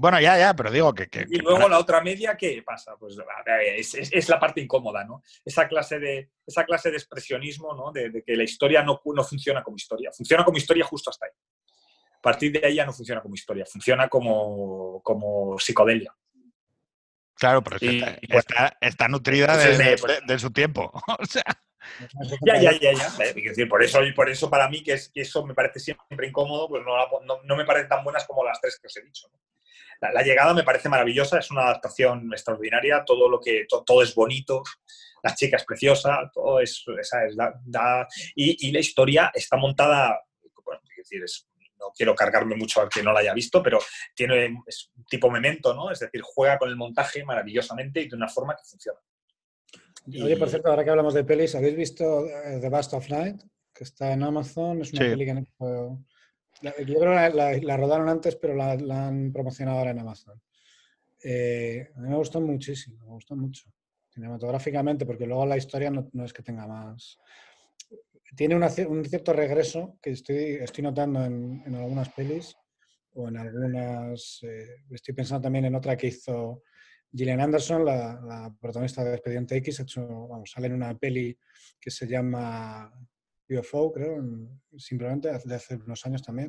Bueno, 0.00 0.18
ya, 0.18 0.38
ya, 0.38 0.54
pero 0.54 0.70
digo 0.70 0.94
que... 0.94 1.26
y 1.28 1.40
luego 1.40 1.68
la 1.68 1.78
otra 1.78 2.00
media, 2.00 2.34
¿qué 2.34 2.62
pasa? 2.64 2.96
Pues 2.98 3.18
es, 4.10 4.28
la 4.30 4.40
parte 4.40 4.62
incómoda, 4.62 5.04
¿no? 5.04 5.22
Esa 5.44 5.68
clase 5.68 5.98
de, 5.98 6.30
esa 6.46 6.64
clase 6.64 6.90
de 6.90 6.96
expresionismo, 6.96 7.74
¿no? 7.74 7.92
De, 7.92 8.22
que 8.24 8.34
la 8.34 8.44
historia 8.44 8.82
no, 8.82 9.02
no, 9.04 9.22
funciona 9.22 9.62
como 9.62 9.76
historia. 9.76 10.10
Funciona 10.10 10.42
como 10.42 10.56
historia 10.56 10.86
justo 10.86 11.10
hasta 11.10 11.26
ahí. 11.26 11.32
A 12.16 12.22
partir 12.22 12.50
de 12.50 12.66
ahí 12.66 12.76
ya 12.76 12.86
no 12.86 12.94
funciona 12.94 13.20
como 13.20 13.34
historia, 13.34 13.66
funciona 13.66 14.08
como, 14.08 15.02
como 15.02 15.58
psicodelia. 15.58 16.14
Claro, 17.34 17.62
pero 17.62 17.76
está, 17.76 18.78
está, 18.80 19.06
nutrida 19.06 19.54
de, 19.54 20.38
su 20.38 20.50
tiempo. 20.50 20.90
o 21.18 21.26
sea... 21.26 21.44
Ya, 22.46 22.60
ya, 22.60 22.72
ya, 22.72 22.92
ya. 22.92 23.06
Es 23.24 23.34
decir, 23.34 23.68
por 23.68 23.82
eso, 23.82 24.00
por 24.14 24.28
eso 24.28 24.50
para 24.50 24.68
mí 24.68 24.82
que, 24.82 24.92
es, 24.92 25.08
que 25.08 25.22
eso 25.22 25.44
me 25.46 25.54
parece 25.54 25.80
siempre 25.80 26.28
incómodo, 26.28 26.68
pues 26.68 26.82
no, 26.84 26.92
no, 27.24 27.40
no, 27.42 27.56
me 27.56 27.64
parecen 27.64 27.88
tan 27.88 28.04
buenas 28.04 28.26
como 28.26 28.44
las 28.44 28.60
tres 28.60 28.78
que 28.80 28.86
os 28.86 28.96
he 28.96 29.02
dicho. 29.02 29.28
¿no? 29.32 29.38
La, 30.00 30.22
llegada 30.22 30.54
me 30.54 30.62
parece 30.62 30.88
maravillosa, 30.88 31.38
es 31.38 31.50
una 31.50 31.62
adaptación 31.62 32.32
extraordinaria, 32.32 33.04
todo 33.04 33.28
lo 33.28 33.40
que 33.40 33.66
todo 33.68 34.02
es 34.02 34.14
bonito, 34.14 34.62
la 35.22 35.34
chica 35.34 35.56
es 35.56 35.64
preciosa, 35.64 36.30
todo 36.32 36.60
es, 36.60 36.84
y, 38.34 38.72
la 38.72 38.78
historia 38.78 39.30
está 39.34 39.56
montada, 39.58 40.22
bueno, 40.64 40.80
decir, 40.96 41.22
no 41.78 41.92
quiero 41.94 42.14
cargarme 42.14 42.56
mucho 42.56 42.80
al 42.80 42.88
que 42.88 43.02
no 43.02 43.12
la 43.12 43.20
haya 43.20 43.34
visto, 43.34 43.62
pero 43.62 43.78
tiene 44.14 44.56
es 44.66 44.90
un 44.96 45.04
tipo 45.04 45.30
memento, 45.30 45.74
¿no? 45.74 45.90
Es 45.90 46.00
decir, 46.00 46.22
juega 46.22 46.58
con 46.58 46.68
el 46.68 46.76
montaje 46.76 47.24
maravillosamente 47.24 48.00
y 48.00 48.08
de 48.08 48.16
una 48.16 48.28
forma 48.28 48.54
que 48.54 48.64
funciona. 48.64 48.98
Oye, 50.06 50.36
por 50.36 50.48
cierto, 50.48 50.68
ahora 50.68 50.84
que 50.84 50.90
hablamos 50.90 51.14
de 51.14 51.24
pelis, 51.24 51.54
¿habéis 51.54 51.76
visto 51.76 52.26
eh, 52.26 52.58
The 52.60 52.68
Bast 52.68 52.94
of 52.94 53.08
Night? 53.10 53.42
Que 53.72 53.84
está 53.84 54.12
en 54.12 54.22
Amazon, 54.22 54.80
es 54.80 54.92
una 54.92 55.02
peli 55.02 55.24
que 55.24 55.34
no 55.34 56.04
yo 56.62 56.98
creo 56.98 57.58
que 57.58 57.60
la, 57.62 57.76
rodaron 57.76 58.08
antes, 58.08 58.36
pero 58.36 58.54
la, 58.54 58.72
han 58.72 59.32
promocionado 59.32 59.78
ahora 59.78 59.92
en 59.92 59.98
Amazon. 59.98 60.40
Eh, 61.22 61.88
a 61.94 62.00
mí 62.00 62.08
me 62.08 62.16
gustó 62.16 62.40
muchísimo, 62.40 62.98
me 63.04 63.12
gustó 63.12 63.36
mucho. 63.36 63.72
Cinematográficamente, 64.10 65.06
porque 65.06 65.26
luego 65.26 65.46
la 65.46 65.56
historia 65.56 65.90
no, 65.90 66.24
es 66.24 66.32
que 66.32 66.42
tenga 66.42 66.66
más. 66.66 67.18
Tiene 68.36 68.56
un 68.56 69.04
cierto 69.04 69.32
regreso 69.32 69.98
que 70.02 70.10
estoy, 70.10 70.58
estoy 70.60 70.84
notando 70.84 71.24
en, 71.24 71.74
algunas 71.74 72.08
pelis 72.10 72.54
o 73.14 73.28
en 73.28 73.38
algunas. 73.38 74.40
Eh, 74.42 74.84
estoy 74.90 75.14
pensando 75.14 75.42
también 75.42 75.64
en 75.64 75.74
otra 75.74 75.96
que 75.96 76.08
hizo 76.08 76.62
Gillian 77.12 77.40
Anderson, 77.40 77.84
la, 77.84 78.54
protagonista 78.60 79.02
de 79.02 79.14
Expediente 79.14 79.56
X. 79.56 79.80
Hecho, 79.80 80.06
vamos, 80.28 80.50
sale 80.50 80.68
en 80.68 80.74
una 80.74 80.96
peli 80.96 81.36
que 81.80 81.90
se 81.90 82.06
llama 82.06 82.92
UFO, 83.48 83.92
creo, 83.92 84.22
simplemente 84.76 85.28
de 85.44 85.54
hace 85.54 85.76
unos 85.76 86.04
años 86.06 86.22
también. 86.22 86.48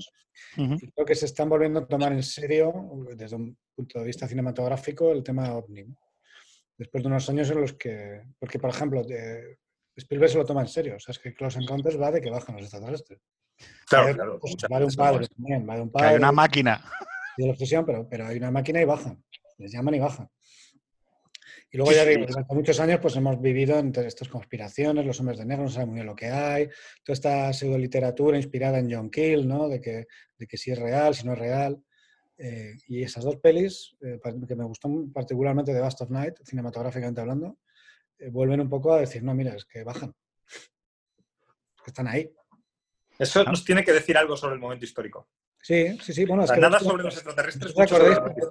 y 0.56 0.92
creo 0.92 1.06
que 1.06 1.16
se 1.16 1.26
están 1.26 1.50
volviendo 1.50 1.80
a 1.80 1.88
tomar 1.88 2.12
en 2.14 2.24
serio, 2.24 2.72
desde 3.16 3.36
un 3.36 3.58
punto 3.76 4.00
de 4.00 4.06
vista 4.06 4.28
cinematográfico, 4.28 5.12
el 5.12 5.24
tema 5.24 5.54
ovni. 5.54 5.86
Después 6.78 7.04
de 7.04 7.10
unos 7.10 7.30
años 7.30 7.50
en 7.50 7.62
los 7.62 7.74
que, 7.74 8.22
porque 8.40 8.60
por 8.60 8.70
ejemplo, 8.70 9.04
de, 9.04 9.58
Spielberg 9.96 10.32
se 10.32 10.38
lo 10.38 10.46
toma 10.46 10.62
en 10.62 10.68
serio, 10.68 10.96
o 10.96 11.00
sea, 11.00 11.12
es 11.12 11.20
que 11.20 11.34
Close 11.34 11.60
Encounters 11.60 12.00
va 12.00 12.12
de 12.12 12.22
que 12.22 12.30
bajan 12.30 12.56
los 12.56 12.64
extraterrestres. 12.64 13.20
Claro, 13.88 14.14
claro. 14.16 14.40
Pues, 14.40 14.56
va 14.72 14.80
de 14.80 14.86
un 14.86 14.94
padre 14.94 15.28
también, 15.28 15.70
va 15.70 15.76
de 15.76 15.82
un 15.82 15.92
padre. 15.92 16.08
hay 16.08 16.16
una 16.16 16.32
máquina. 16.32 16.84
De 17.38 17.46
la 17.46 17.54
obsesión, 17.54 17.86
pero, 17.86 18.08
pero 18.10 18.28
hay 18.28 18.38
una 18.38 18.52
máquina 18.52 18.82
y 18.82 18.86
bajan. 18.86 19.24
Les 19.58 19.72
llaman 19.72 19.96
y 19.96 20.00
bajan. 20.00 20.30
Y 21.74 21.78
luego 21.78 21.94
ya 21.94 22.04
digo, 22.04 22.26
durante 22.26 22.54
muchos 22.54 22.80
años 22.82 23.00
pues 23.02 23.16
hemos 23.16 23.40
vivido 23.42 23.80
entre 23.80 24.06
estas 24.06 24.28
conspiraciones, 24.28 25.06
los 25.06 25.20
hombres 25.22 25.40
de 25.40 25.46
negro 25.46 25.64
no 25.64 25.70
saben 25.70 25.90
muy 25.90 25.96
bien 25.96 26.08
lo 26.08 26.16
que 26.16 26.28
hay, 26.28 26.68
toda 27.04 27.14
esta 27.14 27.54
pseudo 27.54 27.78
literatura 27.78 28.36
inspirada 28.36 28.78
en 28.80 28.92
John 28.92 29.10
Keel, 29.10 29.48
¿no? 29.48 29.70
De 29.70 29.80
que, 29.80 30.08
de 30.38 30.48
que 30.48 30.58
si 30.58 30.72
es 30.72 30.78
real, 30.78 31.16
si 31.16 31.26
no 31.26 31.34
es 31.34 31.40
real. 31.40 31.82
Eh, 32.38 32.76
y 32.88 33.04
esas 33.04 33.24
dos 33.24 33.38
pelis, 33.38 33.96
eh, 34.02 34.20
que 34.48 34.56
me 34.56 34.66
gustan 34.66 35.14
particularmente 35.14 35.74
de 35.74 35.80
Bast 35.80 36.02
of 36.02 36.10
Night, 36.10 36.36
cinematográficamente 36.44 37.22
hablando, 37.22 37.60
eh, 38.18 38.30
vuelven 38.30 38.60
un 38.60 38.70
poco 38.70 38.94
a 38.94 39.00
decir, 39.00 39.24
no, 39.24 39.34
mira, 39.34 39.56
es 39.56 39.64
que 39.64 39.84
bajan. 39.84 40.14
que 41.84 41.92
están 41.92 42.08
ahí. 42.08 42.30
Eso 43.18 43.44
nos 43.46 43.64
tiene 43.64 43.84
que 43.84 43.94
decir 43.94 44.18
algo 44.18 44.36
sobre 44.36 44.56
el 44.56 44.60
momento 44.60 44.84
histórico. 44.84 45.30
Sí, 45.62 45.98
sí, 46.02 46.14
sí. 46.14 46.26
Bueno, 46.26 46.44
es 46.44 46.52
que 46.52 46.60
nada 46.60 46.80
sobre 46.80 47.04
los 47.04 47.16
extraterrestres. 47.16 47.74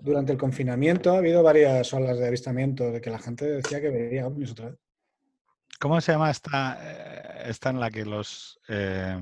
durante 0.02 0.32
el 0.32 0.38
confinamiento 0.38 1.12
ha 1.12 1.18
habido 1.18 1.42
varias 1.42 1.92
olas 1.92 2.18
de 2.18 2.26
avistamiento 2.26 2.90
de 2.92 3.00
que 3.00 3.10
la 3.10 3.18
gente 3.18 3.46
decía 3.46 3.80
que 3.80 3.90
veía 3.90 4.26
ovnis 4.26 4.52
otra 4.52 4.70
vez. 4.70 4.78
¿Cómo 5.80 6.00
se 6.00 6.12
llama 6.12 6.30
esta, 6.30 6.78
eh, 6.82 7.42
esta 7.46 7.70
en 7.70 7.80
la 7.80 7.90
que 7.90 8.04
los 8.04 8.60
eh, 8.68 9.18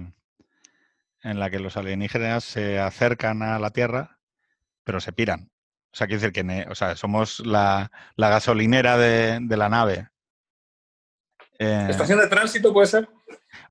en 1.23 1.39
la 1.39 1.51
que 1.51 1.60
los 1.60 1.77
alienígenas 1.77 2.44
se 2.44 2.78
acercan 2.78 3.43
a 3.43 3.59
la 3.59 3.70
Tierra, 3.70 4.19
pero 4.85 5.01
se 5.01 5.12
piran? 5.12 5.51
O 5.93 5.97
sea, 5.97 6.06
quiere 6.06 6.20
decir 6.20 6.32
que 6.32 6.66
o 6.69 6.74
sea, 6.74 6.97
somos 6.97 7.40
la, 7.40 7.90
gasolinera 8.16 8.98
de, 8.98 9.56
la 9.56 9.69
nave. 9.69 10.09
Eh, 11.59 11.86
¿Estación 11.89 12.19
de 12.19 12.27
tránsito 12.27 12.73
puede 12.73 12.86
ser? 12.86 13.09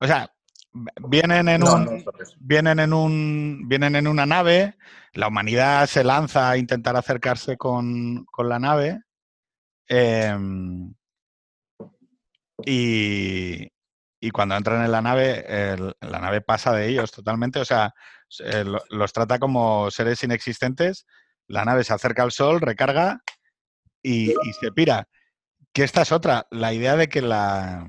O 0.00 0.06
sea, 0.06 0.30
Vienen 0.72 1.48
en, 1.48 1.62
un, 1.62 2.04
vienen, 2.38 2.78
en 2.78 2.92
un, 2.92 3.68
vienen 3.68 3.96
en 3.96 4.06
una 4.06 4.26
nave, 4.26 4.76
la 5.14 5.28
humanidad 5.28 5.86
se 5.86 6.04
lanza 6.04 6.50
a 6.50 6.56
intentar 6.56 6.94
acercarse 6.96 7.56
con, 7.56 8.26
la 8.38 8.58
nave 8.58 9.00
em, 9.88 10.94
y, 12.64 13.70
cuando 14.32 14.56
entran 14.56 14.84
en 14.84 14.92
la 14.92 15.00
nave, 15.00 15.44
la 16.00 16.18
nave 16.20 16.42
pasa 16.42 16.72
de 16.72 16.88
ellos 16.88 17.12
totalmente, 17.12 17.60
o 17.60 17.64
sea, 17.64 17.94
los 18.90 19.12
trata 19.12 19.38
como 19.38 19.90
seres 19.90 20.22
inexistentes, 20.22 21.06
la 21.46 21.64
nave 21.64 21.82
se 21.82 21.94
acerca 21.94 22.22
al 22.22 22.32
sol, 22.32 22.60
recarga 22.60 23.22
y, 24.02 24.30
y 24.30 24.52
se 24.60 24.70
pira. 24.70 25.08
Que 25.72 25.84
esta 25.84 26.02
es 26.02 26.12
otra, 26.12 26.46
la 26.50 26.72
idea 26.72 26.96
de 26.96 27.08
que 27.08 27.22
la, 27.22 27.88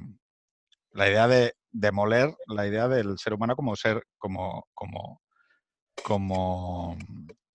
la 0.92 1.10
idea 1.10 1.28
de 1.28 1.59
demoler 1.72 2.30
la 2.48 2.68
idea 2.68 2.88
del 2.88 3.18
ser 3.18 3.34
humano 3.34 3.56
como 3.56 3.76
ser, 3.76 4.04
como, 4.18 4.68
como, 4.74 5.22
como, 6.04 6.98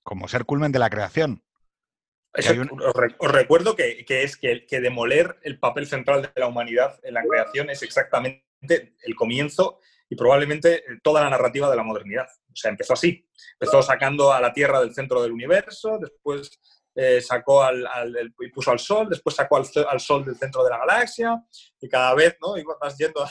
como 0.03 0.29
ser 0.29 0.45
culmen 0.45 0.73
de 0.73 0.79
la 0.79 0.91
creación. 0.91 1.43
os, 2.33 3.33
recuerdo 3.33 3.77
que, 3.77 4.05
es 4.09 4.37
que, 4.37 4.67
que, 4.67 4.81
demoler 4.81 5.39
el 5.43 5.59
papel 5.59 5.87
central 5.87 6.23
de 6.23 6.31
la 6.37 6.47
humanidad 6.47 6.99
en 7.03 7.15
la 7.15 7.23
creación 7.23 7.71
es 7.71 7.83
exactamente 7.83 8.43
el 9.03 9.15
comienzo 9.15 9.81
y 10.09 10.17
probablemente 10.17 10.85
toda 11.03 11.23
la 11.23 11.31
narrativa 11.31 11.71
de 11.71 11.77
la 11.77 11.83
modernidad. 11.83 12.27
O 12.55 12.57
sea, 12.57 12.71
empezó 12.71 12.93
así. 12.93 13.29
Empezó 13.59 13.83
sacando 13.83 14.33
a 14.33 14.41
la 14.41 14.53
Tierra 14.53 14.81
del 14.81 14.95
centro 14.95 15.23
del 15.23 15.33
universo, 15.33 15.99
después 16.01 16.61
eh, 16.97 17.21
sacó 17.21 17.63
al, 17.63 17.85
y 18.41 18.49
puso 18.51 18.71
al 18.71 18.79
Sol, 18.79 19.09
después 19.09 19.35
sacó 19.35 19.57
al, 19.57 20.01
Sol 20.01 20.25
del 20.25 20.37
centro 20.37 20.63
de 20.63 20.71
la 20.71 20.79
galaxia 20.79 21.43
y 21.81 21.89
cada 21.89 22.15
vez 22.15 22.37
¿no? 22.41 22.55
más 22.81 22.97
yendo 22.97 23.25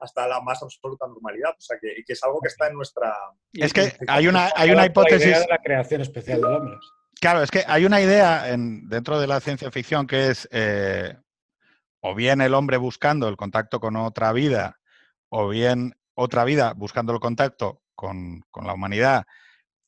hasta 0.00 0.26
la 0.26 0.40
más 0.40 0.62
absoluta 0.62 1.06
normalidad. 1.06 1.50
O 1.50 1.60
sea, 1.60 1.76
que, 1.78 2.02
es 2.06 2.24
algo 2.24 2.40
que 2.40 2.48
está 2.48 2.68
en 2.68 2.74
nuestra... 2.74 3.14
Es 3.52 3.72
que 3.72 3.92
hay 4.08 4.28
una, 4.28 4.50
hay 4.56 4.70
una 4.70 4.86
hipótesis... 4.86 5.40
de 5.40 5.46
la 5.46 5.58
creación 5.58 6.00
especial 6.00 6.40
del 6.40 6.52
hombre. 6.52 6.76
Claro, 7.20 7.42
es 7.42 7.50
que 7.50 7.64
hay 7.66 7.84
una 7.84 8.00
idea 8.00 8.50
en, 8.50 8.88
dentro 8.88 9.20
de 9.20 9.26
la 9.26 9.40
ciencia 9.40 9.70
ficción 9.70 10.06
que 10.06 10.28
es 10.28 10.48
eh, 10.50 11.14
o 12.00 12.14
bien 12.14 12.40
el 12.40 12.54
hombre 12.54 12.78
buscando 12.78 13.28
el 13.28 13.36
contacto 13.36 13.78
con 13.78 13.96
otra 13.96 14.32
vida, 14.32 14.78
o 15.28 15.48
bien 15.48 15.94
otra 16.14 16.44
vida 16.44 16.72
buscando 16.74 17.12
el 17.12 17.20
contacto 17.20 17.82
con, 17.94 18.40
con 18.50 18.66
la 18.66 18.72
humanidad 18.72 19.26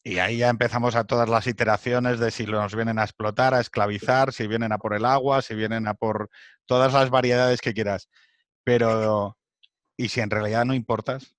y 0.05 0.19
ahí 0.19 0.39
ya 0.39 0.49
empezamos 0.49 0.97
a 0.97 1.05
todas 1.05 1.29
las 1.29 1.47
iteraciones 1.47 2.19
de 2.19 2.33
si 2.33 2.45
nos 2.45 2.75
vienen 2.75 2.99
a 2.99 3.05
explotar, 3.05 3.55
a 3.55 3.61
esclavizar, 3.61 4.33
si 4.33 4.49
vienen 4.49 4.73
a 4.73 4.79
por 4.79 4.95
el 4.95 5.05
agua, 5.05 5.43
si 5.43 5.55
vienen 5.55 5.87
a 5.87 5.95
por 5.95 6.29
todas 6.67 6.93
las 6.93 7.09
variedades 7.11 7.61
que 7.61 7.73
quieras. 7.73 8.09
Pero, 8.65 9.39
¿y 9.97 10.09
si 10.09 10.21
en 10.21 10.31
realidad 10.31 10.65
no 10.65 10.75
importas? 10.75 11.37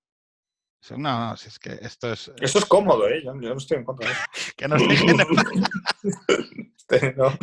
No, 0.90 0.98
no, 0.98 1.36
si 1.36 1.48
es 1.48 1.58
que 1.58 1.78
esto 1.80 2.12
es... 2.12 2.32
Eso 2.40 2.58
es 2.58 2.64
cómodo, 2.64 3.08
¿eh? 3.08 3.22
Yo, 3.22 3.34
no 3.34 3.56
estoy 3.56 3.78
en 3.78 3.84
contra 3.84 4.08
de 4.08 4.12
eso. 4.12 4.22
que 4.56 4.68
nos 4.68 4.82
este, 6.76 7.14
como, 7.14 7.38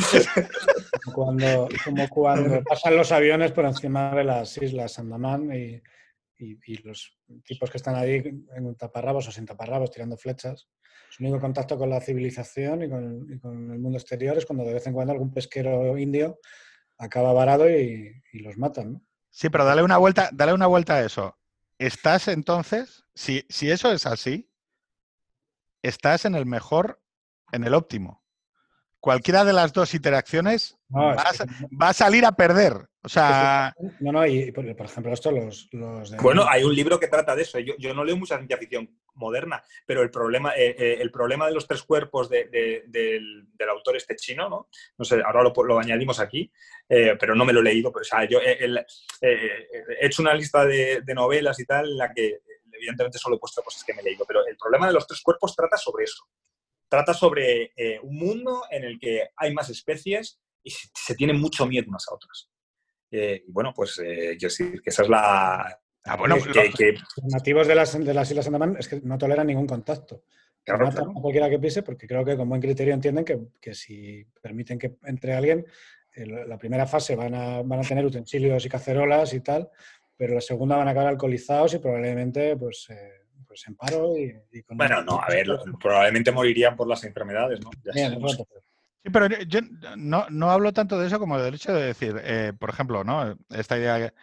cuando, 1.14 1.68
como 1.84 2.10
cuando 2.10 2.64
pasan 2.64 2.96
los 2.96 3.12
aviones 3.12 3.52
por 3.52 3.66
encima 3.66 4.14
de 4.16 4.24
las 4.24 4.58
islas 4.58 4.98
Andaman 5.00 5.52
y, 5.56 5.82
y, 6.38 6.76
los 6.84 7.18
tipos 7.44 7.70
que 7.70 7.78
están 7.78 7.96
ahí 7.96 8.24
en 8.56 8.76
taparrabos 8.76 9.28
o 9.28 9.32
sin 9.32 9.46
taparrabos 9.46 9.92
tirando 9.92 10.18
flechas 10.18 10.68
su 11.12 11.24
único 11.24 11.42
contacto 11.42 11.78
con 11.78 11.90
la 11.90 12.00
civilización 12.00 12.84
y 12.84 12.90
con, 12.90 13.28
el 13.74 13.80
mundo 13.80 13.98
exterior 13.98 14.38
es 14.38 14.46
cuando 14.46 14.64
de 14.64 14.74
vez 14.74 14.88
en 14.88 14.94
cuando 14.94 15.12
algún 15.12 15.34
pesquero 15.34 15.98
indio 15.98 16.40
acaba 16.98 17.34
varado 17.34 17.70
y, 17.70 18.24
los 18.32 18.58
matan. 18.58 19.06
Sí, 19.30 19.50
pero 19.50 19.66
dale 19.66 19.84
una 19.84 19.98
vuelta, 19.98 20.30
dale 20.32 20.54
una 20.54 20.68
vuelta 20.68 20.96
a 20.96 21.04
eso. 21.04 21.38
Estás 21.78 22.30
entonces, 22.30 23.04
si, 23.14 23.46
si 23.50 23.70
eso 23.70 23.92
es 23.92 24.06
así, 24.06 24.50
estás 25.82 26.24
en 26.24 26.34
el 26.36 26.46
mejor, 26.46 27.02
en 27.52 27.66
el 27.66 27.74
óptimo. 27.74 28.24
Cualquiera 29.02 29.44
de 29.44 29.52
las 29.52 29.74
dos 29.74 29.94
interacciones 29.94 30.78
va, 30.94 31.90
a, 31.90 31.94
salir 31.94 32.26
a 32.26 32.32
perder. 32.32 32.74
O 33.04 33.10
sea. 33.10 33.74
No, 34.00 34.12
no, 34.12 34.28
y 34.28 34.52
por, 34.52 34.66
ejemplo, 34.66 35.12
esto 35.12 35.32
los, 35.32 35.70
Bueno, 36.22 36.46
hay 36.48 36.64
un 36.64 36.76
libro 36.76 37.00
que 37.00 37.08
trata 37.08 37.36
de 37.36 37.42
eso. 37.42 37.58
Yo, 37.60 37.94
no 37.94 38.04
leo 38.04 38.16
mucha 38.16 38.38
ciencia 38.38 38.58
ficción 38.58 38.90
moderna, 39.16 39.64
pero 39.88 40.04
el 40.04 40.12
problema, 40.12 40.54
eh, 40.56 40.76
eh, 40.78 40.98
el 41.00 41.12
problema 41.12 41.48
de 41.48 41.54
los 41.54 41.68
tres 41.68 41.82
cuerpos 41.84 42.30
del, 42.30 43.48
autor 43.70 43.98
este 43.98 44.16
chino, 44.16 44.50
¿no? 44.50 44.70
No 44.98 45.06
sé, 45.06 45.22
ahora 45.26 45.42
lo, 45.44 45.80
añadimos 45.80 46.20
aquí, 46.20 46.52
eh, 46.90 47.16
pero 47.20 47.34
no 47.34 47.46
me 47.46 47.54
lo 47.54 47.62
he 47.62 47.64
leído. 47.64 47.92
Pero, 47.92 48.02
o 48.02 48.06
sea, 48.06 48.26
yo 48.26 48.40
he 48.40 48.86
hecho 50.02 50.22
una 50.22 50.36
lista 50.36 50.66
de, 50.66 51.04
novelas 51.16 51.60
y 51.60 51.66
tal 51.66 51.90
en 51.90 51.98
la 51.98 52.14
que 52.14 52.42
evidentemente 52.72 53.18
solo 53.18 53.36
he 53.36 53.40
puesto 53.40 53.64
cosas 53.64 53.84
que 53.84 53.94
me 53.94 54.02
he 54.02 54.06
leído, 54.06 54.26
pero 54.28 54.46
el 54.46 54.58
problema 54.58 54.88
de 54.88 54.94
los 54.94 55.08
tres 55.08 55.22
cuerpos 55.22 55.56
trata 55.56 55.78
sobre 55.78 56.04
eso. 56.04 56.24
Trata 56.88 57.14
sobre 57.14 57.74
un 58.04 58.16
mundo 58.16 58.64
en 58.70 58.84
el 58.84 59.00
que 59.00 59.30
hay 59.38 59.54
más 59.54 59.70
especies 59.70 60.40
y 60.64 60.72
se, 60.72 61.16
tienen 61.16 61.40
mucho 61.40 61.66
miedo 61.66 61.88
unas 61.90 62.08
a 62.08 62.16
otras. 62.16 62.50
Eh, 63.12 63.44
y 63.48 63.52
bueno, 63.52 63.74
pues 63.76 64.00
eh, 64.00 64.38
quiero 64.38 64.50
decir 64.50 64.82
que 64.82 64.90
esa 64.90 65.04
es 65.04 65.10
la... 65.10 65.80
Ah, 66.06 66.16
bueno, 66.18 66.38
que, 66.38 66.94
Los 66.94 67.32
nativos 67.32 67.68
de 67.68 67.76
las, 67.76 68.04
de 68.04 68.14
las 68.14 68.30
Islas 68.30 68.48
Andaman 68.48 68.76
es 68.80 68.88
que 68.88 69.02
no 69.02 69.18
toleran 69.18 69.48
ningún 69.48 69.68
contacto. 69.68 70.24
Claro, 70.64 70.88
a 70.88 71.22
cualquiera 71.22 71.50
que 71.50 71.60
pise, 71.60 71.84
porque 71.84 72.08
creo 72.08 72.24
que 72.24 72.38
con 72.38 72.48
buen 72.48 72.62
criterio 72.62 72.94
entienden 72.94 73.26
que, 73.26 73.40
que 73.60 73.74
si 73.74 74.26
permiten 74.42 74.78
que 74.78 74.96
entre 75.04 75.34
alguien, 75.34 75.66
la 76.16 76.58
primera 76.58 76.86
fase 76.86 77.16
van 77.16 77.34
a, 77.34 77.62
van 77.62 77.80
a 77.80 77.84
tener 77.84 78.06
utensilios 78.06 78.66
y 78.66 78.70
cacerolas 78.70 79.34
y 79.34 79.42
tal, 79.42 79.70
pero 80.16 80.36
la 80.36 80.42
segunda 80.42 80.76
van 80.76 80.88
a 80.88 80.92
acabar 80.92 81.10
alcoholizados 81.10 81.74
y 81.74 81.80
probablemente 81.80 82.56
pues, 82.58 82.88
eh, 82.90 83.26
pues 83.48 83.66
en 83.68 83.76
paro. 83.76 84.16
Y, 84.18 84.34
bueno, 84.70 85.04
no, 85.04 85.20
a 85.22 85.28
ver, 85.30 85.48
probablemente 85.80 86.32
morirían 86.32 86.76
por 86.76 86.88
las 86.88 87.04
enfermedades, 87.04 87.60
¿no? 87.62 87.70
Sí, 89.04 89.10
pero 89.12 89.28
yo 89.28 89.60
no, 89.98 90.52
hablo 90.52 90.74
tanto 90.74 91.00
de 91.00 91.08
eso 91.08 91.18
como 91.18 91.40
del 91.40 91.56
hecho 91.56 91.74
de 91.74 91.88
decir, 91.88 92.22
eh, 92.24 92.54
por 92.58 92.70
ejemplo, 92.70 93.04
¿no? 93.04 93.36
Esta 93.50 93.78
idea 93.78 93.98
que, 93.98 94.14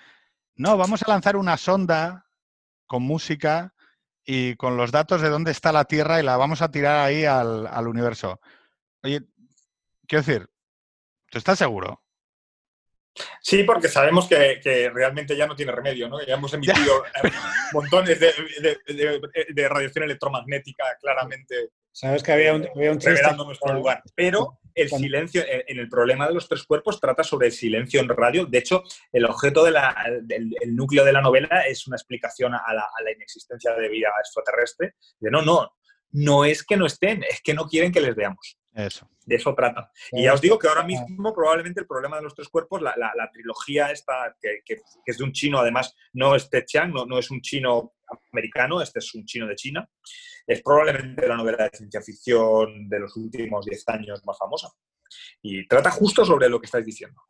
no, 0.54 0.76
vamos 0.76 1.02
a 1.02 1.10
lanzar 1.10 1.36
una 1.36 1.56
sonda 1.56 2.26
con 2.86 3.02
música 3.02 3.74
y 4.24 4.54
con 4.56 4.76
los 4.76 4.92
datos 4.92 5.20
de 5.20 5.30
dónde 5.30 5.50
está 5.50 5.72
la 5.72 5.84
Tierra 5.84 6.20
y 6.20 6.22
la 6.22 6.36
vamos 6.36 6.62
a 6.62 6.70
tirar 6.70 7.04
ahí 7.04 7.24
al, 7.24 7.88
universo. 7.88 8.40
Oye, 9.02 9.22
quiero 10.06 10.24
decir, 10.24 10.48
¿tú 11.28 11.38
estás 11.38 11.58
seguro? 11.58 12.04
Sí, 13.42 13.64
porque 13.64 13.88
sabemos 13.88 14.28
que, 14.28 14.90
realmente 14.94 15.36
ya 15.36 15.48
no 15.48 15.56
tiene 15.56 15.72
remedio, 15.72 16.08
¿no? 16.08 16.24
Ya 16.24 16.34
hemos 16.34 16.54
emitido 16.54 17.04
eh, 17.24 17.30
montones 17.72 18.20
de, 18.20 19.68
radiación 19.68 20.04
electromagnética 20.04 20.84
claramente 21.00 21.70
Sabes 21.98 22.22
que 22.22 22.30
había 22.30 22.54
un, 22.54 22.64
había 22.64 22.92
nuestro 22.92 23.72
lugar. 23.74 24.04
Pero 24.14 24.60
el 24.80 24.90
silencio, 24.90 25.42
en 25.46 25.78
el 25.78 25.88
problema 25.88 26.26
de 26.26 26.34
los 26.34 26.48
tres 26.48 26.64
cuerpos 26.64 27.00
trata 27.00 27.22
sobre 27.22 27.48
el 27.48 27.52
silencio 27.52 28.00
en 28.00 28.08
radio. 28.08 28.46
De 28.46 28.58
hecho, 28.58 28.82
el 29.12 29.24
objeto 29.24 29.64
del 29.64 29.76
el 30.60 30.76
núcleo 30.76 31.04
de 31.04 31.12
la 31.12 31.20
novela 31.20 31.62
es 31.62 31.86
una 31.86 31.96
explicación 31.96 32.54
a 32.54 32.72
la, 32.72 32.82
a 32.82 33.02
la, 33.02 33.12
inexistencia 33.12 33.74
de 33.74 33.88
vida 33.88 34.08
extraterrestre. 34.20 34.94
De 35.18 35.30
no, 35.30 35.42
no, 35.42 35.72
no 36.12 36.44
es 36.44 36.64
que 36.64 36.76
no 36.76 36.86
estén, 36.86 37.22
es 37.24 37.40
que 37.42 37.54
no 37.54 37.66
quieren 37.66 37.92
que 37.92 38.00
les 38.00 38.14
veamos. 38.14 38.58
Eso. 38.74 39.08
De 39.28 39.36
eso 39.36 39.54
trata. 39.54 39.92
Y 40.12 40.22
ya 40.22 40.32
os 40.32 40.40
digo 40.40 40.58
que 40.58 40.68
ahora 40.68 40.84
mismo 40.84 41.34
probablemente 41.34 41.80
el 41.80 41.86
problema 41.86 42.16
de 42.16 42.22
los 42.22 42.34
tres 42.34 42.48
cuerpos, 42.48 42.80
la, 42.80 43.30
trilogía 43.30 43.90
esta, 43.90 44.34
que, 44.40 44.62
es 45.04 45.18
de 45.18 45.24
un 45.24 45.32
chino, 45.32 45.58
además, 45.58 45.94
no 46.14 46.34
es 46.34 46.48
Ted 46.48 46.64
Chiang, 46.64 46.92
no, 46.92 47.04
no 47.04 47.18
es 47.18 47.30
un 47.30 47.42
chino 47.42 47.92
americano, 48.32 48.80
este 48.80 49.00
es 49.00 49.14
un 49.14 49.26
chino 49.26 49.46
de 49.46 49.54
China, 49.54 49.86
es 50.46 50.62
probablemente 50.62 51.28
la 51.28 51.36
novela 51.36 51.64
de 51.64 51.76
ciencia 51.76 52.00
ficción 52.00 52.88
de 52.88 53.00
los 53.00 53.14
últimos 53.18 53.66
10 53.66 53.88
años 53.90 54.24
más 54.24 54.38
famosa. 54.38 54.70
Y 55.42 55.68
trata 55.68 55.90
justo 55.90 56.24
sobre 56.24 56.48
lo 56.48 56.58
que 56.58 56.64
estáis 56.64 56.86
diciendo. 56.86 57.20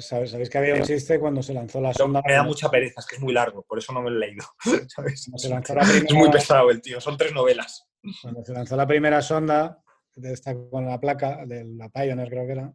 ¿sabéis, 0.00 0.50
que 0.50 0.58
había 0.58 0.74
un 0.74 0.82
chiste 0.82 1.18
cuando 1.18 1.42
se 1.42 1.54
lanzó 1.54 1.80
la 1.80 1.94
sonda? 1.94 2.20
Me 2.26 2.34
da 2.34 2.42
mucha 2.42 2.68
pereza, 2.68 3.00
es 3.00 3.06
que 3.06 3.16
es 3.16 3.22
muy 3.22 3.32
largo, 3.32 3.62
por 3.62 3.78
eso 3.78 3.94
no 3.94 4.02
me 4.02 4.10
lo 4.10 4.16
he 4.16 4.20
leído. 4.26 4.44
Es 5.06 6.12
muy 6.12 6.30
pesado 6.30 6.70
el 6.70 6.82
tío, 6.82 7.00
son 7.00 7.16
tres 7.16 7.32
novelas. 7.32 7.88
Cuando 8.20 8.44
se 8.44 8.52
lanzó 8.52 8.76
la 8.76 8.86
primera 8.86 9.22
sonda, 9.22 9.82
de 10.18 10.32
esta, 10.32 10.54
con 10.54 10.86
la 10.86 10.98
placa, 10.98 11.44
de 11.46 11.64
la 11.64 11.88
Pioneer 11.88 12.28
creo 12.28 12.46
que 12.46 12.52
era, 12.52 12.72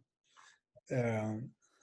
eh, 0.88 1.40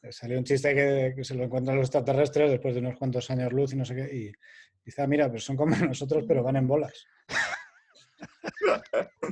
salió 0.09 0.37
un 0.37 0.43
chiste 0.43 1.13
que, 1.15 1.23
se 1.23 1.35
lo 1.35 1.43
encuentran 1.43 1.77
los 1.77 1.85
extraterrestres 1.85 2.51
después 2.51 2.73
de 2.73 2.81
unos 2.81 2.97
cuantos 2.97 3.29
años 3.29 3.53
luz 3.53 3.73
y 3.73 3.75
no 3.75 3.85
sé 3.85 3.95
qué, 3.95 4.15
y 4.15 4.31
dice, 4.83 5.01
ah, 5.01 5.07
mira, 5.07 5.29
pues 5.29 5.43
son 5.43 5.55
como 5.55 5.75
nosotros, 5.77 6.25
pero 6.27 6.43
van 6.43 6.57
en 6.57 6.67
bolas. 6.67 7.05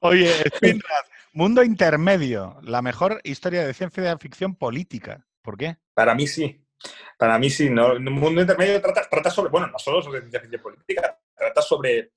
Oye, 0.00 0.32
Spinrad, 0.56 1.04
Mundo 1.32 1.62
Intermedio, 1.62 2.58
la 2.62 2.82
mejor 2.82 3.20
historia 3.24 3.66
de 3.66 3.74
ciencia 3.74 4.16
ficción 4.18 4.54
política. 4.54 5.26
¿Por 5.42 5.58
qué? 5.58 5.76
Para 5.94 6.14
mí 6.14 6.26
sí. 6.26 6.64
Para 7.18 7.38
mí 7.38 7.50
sí. 7.50 7.68
¿no? 7.68 7.98
Mundo 8.00 8.40
Intermedio 8.40 8.80
trata, 8.80 9.06
trata 9.10 9.30
sobre, 9.30 9.50
bueno, 9.50 9.66
no 9.66 9.78
solo 9.78 10.00
sobre 10.00 10.20
ciencia 10.20 10.40
ficción 10.40 10.62
política, 10.62 11.18
trata 11.36 11.60
sobre 11.60 12.12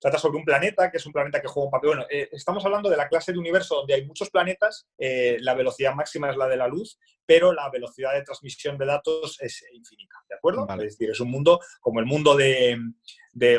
trata 0.00 0.18
sobre 0.18 0.38
un 0.38 0.44
planeta, 0.44 0.90
que 0.90 0.96
es 0.96 1.06
un 1.06 1.12
planeta 1.12 1.40
que 1.40 1.48
juega 1.48 1.66
un 1.66 1.70
papel. 1.70 1.88
Bueno, 1.88 2.06
eh, 2.10 2.28
estamos 2.32 2.64
hablando 2.64 2.88
de 2.88 2.96
la 2.96 3.08
clase 3.08 3.32
de 3.32 3.38
universo 3.38 3.76
donde 3.76 3.94
hay 3.94 4.06
muchos 4.06 4.30
planetas, 4.30 4.88
eh, 4.98 5.36
la 5.40 5.54
velocidad 5.54 5.94
máxima 5.94 6.30
es 6.30 6.36
la 6.36 6.48
de 6.48 6.56
la 6.56 6.66
luz, 6.66 6.98
pero 7.26 7.52
la 7.52 7.68
velocidad 7.70 8.14
de 8.14 8.22
transmisión 8.22 8.78
de 8.78 8.86
datos 8.86 9.36
es 9.40 9.62
infinita, 9.72 10.16
¿de 10.28 10.36
acuerdo? 10.36 10.66
Es 10.70 10.96
decir, 10.96 11.10
es 11.10 11.20
un 11.20 11.30
mundo 11.30 11.60
como 11.80 12.00
el 12.00 12.06
mundo 12.06 12.34
de, 12.34 12.78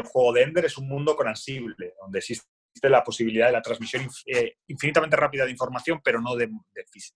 juego 0.03 0.34
de 0.34 0.41
Ender, 0.41 0.65
es 0.65 0.77
un 0.77 0.88
mundo 0.88 1.15
con 1.15 1.27
ansible, 1.27 1.93
donde 2.01 2.19
existe 2.19 2.47
la 2.84 3.03
posibilidad 3.03 3.47
de 3.47 3.53
la 3.53 3.61
transmisión 3.61 4.09
eh, 4.26 4.55
infinitamente 4.68 5.15
rápida 5.15 5.45
de 5.45 5.51
información, 5.51 6.01
pero 6.03 6.19
no 6.19 6.35
de, 6.35 6.49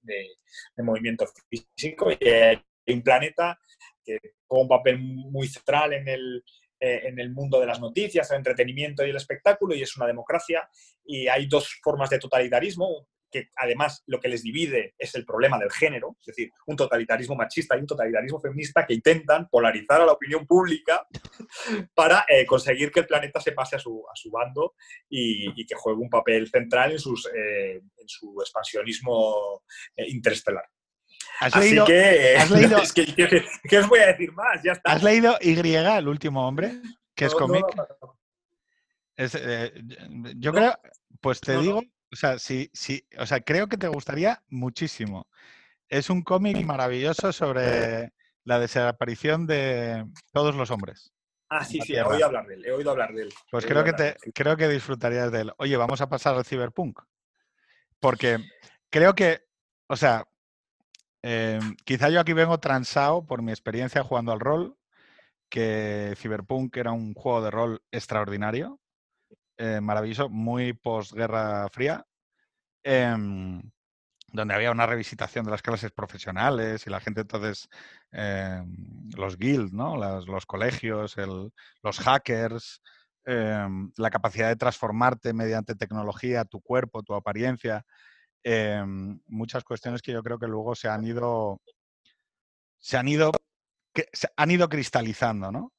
de 0.06 0.84
movimiento 0.84 1.26
físico. 1.49 2.11
Y 2.11 2.27
hay 2.27 2.61
un 2.88 3.02
planeta 3.02 3.60
que 4.03 4.19
juega 4.45 4.61
un 4.61 4.69
papel 4.69 4.99
muy 4.99 5.47
central 5.47 5.93
en 5.93 6.07
el, 6.07 6.43
eh, 6.80 7.02
en 7.06 7.19
el 7.19 7.31
mundo 7.31 7.60
de 7.60 7.68
las 7.68 7.80
noticias, 7.80 8.30
el 8.31 8.38
entretenimiento 8.38 9.06
y 9.06 9.10
el 9.10 9.15
espectáculo, 9.15 9.76
y 9.76 9.81
es 9.81 9.95
una 9.97 10.07
democracia. 10.07 10.68
Y 11.06 11.27
hay 11.27 11.47
dos 11.47 11.80
formas 11.81 12.10
de 12.10 12.19
totalitarismo, 12.19 13.07
que 13.31 13.49
además 13.56 14.03
lo 14.07 14.19
que 14.19 14.30
les 14.30 14.43
divide 14.43 14.93
es 14.97 15.15
el 15.15 15.26
problema 15.26 15.57
del 15.57 15.72
género, 15.72 16.15
es 16.22 16.27
decir, 16.27 16.52
un 16.68 16.76
totalitarismo 16.76 17.35
machista 17.35 17.76
y 17.76 17.81
un 17.81 17.88
totalitarismo 17.88 18.39
feminista 18.39 18.85
que 18.85 18.93
intentan 18.93 19.49
polarizar 19.49 20.02
a 20.02 20.06
la 20.06 20.14
opinión 20.14 20.45
pública 20.45 21.06
para 21.93 22.26
eh, 22.30 22.45
conseguir 22.45 22.91
que 22.91 23.02
el 23.02 23.07
planeta 23.07 23.41
se 23.41 23.52
pase 23.52 23.76
a 23.76 23.80
su, 23.80 24.06
a 24.10 24.15
su 24.15 24.31
bando 24.31 24.76
y, 25.10 25.65
que 25.65 25.76
juegue 25.76 25.99
un 25.99 26.10
papel 26.10 26.47
central 26.49 26.91
en, 26.91 26.99
sus, 26.99 27.26
eh, 27.27 27.76
en 27.76 28.07
su 28.07 28.39
expansionismo 28.39 29.64
interestelar. 29.97 30.65
¿Has 31.39 31.56
leído, 31.56 31.85
que, 31.85 32.35
¿has 32.38 32.49
leído 32.49 32.77
¿qué, 33.69 33.77
os 33.77 33.88
voy 33.88 33.99
a 33.99 34.07
decir 34.07 34.31
más? 34.34 34.61
Ya 34.64 34.73
está. 34.73 34.91
¿Has 34.91 35.03
leído 35.03 35.38
Y, 35.41 35.57
el 35.57 36.07
último 36.07 36.47
hombre? 36.47 36.81
Que 37.14 37.26
es 37.26 37.34
cómic. 37.34 37.65
Eh, 39.18 39.72
yo 40.38 40.52
creo, 40.52 40.77
pues 41.22 41.39
te 41.39 41.57
digo, 41.57 41.81
o 42.11 42.15
sea, 42.15 42.38
sí, 42.39 42.69
sí, 42.73 43.07
o 43.18 43.26
sea, 43.26 43.39
creo 43.39 43.68
que 43.68 43.77
te 43.77 43.88
gustaría 43.88 44.41
muchísimo. 44.47 45.27
Es 45.88 46.10
un 46.10 46.22
cómic 46.22 46.57
maravilloso 46.65 47.31
sobre 47.31 48.14
la 48.43 48.60
desaparición 48.60 49.45
de 49.47 50.06
todos 50.31 50.56
los 50.56 50.72
hombres. 50.72 51.11
Ah, 51.49 51.64
sí, 51.64 51.80
sí, 51.81 51.95
he 51.95 52.02
oído 52.02 52.26
hablar 52.26 52.47
de 52.47 52.56
él, 52.56 52.65
he 52.65 52.72
oído 52.72 52.91
hablar 52.91 53.14
de 53.14 53.23
él. 53.23 53.34
Pues 53.52 53.65
creo 53.65 53.84
que, 53.84 53.93
te, 53.93 54.15
creo 54.34 54.57
que 54.57 54.68
disfrutarías 54.68 55.31
de 55.31 55.41
él. 55.41 55.53
Oye, 55.57 55.77
vamos 55.77 56.02
a 56.02 56.10
pasar 56.10 56.35
al 56.35 56.45
Cyberpunk. 56.45 56.99
Porque 57.99 58.39
creo 58.89 59.14
que, 59.14 59.41
o 59.88 59.95
sea, 59.95 60.26
Em, 61.27 61.76
quizá 61.85 62.10
yo 62.10 62.19
aquí 62.19 62.34
vengo 62.34 62.60
transado 62.60 63.26
por 63.26 63.41
mi 63.41 63.52
experiencia 63.52 64.03
jugando 64.03 64.31
al 64.31 64.39
rol, 64.39 64.77
que 65.49 66.14
Cyberpunk 66.18 66.77
era 66.77 66.91
un 66.91 67.15
juego 67.15 67.41
de 67.43 67.52
rol 67.52 67.84
extraordinario, 67.91 68.80
eh, 69.57 69.81
maravilloso, 69.81 70.30
muy 70.30 70.73
posguerra 70.73 71.68
fría, 71.69 72.06
em, 72.84 73.61
donde 74.34 74.53
había 74.56 74.72
una 74.72 74.85
revisitación 74.88 75.45
de 75.45 75.52
las 75.52 75.64
clases 75.64 75.91
profesionales 75.91 76.88
y 76.88 76.91
la 76.91 77.02
gente 77.02 77.22
entonces, 77.22 77.69
em, 78.11 79.10
los 79.18 79.38
guilds, 79.38 79.73
¿no? 79.73 79.97
los 79.97 80.45
colegios, 80.45 81.15
los 81.84 81.99
hackers, 81.99 82.81
la 83.26 84.10
capacidad 84.11 84.49
de 84.49 84.56
transformarte 84.57 85.34
mediante 85.34 85.76
tecnología, 85.76 86.45
tu 86.45 86.61
cuerpo, 86.61 87.03
tu 87.03 87.15
apariencia. 87.15 87.85
Em, 88.47 89.19
muchas 89.26 89.63
cuestiones 89.63 90.03
que 90.03 90.11
yo 90.11 90.22
creo 90.22 90.38
que 90.38 90.45
luego 90.45 90.76
se 90.76 90.88
han 90.88 91.03
ido, 91.03 91.59
se 92.77 92.95
han 92.95 93.07
ido, 93.07 93.31
han 94.38 94.51
ido 94.51 94.69
cristalizando, 94.69 95.51
¿no? 95.51 95.73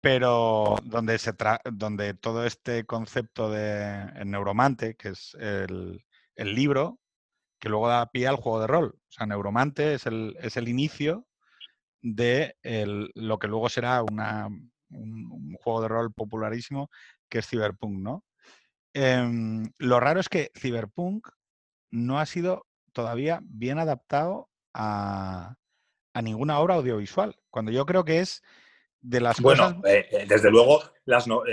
Pero 0.00 0.76
donde, 0.84 1.18
se 1.18 1.34
donde 1.70 2.14
todo 2.14 2.46
este 2.46 2.86
concepto 2.86 3.50
de 3.50 4.10
Neuromante, 4.24 4.94
que 4.96 5.10
es 5.10 5.34
el, 5.38 6.02
libro, 6.36 6.98
que 7.60 7.68
luego 7.68 7.88
da 7.88 8.10
pie 8.10 8.26
al 8.26 8.36
juego 8.36 8.60
de 8.60 8.68
rol. 8.68 8.94
O 8.96 9.12
sea, 9.12 9.26
Neuromante 9.26 9.94
es 9.94 10.06
el, 10.06 10.34
es 10.40 10.56
el 10.56 10.68
inicio 10.68 11.26
de 12.00 12.56
lo 13.14 13.38
que 13.38 13.48
luego 13.48 13.68
será 13.68 14.02
un, 14.02 14.68
juego 15.62 15.82
de 15.82 15.88
rol 15.88 16.12
popularísimo, 16.14 16.88
que 17.28 17.40
es 17.40 17.46
Cyberpunk, 17.46 17.98
¿no? 17.98 18.24
Em, 18.94 19.70
lo 19.78 20.00
raro 20.00 20.20
es 20.20 20.30
que 20.30 20.50
Cyberpunk 20.56 21.28
no 21.92 22.18
ha 22.18 22.26
sido 22.26 22.66
todavía 22.92 23.40
bien 23.44 23.78
adaptado 23.78 24.50
a, 24.74 25.54
ninguna 26.20 26.58
obra 26.58 26.74
audiovisual, 26.74 27.36
cuando 27.50 27.70
yo 27.70 27.86
creo 27.86 28.04
que 28.04 28.18
es 28.18 28.42
de 29.00 29.20
las 29.20 29.40
bueno, 29.40 29.80
eh, 29.84 30.08
eh, 30.10 30.26
desde 30.28 30.50
luego, 30.50 30.82
las 31.04 31.26
o 31.28 31.44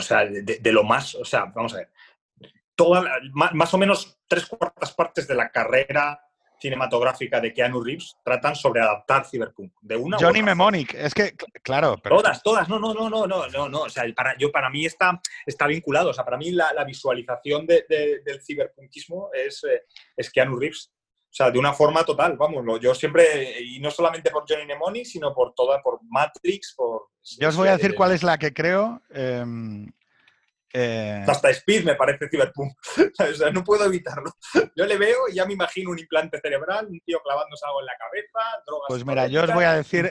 sea, 0.00 0.24
de, 0.26 0.72
lo 0.72 0.82
más, 0.84 1.14
o 1.14 1.24
sea, 1.24 1.46
vamos 1.46 1.74
a 1.74 1.78
ver, 1.78 1.92
toda, 2.74 3.04
más, 3.32 3.72
o 3.72 3.78
menos 3.78 4.18
tres 4.26 4.46
cuartas 4.46 4.92
partes 4.92 5.26
de 5.26 5.34
la 5.34 5.50
carrera 5.50 6.25
cinematográfica 6.58 7.40
de 7.40 7.52
Keanu 7.52 7.82
Reeves 7.82 8.16
tratan 8.24 8.54
sobre 8.54 8.80
adaptar 8.80 9.26
Cyberpunk. 9.26 9.72
De 9.80 9.96
una 9.96 10.18
Johnny 10.18 10.42
Mnemonic, 10.42 10.94
es 10.94 11.14
que, 11.14 11.34
claro. 11.62 11.96
Todas, 11.98 12.42
todas, 12.42 12.68
no, 12.68 12.78
no, 12.78 12.94
no, 12.94 13.08
no, 13.08 13.26
no, 13.26 13.48
no, 13.48 13.68
no. 13.68 13.82
O 13.82 13.90
sea, 13.90 14.04
para, 14.14 14.36
yo, 14.38 14.50
para 14.50 14.70
mí 14.70 14.86
está, 14.86 15.20
está 15.44 15.66
vinculado. 15.66 16.10
O 16.10 16.14
sea, 16.14 16.24
para 16.24 16.36
mí 16.36 16.50
la, 16.50 16.84
visualización 16.84 17.66
del 17.66 18.40
ciberpunkismo 18.44 19.30
es, 19.32 19.64
eh, 19.64 19.82
es 20.16 20.30
Keanu 20.30 20.56
Reeves. 20.56 20.92
O 21.26 21.36
sea, 21.36 21.50
de 21.50 21.58
una 21.58 21.74
forma 21.74 22.02
total, 22.02 22.36
vamos, 22.38 22.64
yo 22.80 22.94
siempre, 22.94 23.60
y 23.60 23.78
no 23.78 23.90
solamente 23.90 24.30
por 24.30 24.44
Johnny 24.48 24.64
Mnemonic, 24.64 25.04
sino 25.04 25.34
por 25.34 25.52
toda, 25.52 25.82
por 25.82 26.00
Matrix, 26.08 26.72
por... 26.74 27.08
Yo 27.38 27.48
os 27.48 27.56
voy 27.56 27.68
a 27.68 27.76
decir 27.76 27.94
cuál 27.94 28.12
es 28.12 28.22
la 28.22 28.38
que 28.38 28.54
creo. 28.54 29.02
Em, 29.10 29.86
eh, 30.78 31.24
Hasta 31.26 31.48
Speed 31.48 31.84
me 31.84 31.94
parece 31.94 32.28
Cyberpunk. 32.28 32.70
o 33.18 33.34
sea, 33.34 33.50
no 33.50 33.64
puedo 33.64 33.86
evitarlo. 33.86 34.30
Yo 34.76 34.84
le 34.84 34.98
veo 34.98 35.26
y 35.30 35.34
ya 35.34 35.46
me 35.46 35.54
imagino 35.54 35.90
un 35.90 35.98
implante 35.98 36.38
cerebral, 36.38 36.86
un 36.88 37.00
tío 37.00 37.18
clavándose 37.22 37.64
algo 37.64 37.80
en 37.80 37.86
la 37.86 37.96
cabeza, 37.98 38.62
drogas. 38.66 38.86
Pues 38.88 39.06
mira, 39.06 39.26
yo 39.26 39.42
os 39.42 39.54
voy 39.54 39.64
a 39.64 39.72
decir 39.72 40.10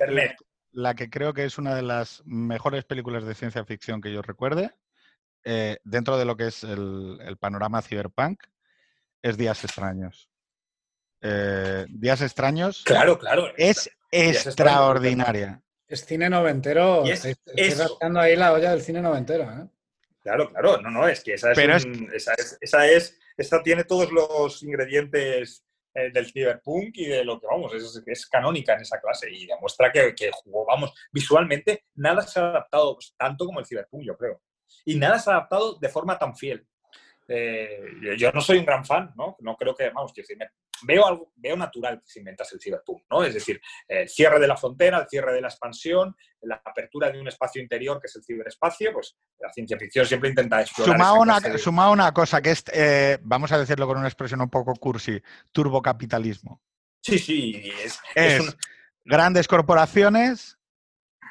la, 0.72 0.96
que 0.96 1.10
creo 1.12 1.34
que 1.36 1.46
es 1.46 1.60
una 1.60 1.76
de 1.76 1.84
las 1.84 2.24
mejores 2.26 2.84
películas 2.84 3.26
de 3.26 3.36
ciencia 3.36 3.64
ficción 3.64 4.02
que 4.02 4.12
yo 4.12 4.24
recuerde, 4.24 4.72
eh, 5.44 5.78
dentro 5.84 6.18
de 6.18 6.26
lo 6.26 6.36
que 6.36 6.48
es 6.48 6.64
el, 6.64 7.38
panorama 7.40 7.84
cyberpunk, 7.84 8.44
es 9.22 9.38
Días 9.38 9.64
Extraños. 9.64 10.32
Eh, 11.22 11.86
Días 11.90 12.22
Extraños. 12.22 12.82
Claro, 12.84 13.20
claro. 13.20 13.54
Es 13.56 13.88
extraordinaria. 14.10 15.62
Es 15.88 16.04
cine 16.06 16.28
noventero. 16.28 17.06
estoy, 17.06 17.36
ahí 18.18 18.36
la 18.36 18.54
olla 18.54 18.72
del 18.72 18.82
cine 18.82 19.02
noventero. 19.02 19.44
¿eh? 19.44 19.70
Claro, 20.26 20.50
claro, 20.50 20.82
no, 20.82 20.90
no, 20.90 21.08
es 21.08 21.24
que 21.24 21.36
esa 21.36 21.52
es, 21.52 21.86
esa 22.12 22.34
es, 22.34 22.58
esa 22.60 22.88
es, 22.88 23.20
esta 23.38 23.62
tiene 23.62 23.84
todos 23.84 24.12
los 24.12 24.64
ingredientes 24.64 25.64
eh, 25.94 26.10
del 26.12 26.26
cyberpunk 26.26 26.98
y 26.98 27.06
de 27.06 27.24
lo 27.24 27.40
que 27.40 27.46
vamos, 27.46 27.72
es, 27.76 28.02
es 28.04 28.26
canónica 28.26 28.74
en 28.74 28.82
esa 28.82 29.00
clase 29.00 29.32
y 29.32 29.46
demuestra 29.46 29.92
que, 29.92 30.16
que, 30.16 30.32
jugó, 30.32 30.66
vamos, 30.66 30.96
visualmente 31.12 31.86
nada 31.94 32.24
se 32.24 32.40
ha 32.40 32.48
adaptado 32.50 32.98
tanto 33.16 33.46
como 33.46 33.60
el 33.60 33.68
cyberpunk, 33.68 34.04
yo 34.04 34.18
creo. 34.18 34.42
Y 34.84 34.96
nada 34.96 35.20
se 35.20 35.30
ha 35.30 35.34
adaptado 35.34 35.76
de 35.76 35.90
forma 35.90 36.18
tan 36.18 36.36
fiel. 36.36 36.66
Eh, 37.28 38.16
yo 38.18 38.32
no 38.32 38.42
soy 38.42 38.58
un 38.58 38.66
gran 38.66 38.84
fan, 38.84 39.14
¿no? 39.16 39.38
No 39.42 39.56
creo 39.56 39.76
que, 39.76 39.92
vamos, 39.92 40.12
decir, 40.12 40.40
veo 40.84 41.06
algo, 41.06 41.32
veo 41.36 41.56
natural 41.56 42.02
que 42.02 42.08
se 42.08 42.20
inventase 42.20 42.56
el 42.56 42.62
ciberpunk, 42.62 43.04
¿no? 43.10 43.24
Es 43.24 43.34
decir, 43.34 43.62
el 43.88 44.10
cierre 44.10 44.40
de 44.40 44.48
la 44.48 44.58
frontera, 44.58 45.00
el 45.00 45.08
cierre 45.08 45.34
de 45.34 45.42
la 45.42 45.48
expansión, 45.48 46.16
la 46.42 46.62
apertura 46.64 47.12
de 47.12 47.20
un 47.20 47.28
espacio 47.28 47.62
interior 47.62 48.00
que 48.00 48.08
es 48.08 48.16
el 48.16 48.24
ciberespacio, 48.24 48.94
pues 48.94 49.16
la 49.40 49.52
ciencia 49.52 49.78
ficción 49.78 50.06
siempre 50.06 50.30
intenta 50.30 50.62
explorar. 50.62 50.98
Suma 50.98 51.90
una, 51.90 51.90
una 51.90 52.14
cosa 52.14 52.42
que 52.42 52.52
es, 52.52 52.64
eh, 52.74 53.18
vamos 53.22 53.52
a 53.52 53.58
decirlo 53.58 53.88
con 53.88 53.98
una 53.98 54.08
expresión 54.08 54.42
un 54.42 54.50
poco 54.50 54.74
cursi, 54.76 55.22
turbocapitalismo. 55.52 56.62
Sí, 57.02 57.20
sí, 57.20 57.72
es, 58.16 58.58
grandes 59.04 59.48
corporaciones 59.48 60.58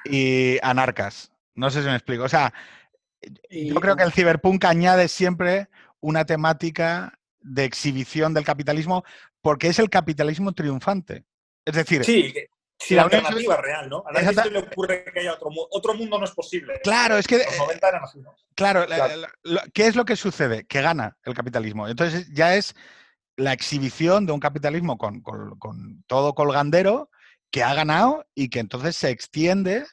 y 0.04 0.58
anarcas. 0.62 1.32
No 1.54 1.70
sé 1.70 1.82
si 1.82 1.88
me 1.88 1.96
explico. 1.96 2.24
O 2.24 2.28
sea, 2.28 2.52
yo 3.50 3.74
creo 3.80 3.96
que 3.96 4.04
el 4.04 4.12
ciberpunk 4.12 4.64
añade 4.64 5.08
siempre 5.08 5.68
una 6.00 6.24
temática 6.24 7.18
de 7.40 7.64
exhibición 7.64 8.34
del 8.34 8.44
capitalismo 8.44 9.04
porque 9.44 9.68
es 9.68 9.78
el 9.78 9.90
capitalismo 9.90 10.52
triunfante. 10.52 11.26
Es 11.66 11.74
decir, 11.74 12.02
sí, 12.02 12.32
si 12.78 12.94
la 12.94 13.02
alternativa 13.02 13.56
es 13.56 13.60
real, 13.60 13.90
¿no? 13.90 14.02
A 14.06 14.12
nadie 14.12 14.32
se 14.32 14.50
le 14.50 14.58
ocurre 14.60 15.04
que 15.12 15.20
haya 15.20 15.34
otro 15.34 15.50
mundo. 15.50 15.68
Otro 15.70 15.92
mundo 15.92 16.18
no 16.18 16.24
es 16.24 16.30
posible. 16.30 16.80
Claro, 16.82 17.18
es 17.18 17.26
que. 17.26 17.44
Claro, 18.54 18.86
¿qué 19.74 19.86
es 19.86 19.96
lo 19.96 20.06
que 20.06 20.16
sucede? 20.16 20.64
Que 20.64 20.80
gana 20.80 21.18
el 21.24 21.34
capitalismo. 21.34 21.86
Entonces 21.86 22.26
ya 22.32 22.56
es 22.56 22.74
la 23.36 23.52
exhibición 23.52 24.24
de 24.24 24.32
un 24.32 24.40
capitalismo 24.40 24.96
con, 24.96 25.22
todo 26.06 26.34
colgandero 26.34 27.10
que 27.50 27.62
ha 27.62 27.74
ganado 27.74 28.24
y 28.34 28.48
que 28.48 28.60
entonces 28.60 28.96
se 28.96 29.10
extiende 29.10 29.84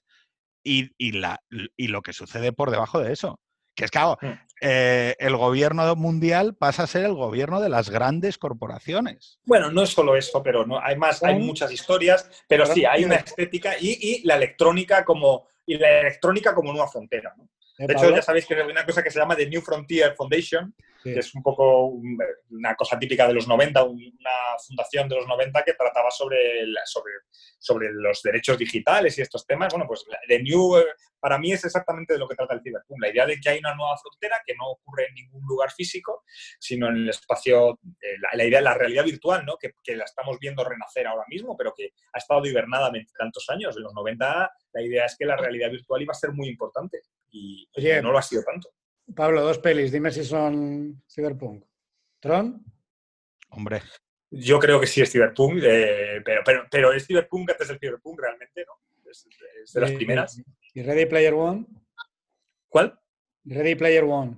y, 0.64 1.11
la, 1.11 1.44
y 1.76 1.88
lo 1.88 2.02
que 2.02 2.14
sucede 2.14 2.53
por 2.53 2.72
debajo 2.72 3.02
de 3.02 3.11
eso. 3.11 3.41
Que 3.76 3.84
es 3.84 3.91
que, 3.91 3.99
mm. 3.99 4.40
Eh, 4.64 5.16
el 5.18 5.36
gobierno 5.36 5.96
mundial 5.96 6.54
pasa 6.54 6.84
a 6.84 6.88
ser 6.88 7.06
el 7.06 7.16
gobierno 7.16 7.60
de 7.60 7.70
las 7.70 7.90
grandes 7.90 8.38
corporaciones. 8.38 9.40
Bueno, 9.44 9.72
no 9.72 9.82
es 9.82 9.90
solo 9.90 10.16
eso, 10.16 10.44
pero 10.44 10.68
no, 10.68 10.80
hay 10.80 10.96
más, 10.98 11.24
hay 11.24 11.40
muchas 11.40 11.72
historias, 11.72 12.30
pero 12.48 12.68
sí, 12.68 12.86
hay 12.86 13.04
una 13.04 13.16
estética 13.16 13.74
y, 13.80 14.22
la 14.24 14.36
electrónica 14.36 15.04
como 15.04 15.48
y 15.66 15.78
la 15.78 16.02
electrónica 16.02 16.54
como 16.54 16.72
nueva 16.72 16.88
frontera. 16.88 17.34
De 17.88 17.94
hecho, 17.94 18.10
ya 18.10 18.22
sabéis 18.22 18.45
que 18.45 18.56
hay 18.56 18.70
una 18.70 18.86
cosa 18.86 19.03
que 19.03 19.10
se 19.10 19.20
llama 19.20 19.36
The 19.36 19.48
New 19.48 19.62
Frontier 19.62 20.14
Foundation, 20.16 20.74
que 21.03 21.20
es 21.20 21.34
un 21.34 21.41
poco 21.41 21.99
una 22.49 22.76
cosa 22.76 22.99
típica 22.99 23.28
de 23.28 23.34
los 23.34 23.48
90, 23.48 23.84
una 23.84 24.32
fundación 24.66 25.10
de 25.10 25.16
los 25.16 25.28
90 25.28 25.64
que 25.64 25.74
trataba 25.74 26.12
sobre, 26.12 26.38
sobre, 26.86 27.14
sobre 27.58 27.91
los 27.91 28.22
derechos 28.22 28.58
digitales 28.58 29.18
y 29.18 29.22
estos 29.22 29.45
temas. 29.48 29.74
Bueno, 29.74 29.88
pues 29.88 30.06
The 30.28 30.44
New, 30.44 30.78
eh, 30.78 30.86
para 31.20 31.40
mí 31.40 31.52
es 31.53 31.66
exactamente 31.66 32.14
de 32.14 32.20
lo 32.20 32.28
que 32.28 32.36
trata 32.36 32.53
el 32.53 32.62
Cyberpunk, 32.62 33.02
la 33.02 33.10
idea 33.10 33.26
de 33.26 33.40
que 33.40 33.49
hay 33.49 33.60
una 33.60 33.74
nueva 33.74 33.98
frontera 33.98 34.41
que 34.45 34.53
no 34.56 34.70
ocurre 34.72 35.08
en 35.08 35.16
ningún 35.16 35.44
lugar 35.48 35.72
físico, 35.72 36.24
sino 36.60 36.88
en 36.88 36.98
el 36.98 37.10
espacio, 37.10 37.80
eh, 37.99 38.18
la, 38.34 38.45
idea 38.45 38.60
de 38.60 38.66
la 38.66 38.76
realidad 38.76 39.03
virtual, 39.03 39.44
¿no? 39.44 39.58
Que, 39.58 39.72
que, 39.84 39.95
la 39.95 40.06
estamos 40.06 40.38
viendo 40.40 40.64
renacer 40.64 41.08
ahora 41.08 41.26
mismo, 41.28 41.58
pero 41.58 41.74
que 41.76 41.94
ha 42.14 42.18
estado 42.20 42.45
hibernada 42.45 42.91
tantos 43.18 43.49
años. 43.49 43.76
En 43.76 43.84
los 43.84 43.94
90 43.94 44.52
la 44.74 44.82
idea 44.82 45.06
es 45.06 45.16
que 45.18 45.26
la 45.26 45.36
realidad 45.36 45.72
virtual 45.72 46.02
iba 46.02 46.12
a 46.12 46.16
ser 46.16 46.32
muy 46.32 46.48
importante 46.48 47.02
y 47.32 47.68
no 48.02 48.12
lo 48.12 48.18
ha 48.18 48.22
sido 48.22 48.44
tanto. 48.44 48.70
Pablo, 49.16 49.41
dos 49.41 49.60
pelis, 49.60 49.91
dime 49.91 50.12
si 50.12 50.24
son 50.24 51.03
Cyberpunk. 51.10 51.66
¿Tron? 52.20 52.64
Hombre. 53.49 53.82
Yo 54.30 54.60
creo 54.60 54.80
que 54.80 54.88
sí 54.88 55.02
es 55.02 55.12
Cyberpunk, 55.12 55.62
eh, 55.64 56.22
pero, 56.24 56.41
pero, 56.45 56.68
pero, 56.72 56.94
es 56.94 57.06
Cyberpunk 57.06 57.52
antes 57.52 57.68
del 57.68 57.80
Cyberpunk 57.80 58.20
realmente, 58.22 58.66
¿no? 58.66 58.80
Es, 59.10 59.28
de 59.74 59.82
las 59.82 59.91
primeras. 59.91 60.41
¿Y 60.74 60.84
Ready 60.84 61.06
Player 61.06 61.34
One? 61.34 61.66
¿Cuál? 62.70 62.98
Ready 63.44 63.76
Player 63.76 64.03
One. 64.03 64.38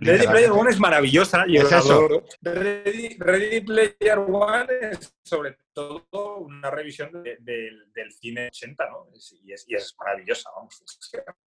Ready 0.00 0.26
Player 0.26 0.52
One 0.52 0.70
es 0.70 0.78
maravillosa 0.78 1.44
y 1.48 1.56
es 1.56 1.72
eso. 1.72 2.24
Ready, 2.42 3.16
Ready, 3.18 3.60
Player 3.62 4.18
One 4.18 4.66
es 4.92 5.14
sobre 5.24 5.56
todo 5.72 6.38
una 6.38 6.70
revisión 6.70 7.10
del 7.22 8.12
cine 8.12 8.48
80, 8.48 8.88
¿no? 8.88 9.08
Y 9.42 9.52
es, 9.52 9.64
y 9.66 9.74
es 9.74 9.96
maravillosa, 9.98 10.50
vamos. 10.54 10.84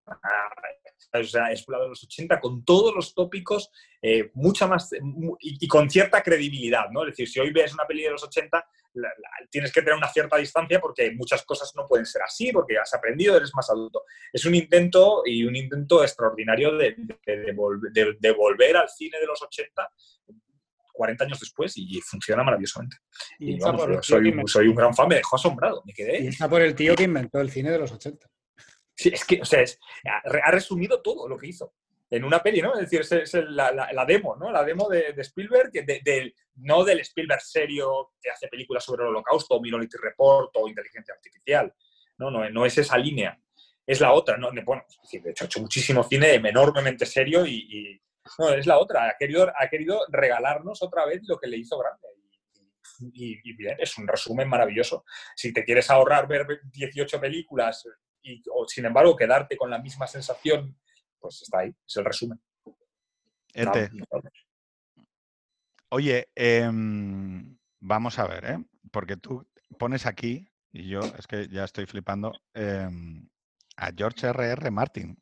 O 0.06 1.24
sea, 1.24 1.52
es 1.52 1.64
de 1.66 1.89
los 1.89 2.05
80 2.05 2.40
con 2.40 2.64
todos 2.64 2.94
los 2.94 3.14
tópicos, 3.14 3.70
eh, 4.02 4.31
mucha 4.35 4.66
más 4.66 4.90
y, 5.40 5.68
con 5.68 5.89
cierta 5.89 6.22
credibilidad, 6.22 6.90
¿no? 6.90 7.02
Es 7.02 7.10
decir, 7.10 7.28
si 7.28 7.40
hoy 7.40 7.52
ves 7.52 7.72
una 7.72 7.86
peli 7.86 8.02
de 8.02 8.10
los 8.10 8.22
80, 8.24 8.64
tienes 9.51 9.72
que 9.72 9.81
tener 9.81 9.97
una 9.97 10.09
cierta 10.09 10.36
distancia 10.36 10.81
porque 10.81 11.12
muchas 11.12 11.44
cosas 11.44 11.72
no 11.76 11.86
pueden 11.86 12.06
ser 12.06 12.22
así, 12.22 12.52
porque 12.52 12.78
has 12.78 12.93
aprendido, 12.94 13.36
eres 13.36 13.55
más 13.55 13.70
adulto. 13.70 14.05
Es 14.32 14.44
un 14.44 14.55
intento 14.55 15.22
y 15.24 15.44
un 15.44 15.56
intento 15.56 16.02
extraordinario 16.02 16.76
de, 16.76 16.97
de, 17.26 18.32
volver 18.32 18.76
al 18.76 18.89
cine 18.89 19.18
de 19.18 19.26
los 19.26 19.40
80 19.43 19.89
40 20.94 21.24
años 21.24 21.40
después 21.40 21.76
y 21.76 22.01
funciona 22.01 22.44
maravillosamente. 22.44 22.98
Y, 23.40 23.59
soy, 23.60 24.31
soy, 24.47 24.68
un 24.68 24.76
gran 24.76 24.94
fan, 24.94 25.09
me 25.09 25.16
dejó 25.16 25.35
asombrado, 25.35 25.82
me 25.85 25.93
quedé. 25.93 26.22
Y 26.22 26.26
está 26.28 26.48
por 26.48 26.62
el 26.62 26.74
tío 26.74 26.94
que 26.94 27.02
inventó 27.02 27.40
el 27.40 27.51
cine 27.51 27.72
de 27.72 27.78
los 27.81 27.90
80. 27.90 28.28
Sí, 28.95 29.11
es 29.12 29.25
que, 29.25 29.41
o 29.41 29.45
sea, 29.45 29.65
ha 30.45 30.51
resumido 30.51 31.03
todo 31.03 31.29
lo 31.29 31.37
que 31.37 31.49
hizo 31.49 31.75
en 32.11 32.25
una 32.25 32.43
peli, 32.43 32.62
¿no? 32.62 32.75
Es 32.75 32.89
decir, 32.89 33.01
es, 33.01 33.35
la, 33.35 34.05
demo, 34.07 34.37
¿no? 34.37 34.53
La 34.53 34.62
demo 34.62 34.89
de, 34.89 35.15
Spielberg, 35.19 35.73
de, 35.73 36.35
no 36.57 36.85
del 36.85 37.01
Spielberg 37.01 37.41
serio 37.41 38.12
que 38.21 38.31
hace 38.31 38.49
películas 38.49 38.85
sobre 38.85 39.03
el 39.03 39.09
holocausto, 39.09 39.57
o 39.57 39.61
Minority 39.61 39.97
Report 40.01 40.51
o 40.55 40.69
inteligencia 40.69 41.15
artificial. 41.15 41.75
No, 42.19 42.31
no, 42.31 42.49
no 42.51 42.66
es 42.66 42.79
esa 42.79 42.97
línea. 42.99 43.39
Es 43.87 44.01
la 44.01 44.12
otra, 44.12 44.37
¿no? 44.37 44.51
Bueno, 44.65 44.85
de 45.12 45.31
hecho, 45.31 45.45
ha 45.45 45.47
hecho 45.47 45.61
muchísimo 45.61 46.05
cine 46.05 46.35
enormemente 46.35 47.05
serio 47.05 47.45
y, 47.47 48.01
no, 48.39 48.51
es 48.51 48.66
la 48.66 48.79
otra. 48.79 49.09
Ha 49.09 49.16
querido, 49.19 49.53
ha 49.59 49.69
querido 49.69 50.01
regalarnos 50.09 50.83
otra 50.83 51.05
vez 51.07 51.21
lo 51.25 51.39
que 51.39 51.49
le 51.49 51.59
hizo 51.59 51.79
grande. 51.79 52.09
Y, 53.12 53.57
bien, 53.57 53.77
es 53.79 53.99
un 53.99 54.07
resumen 54.07 54.49
maravilloso. 54.49 55.05
Si 55.35 55.53
te 55.53 55.65
quieres 55.65 55.91
ahorrar 55.91 56.29
ver 56.29 56.47
18 56.71 57.21
películas 57.21 57.85
y, 58.24 58.42
o 58.52 58.66
sin 58.66 58.86
embargo 58.86 59.14
quedarte 59.14 59.56
con 59.56 59.70
la 59.70 59.78
misma 59.78 60.06
sensación, 60.06 60.76
pues 61.20 61.42
está 61.42 61.60
ahí, 61.60 61.74
es 61.86 61.96
el 61.96 62.05
resumen. 62.05 62.40
Este. 63.52 63.90
Oye, 65.90 66.28
em, 66.34 67.56
vamos 67.78 68.18
a 68.18 68.26
ver, 68.26 68.44
¿eh? 68.46 68.64
porque 68.90 69.16
tú 69.16 69.46
pones 69.78 70.06
aquí, 70.06 70.51
y 70.72 70.88
yo 70.88 71.01
es 71.01 71.26
que 71.28 71.46
ya 71.48 71.64
estoy 71.64 71.86
flipando, 71.86 72.32
em, 72.52 73.28
a 73.76 73.92
George 73.96 74.26
R.R. 74.26 74.52
R. 74.52 74.70
Martin. 74.70 75.16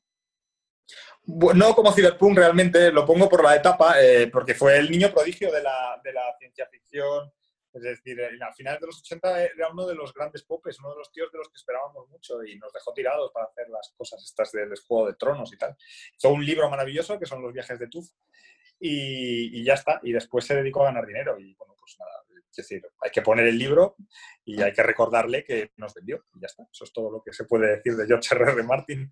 No 1.24 1.74
como 1.74 1.92
Cyberpunk 1.92 2.36
realmente, 2.36 2.90
lo 2.90 3.04
pongo 3.04 3.28
por 3.28 3.42
la 3.42 3.54
etapa, 3.54 4.00
eh, 4.02 4.28
porque 4.28 4.54
fue 4.54 4.78
el 4.78 4.90
niño 4.90 5.12
prodigio 5.12 5.52
de 5.52 5.62
la, 5.62 6.00
de 6.02 6.12
la 6.12 6.22
ciencia 6.38 6.66
ficción 6.70 7.32
es 7.74 7.82
decir, 7.82 8.20
al 8.22 8.54
final 8.54 8.78
de 8.78 8.86
los 8.86 9.00
80 9.00 9.44
era 9.44 9.70
uno 9.70 9.86
de 9.86 9.94
los 9.94 10.12
grandes 10.12 10.42
popes, 10.42 10.78
uno 10.80 10.90
de 10.90 10.98
los 10.98 11.10
tíos 11.10 11.32
de 11.32 11.38
los 11.38 11.48
que 11.48 11.56
esperábamos 11.56 12.08
mucho 12.08 12.42
y 12.44 12.58
nos 12.58 12.72
dejó 12.72 12.92
tirados 12.92 13.30
para 13.32 13.46
hacer 13.46 13.68
las 13.70 13.92
cosas 13.96 14.22
estas 14.22 14.52
del 14.52 14.72
Juego 14.86 15.06
de 15.06 15.14
Tronos 15.14 15.52
y 15.52 15.56
tal. 15.56 15.76
Hizo 16.16 16.28
un 16.30 16.44
libro 16.44 16.68
maravilloso 16.68 17.18
que 17.18 17.26
son 17.26 17.42
los 17.42 17.52
viajes 17.52 17.78
de 17.78 17.88
Tuf 17.88 18.06
y, 18.78 19.64
ya 19.64 19.74
está. 19.74 20.00
Y 20.02 20.12
después 20.12 20.44
se 20.44 20.56
dedicó 20.56 20.82
a 20.82 20.86
ganar 20.86 21.06
dinero 21.06 21.38
y 21.38 21.54
bueno, 21.54 21.74
pues 21.78 21.96
nada, 21.98 22.12
es 22.50 22.56
decir, 22.56 22.82
hay 23.00 23.10
que 23.10 23.22
poner 23.22 23.46
el 23.46 23.56
libro 23.56 23.96
y 24.44 24.60
hay 24.60 24.72
que 24.74 24.82
recordarle 24.82 25.42
que 25.42 25.72
nos 25.76 25.94
vendió 25.94 26.26
y 26.34 26.40
ya 26.40 26.46
está. 26.46 26.64
Eso 26.70 26.84
es 26.84 26.92
todo 26.92 27.10
lo 27.10 27.22
que 27.22 27.32
se 27.32 27.44
puede 27.44 27.76
decir 27.76 27.96
de 27.96 28.06
George 28.06 28.34
R. 28.34 28.52
R. 28.52 28.62
Martin. 28.64 29.10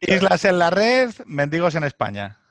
Islas 0.00 0.44
en 0.44 0.58
la 0.58 0.70
red, 0.70 1.10
mendigos 1.26 1.76
en 1.76 1.84
España. 1.84 2.41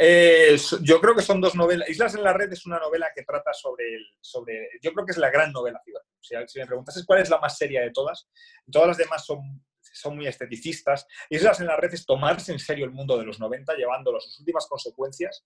Eh, 0.00 0.56
yo 0.82 1.00
creo 1.00 1.16
que 1.16 1.22
son 1.22 1.40
dos 1.40 1.56
novelas. 1.56 1.88
Islas 1.88 2.14
en 2.14 2.22
la 2.22 2.32
Red 2.32 2.52
es 2.52 2.64
una 2.66 2.78
novela 2.78 3.08
que 3.12 3.24
trata 3.24 3.52
sobre 3.52 3.96
el. 3.96 4.06
Sobre, 4.20 4.68
yo 4.80 4.92
creo 4.92 5.04
que 5.04 5.10
es 5.10 5.18
la 5.18 5.28
gran 5.28 5.50
novela 5.50 5.82
Si, 6.20 6.36
si 6.46 6.58
me 6.60 6.66
preguntas 6.66 7.02
cuál 7.04 7.20
es 7.20 7.28
la 7.28 7.40
más 7.40 7.56
seria 7.58 7.82
de 7.82 7.90
todas, 7.90 8.28
todas 8.70 8.88
las 8.88 8.96
demás 8.96 9.26
son, 9.26 9.40
son 9.80 10.14
muy 10.14 10.28
esteticistas. 10.28 11.04
Islas 11.28 11.58
en 11.58 11.66
la 11.66 11.76
Red 11.76 11.94
es 11.94 12.06
tomarse 12.06 12.52
en 12.52 12.60
serio 12.60 12.84
el 12.84 12.92
mundo 12.92 13.18
de 13.18 13.24
los 13.24 13.40
90, 13.40 13.74
llevándolo 13.74 14.18
a 14.18 14.20
sus 14.20 14.38
últimas 14.38 14.68
consecuencias. 14.68 15.44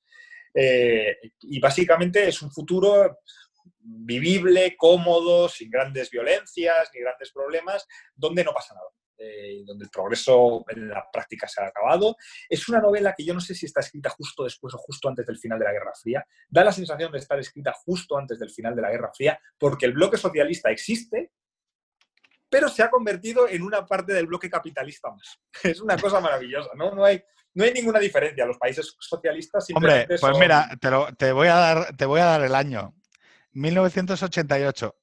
Eh, 0.54 1.16
y 1.40 1.58
básicamente 1.58 2.28
es 2.28 2.42
un 2.42 2.52
futuro 2.52 3.20
vivible, 3.78 4.76
cómodo, 4.76 5.48
sin 5.48 5.70
grandes 5.70 6.10
violencias 6.10 6.90
ni 6.92 7.00
grandes 7.00 7.32
problemas, 7.32 7.86
donde 8.14 8.44
no 8.44 8.52
pasa 8.52 8.74
nada. 8.74 8.88
Eh, 9.24 9.62
donde 9.64 9.84
el 9.84 9.90
progreso 9.90 10.64
en 10.68 10.88
la 10.88 11.06
práctica 11.12 11.46
se 11.46 11.62
ha 11.62 11.66
acabado. 11.66 12.16
Es 12.48 12.68
una 12.68 12.80
novela 12.80 13.14
que 13.16 13.24
yo 13.24 13.32
no 13.32 13.40
sé 13.40 13.54
si 13.54 13.66
está 13.66 13.78
escrita 13.78 14.10
justo 14.10 14.42
después 14.42 14.74
o 14.74 14.78
justo 14.78 15.08
antes 15.08 15.24
del 15.24 15.38
final 15.38 15.60
de 15.60 15.64
la 15.64 15.72
Guerra 15.72 15.92
Fría. 15.94 16.26
Da 16.48 16.64
la 16.64 16.72
sensación 16.72 17.12
de 17.12 17.18
estar 17.18 17.38
escrita 17.38 17.72
justo 17.84 18.18
antes 18.18 18.40
del 18.40 18.50
final 18.50 18.74
de 18.74 18.82
la 18.82 18.90
Guerra 18.90 19.12
Fría, 19.14 19.38
porque 19.56 19.86
el 19.86 19.92
bloque 19.92 20.16
socialista 20.16 20.70
existe, 20.70 21.30
pero 22.48 22.68
se 22.68 22.82
ha 22.82 22.90
convertido 22.90 23.48
en 23.48 23.62
una 23.62 23.86
parte 23.86 24.12
del 24.12 24.26
bloque 24.26 24.50
capitalista 24.50 25.10
más. 25.10 25.40
Es 25.62 25.80
una 25.80 25.96
cosa 25.96 26.18
maravillosa, 26.18 26.70
¿no? 26.74 26.92
No 26.92 27.04
hay, 27.04 27.22
no 27.54 27.62
hay 27.62 27.72
ninguna 27.72 28.00
diferencia. 28.00 28.44
Los 28.44 28.58
países 28.58 28.96
socialistas 28.98 29.68
Hombre, 29.72 30.08
pues 30.08 30.38
mira, 30.38 30.68
te, 30.80 30.90
te, 31.16 31.30
voy 31.30 31.46
a 31.46 31.54
dar, 31.54 31.96
te 31.96 32.06
voy 32.06 32.20
a 32.20 32.24
dar 32.24 32.42
el 32.42 32.56
año. 32.56 32.92
1988 33.52 35.01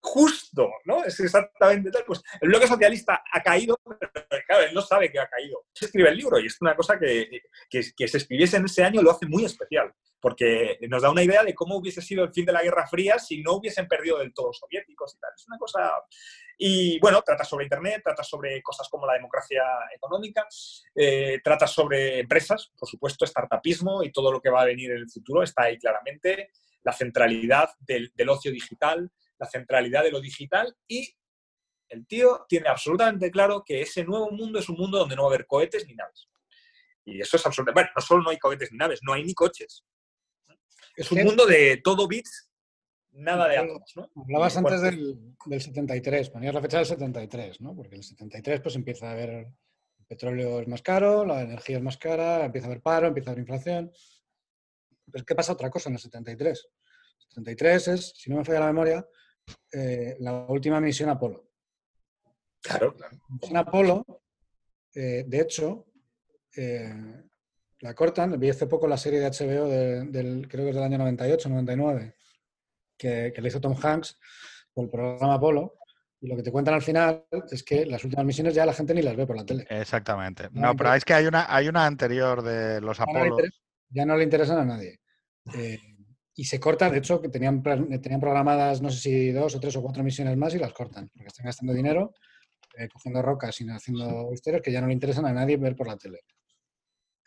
justo, 0.00 0.70
¿no? 0.84 1.04
Es 1.04 1.20
exactamente 1.20 1.90
tal. 1.90 2.04
Pues 2.06 2.22
el 2.40 2.48
bloque 2.48 2.66
socialista 2.66 3.22
ha 3.32 3.42
caído, 3.42 3.78
pero 3.84 4.44
claro, 4.46 4.64
él 4.64 4.74
no 4.74 4.80
sabe 4.80 5.10
que 5.10 5.20
ha 5.20 5.28
caído. 5.28 5.66
se 5.72 5.86
escribe 5.86 6.08
el 6.08 6.16
libro 6.16 6.38
y 6.38 6.46
es 6.46 6.56
una 6.60 6.74
cosa 6.74 6.98
que, 6.98 7.42
que, 7.68 8.08
se 8.08 8.16
escribiese 8.16 8.56
en 8.56 8.64
ese 8.64 8.82
año 8.82 9.02
lo 9.02 9.10
hace 9.10 9.26
muy 9.26 9.44
especial 9.44 9.92
porque 10.20 10.78
nos 10.88 11.00
da 11.00 11.10
una 11.10 11.22
idea 11.22 11.42
de 11.42 11.54
cómo 11.54 11.76
hubiese 11.76 12.02
sido 12.02 12.24
el 12.24 12.32
fin 12.32 12.44
de 12.44 12.52
la 12.52 12.62
Guerra 12.62 12.86
Fría 12.86 13.18
si 13.18 13.42
no 13.42 13.54
hubiesen 13.54 13.88
perdido 13.88 14.18
del 14.18 14.34
todo 14.34 14.52
soviéticos 14.52 15.14
y 15.14 15.18
tal. 15.18 15.30
Es 15.34 15.46
una 15.48 15.58
cosa... 15.58 15.92
Y 16.58 16.98
bueno, 17.00 17.22
trata 17.22 17.42
sobre 17.42 17.64
Internet, 17.64 18.02
trata 18.04 18.22
sobre 18.22 18.60
cosas 18.60 18.86
como 18.90 19.06
la 19.06 19.14
democracia 19.14 19.62
económica, 19.94 20.46
eh, 20.94 21.40
trata 21.42 21.66
sobre 21.66 22.20
empresas, 22.20 22.70
por 22.78 22.86
supuesto, 22.86 23.26
startupismo 23.26 24.02
y 24.02 24.12
todo 24.12 24.30
lo 24.30 24.42
que 24.42 24.50
va 24.50 24.60
a 24.60 24.66
venir 24.66 24.90
en 24.90 24.98
el 24.98 25.10
futuro 25.10 25.42
está 25.42 25.62
ahí 25.62 25.78
claramente, 25.78 26.50
la 26.82 26.92
centralidad 26.92 27.70
del 27.78 28.28
ocio 28.28 28.52
digital, 28.52 29.10
la 29.40 29.46
centralidad 29.46 30.04
de 30.04 30.12
lo 30.12 30.20
digital 30.20 30.76
y 30.86 31.16
el 31.88 32.06
tío 32.06 32.44
tiene 32.48 32.68
absolutamente 32.68 33.30
claro 33.30 33.64
que 33.64 33.80
ese 33.80 34.04
nuevo 34.04 34.30
mundo 34.30 34.60
es 34.60 34.68
un 34.68 34.76
mundo 34.76 34.98
donde 34.98 35.16
no 35.16 35.22
va 35.22 35.28
a 35.28 35.34
haber 35.34 35.46
cohetes 35.46 35.86
ni 35.86 35.94
naves. 35.94 36.28
Y 37.04 37.20
eso 37.20 37.36
es 37.36 37.44
absolutamente... 37.44 37.80
Bueno, 37.80 37.90
no 37.96 38.02
solo 38.02 38.22
no 38.22 38.30
hay 38.30 38.38
cohetes 38.38 38.70
ni 38.70 38.78
naves, 38.78 39.00
no 39.02 39.12
hay 39.12 39.24
ni 39.24 39.34
coches. 39.34 39.84
Es 40.94 41.10
un 41.10 41.24
mundo 41.24 41.46
de 41.46 41.80
todo 41.82 42.06
bits, 42.06 42.50
nada 43.12 43.48
de 43.48 43.56
átomos, 43.56 43.92
¿no? 43.96 44.10
Hablabas 44.14 44.56
antes 44.56 44.82
del, 44.82 45.34
del, 45.46 45.60
73, 45.60 46.30
ponías 46.30 46.54
la 46.54 46.60
fecha 46.60 46.76
del 46.76 46.86
73, 46.86 47.60
¿no? 47.60 47.74
Porque 47.74 47.94
en 47.94 48.00
el 48.00 48.04
73 48.04 48.60
pues 48.60 48.76
empieza 48.76 49.08
a 49.08 49.12
haber 49.12 49.30
el 49.30 50.06
petróleo 50.06 50.60
es 50.60 50.68
más 50.68 50.82
caro, 50.82 51.24
la 51.24 51.40
energía 51.40 51.78
es 51.78 51.82
más 51.82 51.96
cara, 51.96 52.44
empieza 52.44 52.66
a 52.66 52.70
haber 52.70 52.82
paro, 52.82 53.08
empieza 53.08 53.30
a 53.30 53.32
haber 53.32 53.42
inflación. 53.42 53.90
Pero 55.10 55.24
¿qué 55.24 55.34
pasa 55.34 55.52
otra 55.52 55.70
cosa 55.70 55.88
en 55.88 55.94
el 55.94 56.00
73? 56.00 56.68
El 57.18 57.28
73 57.28 57.88
es, 57.88 58.12
si 58.16 58.30
no 58.30 58.36
me 58.36 58.44
falla 58.44 58.60
la 58.60 58.66
memoria, 58.66 59.06
eh, 59.72 60.16
la 60.20 60.46
última 60.46 60.80
misión 60.80 61.08
Apolo. 61.10 61.50
Claro, 62.62 62.94
claro. 62.94 63.16
La 63.16 63.34
misión 63.34 63.56
Apolo, 63.56 64.04
eh, 64.94 65.24
de 65.26 65.40
hecho, 65.40 65.86
eh, 66.56 67.24
la 67.80 67.94
cortan. 67.94 68.38
Vi 68.38 68.50
hace 68.50 68.66
poco 68.66 68.86
la 68.86 68.96
serie 68.96 69.20
de 69.20 69.30
HBO 69.30 69.68
del, 69.68 70.48
creo 70.48 70.64
que 70.64 70.70
es 70.70 70.76
del 70.76 70.84
año 70.84 70.98
98, 70.98 71.48
99, 71.48 72.16
que, 72.96 73.32
que 73.34 73.42
le 73.42 73.48
hizo 73.48 73.60
Tom 73.60 73.76
Hanks 73.80 74.18
por 74.72 74.84
el 74.84 74.90
programa 74.90 75.34
Apolo. 75.34 75.74
Y 76.22 76.28
lo 76.28 76.36
que 76.36 76.42
te 76.42 76.52
cuentan 76.52 76.74
al 76.74 76.82
final 76.82 77.24
es 77.50 77.62
que 77.62 77.86
las 77.86 78.04
últimas 78.04 78.26
misiones 78.26 78.54
ya 78.54 78.66
la 78.66 78.74
gente 78.74 78.92
ni 78.92 79.00
las 79.00 79.16
ve 79.16 79.26
por 79.26 79.36
la 79.36 79.46
tele. 79.46 79.66
Exactamente. 79.70 80.48
No, 80.52 80.76
pero 80.76 80.92
es 80.92 81.02
que 81.02 81.14
hay 81.14 81.26
una, 81.26 81.46
hay 81.48 81.66
una 81.68 81.86
anterior 81.86 82.42
de 82.42 82.80
los 82.82 83.00
Apolo. 83.00 83.38
ya 83.88 84.04
no 84.04 84.16
le 84.16 84.24
interesan 84.24 84.58
a 84.58 84.64
nadie. 84.66 85.00
Eh, 85.54 85.78
y 86.40 86.44
se 86.44 86.58
corta, 86.58 86.88
de 86.88 86.96
hecho, 86.96 87.20
que 87.20 87.28
tenían, 87.28 87.62
tenían 87.62 88.18
programadas, 88.18 88.80
no 88.80 88.88
sé 88.88 88.98
si 88.98 89.30
dos 89.30 89.54
o 89.54 89.60
tres 89.60 89.76
o 89.76 89.82
cuatro 89.82 90.02
misiones 90.02 90.38
más 90.38 90.54
y 90.54 90.58
las 90.58 90.72
cortan, 90.72 91.06
porque 91.10 91.26
están 91.26 91.44
gastando 91.44 91.74
dinero, 91.74 92.14
eh, 92.78 92.88
cogiendo 92.88 93.20
rocas 93.20 93.60
y 93.60 93.68
haciendo 93.68 94.32
historias 94.32 94.62
que 94.62 94.72
ya 94.72 94.80
no 94.80 94.86
le 94.86 94.94
interesan 94.94 95.26
a 95.26 95.34
nadie 95.34 95.58
ver 95.58 95.76
por 95.76 95.86
la 95.86 95.98
tele. 95.98 96.20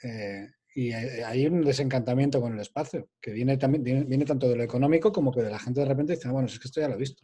Eh, 0.01 0.47
y 0.73 0.91
hay 0.93 1.45
un 1.45 1.61
desencantamiento 1.61 2.41
con 2.41 2.53
el 2.53 2.59
espacio, 2.59 3.09
que 3.21 3.33
viene, 3.33 3.57
también, 3.57 3.83
viene, 3.83 4.25
tanto 4.25 4.49
de 4.49 4.55
lo 4.55 4.63
económico 4.63 5.11
como 5.11 5.31
que 5.31 5.43
de 5.43 5.51
la 5.51 5.59
gente 5.59 5.81
de 5.81 5.85
repente 5.85 6.13
dice, 6.13 6.27
ah, 6.27 6.31
bueno, 6.31 6.47
es 6.47 6.57
que 6.57 6.67
esto 6.67 6.81
ya 6.81 6.87
lo 6.87 6.95
he 6.95 6.97
visto. 6.97 7.23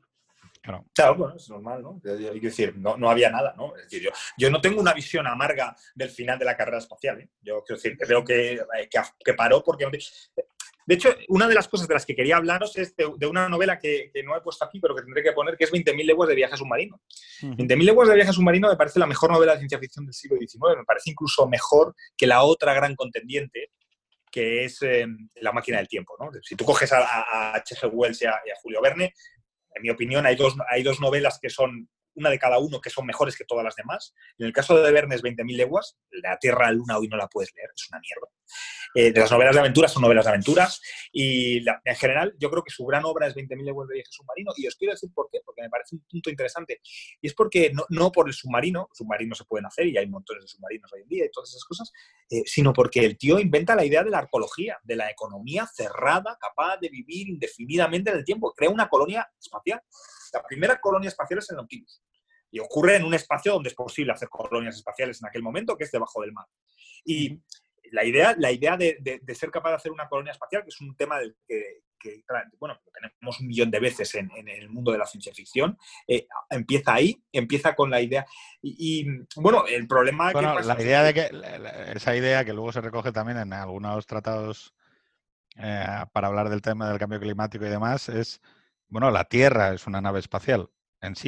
Claro. 0.62 0.86
claro, 0.94 1.16
bueno, 1.16 1.36
es 1.38 1.50
normal, 1.50 1.82
¿no? 1.82 2.02
Hay 2.06 2.40
que 2.40 2.48
decir, 2.48 2.78
no, 2.78 2.98
no 2.98 3.10
había 3.10 3.32
nada, 3.32 3.56
¿no? 3.58 3.76
Es 3.78 3.86
decir, 3.86 4.04
yo, 4.04 4.12
yo, 4.38 4.52
no 4.52 4.62
tengo 4.62 4.80
una 4.80 4.94
visión 4.94 5.26
amarga 5.26 5.76
del 5.96 6.12
final 6.12 6.38
de 6.38 6.46
la 6.46 6.56
carrera 6.56 6.78
espacial, 6.78 7.22
¿eh? 7.22 7.30
Yo 7.42 7.64
quiero 7.64 7.82
decir, 7.82 7.98
creo 7.98 8.24
que, 8.24 8.62
que, 8.92 9.00
que 9.26 9.34
paró 9.34 9.64
porque 9.64 9.86
de 10.90 10.96
hecho, 10.96 11.16
una 11.28 11.48
de 11.48 11.54
las 11.54 11.68
cosas 11.68 11.88
de 11.88 11.94
las 11.94 12.04
que 12.04 12.16
quería 12.16 12.38
hablaros 12.38 12.76
es 12.76 12.96
de, 12.96 13.28
una 13.28 13.48
novela 13.48 13.78
que, 13.78 14.12
no 14.26 14.36
he 14.36 14.42
puesto 14.42 14.66
aquí, 14.66 14.80
pero 14.80 14.96
que 14.96 15.04
tendré 15.04 15.22
que 15.22 15.34
poner, 15.34 15.56
que 15.56 15.66
es 15.66 15.72
20.000 15.72 16.04
leguas 16.04 16.28
de 16.28 16.34
viaje 16.34 16.58
submarino. 16.58 17.00
20.000 17.44 17.84
leguas 17.84 18.10
de 18.10 18.16
viaje 18.16 18.34
submarino 18.34 18.70
me 18.70 18.76
parece 18.76 18.98
la 18.98 19.06
mejor 19.06 19.32
novela 19.32 19.52
de 19.52 19.60
ciencia 19.60 19.78
ficción 19.78 20.08
del 20.08 20.16
siglo 20.16 20.40
XIX, 20.40 20.78
me 20.80 20.86
parece 20.86 21.12
incluso 21.12 21.48
mejor 21.48 21.94
que 22.18 22.26
la 22.26 22.42
otra 22.42 22.74
gran 22.74 22.96
contendiente, 22.96 23.70
que 24.32 24.66
es 24.66 24.82
eh, 24.82 25.06
La 25.36 25.52
máquina 25.52 25.78
del 25.78 25.88
tiempo. 25.88 26.16
¿no? 26.20 26.32
Si 26.42 26.56
tú 26.56 26.66
coges 26.66 26.92
a, 26.92 27.54
H.G. 27.54 27.88
Wells 27.94 28.24
y 28.24 28.26
a, 28.26 28.40
Julio 28.60 28.82
Verne, 28.82 29.14
en 29.76 29.84
mi 29.84 29.92
opinión 29.92 30.26
hay 30.26 30.36
dos, 30.36 30.56
hay 30.72 30.82
dos 30.82 31.00
novelas 31.00 31.38
que 31.40 31.52
son 31.52 31.88
una 32.20 32.30
de 32.30 32.38
cada 32.38 32.60
uno 32.60 32.82
que 32.82 32.90
son 32.90 33.06
mejores 33.06 33.36
que 33.36 33.46
todas 33.46 33.64
las 33.64 33.76
demás. 33.76 34.14
En 34.38 34.46
el 34.46 34.54
caso 34.54 34.80
de 34.80 34.92
Verne 34.92 35.16
es 35.16 35.24
20.000 35.24 35.56
leguas, 35.56 35.98
La 36.12 36.38
Tierra 36.38 36.68
a 36.68 36.72
la 36.72 36.78
Luna 36.78 36.98
hoy 36.98 37.08
no 37.08 37.18
la 37.18 37.28
puedes 37.28 37.54
leer, 37.56 37.70
es 37.74 37.90
una 37.90 38.00
mierda. 38.00 38.28
Eh, 38.96 39.12
de 39.14 39.20
las 39.20 39.32
novelas 39.32 39.54
de 39.54 39.60
aventuras 39.60 39.92
son 39.92 40.02
novelas 40.02 40.26
de 40.26 40.30
aventuras 40.32 40.82
y 41.12 41.58
en 41.60 41.96
general 41.96 42.36
yo 42.40 42.50
creo 42.50 42.64
que 42.64 42.72
su 42.72 42.86
gran 42.86 43.06
obra 43.06 43.28
es 43.28 43.36
20.000 43.36 43.64
leguas 43.64 43.88
de 43.88 43.96
viaje 43.96 44.10
submarino 44.12 44.52
y 44.58 44.68
os 44.68 44.76
quiero 44.76 44.94
decir 44.94 45.12
por 45.14 45.30
qué, 45.32 45.40
porque 45.46 45.62
me 45.62 45.70
parece 45.70 45.96
un 45.96 46.04
punto 46.10 46.30
interesante 46.30 46.82
y 47.22 47.28
es 47.28 47.34
porque 47.36 47.72
no, 47.90 48.12
por 48.12 48.28
el 48.28 48.34
submarino, 48.34 48.90
submarinos 48.94 49.38
se 49.38 49.46
pueden 49.46 49.68
hacer 49.68 49.88
y 49.88 49.98
hay 49.98 50.08
montones 50.08 50.44
de 50.44 50.48
submarinos 50.48 50.92
hoy 50.94 51.02
en 51.02 51.08
día 51.08 51.26
y 51.26 51.32
todas 51.32 51.50
esas 51.50 51.64
cosas, 51.64 51.92
eh, 52.30 52.42
sino 52.46 52.74
porque 52.74 53.06
el 53.06 53.18
tío 53.18 53.40
inventa 53.40 53.76
la 53.76 53.86
idea 53.86 54.04
de 54.04 54.10
la 54.10 54.20
arqueología, 54.20 54.80
de 54.84 54.96
la 54.96 55.10
economía 55.10 55.68
cerrada, 55.68 56.38
capaz 56.40 56.78
de 56.78 56.90
vivir 56.90 57.30
indefinidamente 57.30 58.10
en 58.10 58.18
el 58.18 58.26
tiempo, 58.26 58.54
crea 58.54 58.70
una 58.70 58.90
colonia 58.90 59.30
espacial. 59.40 59.82
La 60.34 60.44
primera 60.44 60.80
colonia 60.80 61.10
espacial 61.10 61.40
es 61.40 61.50
el 61.52 61.58
Nautilus. 61.58 62.02
Y 62.52 62.60
ocurre 62.60 62.96
en 62.96 63.04
un 63.04 63.14
espacio 63.14 63.54
donde 63.54 63.70
es 63.70 63.76
posible 63.76 64.14
hacer 64.14 64.30
colonias 64.30 64.76
espaciales 64.76 65.22
en 65.22 65.28
aquel 65.28 65.44
momento, 65.44 65.78
que 65.78 65.84
es 65.84 65.92
debajo 65.92 66.22
del 66.22 66.34
mar. 66.34 66.46
Y 67.06 67.40
la 67.92 68.04
idea, 68.04 68.36
la 68.38 68.52
idea 68.52 68.78
de, 68.78 69.22
ser 69.34 69.52
capaz 69.52 69.70
de 69.70 69.76
hacer 69.76 69.92
una 69.92 70.08
colonia 70.08 70.32
espacial, 70.32 70.64
que 70.64 70.70
es 70.70 70.82
un 70.82 70.96
tema 70.96 71.20
del 71.20 71.36
que, 72.00 72.24
bueno, 72.60 72.80
tenemos 72.94 73.40
un 73.40 73.48
millón 73.48 73.70
de 73.70 73.80
veces 73.80 74.16
en, 74.16 74.30
el 74.48 74.70
mundo 74.70 74.92
de 74.92 74.98
la 74.98 75.06
ciencia 75.06 75.34
ficción, 75.34 75.78
eh, 76.08 76.28
empieza 76.50 76.94
ahí, 76.94 77.22
empieza 77.32 77.76
con 77.76 77.90
la 77.90 78.02
idea. 78.02 78.26
Y, 78.62 79.06
bueno, 79.36 79.66
el 79.68 79.88
problema 79.88 80.32
bueno, 80.32 80.56
que 80.58 80.64
la 80.64 80.82
idea 80.82 81.04
de 81.04 81.14
que 81.14 81.30
esa 81.94 82.16
idea 82.16 82.46
que 82.46 82.54
luego 82.54 82.72
se 82.72 82.82
recoge 82.82 83.12
también 83.12 83.38
en 83.38 83.54
algunos 83.54 84.06
tratados 84.06 84.74
eh, 85.58 85.86
para 86.14 86.28
hablar 86.28 86.50
del 86.50 86.62
tema 86.62 86.90
del 86.90 87.00
cambio 87.00 87.20
climático 87.20 87.66
y 87.66 87.70
demás 87.70 88.08
es, 88.08 88.42
bueno, 88.88 89.12
la 89.12 89.26
Tierra 89.26 89.74
es 89.74 89.88
una 89.88 90.02
nave 90.02 90.20
espacial 90.20 90.70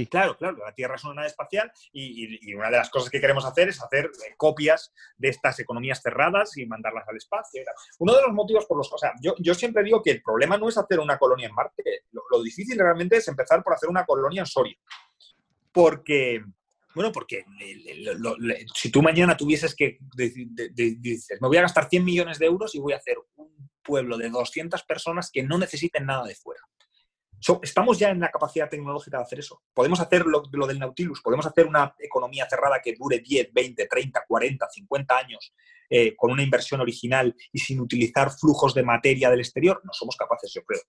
Claro, 0.10 0.38
claro, 0.38 0.58
la 0.58 0.74
Tierra 0.74 0.96
es 0.96 1.04
una 1.06 1.16
nave 1.16 1.28
espacial 1.28 1.72
y, 1.94 2.54
una 2.54 2.70
de 2.70 2.78
las 2.78 2.90
cosas 2.90 3.10
que 3.10 3.22
queremos 3.22 3.46
hacer 3.46 3.70
es 3.70 3.82
hacer 3.82 4.06
eh, 4.06 4.34
copias 4.36 4.94
de 5.18 5.30
estas 5.30 5.60
economías 5.60 6.02
cerradas 6.02 6.58
y 6.58 6.66
mandarlas 6.66 7.08
al 7.08 7.16
espacio. 7.16 7.64
Uno 8.00 8.14
de 8.14 8.22
los 8.22 8.34
motivos 8.34 8.66
por 8.66 8.78
los 8.78 8.90
que, 8.90 8.96
o 8.96 8.98
sea, 8.98 9.14
yo, 9.22 9.34
yo, 9.40 9.54
siempre 9.54 9.84
digo 9.84 10.04
que 10.04 10.12
el 10.12 10.22
problema 10.22 10.58
no 10.58 10.68
es 10.68 10.78
hacer 10.78 11.00
una 11.00 11.18
colonia 11.18 11.48
en 11.48 11.56
Marte, 11.56 12.04
lo, 12.12 12.44
difícil 12.44 12.78
realmente 12.78 13.18
es 13.18 13.28
empezar 13.28 13.64
por 13.64 13.74
hacer 13.74 13.90
una 13.90 14.06
colonia 14.06 14.42
en 14.42 14.46
Soria. 14.46 14.76
Porque, 15.72 16.44
bueno, 16.94 17.12
porque 17.14 17.46
si 18.76 18.92
tú 18.92 19.02
mañana 19.02 19.38
tuvieses 19.38 19.74
que, 19.74 20.00
dices, 20.14 21.42
me 21.42 21.48
voy 21.48 21.58
a 21.58 21.62
gastar 21.62 21.88
100 21.88 22.04
millones 22.04 22.40
de 22.40 22.48
euros 22.48 22.76
y 22.76 22.80
voy 22.80 22.92
a 22.92 22.98
hacer 22.98 23.18
un 23.38 23.72
pueblo 23.82 24.18
de 24.18 24.30
200 24.30 24.84
personas 24.84 25.32
que 25.32 25.44
no 25.44 25.58
necesiten 25.58 26.06
nada 26.06 26.26
de 26.26 26.36
fuera 26.36 26.62
estamos 27.62 27.98
ya 27.98 28.10
en 28.10 28.20
la 28.20 28.30
capacidad 28.30 28.70
tecnológica 28.70 29.18
de 29.18 29.24
hacer 29.24 29.40
eso. 29.40 29.62
Podemos 29.74 30.00
hacer 30.00 30.26
lo, 30.26 30.42
del 30.68 30.80
Nautilus, 30.80 31.22
podemos 31.22 31.46
hacer 31.46 31.66
una 31.66 31.96
economía 32.00 32.48
cerrada 32.50 32.80
que 32.82 32.96
dure 32.98 33.20
10, 33.20 33.52
20, 33.54 33.88
30, 33.88 34.24
40, 34.28 34.70
50 34.70 35.18
años 35.18 35.54
eh, 35.90 36.16
con 36.16 36.32
una 36.32 36.44
inversión 36.44 36.82
original 36.82 37.36
y 37.52 37.60
sin 37.60 37.80
utilizar 37.80 38.32
flujos 38.32 38.74
de 38.74 38.84
materia 38.84 39.30
del 39.30 39.40
exterior. 39.40 39.82
No 39.84 39.92
somos 39.94 40.16
capaces, 40.16 40.52
yo 40.54 40.64
creo. 40.64 40.82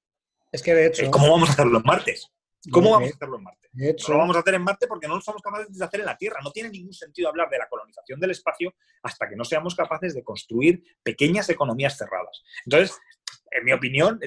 Es 0.51 0.63
que 0.63 0.75
de 0.75 0.87
hecho... 0.87 1.05
Eh, 1.05 1.11
¿Cómo 1.11 1.31
vamos 1.31 1.49
a 1.49 1.53
hacerlo 1.53 1.79
en 1.79 1.85
Marte? 1.85 2.17
¿Cómo 2.71 2.91
vamos 2.91 3.11
a 3.11 3.15
hacerlo 3.15 3.37
en 3.39 3.43
Marte? 3.43 3.63
no 3.75 3.95
lo 4.09 4.19
vamos 4.19 4.37
a 4.37 4.41
hacer 4.41 4.55
en 4.55 4.63
Marte 4.63 4.87
porque 4.87 5.09
no 5.09 5.15
lo 5.15 5.21
somos 5.23 5.41
capaces 5.41 5.77
de 5.77 5.85
hacer 5.85 6.01
en 6.01 6.07
la 6.07 6.17
Tierra. 6.17 6.41
No 6.45 6.51
tiene 6.51 6.69
ningún 6.69 6.93
sentido 6.93 7.29
hablar 7.29 7.49
de 7.49 7.59
la 7.59 7.69
colonización 7.69 8.21
del 8.21 8.33
espacio 8.33 8.75
hasta 9.03 9.29
que 9.29 9.35
no 9.35 9.45
seamos 9.45 9.75
capaces 9.75 10.15
de 10.15 10.23
construir 10.23 10.85
pequeñas 11.03 11.49
economías 11.49 11.97
cerradas. 11.97 12.43
Entonces, 12.67 12.97
en 13.53 13.65
mi 13.65 13.73
opinión, 13.73 14.19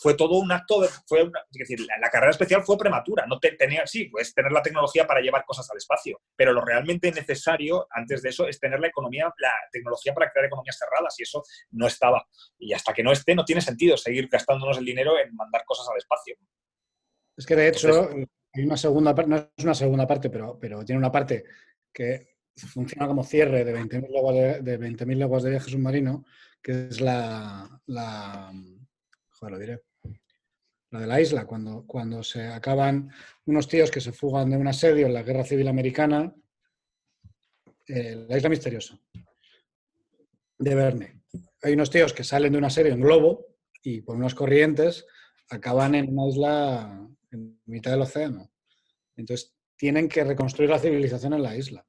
fue 0.00 0.14
todo 0.14 0.38
un 0.38 0.52
acto, 0.52 0.82
fue 1.06 1.22
es 1.22 1.58
decir, 1.58 1.80
la, 1.80 2.10
carrera 2.10 2.30
especial 2.30 2.62
fue 2.62 2.76
prematura. 2.76 3.26
No 3.26 3.38
tenía, 3.40 3.86
sí, 3.86 4.04
pues 4.06 4.34
tener 4.34 4.52
la 4.52 4.62
tecnología 4.62 5.06
para 5.06 5.20
llevar 5.20 5.44
cosas 5.44 5.68
al 5.70 5.78
espacio, 5.78 6.20
pero 6.36 6.52
lo 6.52 6.62
realmente 6.64 7.10
necesario 7.10 7.86
antes 7.90 8.22
de 8.22 8.28
eso 8.28 8.46
es 8.46 8.60
tener 8.60 8.78
la 8.80 8.88
economía, 8.88 9.32
la 9.38 9.52
tecnología 9.70 10.12
para 10.12 10.30
crear 10.30 10.46
economías 10.46 10.78
cerradas 10.78 11.18
y 11.18 11.22
eso 11.22 11.42
no 11.70 11.86
estaba. 11.86 12.26
Y 12.58 12.72
hasta 12.72 12.92
que 12.92 13.02
no 13.02 13.12
esté, 13.12 13.34
no 13.34 13.44
tiene 13.44 13.60
sentido 13.60 13.96
seguir 13.96 14.28
gastándonos 14.30 14.78
el 14.78 14.84
dinero 14.84 15.18
en 15.18 15.34
mandar 15.34 15.64
cosas 15.64 15.88
al 15.90 15.98
espacio. 15.98 16.36
Es 17.36 17.46
que 17.46 17.56
de 17.56 17.68
hecho, 17.68 18.10
hay 18.52 18.64
una 18.64 18.76
segunda 18.76 19.14
parte, 19.14 19.30
no 19.30 19.36
es 19.36 19.64
una 19.64 19.74
segunda 19.74 20.06
parte, 20.06 20.28
pero, 20.28 20.58
pero 20.60 20.84
tiene 20.84 20.98
una 20.98 21.10
parte 21.10 21.44
que 21.92 22.36
funciona 22.54 23.06
como 23.06 23.24
cierre 23.24 23.64
de 23.64 23.74
20.000 23.74 24.10
leguas 24.10 24.34
de, 24.34 24.60
de, 24.60 24.76
20 24.76 25.06
leguas 25.06 25.42
de 25.42 25.50
viaje 25.50 25.70
submarino, 25.70 26.24
que 26.62 26.88
es 26.88 27.00
la, 27.00 27.80
la 27.86 28.52
joder, 29.30 29.52
lo 29.52 29.58
diré, 29.58 29.82
la 30.90 31.00
de 31.00 31.06
la 31.06 31.20
isla, 31.20 31.46
cuando, 31.46 31.84
cuando 31.86 32.22
se 32.22 32.46
acaban 32.46 33.10
unos 33.46 33.66
tíos 33.66 33.90
que 33.90 34.00
se 34.00 34.12
fugan 34.12 34.50
de 34.50 34.56
un 34.56 34.68
asedio 34.68 35.06
en 35.06 35.14
la 35.14 35.22
Guerra 35.22 35.44
Civil 35.44 35.68
Americana, 35.68 36.34
eh, 37.88 38.26
la 38.28 38.36
isla 38.36 38.48
misteriosa 38.48 38.98
de 40.58 40.74
Verne. 40.74 41.22
Hay 41.62 41.72
unos 41.72 41.90
tíos 41.90 42.12
que 42.12 42.24
salen 42.24 42.52
de 42.52 42.58
un 42.58 42.64
asedio 42.64 42.92
en 42.92 43.00
globo 43.00 43.46
y 43.82 44.02
por 44.02 44.16
unas 44.16 44.34
corrientes 44.34 45.06
acaban 45.50 45.94
en 45.94 46.16
una 46.16 46.28
isla 46.28 47.08
en 47.30 47.60
mitad 47.66 47.90
del 47.90 48.02
océano. 48.02 48.52
Entonces 49.16 49.54
tienen 49.76 50.08
que 50.08 50.24
reconstruir 50.24 50.70
la 50.70 50.78
civilización 50.78 51.34
en 51.34 51.42
la 51.42 51.56
isla. 51.56 51.84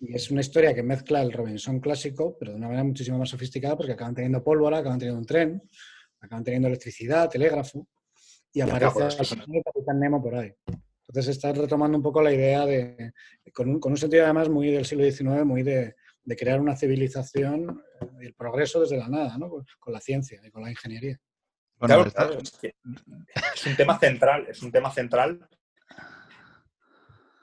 Y 0.00 0.14
es 0.14 0.30
una 0.30 0.40
historia 0.40 0.74
que 0.74 0.82
mezcla 0.82 1.20
el 1.22 1.32
Robinson 1.32 1.80
clásico, 1.80 2.36
pero 2.38 2.52
de 2.52 2.58
una 2.58 2.68
manera 2.68 2.84
muchísimo 2.84 3.18
más 3.18 3.30
sofisticada, 3.30 3.76
porque 3.76 3.92
acaban 3.92 4.14
teniendo 4.14 4.42
pólvora, 4.42 4.78
acaban 4.78 4.98
teniendo 4.98 5.18
un 5.18 5.26
tren, 5.26 5.62
acaban 6.20 6.44
teniendo 6.44 6.68
electricidad, 6.68 7.28
telégrafo, 7.28 7.86
y 8.52 8.60
aparece 8.60 9.00
el 9.00 9.62
Capitán 9.64 10.00
Nemo 10.00 10.22
por 10.22 10.36
ahí. 10.36 10.52
Entonces 11.08 11.36
está 11.36 11.52
retomando 11.52 11.96
un 11.96 12.02
poco 12.02 12.22
la 12.22 12.32
idea 12.32 12.66
de, 12.66 13.12
con 13.52 13.68
un, 13.68 13.80
con 13.80 13.92
un 13.92 13.98
sentido 13.98 14.24
además 14.24 14.48
muy 14.48 14.70
del 14.70 14.84
siglo 14.84 15.04
XIX, 15.04 15.44
muy 15.44 15.62
de, 15.62 15.96
de 16.28 16.36
crear 16.36 16.60
una 16.60 16.76
civilización 16.76 17.82
y 18.20 18.26
el 18.26 18.34
progreso 18.34 18.80
desde 18.80 18.98
la 18.98 19.08
nada, 19.08 19.38
¿no? 19.38 19.64
con 19.78 19.92
la 19.94 20.00
ciencia 20.00 20.38
y 20.44 20.50
con 20.50 20.62
la 20.62 20.70
ingeniería. 20.70 21.18
claro, 21.78 22.04
es, 22.38 23.66
un 23.66 23.76
tema 23.76 23.98
central, 23.98 24.46
es 24.50 24.62
un 24.62 24.70
tema 24.70 24.92
central 24.92 25.48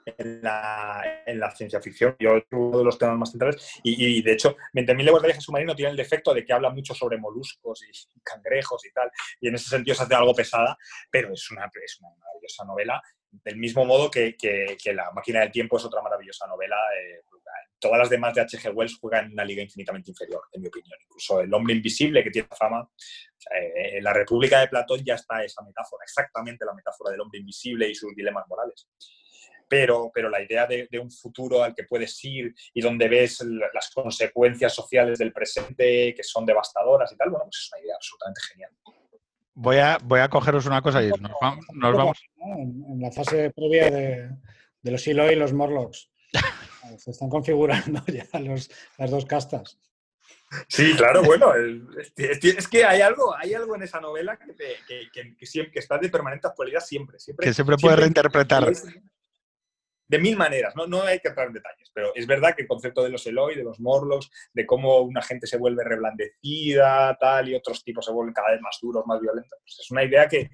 en 0.06 0.40
la, 0.42 1.52
ciencia 1.56 1.80
ficción. 1.80 2.16
Yo 2.18 2.40
uno 2.52 2.78
de 2.78 2.84
los 2.84 2.98
temas 2.98 3.18
más 3.18 3.30
centrales. 3.30 3.80
Y, 3.82 4.22
de 4.22 4.32
hecho, 4.32 4.56
20.000 4.72 5.02
leguas 5.02 5.22
de 5.22 5.28
viaje 5.28 5.40
submarino 5.40 5.74
tiene 5.74 5.90
el 5.90 5.96
defecto 5.96 6.32
de 6.32 6.44
que 6.44 6.52
habla 6.52 6.70
mucho 6.70 6.94
sobre 6.94 7.18
moluscos 7.18 7.82
y 7.82 8.20
cangrejos 8.22 8.84
y 8.84 8.92
tal. 8.92 9.10
Y 9.40 9.48
en 9.48 9.56
ese 9.56 9.68
sentido 9.68 9.94
se 9.94 10.04
hace 10.04 10.14
algo 10.14 10.34
pesada, 10.34 10.76
pero 11.10 11.32
es 11.32 11.50
una, 11.50 11.68
es 11.82 12.00
una 12.00 12.10
maravillosa 12.10 12.64
novela. 12.64 13.02
Del 13.30 13.56
mismo 13.56 13.84
modo 13.84 14.10
que, 14.10 14.36
La 14.94 15.10
máquina 15.12 15.40
del 15.40 15.50
tiempo 15.50 15.76
es 15.76 15.84
otra 15.84 16.00
maravillosa 16.00 16.46
novela. 16.46 16.76
Eh, 17.02 17.22
todas 17.78 17.98
las 17.98 18.08
demás 18.08 18.34
de 18.34 18.40
H.G. 18.40 18.72
Wells 18.72 18.98
juegan 18.98 19.26
en 19.26 19.32
una 19.32 19.44
liga 19.44 19.62
infinitamente 19.62 20.10
inferior, 20.10 20.42
en 20.52 20.62
mi 20.62 20.68
opinión. 20.68 20.98
Incluso 21.02 21.40
El 21.40 21.52
hombre 21.52 21.74
invisible, 21.74 22.22
que 22.22 22.30
tiene 22.30 22.48
fama, 22.56 22.88
en 23.50 24.02
la 24.02 24.12
República 24.12 24.60
de 24.60 24.68
Platón 24.68 25.04
ya 25.04 25.14
está 25.14 25.44
esa 25.44 25.62
metáfora, 25.62 26.02
exactamente 26.02 26.64
la 26.64 26.74
metáfora 26.74 27.12
del 27.12 27.20
hombre 27.20 27.38
invisible 27.38 27.88
y 27.88 27.94
sus 27.94 28.14
dilemas 28.14 28.44
morales. 28.48 28.88
Pero, 29.68 30.10
pero 30.14 30.28
la 30.28 30.42
idea 30.42 30.66
de, 30.66 30.88
un 31.00 31.10
futuro 31.10 31.62
al 31.62 31.74
que 31.74 31.84
puedes 31.84 32.24
ir 32.24 32.54
y 32.72 32.80
donde 32.80 33.08
ves 33.08 33.44
las 33.74 33.90
consecuencias 33.90 34.72
sociales 34.72 35.18
del 35.18 35.32
presente 35.32 36.14
que 36.14 36.22
son 36.22 36.46
devastadoras 36.46 37.12
y 37.12 37.16
tal, 37.16 37.30
bueno, 37.30 37.44
pues 37.46 37.56
es 37.56 37.72
una 37.72 37.82
idea 37.82 37.94
absolutamente 37.96 38.40
genial. 38.48 38.70
Voy 39.54 39.78
a, 39.78 39.98
voy 40.04 40.20
a 40.20 40.28
cogeros 40.28 40.66
una 40.66 40.82
cosa 40.82 41.02
y 41.02 41.08
nos, 41.08 41.32
vamos. 41.80 42.18
En, 42.36 43.00
la 43.00 43.10
fase 43.10 43.50
previa 43.50 43.90
de, 43.90 44.30
de 44.82 44.90
los 44.90 45.06
Eloy 45.06 45.32
y 45.32 45.36
los 45.36 45.52
Morlocks. 45.52 46.10
Se 46.98 47.10
están 47.10 47.28
configurando 47.28 48.04
ya 48.06 48.26
las 48.98 49.10
dos 49.10 49.24
castas. 49.24 49.78
Sí, 50.68 50.94
claro, 50.96 51.22
bueno, 51.24 51.52
es 52.16 52.68
que 52.68 52.84
hay 52.84 53.00
algo, 53.00 53.36
hay 53.36 53.54
algo 53.54 53.74
en 53.74 53.82
esa 53.82 54.00
novela 54.00 54.38
que, 54.38 55.08
que, 55.12 55.78
está 55.78 55.98
de 55.98 56.08
permanente 56.08 56.46
actualidad 56.46 56.80
siempre. 56.80 57.18
siempre 57.18 57.46
que 57.46 57.52
siempre 57.52 57.76
puede 57.76 57.96
reinterpretar. 57.96 58.72
De 60.08 60.18
mil 60.18 60.36
maneras, 60.36 60.74
¿no? 60.76 60.86
no 60.86 61.02
hay 61.02 61.18
que 61.18 61.28
entrar 61.28 61.48
en 61.48 61.54
detalles, 61.54 61.90
pero 61.92 62.14
es 62.14 62.26
verdad 62.26 62.54
que 62.54 62.62
el 62.62 62.68
concepto 62.68 63.02
de 63.02 63.10
los 63.10 63.26
Eloy, 63.26 63.56
de 63.56 63.64
los 63.64 63.80
Morlocks, 63.80 64.30
de 64.52 64.64
cómo 64.64 65.00
una 65.00 65.22
gente 65.22 65.46
se 65.46 65.56
vuelve 65.56 65.82
reblandecida, 65.82 67.16
tal, 67.18 67.48
y 67.48 67.54
otros 67.54 67.82
tipos 67.82 68.04
se 68.04 68.12
vuelven 68.12 68.34
cada 68.34 68.52
vez 68.52 68.60
más 68.60 68.78
duros, 68.80 69.04
más 69.06 69.20
violentos, 69.20 69.58
pues 69.62 69.78
es 69.80 69.90
una 69.90 70.04
idea 70.04 70.28
que, 70.28 70.48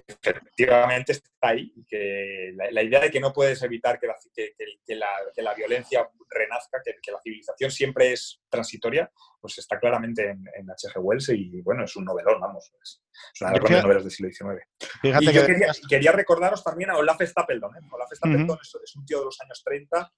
que 0.00 0.30
efectivamente 0.30 1.12
está 1.12 1.30
ahí, 1.42 1.72
que 1.86 2.54
la, 2.54 2.82
idea 2.82 3.00
de 3.00 3.10
que 3.10 3.20
no 3.20 3.32
puedes 3.32 3.62
evitar 3.62 4.00
que 4.00 4.06
la, 4.06 4.16
que, 4.34 5.42
la, 5.42 5.54
violencia 5.54 6.08
renazca, 6.30 6.80
que, 6.82 7.12
la 7.12 7.20
civilización 7.20 7.70
siempre 7.70 8.12
es 8.12 8.40
transitoria, 8.48 9.10
pues 9.40 9.58
está 9.58 9.78
claramente 9.78 10.30
en, 10.30 10.70
H.G. 10.70 10.98
Wells 10.98 11.28
y 11.30 11.60
bueno, 11.60 11.84
es 11.84 11.94
un 11.96 12.06
novelón, 12.06 12.40
vamos, 12.40 12.72
es, 12.82 13.02
una 13.40 13.50
de 13.50 13.56
las 13.56 13.64
grandes 13.64 13.82
novelas 13.82 14.04
del 14.04 14.12
siglo 14.12 14.32
XIX. 14.32 14.66
y 15.02 15.32
yo 15.32 15.42
quería, 15.88 16.12
recordaros 16.12 16.64
también 16.64 16.90
a 16.90 16.96
Olaf 16.96 17.20
Stapledon. 17.20 17.76
¿eh? 17.76 17.80
Olaf 17.90 18.10
Stapledon 18.12 18.58
es, 18.62 18.96
un 18.96 19.04
tío 19.04 19.18
de 19.18 19.24
los 19.26 19.40
años 19.42 19.62
30 19.62 20.12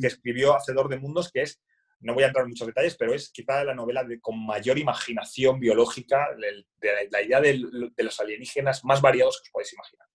que 0.00 0.06
escribió 0.06 0.54
Hacedor 0.54 0.88
de 0.88 0.98
Mundos, 0.98 1.30
que 1.30 1.42
es 1.42 1.60
no 2.00 2.14
voy 2.14 2.22
a 2.22 2.28
entrar 2.28 2.44
en 2.44 2.50
muchos 2.50 2.66
detalles, 2.66 2.96
pero 2.96 3.14
es 3.14 3.30
quizá 3.30 3.64
la 3.64 3.74
novela 3.74 4.06
con 4.20 4.44
mayor 4.44 4.78
imaginación 4.78 5.58
biológica, 5.58 6.28
de, 6.36 7.08
la 7.10 7.22
idea 7.22 7.40
de, 7.40 7.58
los 7.96 8.20
alienígenas 8.20 8.84
más 8.84 9.00
variados 9.00 9.40
que 9.40 9.48
os 9.48 9.52
podéis 9.52 9.72
imaginar. 9.72 10.06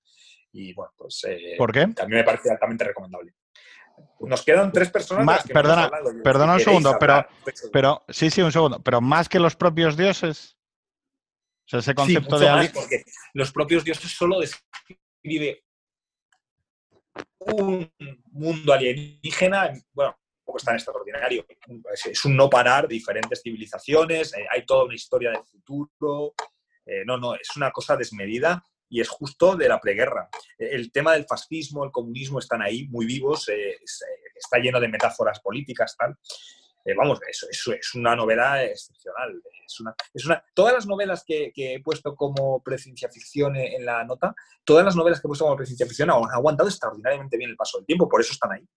Y 0.53 0.73
bueno, 0.73 0.93
pues 0.95 1.26
eh, 1.27 1.55
¿Por 1.57 1.72
qué? 1.72 1.88
también 1.88 2.22
me 2.22 2.23
parece 2.23 2.51
altamente 2.51 2.85
recomendable. 2.85 3.34
Nos 4.22 4.43
quedan 4.43 4.72
tres 4.72 4.89
personas. 4.89 5.43
perdona, 5.43 5.91
perdona 6.23 6.53
un 6.53 6.60
segundo, 6.60 6.95
pero, 6.99 7.27
pero 7.72 8.03
sí, 8.07 8.30
sí, 8.30 8.41
un 8.41 8.51
segundo. 8.51 8.81
Pero 8.81 9.01
más 9.01 9.27
que 9.27 9.39
los 9.39 9.55
propios 9.55 9.97
dioses. 9.97 10.57
O 11.65 11.69
sea, 11.69 11.80
ese 11.80 11.95
concepto 11.95 12.39
de 12.39 12.49
más 12.49 12.69
porque 12.69 13.03
los 13.34 13.51
propios 13.51 13.84
dioses 13.84 14.11
solo 14.11 14.39
describe 14.39 15.64
un 17.39 17.91
mundo 18.31 18.73
alienígena, 18.73 19.73
bueno, 19.93 20.18
tampoco 20.43 20.57
es 20.57 20.63
tan 20.63 20.75
extraordinario. 20.75 21.45
Es, 22.05 22.25
un 22.25 22.35
no 22.35 22.49
parar 22.49 22.87
de 22.87 22.95
diferentes 22.95 23.41
civilizaciones, 23.41 24.33
eh, 24.33 24.45
hay 24.51 24.65
toda 24.65 24.83
una 24.83 24.95
historia 24.95 25.31
del 25.31 25.43
futuro. 25.45 26.33
Eh, 26.85 27.03
no, 27.05 27.17
no, 27.17 27.35
es 27.35 27.55
una 27.55 27.71
cosa 27.71 27.95
desmedida 27.95 28.61
y 28.89 28.99
es 28.99 29.07
justo 29.07 29.55
de 29.55 29.69
la 29.69 29.79
preguerra. 29.79 30.29
El 30.57 30.91
tema 30.91 31.13
del 31.13 31.25
fascismo, 31.25 31.85
el 31.85 31.91
comunismo 31.91 32.39
están 32.39 32.61
ahí 32.61 32.87
muy 32.89 33.05
vivos, 33.05 33.47
eh, 33.49 33.77
está 34.35 34.57
lleno 34.57 34.79
de 34.79 34.89
metáforas 34.89 35.39
políticas, 35.39 35.95
tal. 35.97 36.17
vamos, 36.97 37.19
eso, 37.27 37.47
eso, 37.49 37.71
es 37.71 37.95
una 37.95 38.15
novela 38.15 38.63
excepcional. 38.65 39.41
Es 39.65 39.79
una, 39.79 39.95
es 40.13 40.25
una, 40.25 40.43
todas 40.53 40.73
las 40.73 40.85
novelas 40.85 41.23
que, 41.25 41.51
que 41.55 41.75
he 41.75 41.79
puesto 41.81 42.15
como 42.15 42.61
preciencia 42.61 43.09
ficción 43.09 43.55
en 43.55 43.85
la 43.85 44.03
nota, 44.03 44.35
todas 44.65 44.83
las 44.83 44.95
novelas 44.95 45.21
que 45.21 45.27
he 45.27 45.29
puesto 45.29 45.45
como 45.45 45.55
preciencia 45.55 45.87
ficción 45.87 46.11
han 46.11 46.17
aguantado 46.31 46.69
extraordinariamente 46.69 47.37
bien 47.37 47.49
el 47.49 47.55
paso 47.55 47.77
del 47.77 47.87
tiempo, 47.87 48.09
por 48.09 48.19
eso 48.19 48.33
están 48.33 48.51
ahí. 48.51 48.67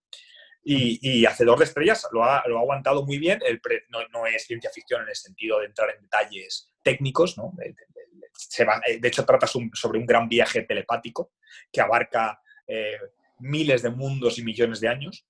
Y, 0.69 1.25
Hacedor 1.25 1.59
de 1.59 1.63
Estrellas 1.63 2.05
lo 2.11 2.25
ha, 2.25 2.43
lo 2.45 2.57
ha 2.57 2.61
aguantado 2.61 3.05
muy 3.05 3.17
bien. 3.17 3.39
El 3.45 3.61
no, 3.89 4.25
es 4.25 4.45
ciencia 4.45 4.69
ficción 4.69 5.01
en 5.03 5.09
el 5.09 5.15
sentido 5.15 5.59
de 5.59 5.67
entrar 5.67 5.89
en 5.95 6.01
detalles 6.01 6.73
técnicos, 6.83 7.37
¿no? 7.37 7.53
De, 7.55 7.67
eh, 7.69 8.99
hecho, 9.01 9.25
trata 9.25 9.47
sobre 9.47 9.99
un 9.99 10.05
gran 10.05 10.27
viaje 10.27 10.63
telepático 10.63 11.31
que 11.71 11.79
abarca 11.79 12.41
eh, 12.67 12.97
miles 13.39 13.81
de 13.81 13.91
mundos 13.91 14.39
y 14.39 14.43
millones 14.43 14.81
de 14.81 14.89
años. 14.89 15.25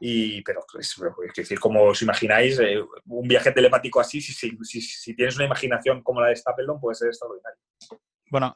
Y, 0.00 0.42
pero 0.42 0.62
es, 0.78 0.94
decir, 1.34 1.58
como 1.58 1.82
os 1.84 2.02
imagináis, 2.02 2.58
eh, 2.58 2.78
un 3.06 3.26
viaje 3.26 3.52
telepático 3.52 4.00
así, 4.00 4.20
si, 4.20 4.34
si, 4.34 4.82
si, 4.82 5.16
tienes 5.16 5.36
una 5.36 5.46
imaginación 5.46 6.02
como 6.02 6.20
la 6.20 6.28
de 6.28 6.36
Stapleton, 6.36 6.78
puede 6.78 6.96
ser 6.96 7.08
extraordinario. 7.08 7.58
Bueno, 8.30 8.54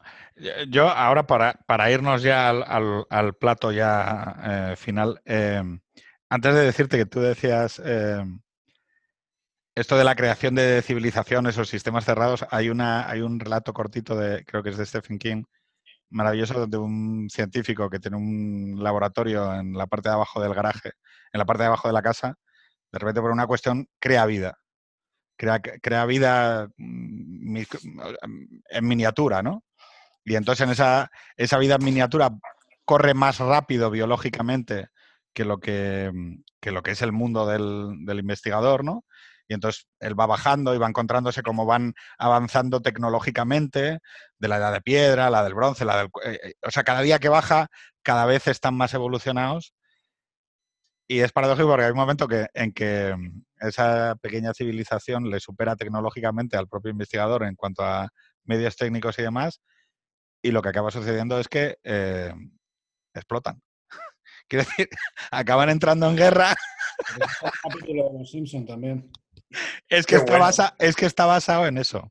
yo 0.68 0.88
ahora 0.88 1.26
para, 1.26 1.54
para 1.66 1.90
irnos 1.90 2.22
ya 2.22 2.50
al, 2.50 3.06
al, 3.08 3.34
plato 3.34 3.70
ya 3.70 4.74
final, 4.76 5.22
antes 6.30 6.54
de 6.54 6.60
decirte 6.60 6.96
que 6.98 7.06
tú 7.06 7.20
decías 7.20 7.80
eh, 7.84 8.24
esto 9.74 9.96
de 9.96 10.04
la 10.04 10.16
creación 10.16 10.54
de 10.54 10.82
civilizaciones 10.82 11.56
o 11.58 11.64
sistemas 11.64 12.04
cerrados, 12.04 12.44
hay, 12.50 12.68
una, 12.68 13.08
hay 13.08 13.20
un 13.20 13.38
relato 13.38 13.72
cortito 13.72 14.16
de, 14.16 14.44
creo 14.44 14.62
que 14.62 14.70
es 14.70 14.76
de 14.76 14.86
Stephen 14.86 15.18
King, 15.18 15.44
maravilloso, 16.10 16.66
de 16.66 16.76
un 16.78 17.28
científico 17.30 17.88
que 17.88 18.00
tiene 18.00 18.16
un 18.16 18.82
laboratorio 18.82 19.54
en 19.54 19.74
la 19.74 19.86
parte 19.86 20.08
de 20.08 20.16
abajo 20.16 20.40
del 20.40 20.54
garaje, 20.54 20.92
en 21.32 21.38
la 21.38 21.46
parte 21.46 21.62
de 21.62 21.68
abajo 21.68 21.88
de 21.88 21.94
la 21.94 22.02
casa, 22.02 22.34
de 22.92 22.98
repente 22.98 23.20
por 23.20 23.30
una 23.30 23.46
cuestión 23.46 23.88
crea 24.00 24.26
vida. 24.26 24.58
Crea, 25.36 25.60
crea 25.60 26.04
vida 26.06 26.68
mm, 26.76 27.58
en 28.70 28.88
miniatura, 28.88 29.42
¿no? 29.42 29.64
Y 30.24 30.34
entonces 30.34 30.64
en 30.64 30.72
esa, 30.72 31.10
esa 31.36 31.58
vida 31.58 31.76
en 31.76 31.84
miniatura 31.84 32.30
corre 32.84 33.14
más 33.14 33.38
rápido 33.38 33.90
biológicamente 33.90 34.88
que 35.38 35.44
lo 35.44 35.60
que, 35.60 36.10
mm, 36.12 36.68
lo 36.72 36.82
que 36.82 36.90
es 36.90 37.02
el 37.02 37.12
mundo 37.12 37.46
del, 37.46 38.18
investigador, 38.18 38.84
¿no? 38.84 39.04
Y 39.46 39.54
entonces 39.54 39.86
él 40.00 40.18
va 40.18 40.26
bajando 40.26 40.74
y 40.74 40.78
va 40.78 40.88
encontrándose 40.88 41.42
cómo 41.42 41.64
van 41.64 41.94
avanzando 42.18 42.82
tecnológicamente 42.82 44.00
de 44.38 44.48
la 44.48 44.56
edad 44.56 44.72
de 44.72 44.80
piedra, 44.82 45.30
la 45.30 45.44
del 45.44 45.54
bronce, 45.54 45.84
la 45.84 45.98
del... 45.98 46.08
Eh, 46.24 46.40
eh, 46.42 46.54
o 46.66 46.70
sea, 46.72 46.82
cada 46.82 47.02
día 47.02 47.20
que 47.20 47.28
baja, 47.28 47.68
cada 48.02 48.26
vez 48.26 48.48
están 48.48 48.74
más 48.76 48.94
evolucionados. 48.94 49.74
Y 51.06 51.20
es 51.20 51.32
paradójico 51.32 51.68
porque 51.68 51.84
hay 51.84 51.92
un 51.92 51.96
momento 51.96 52.26
que, 52.28 52.48
en 52.52 52.72
que 52.72 53.14
mm, 53.16 53.42
esa 53.60 54.16
pequeña 54.20 54.52
civilización 54.54 55.30
le 55.30 55.40
supera 55.40 55.76
tecnológicamente 55.76 56.56
al 56.56 56.68
propio 56.68 56.90
investigador 56.90 57.44
en 57.44 57.54
cuanto 57.54 57.84
a 57.84 58.08
medios 58.44 58.76
técnicos 58.76 59.18
y 59.18 59.22
demás. 59.22 59.60
Y 60.42 60.50
lo 60.50 60.62
que 60.62 60.70
acaba 60.70 60.90
sucediendo 60.90 61.38
es 61.38 61.48
que 61.48 61.78
eh, 61.84 62.34
explotan. 63.14 63.62
Quiero 64.48 64.64
decir, 64.64 64.88
acaban 65.30 65.70
entrando 65.70 66.08
en 66.08 66.16
guerra. 66.16 66.54
Es 69.88 70.06
que, 70.06 70.16
está 70.16 70.74
es 70.78 70.96
que 70.96 71.06
está 71.06 71.26
basado 71.26 71.66
en 71.66 71.78
eso. 71.78 72.10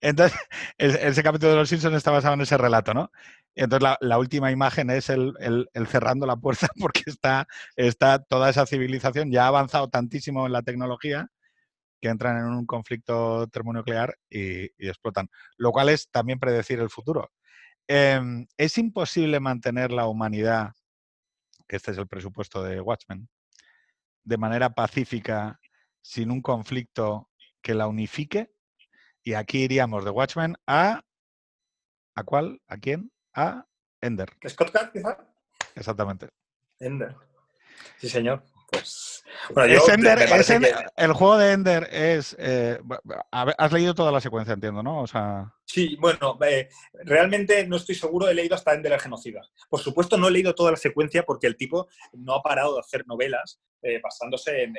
Entonces, 0.00 0.38
ese 0.78 1.22
capítulo 1.22 1.52
de 1.52 1.56
Los 1.58 1.68
Simpsons 1.68 1.96
está 1.96 2.10
basado 2.10 2.34
en 2.34 2.42
ese 2.42 2.58
relato, 2.58 2.92
¿no? 2.94 3.10
entonces 3.54 3.96
la, 4.00 4.18
última 4.18 4.50
imagen 4.50 4.88
es 4.88 5.10
el, 5.10 5.34
cerrando 5.88 6.26
la 6.26 6.36
puerta 6.36 6.68
porque 6.80 7.02
está, 7.06 7.46
está 7.76 8.18
toda 8.18 8.48
esa 8.48 8.64
civilización 8.64 9.30
ya 9.30 9.44
ha 9.44 9.48
avanzado 9.48 9.88
tantísimo 9.88 10.46
en 10.46 10.52
la 10.52 10.62
tecnología 10.62 11.28
que 12.00 12.08
entran 12.08 12.38
en 12.38 12.46
un 12.46 12.66
conflicto 12.66 13.46
termonuclear 13.48 14.16
y, 14.28 14.64
explotan. 14.78 15.28
Lo 15.56 15.70
cual 15.70 15.88
es 15.88 16.08
también 16.10 16.40
predecir 16.40 16.80
el 16.80 16.90
futuro. 16.90 17.30
Em, 17.86 18.46
es 18.56 18.76
imposible 18.78 19.38
mantener 19.38 19.92
la 19.92 20.06
humanidad 20.06 20.72
este 21.76 21.92
es 21.92 21.98
el 21.98 22.06
presupuesto 22.06 22.62
de 22.62 22.80
Watchmen, 22.80 23.28
de 24.24 24.36
manera 24.38 24.70
pacífica, 24.70 25.60
sin 26.00 26.30
un 26.30 26.42
conflicto 26.42 27.30
que 27.60 27.74
la 27.74 27.86
unifique. 27.86 28.52
Y 29.22 29.34
aquí 29.34 29.62
iríamos 29.62 30.04
de 30.04 30.10
Watchmen 30.10 30.56
a... 30.66 31.02
¿A 32.14 32.24
cuál? 32.24 32.60
¿A 32.66 32.76
quién? 32.76 33.10
A 33.34 33.66
Ender. 34.00 34.30
¿Scott 34.48 34.70
Card, 34.70 34.92
quizá? 34.92 35.16
Exactamente. 35.74 36.28
Ender. 36.78 37.16
Sí, 37.98 38.08
señor. 38.08 38.44
Pues. 38.72 39.24
es 39.68 39.88
Ender, 39.88 40.18
es 40.20 40.50
El 40.96 41.12
juego 41.12 41.36
de 41.36 41.52
Ender 41.52 41.88
es. 41.92 42.34
Eh, 42.38 42.78
has 43.30 43.72
leído 43.72 43.94
toda 43.94 44.10
la 44.10 44.20
secuencia, 44.20 44.54
entiendo, 44.54 44.82
¿no? 44.82 45.02
O 45.02 45.06
sea... 45.06 45.52
Sí, 45.64 45.96
bueno, 46.00 46.38
eh, 46.46 46.68
realmente 47.04 47.66
no 47.66 47.76
estoy 47.76 47.94
seguro, 47.94 48.28
he 48.28 48.34
leído 48.34 48.54
hasta 48.54 48.74
Ender 48.74 48.92
el 48.92 49.00
genocida. 49.00 49.40
Por 49.68 49.80
supuesto, 49.80 50.16
no 50.16 50.28
he 50.28 50.30
leído 50.30 50.54
toda 50.54 50.70
la 50.70 50.76
secuencia 50.76 51.22
porque 51.24 51.46
el 51.46 51.56
tipo 51.56 51.88
no 52.12 52.34
ha 52.34 52.42
parado 52.42 52.74
de 52.74 52.80
hacer 52.80 53.06
novelas 53.06 53.60
eh, 53.82 54.00
basándose 54.02 54.62
en, 54.62 54.74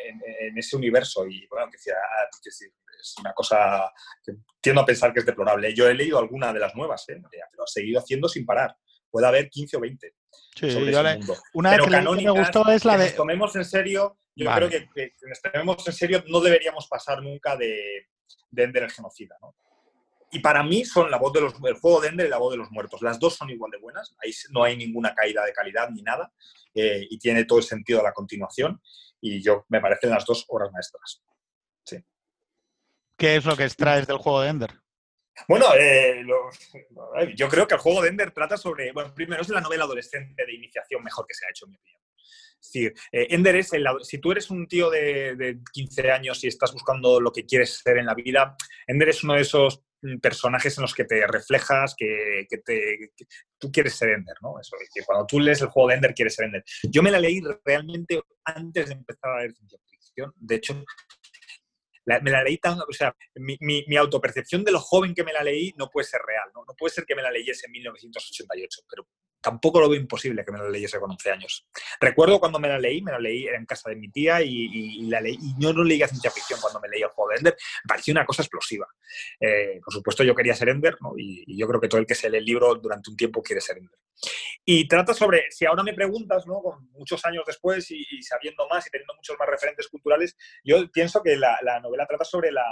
ese 0.56 0.76
universo. 0.76 1.26
Y 1.28 1.46
bueno, 1.48 1.70
que, 1.72 1.92
ah, 1.92 2.28
es 2.50 3.16
una 3.20 3.34
cosa 3.34 3.92
que 4.24 4.34
tiendo 4.62 4.82
a 4.82 4.86
pensar 4.86 5.14
que 5.14 5.20
es 5.20 5.26
deplorable. 5.26 5.74
Yo 5.74 5.88
he 5.88 5.94
leído 5.94 6.20
alguna 6.20 6.54
de 6.54 6.60
las 6.60 6.76
nuevas, 6.76 7.08
¿eh? 7.10 7.22
pero 7.52 7.64
ha 7.64 7.68
seguido 7.68 8.00
haciendo 8.00 8.28
sin 8.28 8.46
parar. 8.46 8.76
Puede 9.10 9.28
haber 9.28 9.50
15 9.50 9.78
o 9.78 9.80
20. 9.80 10.14
Sí, 10.56 10.68
una 11.54 11.72
Pero 11.72 11.86
que 11.86 12.02
me 12.02 12.32
gustó 12.32 12.70
es 12.70 12.86
la 12.86 12.98
de. 12.98 13.06
nos 13.06 13.16
tomemos 13.16 13.56
en 13.56 13.66
serio, 13.66 14.18
yo 14.36 14.54
creo 14.54 14.70
que, 14.70 14.90
que, 14.94 15.14
nos 15.28 15.42
tomemos 15.42 15.88
en 15.88 15.94
serio, 15.94 16.24
no 16.28 16.40
deberíamos 16.40 16.88
pasar 16.88 17.22
nunca 17.22 17.56
de, 17.58 18.08
de 18.52 18.64
Ender 18.64 18.84
el 18.84 18.92
genocida, 18.92 19.36
¿no? 19.42 19.56
Y 20.32 20.40
para 20.40 20.64
mí 20.64 20.84
son 20.84 21.12
la 21.12 21.18
voz 21.18 21.32
de 21.32 21.42
los, 21.42 21.54
el 21.64 21.76
juego 21.76 22.02
de 22.02 22.08
Ender 22.08 22.26
y 22.26 22.30
la 22.30 22.40
voz 22.40 22.52
de 22.52 22.58
los 22.58 22.72
muertos. 22.72 23.02
Las 23.04 23.20
dos 23.20 23.36
son 23.36 23.52
igual 23.52 23.70
de 23.72 23.78
buenas, 23.78 24.16
ahí 24.24 24.32
no 24.50 24.64
hay 24.64 24.76
ninguna 24.76 25.14
caída 25.14 25.46
de 25.46 25.54
calidad 25.54 25.90
ni 25.92 26.02
nada, 26.02 26.32
eh, 26.74 27.06
y 27.08 27.20
tiene 27.20 27.46
todo 27.46 27.60
el 27.60 27.66
sentido 27.66 28.00
de 28.00 28.06
la 28.06 28.14
continuación, 28.14 28.82
y 29.22 29.44
yo 29.44 29.66
me 29.70 29.80
parecen 29.80 30.10
las 30.10 30.26
dos 30.26 30.46
obras 30.48 30.72
maestras. 30.72 31.22
Sí. 31.86 32.04
¿Qué 33.16 33.36
es 33.36 33.46
lo 33.46 33.56
que 33.56 33.66
extraes 33.66 34.08
del 34.08 34.18
juego 34.18 34.42
de 34.42 34.50
Ender? 34.50 34.83
Bueno, 35.48 35.66
eh, 35.80 36.24
yo 37.36 37.50
creo 37.50 37.68
que 37.68 37.76
el 37.76 37.80
juego 37.80 38.02
de 38.02 38.10
Ender 38.10 38.32
trata 38.32 38.58
sobre, 38.58 38.92
bueno, 38.92 39.14
primero 39.14 39.42
es 39.42 39.50
la 39.50 39.62
novela 39.62 39.86
adolescente 39.86 40.46
de 40.46 40.54
iniciación 40.54 41.04
mejor 41.04 41.26
que 41.28 41.34
se 41.34 41.46
ha 41.46 41.50
hecho, 41.50 41.66
en 41.66 41.72
mi 41.72 41.78
opinión. 41.78 42.02
Es 42.64 42.72
decir, 42.72 42.94
eh, 43.12 43.28
Ender 43.32 43.58
es, 43.58 43.74
el, 43.74 43.86
si 44.04 44.20
tú 44.20 44.32
eres 44.32 44.50
un 44.50 44.68
tío 44.68 44.90
de, 44.90 45.60
15 45.74 46.12
años 46.12 46.44
y 46.44 46.48
estás 46.48 46.72
buscando 46.72 47.20
lo 47.20 47.32
que 47.32 47.46
quieres 47.46 47.82
ser 47.84 47.98
en 47.98 48.06
la 48.06 48.14
vida, 48.14 48.56
Ender 48.88 49.10
es 49.10 49.24
uno 49.24 49.34
de 49.34 49.42
esos 49.42 49.84
mm, 50.02 50.20
personajes 50.20 50.78
en 50.78 50.84
los 50.84 50.94
que 50.94 51.04
te 51.04 51.28
reflejas 51.28 51.94
que, 51.98 52.48
te, 52.64 53.12
tú 53.58 53.70
quieres 53.72 53.96
ser 53.96 54.12
Ender, 54.12 54.38
¿no? 54.42 54.60
Eso, 54.62 54.78
que 54.94 55.04
cuando 55.04 55.26
tú 55.26 55.42
lees 55.42 55.62
el 55.62 55.68
juego 55.68 55.90
de 55.90 55.96
Ender 55.96 56.14
quieres 56.14 56.36
ser 56.36 56.46
Ender. 56.46 56.64
Yo 56.84 57.04
me 57.04 57.12
la 57.12 57.20
leí 57.20 57.42
realmente 57.66 58.22
antes 58.46 58.88
de 58.88 58.94
empezar 58.94 59.32
a 59.32 59.40
leer 59.40 59.54
ciencia 59.54 59.80
ficción. 59.90 60.34
De 60.38 60.56
hecho, 60.56 60.86
me 62.06 62.32
la 62.32 62.44
leí 62.44 62.58
tan, 62.58 62.80
o 62.80 62.92
sea, 62.92 63.16
mi, 63.36 63.58
mi, 63.60 63.98
autopercepción 63.98 64.64
de 64.64 64.72
lo 64.72 64.80
joven 64.80 65.14
que 65.14 65.24
me 65.24 65.34
la 65.34 65.44
leí 65.44 65.74
no 65.78 65.90
puede 65.90 66.06
ser 66.06 66.22
real, 66.22 66.50
¿no? 66.54 66.66
No 66.66 66.76
puede 66.76 66.94
ser 66.94 67.06
que 67.06 67.16
me 67.16 67.22
la 67.22 67.32
leyese 67.32 67.68
en 67.68 67.72
1988, 67.74 68.82
pero 68.90 69.08
tampoco 69.44 69.82
lo 69.82 69.90
veo 69.90 70.00
imposible 70.00 70.44
que 70.46 70.52
me 70.52 70.58
la 70.58 70.70
leyese 70.70 71.00
con 71.00 71.12
11 71.12 71.32
años. 71.32 71.68
Recuerdo 72.00 72.40
cuando 72.40 72.60
me 72.60 72.70
la 72.70 72.80
leí, 72.80 73.02
me 73.02 73.12
la 73.12 73.20
leí 73.20 73.46
en 73.48 73.66
casa 73.66 73.90
de 73.90 73.98
mi 73.98 74.10
tía 74.10 74.42
y, 74.42 75.02
la 75.10 75.20
leí, 75.20 75.38
y 75.40 75.62
yo 75.62 75.74
no 75.74 75.84
leía 75.84 76.08
ciencia 76.08 76.32
ficción 76.32 76.60
cuando 76.62 76.80
me 76.80 76.88
leía 76.88 77.06
el 77.08 77.12
juego 77.12 77.32
de 77.32 77.38
Ender, 77.38 77.54
me 77.84 77.88
pareció 77.88 78.14
una 78.14 78.26
cosa 78.26 78.42
explosiva. 78.42 78.88
Eh, 79.40 79.82
por 79.84 79.94
supuesto, 79.94 80.24
yo 80.24 80.34
quería 80.34 80.56
ser 80.56 80.70
Ender, 80.70 80.96
¿no? 81.02 81.14
y, 81.18 81.44
yo 81.58 81.68
creo 81.68 81.82
que 81.82 81.90
todo 81.90 82.00
el 82.00 82.08
que 82.08 82.16
se 82.16 82.30
lee 82.30 82.38
el 82.38 82.46
libro 82.46 82.76
durante 82.76 83.10
un 83.10 83.18
tiempo 83.18 83.44
quiere 83.44 83.60
ser 83.62 83.78
Ender. 83.78 84.00
Y 84.64 84.88
trata 84.88 85.14
sobre, 85.14 85.52
si 85.52 85.66
ahora 85.66 85.84
me 85.84 85.94
preguntas, 85.94 86.48
¿no? 86.48 86.62
Con 86.62 86.90
muchos 86.92 87.24
años 87.26 87.44
después 87.46 87.92
y, 87.92 88.06
sabiendo 88.22 88.66
más 88.70 88.88
y 88.88 88.90
teniendo 88.90 89.14
muchos 89.16 89.36
más 89.38 89.50
referentes 89.50 89.90
culturales, 89.90 90.38
yo 90.64 90.90
pienso 90.90 91.22
que 91.22 91.36
la, 91.36 91.58
la 91.64 91.82
novela 91.82 92.08
trata 92.08 92.24
sobre 92.24 92.52
la, 92.52 92.64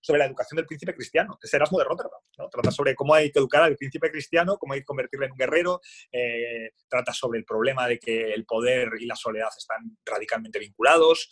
sobre 0.00 0.20
la 0.20 0.26
educación 0.26 0.56
del 0.56 0.66
príncipe 0.66 0.94
cristiano, 0.94 1.38
es 1.42 1.52
Erasmo 1.52 1.78
de 1.78 1.84
Rotterdam. 1.84 2.20
¿no? 2.38 2.48
Trata 2.48 2.70
sobre 2.70 2.94
cómo 2.94 3.14
hay 3.14 3.30
que 3.30 3.38
educar 3.38 3.62
al 3.62 3.76
príncipe 3.76 4.10
cristiano, 4.10 4.56
cómo 4.58 4.74
hay 4.74 4.80
que 4.80 4.86
convertirlo 4.86 5.26
en 5.26 5.32
un 5.32 5.38
guerrero, 5.38 5.80
eh, 6.12 6.70
trata 6.88 7.12
sobre 7.12 7.38
el 7.38 7.44
problema 7.44 7.86
de 7.88 7.98
que 7.98 8.32
el 8.32 8.44
poder 8.44 8.90
y 8.98 9.06
la 9.06 9.16
soledad 9.16 9.48
están 9.56 9.98
radicalmente 10.04 10.58
vinculados 10.58 11.28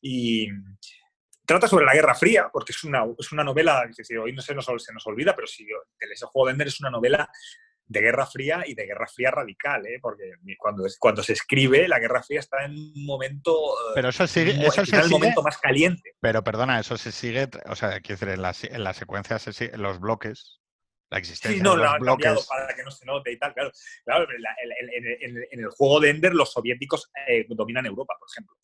y 0.00 0.48
trata 1.44 1.66
sobre 1.66 1.86
la 1.86 1.94
Guerra 1.94 2.14
Fría, 2.14 2.50
porque 2.52 2.72
es 2.72 2.84
una, 2.84 3.06
es 3.18 3.32
una 3.32 3.42
novela 3.42 3.88
que 3.96 4.04
si 4.04 4.14
hoy 4.16 4.32
no 4.32 4.42
se 4.42 4.54
nos, 4.54 4.66
se 4.66 4.92
nos 4.92 5.06
olvida, 5.06 5.34
pero 5.34 5.46
si 5.46 5.64
el 5.64 6.16
juego 6.26 6.46
de 6.46 6.52
Ender 6.52 6.68
es 6.68 6.80
una 6.80 6.90
novela 6.90 7.30
de 7.88 8.00
Guerra 8.00 8.26
Fría 8.26 8.64
y 8.66 8.74
de 8.74 8.86
Guerra 8.86 9.06
Fría 9.06 9.30
radical, 9.30 9.86
¿eh? 9.86 9.98
porque 10.00 10.32
cuando, 10.58 10.84
cuando 10.98 11.22
se 11.22 11.32
escribe, 11.32 11.88
la 11.88 11.98
Guerra 11.98 12.22
Fría 12.22 12.40
está 12.40 12.64
en 12.64 12.72
un 12.72 13.06
momento. 13.06 13.52
Eh, 13.52 13.92
pero 13.94 14.10
eso 14.10 14.26
sigue. 14.26 14.50
Eso 14.66 14.82
el 14.82 15.10
momento 15.10 15.42
más 15.42 15.56
caliente. 15.58 16.14
Pero 16.20 16.44
perdona, 16.44 16.78
eso 16.78 16.96
se 16.98 17.12
sigue. 17.12 17.48
O 17.66 17.74
sea, 17.74 18.00
quiero 18.00 18.20
decir, 18.20 18.28
en 18.28 18.42
la, 18.42 18.54
en 18.62 18.84
la 18.84 18.92
secuencia, 18.92 19.38
en 19.58 19.82
los 19.82 20.00
bloques, 20.00 20.60
la 21.10 21.18
existencia 21.18 21.56
sí, 21.56 21.62
no, 21.62 21.76
de 21.76 21.82
los 21.82 21.98
bloques. 21.98 22.46
para 22.46 22.74
que 22.74 22.84
no 22.84 22.90
se 22.90 23.06
note 23.06 23.32
y 23.32 23.38
tal, 23.38 23.54
claro. 23.54 23.72
claro 24.04 24.26
en, 24.30 25.60
el 25.60 25.70
juego 25.70 26.00
de 26.00 26.10
Ender, 26.10 26.34
los 26.34 26.52
soviéticos 26.52 27.10
eh, 27.26 27.46
dominan 27.48 27.86
Europa, 27.86 28.14
por 28.18 28.28
ejemplo. 28.30 28.54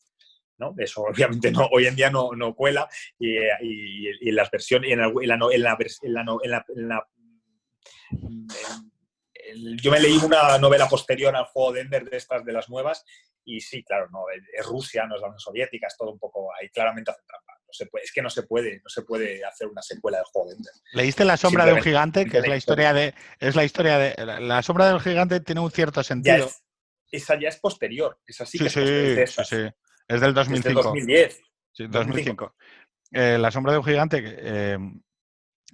¿no? 0.59 0.75
Eso 0.77 1.01
obviamente 1.09 1.51
no, 1.51 1.67
hoy 1.71 1.87
en 1.87 1.95
día 1.95 2.11
no, 2.11 2.29
no 2.33 2.53
cuela 2.53 2.87
y, 3.17 3.37
y, 3.61 4.29
en 4.29 4.35
las 4.35 4.51
versiones, 4.51 4.91
en 4.91 4.99
la, 4.99 5.07
en 5.07 5.27
la, 5.27 6.65
en 6.71 6.87
la 6.87 7.07
yo 9.81 9.91
me 9.91 9.99
leí 9.99 10.17
una 10.17 10.57
novela 10.57 10.87
posterior 10.87 11.35
al 11.35 11.45
juego 11.45 11.73
de 11.73 11.81
Ender 11.81 12.05
de 12.05 12.17
estas 12.17 12.43
de 12.45 12.53
las 12.53 12.69
nuevas 12.69 13.03
y 13.45 13.61
sí, 13.61 13.83
claro, 13.83 14.09
no, 14.11 14.25
es 14.29 14.65
Rusia, 14.65 15.05
no 15.05 15.15
es 15.15 15.21
la 15.21 15.27
Unión 15.27 15.39
Soviética, 15.39 15.87
es 15.87 15.95
todo 15.95 16.11
un 16.11 16.19
poco 16.19 16.49
ahí 16.59 16.67
claramente 16.69 17.11
hace 17.11 17.21
trampa. 17.27 17.53
No 17.67 17.73
se 17.73 17.85
puede, 17.85 18.05
es 18.05 18.11
que 18.11 18.21
no 18.21 18.29
se 18.29 18.43
puede, 18.43 18.77
no 18.77 18.89
se 18.89 19.03
puede 19.03 19.45
hacer 19.45 19.67
una 19.67 19.81
secuela 19.81 20.17
del 20.17 20.25
juego 20.25 20.49
de 20.49 20.55
Ender. 20.55 20.73
¿Leíste 20.93 21.25
La 21.25 21.37
sombra 21.37 21.65
de 21.65 21.73
un 21.73 21.81
gigante? 21.81 22.25
Que 22.25 22.39
es 22.39 22.47
la 22.47 22.57
historia 22.57 22.93
de 22.93 23.13
es 23.39 23.55
la 23.55 23.63
historia 23.63 23.97
de 23.99 24.25
la 24.41 24.63
sombra 24.63 24.87
del 24.87 24.99
gigante 24.99 25.39
tiene 25.41 25.61
un 25.61 25.71
cierto 25.71 26.03
sentido. 26.03 26.49
esa 27.11 27.39
ya 27.39 27.49
es 27.49 27.57
posterior, 27.57 28.19
es 28.25 28.41
así 28.41 28.57
que 28.57 28.69
sí, 28.69 28.79
es, 28.81 29.35
sí, 29.47 29.67
es 30.07 30.21
del 30.21 30.33
2005. 30.33 30.81
2010. 30.81 31.41
Sí, 31.71 31.87
2005. 31.87 32.55
Eh, 33.11 33.37
la 33.37 33.51
sombra 33.51 33.73
de 33.73 33.77
un 33.77 33.85
gigante 33.85 34.23
eh, 34.23 34.77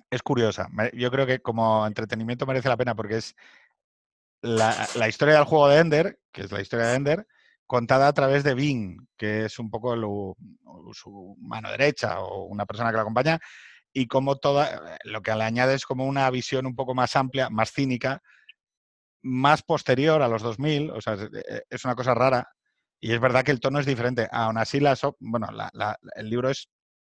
es 0.10 0.22
curiosa. 0.22 0.70
Yo 0.94 1.10
creo 1.10 1.26
que 1.26 1.40
como 1.40 1.88
entretenimiento 1.88 2.46
merece 2.46 2.70
la 2.70 2.78
pena 2.78 2.96
porque 2.96 3.18
es 3.18 3.36
la, 4.42 5.08
historia 5.08 5.36
del 5.36 5.46
juego 5.46 5.68
de 5.70 5.80
Ender, 5.80 6.20
que 6.32 6.42
es 6.44 6.52
la 6.52 6.62
historia 6.62 6.88
de 6.88 6.96
Ender, 6.96 7.28
contada 7.68 8.08
a 8.08 8.14
través 8.14 8.44
de 8.44 8.54
Bing, 8.54 9.08
que 9.18 9.46
es 9.46 9.60
un 9.60 9.70
poco 9.70 9.96
su 10.94 11.38
mano 11.40 11.72
derecha 11.72 12.20
o 12.20 12.46
una 12.46 12.66
persona 12.66 12.90
que 12.90 12.98
la 12.98 13.02
acompaña, 13.02 13.40
y 13.94 14.08
como 14.08 14.38
toda, 14.38 14.98
lo 15.04 15.22
que 15.22 15.36
le 15.36 15.44
añade 15.44 15.76
es 15.76 15.86
como 15.86 16.06
una 16.06 16.30
visión 16.30 16.66
un 16.66 16.76
poco 16.76 16.96
más 16.96 17.16
amplia, 17.16 17.50
más 17.50 17.72
cínica, 17.72 18.22
más 19.22 19.62
posterior 19.64 20.22
a 20.22 20.28
los 20.28 20.42
2000, 20.42 20.92
o 20.92 21.02
sea, 21.02 21.14
es 21.14 21.84
e, 21.84 21.88
una 21.88 21.96
cosa 21.96 22.14
rara, 22.14 22.48
y 23.00 23.14
es 23.14 23.20
verdad 23.20 23.44
que 23.44 23.52
el 23.52 23.60
tono 23.60 23.80
es 23.80 23.86
diferente. 23.86 24.28
Aún 24.32 24.58
así, 24.58 24.80
la, 24.80 24.98
bueno, 25.20 25.48
el 26.16 26.30
libro 26.30 26.50
es, 26.50 26.70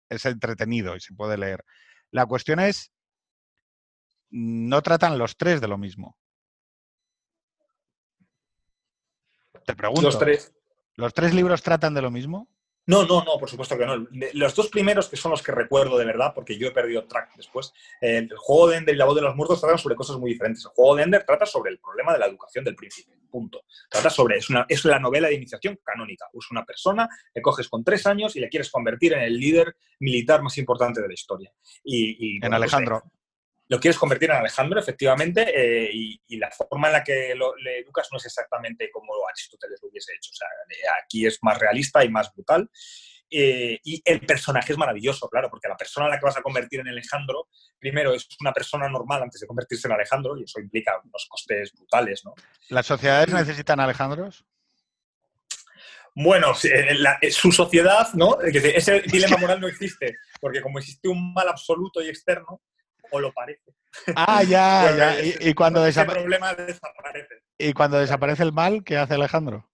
es 0.09 0.25
entretenido 0.25 0.95
y 0.95 0.99
se 0.99 1.13
puede 1.13 1.37
leer. 1.37 1.63
La 2.11 2.25
cuestión 2.25 2.59
es, 2.59 2.91
no 4.31 4.81
tratan 4.81 5.17
los 5.17 5.37
tres 5.37 5.61
de 5.61 5.67
lo 5.67 5.77
mismo. 5.77 6.17
Te 9.65 9.75
pregunto. 9.75 10.01
Los 10.03 10.19
tres. 10.19 10.53
¿Los 10.95 11.13
tres 11.13 11.33
libros 11.33 11.61
tratan 11.61 11.93
de 11.93 12.01
lo 12.01 12.11
mismo? 12.11 12.47
No, 12.87 13.03
no, 13.03 13.23
no, 13.23 13.39
por 13.39 13.49
supuesto 13.49 13.77
que 13.77 13.85
no. 13.85 14.07
Los 14.33 14.53
dos 14.53 14.69
primeros, 14.69 15.09
que 15.09 15.17
son 15.17 15.31
los 15.31 15.41
que 15.41 15.51
recuerdo 15.51 15.97
de 15.97 16.05
verdad, 16.05 16.33
porque 16.35 16.57
yo 16.57 16.67
he 16.67 16.71
perdido 16.71 17.05
track 17.05 17.35
después, 17.35 17.73
el 17.99 18.29
juego 18.37 18.69
de 18.69 18.77
Ender 18.77 18.93
y 18.93 18.97
la 18.97 19.05
voz 19.05 19.15
de 19.15 19.23
los 19.23 19.35
muertos 19.35 19.59
tratan 19.59 19.79
sobre 19.79 19.95
cosas 19.95 20.17
muy 20.17 20.31
diferentes. 20.31 20.63
El 20.65 20.71
juego 20.71 20.95
de 20.95 21.03
Ender 21.03 21.23
trata 21.25 21.47
sobre 21.47 21.71
el 21.71 21.79
problema 21.79 22.13
de 22.13 22.19
la 22.19 22.27
educación 22.27 22.63
del 22.63 22.75
príncipe, 22.75 23.17
punto. 23.29 23.63
Trata 23.89 24.11
sobre, 24.11 24.37
es, 24.37 24.51
una, 24.51 24.67
es 24.69 24.85
la 24.85 24.99
novela 24.99 25.27
de 25.29 25.33
iniciación 25.33 25.79
canónica. 25.83 26.27
Es 26.31 26.51
una 26.51 26.63
persona 26.63 27.09
que 27.33 27.41
coges 27.41 27.67
con 27.69 27.83
tres 27.83 28.05
años 28.05 28.35
y 28.35 28.39
le 28.39 28.49
quieres 28.49 28.69
convertir 28.69 29.13
en 29.13 29.21
el 29.21 29.35
líder 29.35 29.75
militar 29.99 30.43
más 30.43 30.55
importante 30.59 31.01
de 31.01 31.07
la 31.07 31.13
historia. 31.13 31.51
Y, 31.83 32.35
en 32.35 32.41
pues, 32.41 32.53
Alejandro. 32.53 33.01
Eh, 33.03 33.09
lo 33.67 33.79
quieres 33.79 33.97
convertir 33.97 34.29
en 34.29 34.37
Alejandro, 34.37 34.79
efectivamente, 34.79 35.51
eh, 35.53 35.89
y, 35.91 36.37
la 36.37 36.51
forma 36.51 36.87
en 36.87 36.93
la 36.93 37.03
que 37.03 37.33
lo, 37.35 37.55
le 37.55 37.79
educas 37.79 38.09
no 38.11 38.17
es 38.17 38.25
exactamente 38.25 38.91
como 38.91 39.13
Aristóteles 39.27 39.79
lo 39.81 39.89
hubiese 39.89 40.13
hecho. 40.13 40.31
O 40.31 40.35
sea, 40.35 40.47
aquí 41.03 41.25
es 41.25 41.39
más 41.41 41.57
realista 41.57 42.03
y 42.03 42.09
más 42.09 42.31
brutal. 42.33 42.69
Eh, 43.29 43.79
y 43.83 44.01
el 44.05 44.21
personaje 44.21 44.71
es 44.71 44.77
maravilloso, 44.77 45.27
claro, 45.29 45.49
porque 45.49 45.67
la 45.67 45.75
persona 45.75 46.05
en 46.05 46.11
la 46.11 46.19
que 46.19 46.25
vas 46.25 46.37
a 46.37 46.43
convertir 46.43 46.81
en 46.81 46.89
Alejandro, 46.89 47.47
primero 47.79 48.13
es 48.13 48.27
una 48.39 48.53
persona 48.53 48.87
normal 48.87 49.23
antes 49.23 49.41
de 49.41 49.47
convertirse 49.47 49.87
en 49.87 49.93
Alejandro, 49.93 50.37
y 50.37 50.43
eso 50.43 50.59
implica 50.59 51.01
unos 51.03 51.25
costes 51.27 51.73
brutales, 51.73 52.23
¿no? 52.23 52.35
¿Las 52.69 52.85
sociedades 52.85 53.33
necesitan 53.33 53.79
Alejandros? 53.79 54.45
Bueno, 56.13 56.53
su 56.53 57.51
sociedad, 57.51 58.13
¿no? 58.13 58.39
Ese 58.41 59.01
dilema 59.01 59.37
moral 59.37 59.59
no 59.59 59.67
existe, 59.67 60.17
porque 60.39 60.61
como 60.61 60.79
existe 60.79 61.09
un 61.09 61.33
mal 61.33 61.49
absoluto 61.49 62.01
y 62.01 62.07
externo, 62.07 62.61
o 63.11 63.19
lo 63.19 63.33
parece. 63.33 63.73
Ah, 64.15 64.43
ya, 64.43 64.95
ya. 64.97 65.15
Y, 65.21 65.53
cuando 65.53 65.83
desaparece. 65.83 66.27
¿Y 67.57 67.73
cuando 67.73 67.99
desaparece 67.99 68.43
el 68.43 68.53
mal, 68.53 68.83
qué 68.83 68.97
hace 68.97 69.15
Alejandro? 69.15 69.69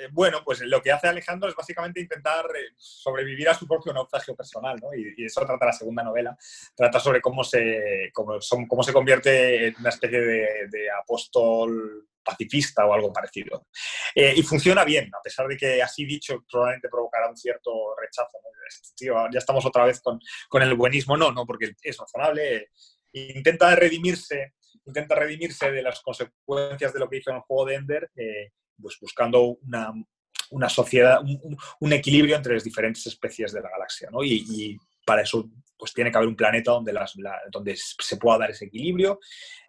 Eh, 0.00 0.08
bueno, 0.12 0.42
pues 0.44 0.60
lo 0.62 0.80
que 0.80 0.92
hace 0.92 1.08
Alejandro 1.08 1.48
es 1.48 1.54
básicamente 1.54 2.00
intentar 2.00 2.46
eh, 2.56 2.72
sobrevivir 2.76 3.48
a 3.50 3.54
su 3.54 3.66
propio 3.66 3.92
naufragio 3.92 4.34
personal, 4.34 4.78
¿no? 4.80 4.88
Y, 4.94 5.24
eso 5.24 5.44
trata 5.44 5.66
la 5.66 5.72
segunda 5.72 6.02
novela. 6.02 6.36
Trata 6.74 6.98
sobre 6.98 7.20
cómo 7.20 7.44
se, 7.44 8.10
cómo, 8.14 8.38
cómo 8.66 8.82
se 8.82 8.92
convierte 8.92 9.68
en 9.68 9.74
una 9.78 9.90
especie 9.90 10.20
de, 10.20 10.90
apóstol 11.02 12.08
pacifista 12.22 12.86
o 12.86 12.94
algo 12.94 13.12
parecido. 13.12 13.66
Eh, 14.14 14.34
y 14.36 14.42
funciona 14.42 14.84
bien, 14.84 15.10
a 15.14 15.22
pesar 15.22 15.46
de 15.46 15.56
que 15.56 15.82
así 15.82 16.04
dicho 16.04 16.44
probablemente 16.50 16.88
provocará 16.88 17.28
un 17.28 17.36
cierto 17.36 17.94
rechazo. 18.00 18.38
ya 18.98 19.38
estamos 19.38 19.64
otra 19.66 19.84
vez 19.84 20.00
con, 20.00 20.18
con, 20.48 20.62
el 20.62 20.74
buenismo. 20.74 21.16
No, 21.16 21.32
no, 21.32 21.44
porque 21.46 21.74
es 21.82 21.96
razonable. 21.98 22.70
Intenta 23.12 23.74
redimirse, 23.74 24.54
intenta 24.84 25.14
redimirse 25.14 25.70
de 25.70 25.82
las 25.82 26.00
consecuencias 26.00 26.92
de 26.92 27.00
lo 27.00 27.08
que 27.08 27.18
hizo 27.18 27.30
en 27.30 27.36
el 27.36 27.42
juego 27.42 27.66
de 27.66 27.74
Ender 27.74 28.10
pues 28.80 28.98
buscando 29.00 29.58
una, 30.50 30.68
sociedad, 30.68 31.20
un, 31.80 31.92
equilibrio 31.92 32.36
entre 32.36 32.54
las 32.54 32.64
diferentes 32.64 33.06
especies 33.06 33.52
de 33.52 33.60
la 33.60 33.70
galaxia, 33.70 34.08
¿no? 34.10 34.22
y, 34.22 34.76
para 35.04 35.22
eso 35.22 35.50
pues 35.80 35.94
tiene 35.94 36.10
que 36.10 36.18
haber 36.18 36.28
un 36.28 36.36
planeta 36.36 36.72
donde, 36.72 36.92
las, 36.92 37.14
donde 37.50 37.74
se 37.76 38.16
pueda 38.18 38.38
dar 38.38 38.50
ese 38.50 38.66
equilibrio. 38.66 39.18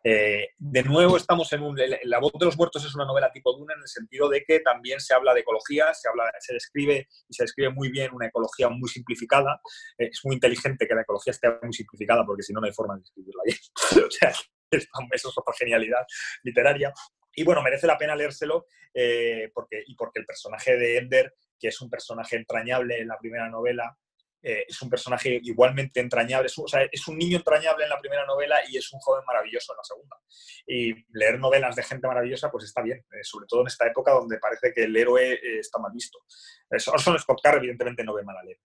Eh, 0.04 0.50
de 0.58 0.84
nuevo, 0.84 1.16
estamos 1.16 1.52
en 1.54 1.64
un... 1.64 1.80
La 2.04 2.20
voz 2.20 2.34
de 2.38 2.46
los 2.46 2.58
muertos 2.58 2.84
es 2.86 2.94
una 2.94 3.06
novela 3.06 3.32
tipo 3.32 3.56
Duna 3.56 3.74
en 3.74 3.82
el 3.82 3.88
sentido 3.88 4.28
de 4.28 4.44
que 4.44 4.60
también 4.60 5.00
se 5.00 5.14
habla 5.14 5.34
de 5.34 5.40
ecología, 5.40 5.94
se, 5.94 6.10
habla, 6.10 6.26
se 6.40 6.54
describe 6.54 7.08
y 7.30 7.34
se 7.34 7.44
describe 7.44 7.72
muy 7.72 7.90
bien 7.90 8.14
una 8.14 8.28
ecología 8.28 8.68
muy 8.68 8.90
simplificada. 8.90 9.62
Eh, 9.98 10.10
es 10.12 10.20
muy 10.26 10.36
inteligente 10.36 10.86
que 10.86 10.94
la 10.94 11.02
ecología 11.02 11.32
esté 11.32 11.48
muy 11.64 11.74
simplificada 11.74 12.26
porque 12.26 12.44
si 12.44 12.52
no, 12.52 12.60
no 12.60 12.68
hay 12.68 12.74
forma 12.74 12.96
de 12.96 13.02
describirla 13.02 13.44
bien. 13.46 13.58
o 14.08 14.12
sea, 14.12 14.30
eso 14.72 15.30
es 15.30 15.38
otra 15.38 15.54
genialidad 15.58 16.06
literaria. 16.44 16.94
Y 17.36 17.44
bueno, 17.44 17.62
merece 17.62 17.88
la 17.88 17.98
pena 17.98 18.16
leérselo 18.16 18.66
eh, 18.94 19.50
porque, 19.54 19.84
y 19.86 19.96
porque 19.96 20.20
el 20.20 20.26
personaje 20.26 20.78
de 20.78 20.98
Ender, 20.98 21.34
que 21.60 21.70
es 21.70 21.82
un 21.82 21.90
personaje 21.90 22.36
entrañable 22.36 23.00
en 23.00 23.08
la 23.08 23.18
primera 23.18 23.50
novela, 23.50 23.98
eh, 24.44 24.66
es 24.68 24.82
un 24.82 24.90
personaje 24.90 25.40
igualmente 25.44 26.00
entrañable, 26.00 26.48
es 26.48 26.58
o 26.58 26.68
sea, 26.68 26.82
es 26.92 27.08
un 27.08 27.16
niño 27.16 27.38
entrañable 27.38 27.84
en 27.84 27.92
la 27.92 28.00
primera 28.00 28.26
novela 28.26 28.60
y 28.68 28.76
es 28.76 28.92
un 28.92 29.00
joven 29.00 29.24
maravilloso 29.26 29.74
en 29.74 29.78
la 29.78 29.84
segunda. 29.84 30.18
Y 30.66 31.18
leer 31.18 31.40
novelas 31.40 31.76
de 31.76 31.84
gente 31.84 32.08
maravillosa, 32.08 32.50
pues 32.50 32.66
está 32.66 32.82
bien, 32.82 32.98
eh, 33.12 33.24
sobre 33.24 33.46
todo 33.48 33.62
en 33.62 33.68
esta 33.68 33.86
época 33.86 34.12
donde 34.12 34.40
parece 34.40 34.74
que 34.74 34.86
el 34.86 34.96
héroe 34.96 35.40
está 35.60 35.80
mal 35.80 35.92
visto. 35.94 36.20
Orson 36.70 37.20
Scott 37.20 37.40
Card, 37.42 37.58
evidentemente, 37.58 38.04
no 38.04 38.16
ve 38.16 38.24
mal 38.24 38.38
a 38.38 38.44
leer. 38.44 38.58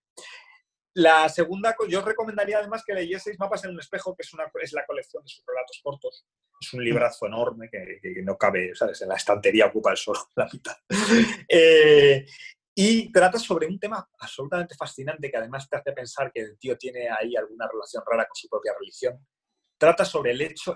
La 0.97 1.29
segunda, 1.29 1.77
yo 1.91 2.01
recomendaría 2.01 2.59
además 2.59 2.83
que 2.83 2.95
leyeseis 2.95 3.39
Mapas 3.39 3.65
en 3.65 3.73
un 3.73 3.81
espejo, 3.81 4.17
que 4.17 4.23
es, 4.23 4.33
una, 4.33 4.45
la 4.45 4.87
colección 4.87 5.23
de 5.23 5.29
sus 5.29 5.45
relatos 5.47 5.79
cortos. 5.85 6.27
Es 6.59 6.73
un 6.73 6.83
librazo 6.83 7.27
enorme 7.27 7.69
que, 7.71 8.23
no 8.23 8.39
cabe, 8.39 8.75
¿sabes? 8.75 9.03
En 9.03 9.11
la 9.11 9.17
estantería 9.17 9.67
ocupa 9.67 9.91
el 9.91 9.99
solo 9.99 10.21
la 10.35 10.49
mitad. 10.51 10.77
Eh, 11.49 12.25
y 12.75 13.13
trata 13.13 13.39
sobre 13.39 13.67
un 13.67 13.79
tema 13.79 14.09
absolutamente 14.19 14.75
fascinante 14.75 15.31
que 15.31 15.37
además 15.37 15.69
te 15.69 15.77
hace 15.77 15.93
pensar 15.93 16.33
que 16.33 16.41
el 16.41 16.59
tío 16.59 16.79
tiene 16.79 17.11
ahí 17.11 17.37
alguna 17.37 17.69
relación 17.71 18.03
rara 18.07 18.27
con 18.27 18.35
su 18.35 18.49
propia 18.49 18.73
religión. 18.79 19.19
Trata 19.79 20.05
sobre 20.05 20.33
el 20.33 20.41
hecho, 20.41 20.75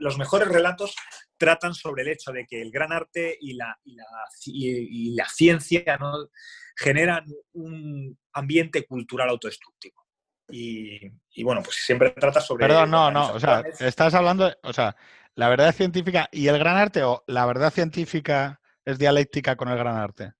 los 0.00 0.18
mejores 0.18 0.48
relatos 0.48 0.94
tratan 1.36 1.74
sobre 1.74 2.02
el 2.02 2.08
hecho 2.08 2.30
de 2.30 2.46
que 2.46 2.60
el 2.60 2.70
gran 2.70 2.92
arte 2.92 3.36
y 3.40 3.54
la, 3.54 3.74
y 3.84 3.94
la, 3.94 4.04
y 4.44 5.14
la 5.14 5.26
ciencia 5.28 5.96
¿no? 5.98 6.28
generan 6.76 7.24
un 7.52 8.18
ambiente 8.32 8.86
cultural 8.86 9.30
autodestructivo. 9.30 10.04
Y, 10.48 11.42
bueno, 11.42 11.62
pues 11.62 11.76
siempre 11.76 12.10
trata 12.10 12.40
sobre... 12.40 12.66
Perdón, 12.66 12.90
no, 12.90 13.10
no, 13.10 13.32
o 13.32 13.40
sea, 13.40 13.62
estás 13.80 14.14
hablando, 14.14 14.52
o 14.62 14.72
sea, 14.72 14.94
la 15.34 15.48
verdad 15.48 15.74
científica 15.74 16.28
y 16.30 16.48
el 16.48 16.58
gran 16.58 16.76
arte 16.76 17.02
o 17.02 17.24
la 17.26 17.46
verdad 17.46 17.72
científica 17.72 18.60
es 18.84 18.98
dialéctica 18.98 19.56
con 19.56 19.68
el 19.68 19.78
gran 19.78 19.96
arte. 19.96 20.32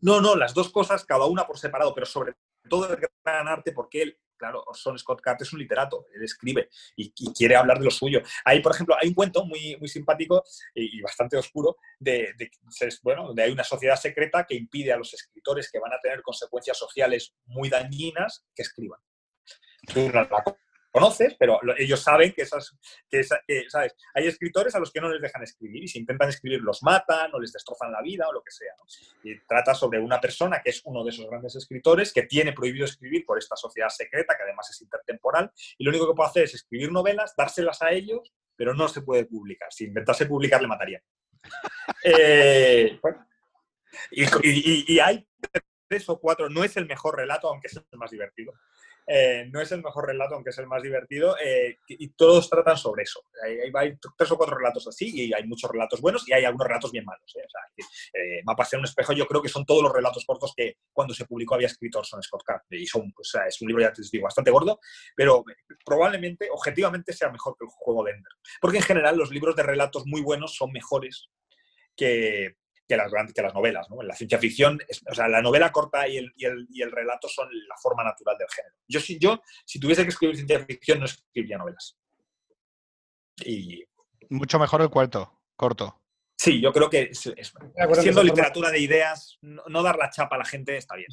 No, 0.00 0.20
no, 0.20 0.34
las 0.34 0.52
dos 0.52 0.70
cosas, 0.70 1.04
cada 1.04 1.26
una 1.26 1.46
por 1.46 1.58
separado, 1.58 1.94
pero 1.94 2.06
sobre 2.06 2.34
todo 2.68 2.92
el 2.92 2.98
gran 3.24 3.46
arte, 3.46 3.72
porque 3.72 4.02
él 4.02 4.18
claro, 4.42 4.64
Orson 4.66 4.98
Scott 4.98 5.20
Card 5.20 5.40
es 5.40 5.52
un 5.52 5.60
literato, 5.60 6.06
él 6.12 6.24
escribe 6.24 6.68
y, 6.96 7.12
quiere 7.32 7.54
hablar 7.54 7.78
de 7.78 7.84
lo 7.84 7.92
suyo. 7.92 8.20
Hay, 8.44 8.60
por 8.60 8.72
ejemplo, 8.72 8.96
hay 9.00 9.08
un 9.08 9.14
cuento 9.14 9.44
muy, 9.44 9.76
muy 9.76 9.88
simpático 9.88 10.42
y, 10.74 11.00
bastante 11.00 11.36
oscuro 11.36 11.76
de, 12.00 12.34
bueno, 13.04 13.28
donde 13.28 13.44
hay 13.44 13.52
una 13.52 13.62
sociedad 13.62 13.94
secreta 13.94 14.44
que 14.44 14.56
impide 14.56 14.92
a 14.92 14.96
los 14.96 15.14
escritores 15.14 15.70
que 15.70 15.78
van 15.78 15.92
a 15.92 16.00
tener 16.00 16.22
consecuencias 16.22 16.76
sociales 16.76 17.36
muy 17.44 17.68
dañinas 17.68 18.44
que 18.52 18.62
escriban 18.62 18.98
conoces, 20.92 21.34
pero 21.38 21.58
ellos 21.78 22.00
saben 22.00 22.32
que 22.32 22.42
esas, 22.42 22.76
que, 23.08 23.24
¿sabes? 23.68 23.96
Hay 24.14 24.26
escritores 24.26 24.74
a 24.74 24.78
los 24.78 24.92
que 24.92 25.00
no 25.00 25.08
les 25.08 25.22
dejan 25.22 25.42
escribir 25.42 25.82
y 25.82 25.88
si 25.88 25.98
intentan 25.98 26.28
escribir 26.28 26.60
los 26.60 26.82
matan 26.82 27.34
o 27.34 27.40
les 27.40 27.52
destrozan 27.52 27.90
la 27.90 28.02
vida 28.02 28.28
o 28.28 28.32
lo 28.32 28.42
que 28.42 28.50
sea. 28.50 28.74
Y 29.24 29.38
trata 29.40 29.74
sobre 29.74 29.98
una 29.98 30.20
persona 30.20 30.60
que 30.62 30.70
es 30.70 30.82
uno 30.84 31.02
de 31.02 31.10
esos 31.10 31.26
grandes 31.28 31.56
escritores 31.56 32.12
que 32.12 32.24
tiene 32.24 32.52
prohibido 32.52 32.84
escribir 32.84 33.24
por 33.24 33.38
esta 33.38 33.56
sociedad 33.56 33.88
secreta, 33.88 34.36
que 34.36 34.42
además 34.42 34.68
es 34.70 34.82
intertemporal, 34.82 35.50
y 35.78 35.84
lo 35.84 35.90
único 35.90 36.06
que 36.06 36.14
puede 36.14 36.28
hacer 36.28 36.44
es 36.44 36.54
escribir 36.54 36.92
novelas, 36.92 37.34
dárselas 37.36 37.80
a 37.80 37.90
ellos, 37.90 38.30
pero 38.54 38.74
no 38.74 38.86
se 38.86 39.00
puede 39.00 39.24
publicar. 39.24 39.72
Si 39.72 39.84
intentase 39.86 40.26
publicar, 40.26 40.60
le 40.60 40.68
matarían. 40.68 41.02
Eh, 42.04 42.98
y, 44.10 44.94
y 44.94 44.98
hay 44.98 45.26
tres 45.88 46.08
o 46.08 46.18
cuatro, 46.18 46.48
no 46.48 46.64
es 46.64 46.76
el 46.76 46.86
mejor 46.86 47.16
relato, 47.16 47.48
aunque 47.48 47.66
es 47.66 47.76
el 47.76 47.98
más 47.98 48.10
divertido. 48.10 48.52
Eh, 49.06 49.48
no 49.52 49.60
es 49.60 49.72
el 49.72 49.82
mejor 49.82 50.06
relato, 50.06 50.34
aunque 50.34 50.50
es 50.50 50.58
el 50.58 50.66
más 50.66 50.82
divertido, 50.82 51.36
eh, 51.38 51.78
y 51.88 52.08
todos 52.10 52.48
tratan 52.48 52.76
sobre 52.76 53.02
eso. 53.02 53.24
Hay, 53.74 53.98
tres 54.16 54.30
o 54.30 54.36
cuatro 54.36 54.56
relatos 54.56 54.86
así, 54.88 55.10
y 55.14 55.32
hay 55.32 55.44
muchos 55.44 55.70
relatos 55.70 56.00
buenos 56.00 56.28
y 56.28 56.32
hay 56.32 56.44
algunos 56.44 56.66
relatos 56.66 56.92
bien 56.92 57.04
malos. 57.04 57.34
¿eh? 57.36 57.44
O 57.44 57.50
sea, 57.50 58.42
Mapas 58.44 58.72
en 58.72 58.80
un 58.80 58.84
espejo, 58.84 59.12
yo 59.12 59.26
creo 59.26 59.42
que 59.42 59.48
son 59.48 59.64
todos 59.64 59.82
los 59.82 59.92
relatos 59.92 60.24
cortos 60.24 60.52
que 60.56 60.76
cuando 60.92 61.14
se 61.14 61.24
publicó 61.24 61.54
había 61.54 61.66
escrito 61.66 61.98
Orson 61.98 62.22
Scott 62.22 62.42
Card. 62.44 62.62
Y 62.70 62.86
son, 62.86 63.12
es 63.46 63.60
un 63.60 63.68
libro, 63.68 63.82
ya 63.82 63.92
te 63.92 64.02
digo, 64.10 64.24
bastante 64.24 64.50
gordo, 64.50 64.80
pero 65.16 65.44
probablemente, 65.84 66.48
objetivamente, 66.50 67.12
sea 67.12 67.30
mejor 67.30 67.56
que 67.58 67.64
el 67.64 67.70
juego 67.70 68.04
de 68.04 68.12
Ender. 68.12 68.32
Porque 68.60 68.78
en 68.78 68.84
general 68.84 69.16
los 69.16 69.30
libros 69.30 69.56
de 69.56 69.62
relatos 69.62 70.06
muy 70.06 70.20
buenos 70.20 70.54
son 70.54 70.72
mejores 70.72 71.28
que, 71.96 72.56
que 72.88 72.96
las, 72.96 73.10
que 73.32 73.42
las 73.42 73.54
novelas. 73.54 73.88
¿no? 73.90 74.00
En 74.02 74.08
la 74.08 74.14
ciencia 74.14 74.38
ficción, 74.38 74.78
o 75.10 75.14
sea, 75.14 75.28
la 75.28 75.42
novela 75.42 75.72
corta 75.72 76.06
y 76.08 76.18
el, 76.18 76.32
y, 76.36 76.44
el, 76.44 76.66
y 76.70 76.82
el, 76.82 76.90
relato 76.90 77.28
son 77.28 77.48
la 77.68 77.76
forma 77.76 78.04
natural 78.04 78.36
del 78.38 78.48
género. 78.48 78.74
Yo 78.88 79.00
si, 79.00 79.18
yo, 79.18 79.40
si 79.64 79.80
tuviese 79.80 80.02
que 80.02 80.10
escribir 80.10 80.36
ciencia 80.36 80.64
ficción, 80.64 81.00
no 81.00 81.06
escribiría 81.06 81.58
novelas. 81.58 81.98
Y... 83.44 83.84
Mucho 84.30 84.58
mejor 84.58 84.82
el 84.82 84.90
cuarto, 84.90 85.40
corto. 85.56 86.02
Sí, 86.36 86.60
yo 86.60 86.72
creo 86.72 86.90
que 86.90 87.10
siendo 87.14 88.22
literatura 88.22 88.70
de 88.70 88.80
ideas, 88.80 89.38
no, 89.42 89.82
dar 89.82 89.96
la 89.96 90.10
chapa 90.10 90.34
a 90.34 90.38
la 90.40 90.44
gente 90.44 90.76
está 90.76 90.96
bien. 90.96 91.08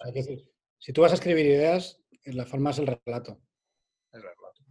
hay 0.00 0.12
que 0.12 0.20
decir, 0.20 0.50
si 0.78 0.92
tú 0.92 1.02
vas 1.02 1.12
a 1.12 1.16
escribir 1.16 1.44
ideas, 1.44 2.00
la 2.24 2.46
forma 2.46 2.70
es 2.70 2.78
el 2.78 2.86
relato. 3.04 3.38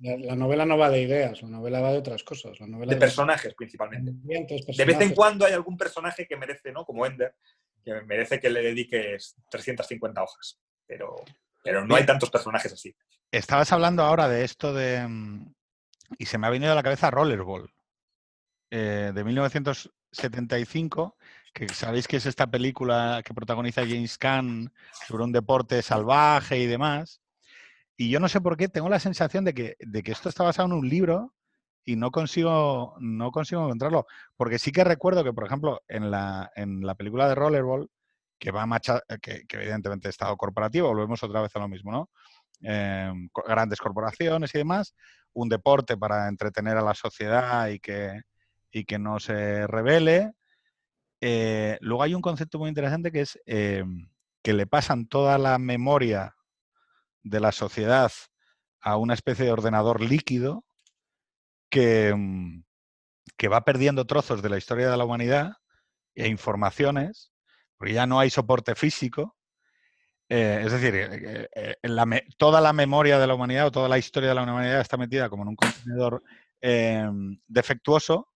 La, 0.01 0.35
novela 0.35 0.65
no 0.65 0.77
va 0.77 0.89
de 0.89 1.01
ideas, 1.01 1.43
la 1.43 1.49
novela 1.49 1.79
va 1.79 1.91
de 1.91 1.99
otras 1.99 2.23
cosas. 2.23 2.59
La 2.59 2.65
novela 2.65 2.93
de, 2.93 2.99
personajes 2.99 3.53
principalmente. 3.53 4.11
De 4.13 4.85
vez 4.85 4.99
en 4.99 5.13
cuando 5.13 5.45
hay 5.45 5.53
algún 5.53 5.77
personaje 5.77 6.25
que 6.27 6.35
merece, 6.35 6.71
¿no? 6.71 6.83
Como 6.85 7.05
Ender, 7.05 7.35
que 7.83 8.01
merece 8.01 8.39
que 8.39 8.49
le 8.49 8.63
dediques 8.63 9.35
350 9.49 10.23
hojas. 10.23 10.59
Pero, 10.87 11.15
pero 11.63 11.85
no 11.85 11.95
hay 11.95 12.05
tantos 12.05 12.31
personajes 12.31 12.73
así. 12.73 12.95
Estabas 13.31 13.71
hablando 13.71 14.03
ahora 14.03 14.27
de 14.27 14.43
esto 14.43 14.73
de. 14.73 15.07
Mm, 15.07 15.53
y 16.17 16.25
se 16.25 16.37
me 16.37 16.47
ha 16.47 16.49
venido 16.49 16.71
a 16.71 16.75
la 16.75 16.83
cabeza 16.83 17.11
Rollerball, 17.11 17.71
eh, 18.71 19.11
de 19.13 19.23
1975, 19.23 21.15
que 21.53 21.69
sabéis 21.69 22.07
que 22.07 22.17
es 22.17 22.25
esta 22.25 22.47
película 22.47 23.21
que 23.23 23.33
protagoniza 23.33 23.81
James 23.81 24.17
Caan 24.17 24.73
sobre 25.07 25.23
un 25.23 25.31
deporte 25.31 25.81
salvaje 25.81 26.57
y 26.57 26.65
demás. 26.65 27.21
Y 28.01 28.09
yo 28.09 28.19
no 28.19 28.27
sé 28.27 28.41
por 28.41 28.57
qué 28.57 28.67
tengo 28.67 28.89
la 28.89 28.99
sensación 28.99 29.45
de 29.45 29.53
que, 29.53 29.75
de 29.79 30.01
que 30.01 30.11
esto 30.11 30.27
está 30.27 30.43
basado 30.43 30.69
en 30.69 30.73
un 30.73 30.89
libro 30.89 31.35
y 31.85 31.97
no 31.97 32.09
consigo, 32.09 32.95
no 32.99 33.31
consigo 33.31 33.63
encontrarlo. 33.63 34.07
Porque 34.35 34.57
sí 34.57 34.71
que 34.71 34.83
recuerdo 34.83 35.23
que, 35.23 35.33
por 35.33 35.45
ejemplo, 35.45 35.83
en 35.87 36.09
la, 36.09 36.51
en 36.55 36.81
la 36.81 36.95
película 36.95 37.29
de 37.29 37.35
Rollerball, 37.35 37.91
que 38.39 38.49
va 38.49 38.63
a 38.63 38.79
que, 39.21 39.45
que, 39.47 39.57
evidentemente 39.57 40.09
Estado 40.09 40.35
corporativo, 40.35 40.87
volvemos 40.87 41.21
otra 41.21 41.43
vez 41.43 41.55
a 41.55 41.59
lo 41.59 41.67
mismo, 41.67 41.91
¿no? 41.91 42.09
Em, 42.61 43.29
grandes 43.47 43.77
corporaciones 43.77 44.55
y 44.55 44.57
demás, 44.57 44.95
un 45.33 45.47
deporte 45.47 45.95
para 45.95 46.27
entretener 46.27 46.77
a 46.77 46.81
la 46.81 46.95
sociedad 46.95 47.67
y 47.67 47.79
que, 47.79 48.19
y 48.71 48.83
que 48.83 48.97
no 48.97 49.19
se 49.19 49.67
revele. 49.67 50.31
Eh, 51.21 51.77
luego 51.81 52.01
hay 52.01 52.15
un 52.15 52.21
concepto 52.23 52.57
muy 52.57 52.69
interesante 52.69 53.11
que 53.11 53.21
es 53.21 53.39
em, 53.45 54.09
que 54.41 54.53
le 54.53 54.65
pasan 54.65 55.05
toda 55.05 55.37
la 55.37 55.59
memoria 55.59 56.35
de 57.23 57.39
la 57.39 57.51
sociedad 57.51 58.11
a 58.81 58.97
una 58.97 59.13
especie 59.13 59.45
de 59.45 59.51
ordenador 59.51 60.01
líquido 60.01 60.65
que, 61.69 62.13
mm, 62.15 62.63
que 63.37 63.47
va 63.47 63.63
perdiendo 63.63 64.05
trozos 64.05 64.41
de 64.41 64.49
la 64.49 64.57
historia 64.57 64.89
de 64.89 64.97
la 64.97 65.05
humanidad 65.05 65.53
e 66.15 66.27
informaciones, 66.27 67.31
porque 67.77 67.93
ya 67.93 68.05
no 68.05 68.19
hay 68.19 68.29
soporte 68.29 68.75
físico. 68.75 69.35
Eh, 70.29 70.61
es 70.65 70.71
decir, 70.71 70.95
eh, 70.95 71.49
eh, 71.55 72.25
toda 72.37 72.61
la 72.61 72.73
memoria 72.73 73.19
de 73.19 73.27
la 73.27 73.33
humanidad 73.33 73.67
o 73.67 73.71
toda 73.71 73.89
la 73.89 73.97
historia 73.97 74.29
de 74.29 74.35
la 74.35 74.43
humanidad 74.43 74.79
está 74.79 74.97
metida 74.97 75.29
como 75.29 75.43
en 75.43 75.49
un 75.49 75.55
contenedor 75.55 76.23
em, 76.61 77.39
defectuoso. 77.47 78.29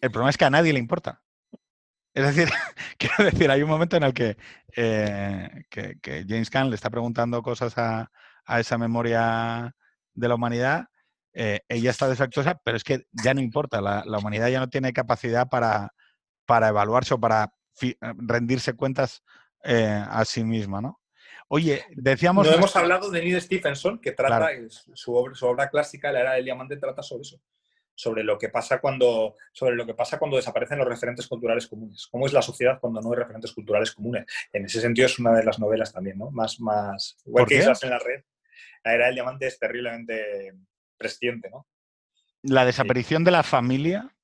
El 0.00 0.10
problema 0.10 0.30
es 0.30 0.36
que 0.36 0.44
a 0.44 0.50
nadie 0.50 0.72
le 0.72 0.78
importa. 0.78 1.21
Es 2.14 2.24
decir, 2.24 2.48
quiero 2.98 3.24
decir, 3.24 3.50
hay 3.50 3.62
un 3.62 3.68
momento 3.68 3.96
en 3.96 4.02
el 4.02 4.12
que, 4.12 4.36
eh, 4.76 5.64
que, 5.70 6.24
James 6.28 6.50
Caan 6.50 6.70
le 6.70 6.76
está 6.76 6.90
preguntando 6.90 7.42
cosas 7.42 7.74
a, 7.76 8.10
esa 8.58 8.78
memoria 8.78 9.74
de 10.14 10.28
la 10.28 10.34
humanidad. 10.34 10.86
Eh, 11.32 11.60
ella 11.68 11.90
está 11.90 12.08
defectuosa, 12.08 12.60
pero 12.62 12.76
es 12.76 12.84
que 12.84 13.06
ya 13.12 13.32
no 13.32 13.40
importa, 13.40 13.80
la, 13.80 14.18
humanidad 14.18 14.48
ya 14.48 14.60
no 14.60 14.68
tiene 14.68 14.92
capacidad 14.92 15.48
para, 15.48 15.94
para 16.44 16.68
evaluarse 16.68 17.14
o 17.14 17.20
para 17.20 17.54
rendirse 18.00 18.74
cuentas 18.74 19.22
a 19.64 20.24
sí 20.24 20.44
misma, 20.44 20.80
¿no? 20.80 21.00
Oye, 21.48 21.84
decíamos... 21.90 22.46
No 22.46 22.54
hemos 22.54 22.74
hablado 22.76 23.10
de 23.10 23.20
Neil 23.20 23.40
Stephenson, 23.40 23.98
que 23.98 24.12
trata, 24.12 24.48
su, 24.94 25.14
obra, 25.14 25.34
su 25.34 25.46
obra 25.46 25.70
clásica, 25.70 26.10
La 26.10 26.20
Era 26.20 26.32
del 26.32 26.44
Diamante, 26.44 26.76
trata 26.76 27.02
sobre 27.02 27.22
eso 27.22 27.40
sobre 27.94 28.24
lo 28.24 28.38
que 28.38 28.48
pasa 28.48 28.80
cuando 28.80 29.36
sobre 29.52 29.74
lo 29.74 29.86
que 29.86 29.94
pasa 29.94 30.18
cuando 30.18 30.36
desaparecen 30.36 30.78
los 30.78 30.88
referentes 30.88 31.26
culturales 31.26 31.66
comunes. 31.66 32.06
Cómo 32.10 32.26
es 32.26 32.32
la 32.32 32.42
sociedad 32.42 32.78
cuando 32.80 33.00
no 33.00 33.10
hay 33.10 33.18
referentes 33.18 33.52
culturales 33.52 33.92
comunes 33.92 34.26
en 34.52 34.64
ese 34.64 34.80
sentido 34.80 35.06
es 35.06 35.18
una 35.18 35.32
de 35.32 35.44
las 35.44 35.58
novelas 35.58 35.92
también 35.92 36.18
no 36.18 36.30
más 36.30 36.60
más 36.60 37.16
igual 37.24 37.46
que 37.46 37.60
en 37.60 37.90
la 37.90 37.98
red 37.98 38.22
la 38.84 38.94
era 38.94 39.06
del 39.06 39.14
diamante 39.14 39.46
es 39.46 39.58
terriblemente 39.58 40.54
presciente 40.96 41.50
no 41.50 41.66
la 42.42 42.64
desaparición 42.64 43.24
de 43.24 43.30
la 43.30 43.42
familia 43.42 44.14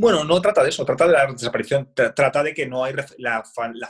bueno, 0.00 0.24
no 0.24 0.40
trata 0.40 0.62
de 0.62 0.70
eso, 0.70 0.82
trata 0.82 1.06
de 1.06 1.12
la 1.12 1.26
desaparición, 1.26 1.92
trata 1.94 2.42
de 2.42 2.54
que 2.54 2.66
no 2.66 2.82
hay 2.82 2.94
la, 3.18 3.44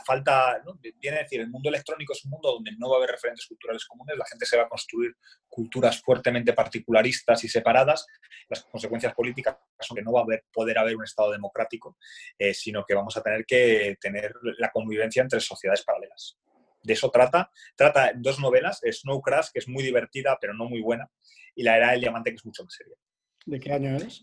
falta, 0.05 0.61
viene 0.99 1.19
a 1.19 1.21
decir, 1.21 1.39
el 1.39 1.49
mundo 1.49 1.69
electrónico 1.69 2.11
es 2.11 2.25
un 2.25 2.31
mundo 2.31 2.51
donde 2.51 2.73
no 2.77 2.89
va 2.89 2.95
a 2.95 2.97
haber 2.97 3.11
referentes 3.11 3.45
culturales 3.45 3.85
comunes, 3.85 4.17
la 4.17 4.25
gente 4.25 4.45
se 4.45 4.57
va 4.57 4.63
a 4.63 4.67
construir 4.67 5.15
culturas 5.47 6.01
fuertemente 6.01 6.51
particularistas 6.51 7.45
y 7.45 7.47
separadas, 7.47 8.05
las 8.49 8.61
consecuencias 8.63 9.13
políticas 9.13 9.55
son 9.79 9.95
que 9.95 10.03
no 10.03 10.11
va 10.11 10.19
a 10.19 10.23
haber, 10.23 10.43
poder 10.51 10.77
haber 10.79 10.97
un 10.97 11.05
Estado 11.05 11.31
democrático, 11.31 11.97
eh, 12.37 12.53
sino 12.53 12.83
que 12.83 12.93
vamos 12.93 13.15
a 13.15 13.23
tener 13.23 13.45
que 13.45 13.95
tener 14.01 14.33
la 14.57 14.69
convivencia 14.69 15.21
entre 15.21 15.39
sociedades 15.39 15.83
paralelas. 15.85 16.37
De 16.83 16.91
eso 16.91 17.09
trata, 17.09 17.49
trata 17.73 18.11
dos 18.15 18.37
novelas, 18.37 18.81
Snow 18.83 19.21
Crash, 19.21 19.47
que 19.53 19.59
es 19.59 19.69
muy 19.69 19.81
divertida 19.81 20.37
pero 20.41 20.53
no 20.53 20.65
muy 20.65 20.81
buena, 20.81 21.09
y 21.55 21.63
La 21.63 21.77
Era 21.77 21.91
del 21.91 22.01
Diamante, 22.01 22.31
que 22.31 22.35
es 22.35 22.45
mucho 22.45 22.65
más 22.65 22.73
seria. 22.73 22.97
¿De 23.45 23.61
qué 23.61 23.71
año 23.71 23.95
es? 23.95 24.21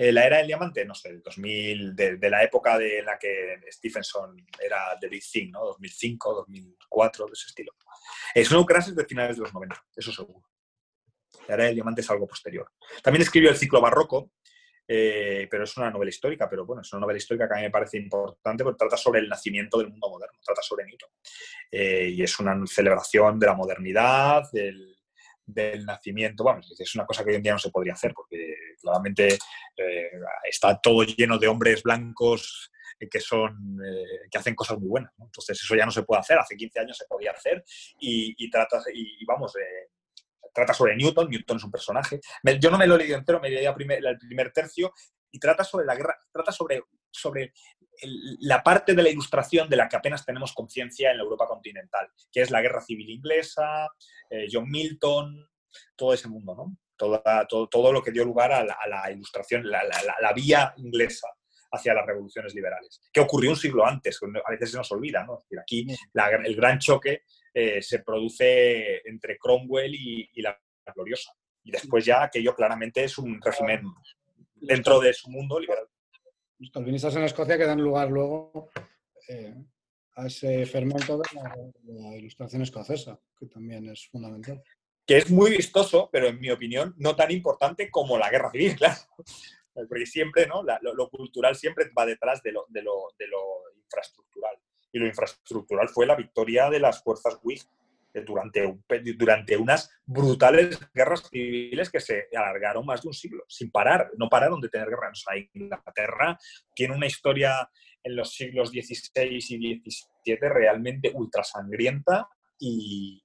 Eh, 0.00 0.12
la 0.12 0.24
era 0.24 0.36
del 0.36 0.46
diamante, 0.46 0.84
no 0.84 0.94
sé, 0.94 1.18
2000, 1.18 1.96
de, 1.96 2.30
la 2.30 2.44
época 2.44 2.78
de 2.78 3.02
la 3.02 3.18
que 3.18 3.58
Stephenson 3.68 4.46
era 4.62 4.96
de 5.00 5.08
Big 5.08 5.24
Thing, 5.28 5.50
¿no? 5.50 5.64
2005, 5.64 6.34
2004, 6.34 7.26
de 7.26 7.32
ese 7.32 7.46
estilo. 7.48 7.72
Snow 8.32 8.64
Crash 8.64 8.90
es 8.90 8.94
de 8.94 9.04
finales 9.04 9.36
de 9.36 9.42
los 9.42 9.52
90, 9.52 9.74
eso 9.96 10.12
seguro. 10.12 10.48
La 11.48 11.56
era 11.56 11.64
del 11.64 11.74
diamante 11.74 12.02
es 12.02 12.10
algo 12.10 12.28
posterior. 12.28 12.70
También 13.02 13.22
escribió 13.22 13.50
El 13.50 13.56
ciclo 13.56 13.80
barroco, 13.80 14.30
eh, 14.86 15.48
pero 15.50 15.64
es 15.64 15.76
una 15.76 15.90
novela 15.90 16.10
histórica, 16.10 16.48
pero 16.48 16.64
bueno, 16.64 16.82
es 16.82 16.92
una 16.92 17.00
novela 17.00 17.18
histórica 17.18 17.48
que 17.48 17.54
a 17.54 17.56
mí 17.56 17.62
me 17.64 17.70
parece 17.70 17.98
importante 17.98 18.62
porque 18.62 18.78
trata 18.78 18.96
sobre 18.96 19.18
el 19.18 19.28
nacimiento 19.28 19.78
del 19.78 19.88
mundo 19.88 20.10
moderno, 20.10 20.38
trata 20.44 20.62
sobre 20.62 20.84
Newton. 20.84 21.10
Eh, 21.72 22.10
y 22.14 22.22
es 22.22 22.38
una 22.38 22.56
celebración 22.68 23.36
de 23.40 23.46
la 23.46 23.54
modernidad, 23.54 24.44
del, 24.52 24.97
del 25.48 25.86
nacimiento, 25.86 26.44
bueno, 26.44 26.60
es 26.60 26.94
una 26.94 27.06
cosa 27.06 27.24
que 27.24 27.30
hoy 27.30 27.36
en 27.36 27.42
día 27.42 27.52
no 27.52 27.58
se 27.58 27.70
podría 27.70 27.94
hacer 27.94 28.12
porque 28.14 28.54
claramente 28.80 29.38
eh, 29.76 30.10
está 30.48 30.78
todo 30.78 31.04
lleno 31.04 31.38
de 31.38 31.48
hombres 31.48 31.82
blancos 31.82 32.70
que 33.10 33.20
son 33.20 33.78
eh, 33.84 34.28
que 34.30 34.38
hacen 34.38 34.54
cosas 34.54 34.78
muy 34.78 34.88
buenas. 34.88 35.12
Entonces 35.18 35.58
eso 35.62 35.74
ya 35.74 35.86
no 35.86 35.92
se 35.92 36.02
puede 36.02 36.20
hacer. 36.20 36.38
Hace 36.38 36.56
15 36.56 36.80
años 36.80 36.96
se 36.96 37.06
podía 37.06 37.30
hacer 37.30 37.64
y, 38.00 38.50
trata 38.50 38.82
y, 38.92 39.24
vamos 39.24 39.54
eh, 39.56 39.90
trata 40.52 40.74
sobre 40.74 40.96
Newton. 40.96 41.30
Newton 41.30 41.56
es 41.56 41.64
un 41.64 41.70
personaje. 41.70 42.20
yo 42.60 42.70
no 42.70 42.76
me 42.76 42.86
lo 42.86 42.96
he 42.96 42.98
leído 42.98 43.16
entero, 43.16 43.40
me 43.40 43.50
leí 43.50 43.64
el 43.64 44.18
primer 44.18 44.52
tercio 44.52 44.92
y 45.30 45.38
trata 45.38 45.64
sobre 45.64 45.86
la 45.86 45.94
guerra, 45.94 46.18
trata 46.32 46.52
sobre 46.52 46.82
sobre 47.10 47.52
la 48.02 48.62
parte 48.62 48.94
de 48.94 49.02
la 49.02 49.08
ilustración 49.08 49.68
de 49.68 49.76
la 49.76 49.88
que 49.88 49.96
apenas 49.96 50.24
tenemos 50.24 50.52
conciencia 50.52 51.10
en 51.10 51.18
la 51.18 51.22
Europa 51.22 51.46
continental, 51.46 52.08
que 52.30 52.42
es 52.42 52.50
la 52.50 52.60
guerra 52.60 52.80
civil 52.80 53.10
inglesa, 53.10 53.88
eh, 54.30 54.46
John 54.50 54.70
Milton, 54.70 55.48
todo 55.96 56.12
ese 56.12 56.28
mundo, 56.28 56.54
¿no? 56.54 56.76
Todo, 56.96 57.22
todo, 57.68 57.92
lo 57.92 58.02
que 58.02 58.10
dio 58.10 58.24
lugar 58.24 58.50
a 58.50 58.64
la, 58.64 59.10
ilustración, 59.12 59.70
la, 59.70 60.32
vía 60.34 60.74
inglesa 60.78 61.28
hacia 61.70 61.94
las 61.94 62.04
revoluciones 62.04 62.52
liberales, 62.56 63.00
que 63.12 63.20
ocurrió 63.20 63.50
un 63.50 63.56
siglo 63.56 63.86
antes, 63.86 64.18
a 64.22 64.50
veces 64.50 64.72
se 64.72 64.76
nos 64.78 64.90
olvida, 64.90 65.22
¿no? 65.24 65.38
aquí 65.60 65.86
el 66.34 66.56
gran 66.56 66.80
choque 66.80 67.22
eh, 67.54 67.80
se 67.80 68.00
produce 68.00 69.08
entre 69.08 69.38
Cromwell 69.38 69.94
y, 69.94 70.28
y 70.34 70.42
la 70.42 70.58
Gloriosa. 70.92 71.32
Y 71.62 71.70
después 71.70 72.04
ya 72.04 72.24
aquello 72.24 72.52
claramente 72.56 73.04
es 73.04 73.16
un 73.18 73.40
régimen 73.40 73.82
dentro 74.56 74.98
de 74.98 75.12
su 75.12 75.30
mundo 75.30 75.60
liberal 75.60 75.86
los 76.58 76.70
calvinistas 76.70 77.14
en 77.16 77.24
Escocia 77.24 77.56
que 77.56 77.66
dan 77.66 77.80
lugar 77.80 78.10
luego 78.10 78.70
eh, 79.28 79.54
a 80.16 80.26
ese 80.26 80.66
fermento 80.66 81.18
de 81.18 81.24
la, 81.34 82.16
ilustración 82.16 82.62
escocesa, 82.62 83.20
que 83.38 83.46
también 83.46 83.88
es 83.88 84.08
fundamental. 84.08 84.62
Que 85.06 85.18
es 85.18 85.30
muy 85.30 85.50
vistoso, 85.50 86.08
pero 86.12 86.26
en 86.26 86.40
mi 86.40 86.50
opinión 86.50 86.94
no 86.98 87.14
tan 87.14 87.30
importante 87.30 87.90
como 87.90 88.18
la 88.18 88.30
guerra 88.30 88.50
civil, 88.50 88.74
claro. 88.76 89.00
Porque 89.72 90.06
siempre, 90.06 90.46
¿no? 90.46 90.64
lo, 90.64 91.08
cultural 91.08 91.54
siempre 91.54 91.88
va 91.96 92.04
detrás 92.04 92.42
de 92.42 92.50
lo, 92.50 92.66
de, 92.68 92.82
lo, 92.82 93.12
de 93.16 93.28
lo 93.28 93.38
infraestructural. 93.76 94.56
Y 94.90 94.98
lo 94.98 95.06
infraestructural 95.06 95.88
fue 95.88 96.06
la 96.06 96.16
victoria 96.16 96.68
de 96.68 96.80
las 96.80 97.00
fuerzas 97.02 97.38
Whig 97.44 97.62
durante, 98.14 98.78
durante 99.16 99.56
unas 99.56 99.90
brutales 100.04 100.78
guerras 100.92 101.28
civiles 101.30 101.90
que 101.90 102.00
se 102.00 102.28
alargaron 102.34 102.84
más 102.84 103.02
de 103.02 103.08
un 103.08 103.14
siglo, 103.14 103.44
sin 103.48 103.70
parar, 103.70 104.10
no 104.16 104.28
pararon 104.28 104.60
de 104.60 104.68
tener 104.68 104.88
guerras. 104.88 105.24
Inglaterra 105.52 106.38
tiene 106.74 106.94
una 106.94 107.06
historia 107.06 107.68
en 108.02 108.16
los 108.16 108.32
siglos 108.34 108.70
XVI 108.70 109.28
y 109.30 109.40
XVII 109.40 110.36
realmente 110.40 111.12
ultra 111.14 111.44
sangrienta 111.44 112.28
y, 112.58 113.22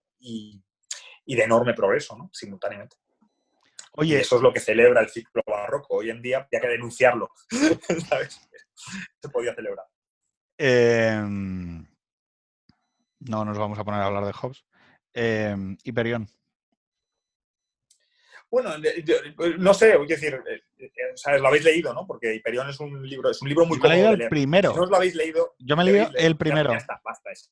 de 1.25 1.43
enorme 1.43 1.73
progreso, 1.73 2.17
¿no? 2.17 2.29
simultáneamente. 2.33 2.97
Oye, 3.95 4.19
eso 4.19 4.37
es 4.37 4.41
lo 4.41 4.51
que 4.51 4.59
celebra 4.59 5.01
el 5.01 5.09
ciclo 5.09 5.43
barroco. 5.45 5.97
Hoy 5.97 6.09
en 6.09 6.21
día 6.21 6.37
había 6.37 6.61
que 6.61 6.67
denunciarlo. 6.67 7.29
¿sabes? 8.09 8.41
Se 9.21 9.29
podía 9.29 9.53
celebrar. 9.53 9.85
Em, 10.57 11.85
no 13.19 13.45
nos 13.45 13.57
vamos 13.57 13.77
a 13.77 13.83
poner 13.83 14.01
a 14.01 14.05
hablar 14.07 14.25
de 14.25 14.33
Hobbes. 14.33 14.65
Eh, 15.13 15.55
Hiperión. 15.83 16.27
Bueno, 18.49 18.75
no 19.57 19.73
sé, 19.73 19.95
es 19.99 20.07
decir, 20.07 20.39
eh, 20.47 20.61
eh, 20.77 21.39
lo 21.39 21.47
habéis 21.47 21.63
leído, 21.63 21.91
¿no? 21.91 22.05
Porque 22.05 22.35
Hiperión 22.35 22.69
es 22.69 22.79
un 22.79 23.07
libro, 23.07 23.31
es 23.31 23.41
un 23.41 23.49
libro 23.49 23.65
muy 23.65 23.79
cómodo. 23.79 23.97
Yo 23.97 24.11
el 24.11 24.29
primero. 24.29 24.75
no 24.75 24.83
os 24.83 24.89
lo 24.89 24.95
habéis 24.95 25.15
leído. 25.15 25.55
Yo 25.57 25.75
me 25.75 25.81
he 25.81 25.85
leído 25.87 26.11
el 26.15 26.37
primero. 26.37 26.71
Ya, 26.71 26.77
está, 26.77 27.01
basta 27.03 27.31
eso. 27.31 27.49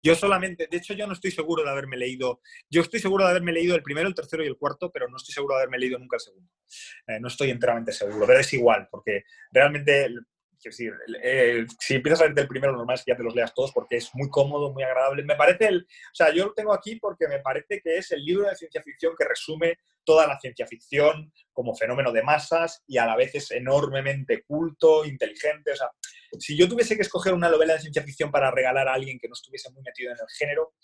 Yo 0.00 0.14
solamente, 0.14 0.68
de 0.70 0.76
hecho, 0.76 0.94
yo 0.94 1.06
no 1.06 1.14
estoy 1.14 1.30
seguro 1.32 1.64
de 1.64 1.70
haberme 1.70 1.96
leído. 1.96 2.40
Yo 2.70 2.82
estoy 2.82 3.00
seguro 3.00 3.24
de 3.24 3.30
haberme 3.30 3.52
leído 3.52 3.74
el 3.74 3.82
primero, 3.82 4.06
el 4.06 4.14
tercero 4.14 4.44
y 4.44 4.46
el 4.46 4.58
cuarto, 4.58 4.92
pero 4.92 5.08
no 5.08 5.16
estoy 5.16 5.32
seguro 5.32 5.54
de 5.54 5.62
haberme 5.62 5.78
leído 5.78 5.98
nunca 5.98 6.16
el 6.16 6.20
segundo. 6.20 6.50
no 7.20 7.26
estoy 7.26 7.50
enteramente 7.50 7.90
seguro, 7.90 8.26
pero 8.26 8.38
es 8.38 8.52
igual, 8.52 8.86
porque 8.90 9.24
realmente 9.50 10.08
decir, 10.70 10.92
si 11.78 11.94
empiezas 11.94 12.20
a 12.20 12.24
leer 12.26 12.38
el 12.38 12.48
primero, 12.48 12.72
normal 12.72 12.94
es 12.94 13.04
que 13.04 13.12
ya 13.12 13.16
te 13.16 13.22
los 13.22 13.34
leas 13.34 13.54
todos 13.54 13.72
porque 13.72 13.96
es 13.96 14.10
muy 14.14 14.28
cómodo, 14.30 14.72
muy 14.72 14.82
agradable. 14.82 15.22
Me 15.24 15.36
parece 15.36 15.66
el, 15.66 15.82
o 15.82 16.14
sea, 16.14 16.32
yo 16.32 16.46
lo 16.46 16.54
tengo 16.54 16.72
aquí 16.72 16.96
porque 16.96 17.28
me 17.28 17.40
parece 17.40 17.80
que 17.80 17.98
es 17.98 18.10
el 18.12 18.24
libro 18.24 18.48
de 18.48 18.56
ciencia 18.56 18.82
ficción 18.82 19.14
que 19.16 19.24
resume 19.24 19.78
toda 20.04 20.26
la 20.26 20.38
ciencia 20.38 20.66
ficción 20.66 21.32
como 21.52 21.74
fenómeno 21.74 22.12
de 22.12 22.22
masas 22.22 22.82
y 22.86 22.98
a 22.98 23.06
la 23.06 23.16
vez 23.16 23.34
es 23.34 23.50
enormemente 23.50 24.42
culto, 24.42 25.04
inteligente. 25.04 25.72
O 25.72 25.76
sea, 25.76 25.90
si 26.38 26.56
yo 26.56 26.68
tuviese 26.68 26.96
que 26.96 27.02
escoger 27.02 27.32
una 27.32 27.48
novela 27.48 27.74
de 27.74 27.80
ciencia 27.80 28.02
ficción 28.02 28.30
para 28.30 28.50
regalar 28.50 28.88
a 28.88 28.94
alguien 28.94 29.18
que 29.18 29.28
no 29.28 29.34
estuviese 29.34 29.70
muy 29.72 29.82
metido 29.82 30.12
en 30.12 30.18
el 30.18 30.36
género, 30.36 30.74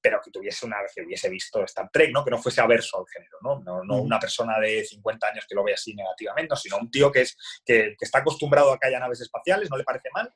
pero 0.00 0.20
que 0.22 0.30
tuviese 0.30 0.66
una 0.66 0.76
que 0.94 1.02
hubiese 1.02 1.28
visto 1.28 1.62
Star 1.64 1.90
Trek, 1.92 2.12
¿no? 2.12 2.24
Que 2.24 2.30
no 2.30 2.38
fuese 2.38 2.60
averso 2.60 2.98
al 2.98 3.04
género, 3.12 3.38
¿no? 3.42 3.60
No, 3.60 3.84
no 3.84 4.02
una 4.02 4.18
persona 4.18 4.58
de 4.58 4.84
50 4.84 5.26
años 5.26 5.46
que 5.48 5.54
lo 5.54 5.64
vea 5.64 5.74
así 5.74 5.94
negativamente, 5.94 6.56
sino 6.56 6.78
un 6.78 6.90
tío 6.90 7.10
que, 7.10 7.22
es, 7.22 7.36
que, 7.64 7.94
que 7.98 8.04
está 8.04 8.18
acostumbrado 8.18 8.72
a 8.72 8.78
que 8.78 8.88
haya 8.88 9.00
naves 9.00 9.20
espaciales, 9.20 9.70
no 9.70 9.76
le 9.76 9.84
parece 9.84 10.08
mal, 10.12 10.32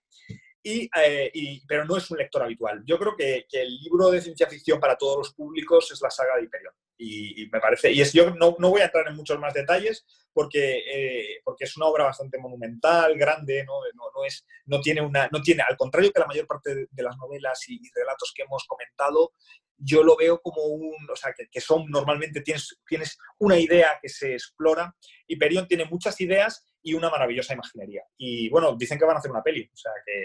eh, 0.65 1.31
y, 1.35 1.67
pero 1.67 1.85
no 1.85 1.97
es 1.97 2.11
un 2.11 2.19
lector 2.19 2.43
habitual. 2.43 2.83
Yo 2.87 2.99
creo 2.99 3.17
que, 3.17 3.47
el 3.51 3.77
libro 3.79 4.11
de 4.11 4.21
ciencia 4.21 4.47
ficción 4.47 4.79
para 4.79 4.97
todos 4.97 5.19
los 5.19 5.35
públicos 5.35 5.91
es 5.91 6.01
la 6.01 6.11
saga 6.11 6.37
de 6.37 6.45
Hyperion. 6.45 6.75
Y, 7.05 7.49
me 7.53 7.61
parece, 7.61 7.91
y 7.91 8.01
es, 8.01 8.12
yo 8.12 8.31
no, 8.31 8.57
no, 8.59 8.70
voy 8.70 8.81
a 8.81 8.85
entrar 8.85 9.09
en 9.09 9.16
muchos 9.16 9.39
más 9.39 9.53
detalles 9.53 10.07
porque, 10.33 10.79
eh, 10.87 11.41
porque 11.45 11.65
es 11.65 11.77
una 11.77 11.87
obra 11.87 12.05
bastante 12.05 12.39
monumental, 12.39 13.19
grande, 13.19 13.65
¿no? 13.65 13.74
No, 13.95 14.24
es, 14.24 14.47
no, 14.66 14.81
tiene 14.81 15.01
una, 15.01 15.29
no 15.33 15.43
tiene, 15.43 15.65
al 15.69 15.77
contrario 15.77 16.12
que 16.12 16.20
la 16.20 16.27
mayor 16.27 16.47
parte 16.47 16.74
de, 16.74 17.03
las 17.03 17.16
novelas 17.16 17.69
y, 17.69 17.81
relatos 17.95 18.33
que 18.35 18.43
hemos 18.43 18.65
comentado, 18.66 19.33
yo 19.77 20.05
lo 20.05 20.16
veo 20.16 20.41
como 20.41 20.62
un, 20.62 20.95
o 21.11 21.16
sea, 21.16 21.33
que, 21.37 21.49
que, 21.51 21.61
son 21.61 21.91
normalmente 21.91 22.41
tienes, 22.41 22.79
tienes 22.87 23.19
una 23.39 23.59
idea 23.59 23.99
que 24.01 24.09
se 24.09 24.35
explora. 24.35 24.95
Hyperion 25.27 25.66
tiene 25.66 25.87
muchas 25.87 26.20
ideas 26.20 26.72
y 26.83 26.95
una 26.95 27.11
maravillosa 27.11 27.55
imaginería. 27.55 28.03
Y 28.17 28.49
bueno, 28.51 28.75
dicen 28.77 28.99
que 28.99 29.05
van 29.05 29.17
a 29.17 29.19
hacer 29.19 29.31
una 29.31 29.43
peli, 29.43 29.69
o 29.73 29.77
sea 29.77 29.93
que, 30.05 30.25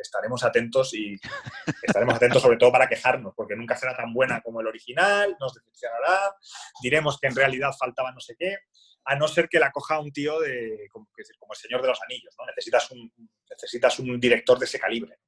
estaremos 0.00 0.44
atentos 0.44 0.94
y 0.94 1.18
estaremos 1.82 2.14
atentos 2.14 2.40
sobre 2.40 2.56
todo 2.56 2.70
para 2.70 2.88
quejarnos, 2.88 3.34
porque 3.34 3.56
nunca 3.56 3.76
será 3.76 3.96
tan 3.96 4.14
buena 4.14 4.40
como 4.40 4.60
el 4.60 4.66
original, 4.66 5.36
nos 5.40 5.54
decepcionará, 5.54 6.34
diremos 6.82 7.18
que 7.18 7.26
en 7.26 7.34
realidad 7.34 7.72
faltaba 7.78 8.12
no 8.12 8.20
sé 8.20 8.36
qué. 8.38 8.58
a 9.04 9.16
no 9.16 9.26
ser 9.26 9.48
que 9.48 9.58
la 9.58 9.72
coja 9.72 9.98
un 9.98 10.12
tío 10.12 10.38
de, 10.40 10.86
como, 10.92 11.08
como 11.38 11.52
el 11.52 11.58
Señor 11.58 11.82
de 11.82 11.88
los 11.88 12.00
Anillos, 12.02 12.34
¿no? 12.38 12.46
Necesitas 12.46 12.90
un, 12.90 13.12
necesitas 13.50 13.98
un 13.98 14.20
director 14.20 14.58
de 14.58 14.66
ese 14.66 14.78
calibre 14.78 15.18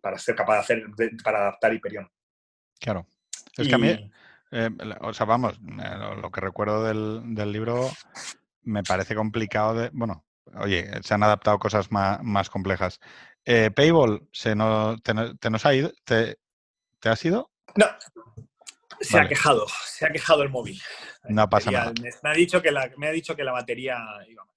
para 0.00 0.18
ser 0.18 0.34
capaz 0.34 0.54
de 0.54 0.60
hacer, 0.60 0.84
para 1.22 1.38
adaptar 1.40 1.72
Hyperion. 1.74 2.10
Claro. 2.78 3.06
Es 3.56 3.68
que 3.68 3.74
a 3.74 3.78
mí, 3.78 4.10
eh, 4.50 4.70
o 5.00 5.14
sea, 5.14 5.24
vamos, 5.26 5.54
eh, 5.54 6.20
lo, 6.20 6.30
que 6.30 6.40
recuerdo 6.40 6.84
del, 6.84 7.52
libro 7.52 7.90
me 8.62 8.82
parece 8.82 9.14
complicado 9.14 9.74
de, 9.74 9.90
bueno, 9.92 10.24
oye, 10.56 10.90
se 11.02 11.14
han 11.14 11.22
adaptado 11.22 11.58
cosas 11.58 11.90
más, 11.90 12.50
complejas. 12.50 13.00
Eh, 13.44 13.70
Payball, 13.70 14.28
¿se 14.32 14.54
te, 15.02 15.50
nos 15.50 15.66
ha 15.66 15.74
ido? 15.74 15.92
¿Te, 16.04 16.38
¿Te 17.00 17.08
has 17.08 17.24
ido? 17.24 17.50
No, 17.74 17.86
se 19.00 19.18
ha 19.18 19.28
quejado, 19.28 19.66
se 19.84 20.06
ha 20.06 20.10
quejado 20.10 20.42
el 20.42 20.50
móvil. 20.50 20.80
No 21.24 21.48
pasa 21.48 21.70
nada. 21.70 21.92
Me 22.22 22.30
ha 22.30 22.34
dicho 22.34 22.62
que 22.62 22.70
la, 22.70 22.90
me 22.96 23.08
ha 23.08 23.12
dicho 23.12 23.34
que 23.34 23.44
la 23.44 23.52
batería 23.52 23.98
iba 24.28 24.44
mal. 24.44 24.54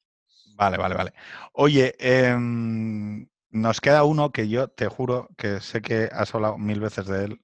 Vale, 0.55 0.77
vale, 0.77 0.95
vale. 0.95 1.13
Oye, 1.53 1.95
em, 1.99 3.27
nos 3.49 3.81
queda 3.81 4.03
uno 4.03 4.31
que 4.31 4.47
yo 4.47 4.67
te 4.69 4.87
juro 4.87 5.29
que 5.37 5.59
sé 5.59 5.81
que 5.81 6.09
has 6.11 6.33
hablado 6.33 6.57
mil 6.57 6.79
veces 6.79 7.07
de 7.07 7.25
él 7.25 7.41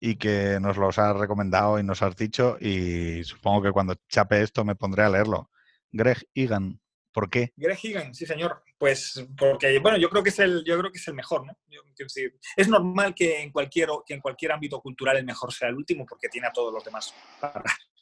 y 0.00 0.16
que 0.16 0.58
nos 0.60 0.76
los 0.76 0.98
has 0.98 1.16
recomendado 1.16 1.78
y 1.78 1.84
nos 1.84 2.02
has 2.02 2.16
dicho 2.16 2.56
y 2.60 3.22
supongo 3.24 3.62
que 3.62 3.72
cuando 3.72 3.94
chape 4.08 4.42
esto 4.42 4.64
me 4.64 4.74
pondré 4.74 5.04
a 5.04 5.10
leerlo. 5.10 5.50
Greg 5.92 6.28
Egan. 6.34 6.80
¿Por 7.12 7.28
qué? 7.28 7.52
Greg 7.56 7.78
Egan, 7.82 8.14
sí 8.14 8.26
señor. 8.26 8.62
Pues 8.78 9.24
porque, 9.36 9.78
bueno, 9.78 9.98
yo 9.98 10.08
creo 10.08 10.22
que 10.22 10.30
es 10.30 10.38
el, 10.38 10.64
yo 10.64 10.78
creo 10.78 10.90
que 10.90 10.98
es 10.98 11.06
el 11.06 11.14
mejor, 11.14 11.46
¿no? 11.46 11.56
es 12.56 12.68
normal 12.68 13.14
que 13.14 13.42
en, 13.42 13.52
cualquier, 13.52 13.88
que 14.04 14.14
en 14.14 14.20
cualquier 14.20 14.52
ámbito 14.52 14.80
cultural 14.80 15.18
el 15.18 15.24
mejor 15.24 15.52
sea 15.52 15.68
el 15.68 15.76
último 15.76 16.04
porque 16.04 16.28
tiene 16.28 16.48
a 16.48 16.52
todos 16.52 16.72
los 16.72 16.84
demás 16.84 17.14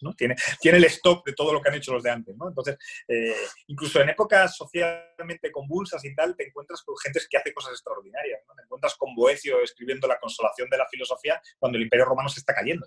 ¿no? 0.03 0.15
Tiene, 0.15 0.37
tiene 0.61 0.79
el 0.79 0.85
stock 0.85 1.25
de 1.25 1.33
todo 1.33 1.53
lo 1.53 1.61
que 1.61 1.69
han 1.69 1.75
hecho 1.77 1.93
los 1.93 2.03
de 2.03 2.11
antes, 2.11 2.37
¿no? 2.37 2.49
Entonces, 2.49 2.77
eh, 3.09 3.35
incluso 3.67 4.01
en 4.01 4.11
épocas 4.11 4.57
socialmente 4.57 5.51
convulsas 5.53 6.05
y 6.05 6.15
tal, 6.15 6.37
te 6.37 6.49
encuentras 6.49 6.83
con 6.83 6.97
gente 6.99 7.21
que 7.29 7.37
hace 7.37 7.53
cosas 7.53 7.73
extraordinarias, 7.73 8.41
¿no? 8.49 8.55
Te 8.55 8.63
encuentras 8.63 8.95
con 8.97 9.15
Boecio 9.15 9.61
escribiendo 9.63 10.09
la 10.09 10.19
consolación 10.19 10.69
de 10.71 10.79
la 10.79 10.87
filosofía 10.89 11.41
cuando 11.59 11.77
el 11.77 11.83
Imperio 11.83 12.07
Romano 12.07 12.29
se 12.29 12.41
está 12.41 12.55
cayendo. 12.55 12.87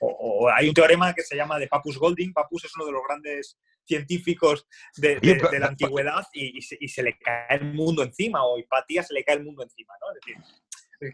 O, 0.00 0.08
o 0.08 0.50
hay 0.50 0.68
un 0.68 0.74
teorema 0.74 1.14
que 1.14 1.22
se 1.22 1.36
llama 1.36 1.58
de 1.58 1.68
Papus 1.68 1.98
Golding. 1.98 2.32
Papus 2.32 2.64
es 2.64 2.76
uno 2.76 2.86
de 2.86 2.92
los 2.92 3.02
grandes 3.06 3.58
científicos 3.90 4.66
de, 4.96 5.18
la 5.58 5.66
antigüedad 5.66 6.24
y, 6.32 6.60
se, 6.62 7.02
le 7.02 7.18
cae 7.18 7.56
el 7.56 7.74
mundo 7.74 8.02
encima, 8.02 8.44
o 8.44 8.58
Hipatía 8.58 9.02
se 9.02 9.14
le 9.14 9.24
cae 9.24 9.36
el 9.36 9.44
mundo 9.44 9.62
encima, 9.62 9.94
¿no? 10.00 10.06
Es 10.12 10.20
decir, 10.20 10.36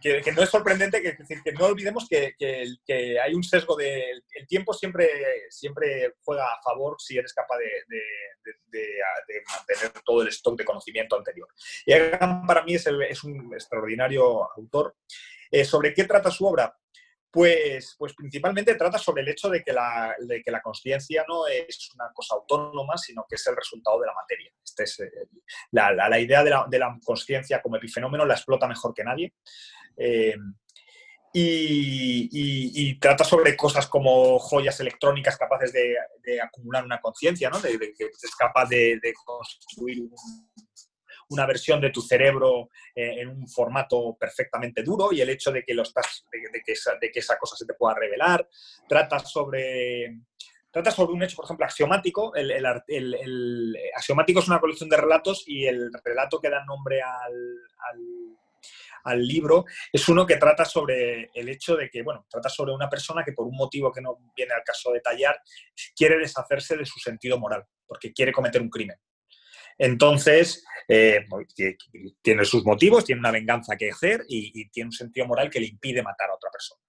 que, 0.00 0.32
no 0.32 0.42
es 0.42 0.50
sorprendente, 0.50 1.00
que, 1.00 1.12
decir, 1.12 1.42
que 1.44 1.52
no 1.52 1.66
olvidemos 1.66 2.08
que, 2.08 2.34
que, 2.36 3.20
hay 3.20 3.34
un 3.34 3.44
sesgo 3.44 3.76
de... 3.76 4.04
El 4.34 4.46
tiempo 4.46 4.74
siempre, 4.74 5.08
siempre 5.48 6.14
juega 6.24 6.44
a 6.44 6.62
favor 6.62 6.96
si 6.98 7.16
eres 7.16 7.32
capaz 7.32 7.56
de, 7.58 8.02
mantener 9.48 10.02
todo 10.04 10.22
el 10.22 10.28
stock 10.28 10.58
de 10.58 10.64
conocimiento 10.64 11.16
anterior. 11.16 11.48
Y 11.84 11.92
para 12.46 12.64
mí 12.64 12.74
es, 12.74 12.86
es 12.86 13.24
un 13.24 13.52
extraordinario 13.54 14.50
autor. 14.56 14.96
Eh, 15.50 15.64
¿Sobre 15.64 15.94
qué 15.94 16.04
trata 16.04 16.30
su 16.30 16.46
obra? 16.46 16.76
Pues, 17.30 17.94
pues 17.98 18.14
principalmente 18.14 18.74
trata 18.76 18.98
sobre 18.98 19.20
el 19.20 19.28
hecho 19.28 19.50
de 19.50 19.62
que 19.62 19.70
la, 19.70 20.16
que 20.42 20.50
la 20.50 20.62
conciencia 20.62 21.22
no 21.28 21.46
es 21.46 21.90
una 21.94 22.10
cosa 22.14 22.34
autónoma, 22.34 22.96
sino 22.96 23.26
que 23.28 23.34
es 23.34 23.46
el 23.46 23.54
resultado 23.54 24.00
de 24.00 24.06
la 24.06 24.14
materia. 24.14 24.50
Este 24.64 24.84
es, 24.84 25.00
eh, 25.00 25.10
la, 25.72 25.92
la, 25.92 26.18
idea 26.18 26.42
de 26.42 26.48
la, 26.48 26.66
de 26.66 26.78
la 26.78 26.98
conciencia 27.04 27.60
como 27.60 27.76
epifenómeno 27.76 28.24
la 28.24 28.32
explota 28.32 28.66
mejor 28.66 28.94
que 28.94 29.04
nadie. 29.04 29.34
Eh, 29.96 30.34
y, 31.38 32.30
y, 32.32 32.98
trata 32.98 33.22
sobre 33.22 33.54
cosas 33.54 33.86
como 33.88 34.38
joyas 34.38 34.80
electrónicas 34.80 35.36
capaces 35.36 35.70
de, 35.70 36.40
acumular 36.40 36.82
una 36.82 36.98
conciencia, 36.98 37.50
¿no? 37.50 37.60
de, 37.60 37.78
que 37.78 38.04
es 38.04 38.34
capaz 38.38 38.70
de, 38.70 38.98
construir 39.22 40.00
un, 40.00 40.10
una 41.28 41.46
versión 41.46 41.80
de 41.80 41.90
tu 41.90 42.00
cerebro 42.00 42.70
eh, 42.94 43.20
en 43.20 43.28
un 43.28 43.48
formato 43.48 44.16
perfectamente 44.18 44.82
duro 44.82 45.12
y 45.12 45.20
el 45.20 45.30
hecho 45.30 45.50
de 45.50 45.62
que, 45.64 45.74
lo 45.74 45.82
estás, 45.82 46.24
que 46.64 46.72
esa, 46.72 46.94
de 47.00 47.10
que 47.10 47.20
esa 47.20 47.38
cosa 47.38 47.56
se 47.56 47.66
te 47.66 47.74
pueda 47.74 47.94
revelar. 47.94 48.48
Trata 48.88 49.18
sobre, 49.18 50.20
trata 50.70 50.90
sobre 50.90 51.14
un 51.14 51.22
hecho, 51.22 51.36
por 51.36 51.46
ejemplo, 51.46 51.66
axiomático. 51.66 52.34
El, 52.34 52.64
axiomático 53.96 54.40
es 54.40 54.48
una 54.48 54.60
colección 54.60 54.88
de 54.88 54.96
relatos 54.96 55.44
y 55.46 55.66
el 55.66 55.90
relato 56.04 56.40
que 56.40 56.50
da 56.50 56.64
nombre 56.64 57.02
al, 57.02 57.60
al, 59.06 59.26
libro 59.26 59.64
es 59.92 60.08
uno 60.08 60.26
que 60.26 60.36
trata 60.36 60.64
sobre 60.64 61.30
el 61.34 61.48
hecho 61.48 61.76
de 61.76 61.88
que, 61.88 62.02
bueno, 62.02 62.26
trata 62.30 62.48
sobre 62.48 62.72
una 62.72 62.88
persona 62.88 63.24
que 63.24 63.32
por 63.32 63.46
un 63.46 63.56
motivo 63.56 63.92
que 63.92 64.00
no 64.00 64.18
viene 64.36 64.52
al 64.54 64.62
caso 64.62 64.92
detallar, 64.92 65.40
quiere 65.94 66.18
deshacerse 66.18 66.76
de 66.76 66.84
su 66.86 66.98
sentido 66.98 67.38
moral, 67.38 67.64
porque 67.86 68.12
quiere 68.12 68.32
cometer 68.32 68.60
un 68.60 68.70
crimen. 68.70 68.96
Entonces, 69.78 70.64
eh, 70.88 71.26
tiene 72.22 72.44
sus 72.44 72.64
motivos, 72.64 73.04
tiene 73.04 73.20
una 73.20 73.30
venganza 73.30 73.76
que 73.76 73.90
hacer 73.90 74.24
y, 74.28 74.68
tiene 74.70 74.88
un 74.88 74.92
sentido 74.92 75.26
moral 75.26 75.50
que 75.50 75.60
le 75.60 75.66
impide 75.66 76.02
matar 76.02 76.30
a 76.30 76.34
otra 76.34 76.50
persona. 76.50 76.80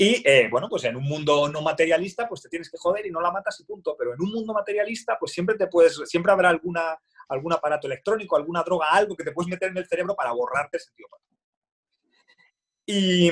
Y 0.00 0.22
eh, 0.24 0.48
bueno, 0.48 0.68
pues 0.68 0.84
en 0.84 0.94
un 0.94 1.02
mundo 1.02 1.48
no 1.48 1.60
materialista, 1.60 2.28
pues 2.28 2.40
te 2.40 2.48
tienes 2.48 2.70
que 2.70 2.78
joder 2.78 3.04
y 3.06 3.10
no 3.10 3.20
la 3.20 3.32
matas 3.32 3.58
y 3.60 3.64
punto. 3.64 3.96
Pero 3.98 4.14
en 4.14 4.22
un 4.22 4.30
mundo 4.30 4.54
materialista, 4.54 5.18
pues 5.18 5.32
siempre 5.32 5.56
te 5.56 5.66
puedes, 5.66 6.00
siempre 6.04 6.30
habrá 6.30 6.50
alguna, 6.50 6.96
algún 7.28 7.52
aparato 7.52 7.86
electrónico, 7.86 8.36
alguna 8.36 8.62
droga, 8.62 8.86
algo 8.90 9.16
que 9.16 9.24
te 9.24 9.32
puedes 9.32 9.48
meter 9.48 9.70
en 9.70 9.78
el 9.78 9.86
cerebro 9.86 10.14
para 10.14 10.32
borrarte 10.32 10.78
el 10.78 10.82
sentido 10.82 11.08
moral. 11.10 11.24
Y, 12.90 13.28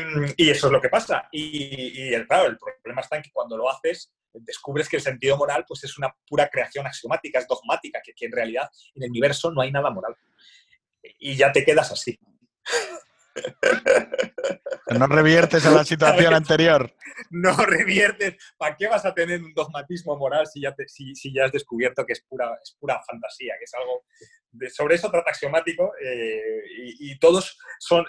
eso 0.51 0.66
es 0.66 0.73
lo 0.73 0.81
que 0.81 0.90
pasa. 0.90 1.28
Y, 1.32 2.14
y, 2.14 2.27
claro, 2.27 2.48
el 2.48 2.59
problema 2.59 3.01
está 3.01 3.16
en 3.16 3.23
que 3.23 3.32
cuando 3.32 3.56
lo 3.56 3.70
haces, 3.70 4.12
descubres 4.40 4.89
que 4.89 4.97
el 4.97 5.02
sentido 5.02 5.36
moral 5.36 5.64
pues, 5.66 5.85
es 5.85 5.97
una 5.98 6.14
pura 6.28 6.48
creación 6.48 6.86
axiomática, 6.86 7.39
es 7.39 7.48
dogmática, 7.48 8.01
que, 8.05 8.27
en 8.27 8.32
realidad 8.32 8.68
en 8.94 9.05
el 9.05 9.10
universo 9.10 9.51
no 9.51 9.62
hay 9.62 9.73
nada 9.73 9.90
moral. 9.90 10.14
Y 11.18 11.36
ya 11.36 11.52
te 11.52 11.64
quedas 11.64 11.93
así. 11.93 12.18
No 14.99 15.07
reviertes 15.07 15.67
a 15.67 15.71
la 15.71 15.85
situación 15.85 16.35
anterior. 16.35 16.95
No 17.31 17.57
reviertes. 17.57 18.37
¿Para 18.57 18.77
qué 18.77 18.87
vas 18.87 19.05
a 19.05 19.13
tener 19.15 19.43
un 19.43 19.53
dogmatismo 19.53 20.17
moral 20.17 20.47
si 20.47 20.61
ya, 20.61 20.75
si, 20.87 21.35
ya 21.35 21.47
has 21.47 21.53
descubierto 21.53 22.05
que 22.07 22.13
es 22.13 22.23
pura, 22.23 22.57
es 22.63 22.77
pura 22.79 23.01
fantasía? 23.07 23.55
Que 23.59 23.65
es 23.65 23.75
algo. 23.75 24.05
sobre 24.71 24.95
eso 24.95 25.11
trata 25.11 25.31
axiomático 25.31 25.93
eh, 26.03 26.63
y, 26.99 27.19
todos 27.19 27.59
son. 27.81 28.05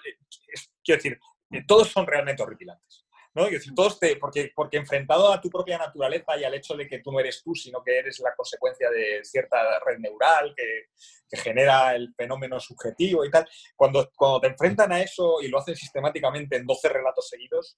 quiero 0.84 1.02
decir, 1.02 1.20
todos 1.68 1.90
son 1.90 2.06
realmente 2.06 2.44
horripilantes. 2.44 3.07
¿No? 3.38 3.46
decir, 3.46 3.74
todos 3.76 4.00
te, 4.00 4.16
porque, 4.16 4.52
porque 4.56 4.78
enfrentado 4.78 5.32
a 5.32 5.40
tu 5.40 5.50
propia 5.50 5.78
naturaleza 5.78 6.38
y 6.38 6.44
al 6.44 6.56
hecho 6.56 6.76
de 6.76 6.88
que 6.88 7.00
tú 7.00 7.12
no 7.12 7.20
eres 7.20 7.44
tú, 7.44 7.54
sino 7.54 7.84
que 7.84 8.00
eres 8.00 8.20
la 8.20 8.34
consecuencia 8.36 8.90
de 8.90 9.24
cierta 9.24 9.58
red 9.86 10.00
neural 10.00 10.54
que, 10.56 10.88
que 11.30 11.38
genera 11.38 11.96
el 11.96 12.14
fenómeno 12.16 12.60
subjetivo 12.60 13.24
y 13.24 13.30
tal, 13.30 13.48
cuando, 13.76 14.10
cuando 14.16 14.42
te 14.42 14.48
enfrentan 14.48 14.92
a 14.92 15.02
eso 15.02 15.42
y 15.42 15.50
lo 15.50 15.60
hacen 15.60 15.76
sistemáticamente 15.76 16.58
en 16.58 16.66
12 16.66 16.90
relatos 16.90 17.30
seguidos, 17.30 17.78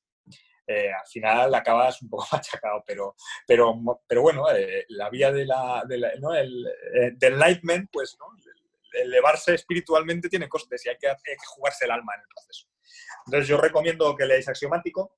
eh, 0.65 0.93
al 0.93 1.07
final 1.07 1.53
acabas 1.53 2.01
un 2.01 2.09
poco 2.09 2.27
machacado, 2.31 2.83
pero, 2.85 3.15
pero, 3.45 3.75
pero 4.07 4.21
bueno, 4.21 4.49
eh, 4.51 4.85
la 4.89 5.09
vía 5.09 5.31
de 5.31 5.45
la, 5.45 5.83
¿no? 6.19 6.33
el, 6.33 6.67
eh, 6.67 7.11
del 7.15 7.33
enlightenment, 7.33 7.89
pues, 7.91 8.15
¿no? 8.19 8.27
elevarse 8.91 9.53
espiritualmente 9.53 10.29
tiene 10.29 10.47
costes 10.49 10.85
y 10.85 10.89
hay 10.89 10.97
que, 10.97 11.07
hay 11.07 11.15
que 11.15 11.45
jugarse 11.47 11.85
el 11.85 11.91
alma 11.91 12.13
en 12.15 12.21
el 12.21 12.27
proceso. 12.27 12.67
Entonces 13.25 13.47
yo 13.47 13.57
recomiendo 13.57 14.15
que 14.15 14.25
leáis 14.25 14.47
Axiomático, 14.47 15.17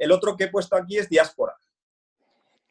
el 0.00 0.12
otro 0.12 0.36
que 0.36 0.44
he 0.44 0.48
puesto 0.48 0.74
aquí 0.76 0.98
es 0.98 1.08
diáspora. 1.08 1.54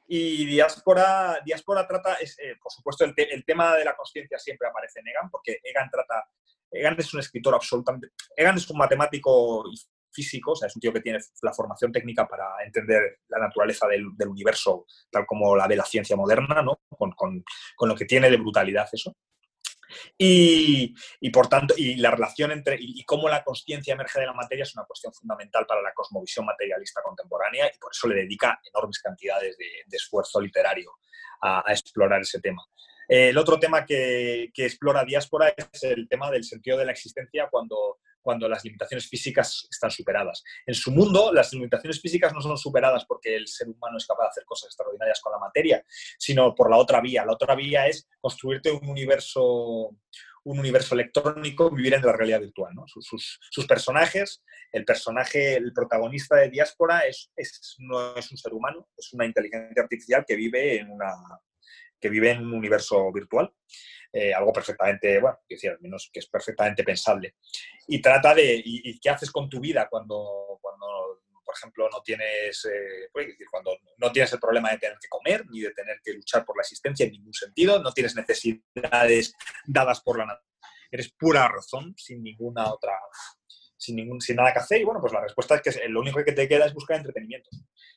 Y 0.08 0.46
diáspora, 0.46 1.40
diáspora 1.46 1.88
trata, 1.88 2.18
eh, 2.20 2.56
por 2.62 2.72
supuesto, 2.72 3.06
el, 3.06 3.46
tema 3.46 3.76
de 3.76 3.86
la 3.86 3.96
conciencia 3.96 4.40
siempre 4.40 4.68
aparece 4.68 5.00
en 5.00 5.08
Egan, 5.08 5.30
porque 5.30 5.60
Egan 5.64 5.88
trata, 5.92 6.28
Egan 6.72 6.96
es 6.98 7.14
un 7.14 7.20
escritor 7.20 7.54
absolutamente, 7.54 8.10
Egan 8.36 8.58
es 8.58 8.68
un 8.72 8.80
matemático 8.80 9.64
físico, 10.12 10.54
o 10.54 10.56
sea, 10.56 10.68
es 10.68 10.76
un 10.76 10.80
tío 10.80 10.92
que 10.92 11.02
tiene 11.02 11.20
la 11.44 11.54
formación 11.54 11.92
técnica 11.92 12.28
para 12.28 12.64
entender 12.66 13.20
la 13.28 13.38
naturaleza 13.38 13.86
del, 13.88 14.08
universo 14.28 14.88
tal 15.12 15.28
como 15.28 15.56
la 15.56 15.68
de 15.68 15.76
la 15.76 15.86
ciencia 15.86 16.16
moderna, 16.16 16.64
¿no? 16.64 16.82
Con, 16.90 17.12
con, 17.12 17.44
lo 17.88 17.96
que 17.96 18.06
tiene 18.06 18.32
de 18.32 18.38
brutalidad 18.38 18.90
eso. 18.92 19.16
Y, 20.18 20.94
por 21.32 21.48
tanto, 21.48 21.74
y 21.78 21.96
la 21.96 22.12
relación 22.12 22.52
entre 22.52 22.78
y, 22.80 23.04
cómo 23.04 23.30
la 23.30 23.44
conciencia 23.44 23.94
emerge 23.94 24.20
de 24.20 24.26
la 24.26 24.34
materia 24.34 24.64
es 24.64 24.76
una 24.76 24.86
cuestión 24.86 25.14
fundamental 25.14 25.66
para 25.66 25.82
la 25.82 25.94
cosmovisión 25.94 26.46
materialista 26.46 27.02
contemporánea 27.02 27.68
y 27.74 27.78
por 27.78 27.92
eso 27.92 28.08
le 28.08 28.16
dedica 28.16 28.60
enormes 28.74 29.00
cantidades 29.00 29.58
de, 29.58 29.66
esfuerzo 29.92 30.40
literario 30.40 30.92
a, 31.42 31.64
explorar 31.70 32.22
ese 32.22 32.40
tema. 32.40 32.64
El 33.10 33.38
otro 33.40 33.60
tema 33.60 33.86
que, 33.88 34.52
explora 34.56 35.04
Diáspora 35.04 35.50
es 35.50 35.84
el 35.84 36.08
tema 36.08 36.30
del 36.30 36.44
sentido 36.44 36.78
de 36.78 36.86
la 36.86 36.92
existencia 36.92 37.50
cuando 37.50 37.98
cuando 38.22 38.50
las 38.50 38.64
limitaciones 38.66 39.08
físicas 39.08 39.66
están 39.72 39.90
superadas. 39.90 40.44
En 40.66 40.76
su 40.76 40.92
mundo, 40.92 41.32
las 41.34 41.52
limitaciones 41.54 42.02
físicas 42.02 42.34
no 42.34 42.42
son 42.42 42.58
superadas 42.58 43.06
porque 43.06 43.36
el 43.36 43.48
ser 43.48 43.70
humano 43.70 43.98
es 43.98 44.06
capaz 44.06 44.24
de 44.26 44.30
hacer 44.30 44.46
cosas 44.46 44.68
extraordinarias 44.68 45.22
con 45.22 45.32
la 45.32 45.40
materia, 45.40 45.84
sino 46.18 46.54
por 46.54 46.70
la 46.70 46.78
otra 46.78 47.02
vía. 47.02 47.26
La 47.26 47.34
otra 47.34 47.56
vía 47.56 47.88
es 47.88 48.08
construirte 48.20 48.72
un 48.72 48.88
universo, 48.88 49.96
un 50.44 50.60
universo 50.60 50.96
electrónico, 50.96 51.72
vivir 51.72 51.94
en 51.94 52.06
la 52.06 52.12
realidad 52.12 52.42
virtual. 52.42 52.74
Sus, 52.86 53.66
personajes, 53.68 54.44
el 54.74 54.86
personaje, 54.86 55.56
el 55.56 55.72
protagonista 55.74 56.36
de 56.36 56.50
Diáspora 56.50 57.00
es, 57.08 57.32
no 57.80 58.16
es 58.16 58.30
un 58.32 58.38
ser 58.38 58.54
humano, 58.54 58.90
es 58.98 59.14
una 59.14 59.26
inteligencia 59.26 59.82
artificial 59.82 60.26
que 60.28 60.36
vive 60.36 60.82
en 60.82 60.92
una, 60.92 61.16
que 62.00 62.10
vive 62.10 62.32
en 62.32 62.46
un 62.46 62.54
universo 62.54 63.12
virtual. 63.12 63.52
Eh, 64.12 64.34
algo 64.34 64.52
perfectamente, 64.52 65.20
bueno, 65.20 65.38
decir, 65.48 65.70
al 65.70 65.80
menos 65.82 66.10
que 66.12 66.20
es 66.20 66.28
perfectamente 66.28 66.84
pensable. 66.84 67.36
Y 67.88 68.02
trata 68.02 68.34
de, 68.34 68.62
y, 68.64 69.00
qué 69.00 69.10
haces 69.10 69.32
con 69.32 69.48
tu 69.48 69.60
vida 69.60 69.88
cuando, 69.88 70.58
cuando 70.62 71.22
por 71.46 71.56
ejemplo, 71.56 71.90
no 71.92 72.02
tienes, 72.02 72.66
eh, 72.66 73.10
decir, 73.14 73.48
cuando 73.50 73.78
no 73.98 74.12
tienes 74.12 74.32
el 74.34 74.40
problema 74.40 74.72
de 74.72 74.78
tener 74.78 74.98
que 75.00 75.08
comer 75.08 75.46
ni 75.50 75.62
de 75.62 75.72
tener 75.72 76.00
que 76.04 76.14
luchar 76.14 76.46
por 76.46 76.56
la 76.56 76.62
existencia 76.62 77.06
en 77.06 77.12
ningún 77.12 77.34
sentido, 77.34 77.82
no 77.82 77.92
tienes 77.92 78.16
necesidades 78.16 79.34
dadas 79.66 80.02
por 80.02 80.20
la 80.20 80.26
naturaleza, 80.26 80.50
eres 80.92 81.12
pura 81.14 81.48
razón 81.48 81.96
sin 81.98 82.24
ninguna 82.24 82.72
otra 82.72 82.94
sin, 83.80 83.96
ningún, 83.96 84.22
sin 84.22 84.36
nada 84.36 84.52
que 84.54 84.60
hacer. 84.60 84.82
Y 84.82 84.84
bueno, 84.84 85.00
pues 85.00 85.14
la 85.14 85.22
respuesta 85.22 85.56
es 85.56 85.62
que 85.62 85.88
lo 85.88 86.02
único 86.02 86.24
que 86.24 86.34
te 86.34 86.48
queda 86.48 86.66
es 86.66 86.74
buscar 86.74 86.98
entretenimiento. 86.98 87.50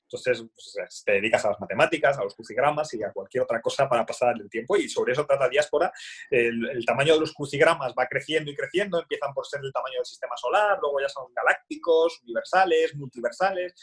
Entonces, 0.04 0.44
pues, 0.54 1.02
te 1.04 1.12
dedicas 1.12 1.44
a 1.44 1.50
las 1.50 1.60
matemáticas, 1.60 2.18
a 2.18 2.24
los 2.24 2.34
crucigramas 2.34 2.92
y 2.94 3.02
a 3.02 3.10
cualquier 3.12 3.44
otra 3.44 3.60
cosa 3.60 3.88
para 3.88 4.06
pasar 4.06 4.34
el 4.38 4.48
tiempo. 4.48 4.76
Y 4.76 4.88
sobre 4.88 5.12
eso 5.12 5.26
trata 5.26 5.48
Diáspora. 5.48 5.92
El, 6.30 6.84
tamaño 6.86 7.14
de 7.14 7.20
los 7.20 7.32
crucigramas 7.32 7.94
va 7.98 8.06
creciendo 8.06 8.50
y 8.50 8.54
creciendo. 8.54 9.00
Empiezan 9.00 9.32
por 9.34 9.46
ser 9.46 9.60
el 9.62 9.72
tamaño 9.72 9.96
del 9.96 10.06
sistema 10.06 10.36
solar, 10.36 10.78
luego 10.80 11.00
ya 11.00 11.08
son 11.08 11.32
galácticos, 11.34 12.20
universales, 12.22 12.94
multiversales. 12.94 13.74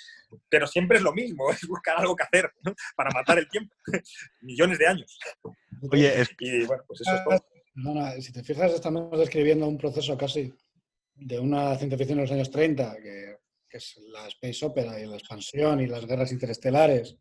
Pero 0.47 0.67
siempre 0.67 0.97
es 0.97 1.03
lo 1.03 1.13
mismo, 1.13 1.49
es 1.51 1.67
buscar 1.67 1.97
algo 1.97 2.15
que 2.15 2.23
hacer 2.23 2.51
para 2.95 3.09
matar 3.11 3.39
el 3.39 3.49
tiempo. 3.49 3.75
Millones 4.41 4.79
de 4.79 4.87
años. 4.87 5.19
Oye, 5.91 6.23
y 6.39 6.65
bueno, 6.65 6.83
pues 6.87 7.01
eso 7.01 7.15
es 7.15 7.23
todo. 7.23 8.21
si 8.21 8.31
te 8.31 8.43
fijas, 8.43 8.73
estamos 8.73 9.17
describiendo 9.17 9.67
un 9.67 9.77
proceso 9.77 10.17
casi 10.17 10.53
de 11.19 11.39
una 11.39 11.75
ciencia 11.75 11.97
ficción 11.97 12.17
de 12.17 12.23
los 12.23 12.31
años 12.31 12.49
30, 12.49 12.97
que, 13.01 13.37
es 13.71 13.99
la 14.11 14.27
space 14.27 14.65
opera 14.65 14.99
y 14.99 15.05
la 15.05 15.15
expansión 15.15 15.79
y 15.79 15.85
las 15.85 16.05
guerras 16.05 16.31
interestelares. 16.31 17.17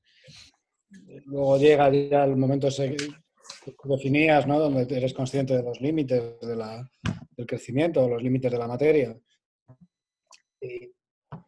Luego 1.26 1.58
llega 1.58 1.90
ya 1.92 2.24
el 2.24 2.36
momento 2.36 2.68
ese 2.68 2.96
que 2.96 3.74
definías, 3.84 4.46
¿no? 4.46 4.58
donde 4.58 4.96
eres 4.96 5.12
consciente 5.12 5.54
de 5.54 5.62
los 5.62 5.80
límites 5.80 6.40
de 6.40 6.56
la, 6.56 6.90
del 7.36 7.46
crecimiento, 7.46 8.08
los 8.08 8.22
límites 8.22 8.50
de 8.50 8.58
la 8.58 8.66
materia. 8.66 9.18
Y, 10.60 10.90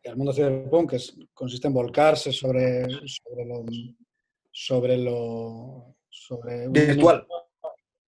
el 0.03 0.17
mundo 0.17 0.33
cyberpunk 0.33 0.95
es, 0.95 1.17
consiste 1.33 1.69
en 1.69 1.75
volcarse 1.75 2.33
sobre, 2.33 2.85
sobre 3.07 3.45
lo 3.47 3.65
sobre 4.53 4.97
lo 4.99 5.97
sobre 6.09 6.67
un 6.67 6.73
Virtual. 6.73 7.27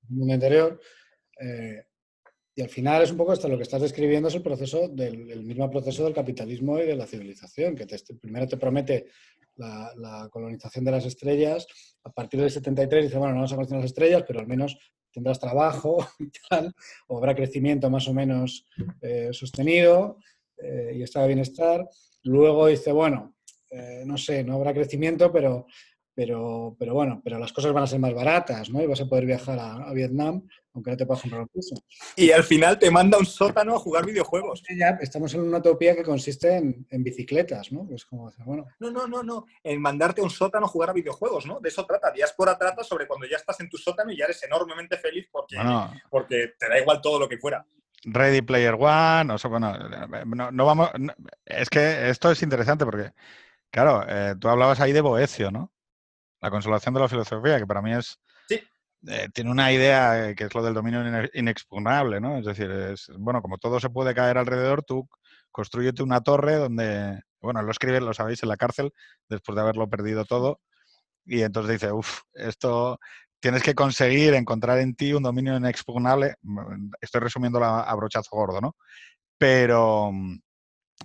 mundo 0.09 0.35
interior 0.35 0.81
eh, 1.41 1.85
y 2.55 2.63
al 2.63 2.69
final 2.69 3.03
es 3.03 3.11
un 3.11 3.17
poco 3.17 3.33
hasta 3.33 3.49
lo 3.49 3.57
que 3.57 3.63
estás 3.63 3.81
describiendo 3.81 4.29
es 4.29 4.35
el 4.35 4.43
proceso 4.43 4.89
del 4.89 5.43
mismo 5.43 5.71
proceso 5.71 6.05
del 6.05 6.15
capitalismo 6.15 6.79
y 6.79 6.87
de 6.87 6.97
la 6.97 7.07
civilización, 7.07 7.75
que 7.75 7.87
primero 8.21 8.47
te 8.47 8.59
promete 8.59 9.07
la, 9.57 10.29
colonización 10.31 10.85
de 10.85 10.91
las 10.91 11.07
estrellas, 11.07 11.67
a 12.05 12.11
partir 12.11 12.41
del 12.41 12.51
73 12.51 13.05
dice, 13.05 13.19
bueno, 13.19 13.35
no 13.35 13.41
vamos 13.41 13.53
a 13.53 13.57
colonizar 13.57 13.79
las 13.79 13.87
estrellas, 13.87 14.25
pero 14.27 14.41
al 14.41 14.47
menos 14.47 14.77
tendrás 15.13 15.39
trabajo 15.39 16.07
y 16.19 16.31
tal, 16.49 16.73
o 17.09 17.19
habrá 17.19 17.35
crecimiento 17.35 17.91
más 17.91 18.09
o 18.09 18.15
menos 18.15 18.67
eh, 19.01 19.29
sostenido 19.33 20.19
eh, 20.59 20.93
y 20.97 21.03
estado 21.03 21.25
de 21.25 21.35
bienestar. 21.35 21.89
Luego 22.25 22.67
dice, 22.67 22.93
bueno, 22.93 23.35
eh, 23.71 24.05
no 24.07 24.17
sé, 24.17 24.45
no 24.45 24.55
habrá 24.55 24.75
crecimiento, 24.75 25.33
pero 25.33 25.67
pero, 26.15 26.77
pero 26.79 26.95
bueno, 26.95 27.21
pero 27.25 27.39
las 27.39 27.53
cosas 27.53 27.73
van 27.73 27.85
a 27.85 27.87
ser 27.87 27.99
más 27.99 28.13
baratas, 28.13 28.69
¿no? 28.71 28.83
Y 28.83 28.87
vas 28.87 29.01
a 29.01 29.07
poder 29.07 29.25
viajar 29.25 29.59
a, 29.59 29.93
Vietnam, 29.93 30.47
aunque 30.75 30.91
no 30.91 30.97
te 30.97 31.07
puedas 31.07 31.23
comprar 31.23 31.43
un 31.43 31.49
piso. 31.49 31.75
Y 32.17 32.31
al 32.31 32.45
final 32.45 32.79
te 32.79 32.91
manda 32.91 33.19
un 33.19 33.27
sótano 33.27 33.77
a 33.77 33.79
jugar 33.79 34.05
videojuegos. 34.05 34.63
Ya, 34.77 34.99
estamos 35.01 35.33
en 35.35 35.41
una 35.41 35.59
utopía 35.59 35.95
que 35.95 36.03
consiste 36.03 36.57
en, 36.57 36.87
bicicletas, 37.03 37.73
¿no? 37.73 37.89
Es 37.95 38.05
como 38.05 38.33
bueno. 38.45 38.67
No, 38.79 38.91
no, 38.91 39.07
no, 39.07 39.23
no. 39.23 39.47
En 39.63 39.81
mandarte 39.81 40.21
a 40.21 40.25
un 40.25 40.31
sótano 40.31 40.67
a 40.67 40.69
jugar 40.69 40.91
a 40.91 40.95
videojuegos, 40.95 41.47
¿no? 41.47 41.61
De 41.61 41.69
eso 41.69 41.85
trata. 41.87 42.11
Diáspora 42.11 42.59
trata 42.59 42.85
sobre 42.85 43.07
cuando 43.07 43.27
ya 43.27 43.37
estás 43.37 43.61
en 43.61 43.69
tu 43.69 43.79
sótano 43.79 44.13
y 44.13 44.19
ya 44.19 44.25
eres 44.25 44.43
enormemente 44.43 44.99
feliz 44.99 45.29
porque, 45.31 45.57
porque 46.11 46.55
te 46.59 46.69
da 46.69 46.79
igual 46.79 47.01
todo 47.01 47.19
lo 47.19 47.29
que 47.29 47.39
fuera. 47.39 47.67
Ready 48.05 48.43
Player 48.43 48.75
One, 48.75 49.33
o 49.33 49.39
sea, 49.39 49.49
bueno, 49.49 49.73
no, 50.51 50.67
vamos. 50.67 50.91
es 51.47 51.71
que 51.71 52.11
esto 52.11 52.31
es 52.31 52.43
interesante 52.43 52.85
porque, 52.85 53.13
claro, 53.71 54.05
eh, 54.09 54.35
tú 54.39 54.49
hablabas 54.49 54.81
ahí 54.81 54.93
de 54.93 55.01
Boecio, 55.01 55.51
¿no? 55.51 55.72
La 56.43 56.51
consolación 56.51 56.93
de 56.93 57.01
la 57.01 57.09
filosofía, 57.09 57.59
que 57.59 57.67
para 57.67 57.83
mí 57.83 57.95
es... 57.95 58.19
Eh, 59.09 59.29
tiene 59.35 59.51
una 59.51 59.73
idea 59.73 60.33
que 60.37 60.45
es 60.45 60.55
lo 60.55 60.63
del 60.63 60.75
dominio 60.75 61.03
inexpugnable, 61.35 62.21
¿no? 62.21 62.39
Es 62.39 62.45
decir, 62.45 62.71
es, 62.71 63.11
bueno, 63.19 63.43
como 63.43 63.59
todo 63.59 63.81
se 63.81 63.91
puede 63.91 64.15
caer 64.15 64.39
alrededor, 64.39 64.85
tú 64.85 65.09
construyete 65.51 66.05
una 66.05 66.21
torre 66.21 66.55
donde, 66.55 67.21
bueno, 67.41 67.63
lo 67.63 67.73
escriben, 67.73 68.05
lo 68.05 68.15
sabéis, 68.15 68.45
en 68.45 68.49
la 68.49 68.57
cárcel, 68.57 68.93
después 69.29 69.57
de 69.57 69.63
haberlo 69.63 69.89
perdido 69.91 70.25
todo, 70.25 70.61
y 71.25 71.43
entonces 71.43 71.81
dice, 71.81 71.91
uff, 71.91 72.21
esto 72.33 73.01
tienes 73.41 73.65
que 73.65 73.75
conseguir 73.75 74.35
encontrar 74.35 74.79
en 74.79 74.95
ti 74.95 75.13
un 75.13 75.25
dominio 75.25 75.57
inexpugnable, 75.57 76.37
mm, 76.43 76.93
estoy 77.01 77.23
resumiendo 77.23 77.63
a 77.65 77.93
brochazo 77.97 78.37
gordo, 78.37 78.61
¿no? 78.61 78.77
Pero 79.37 80.13
mm, 80.13 80.39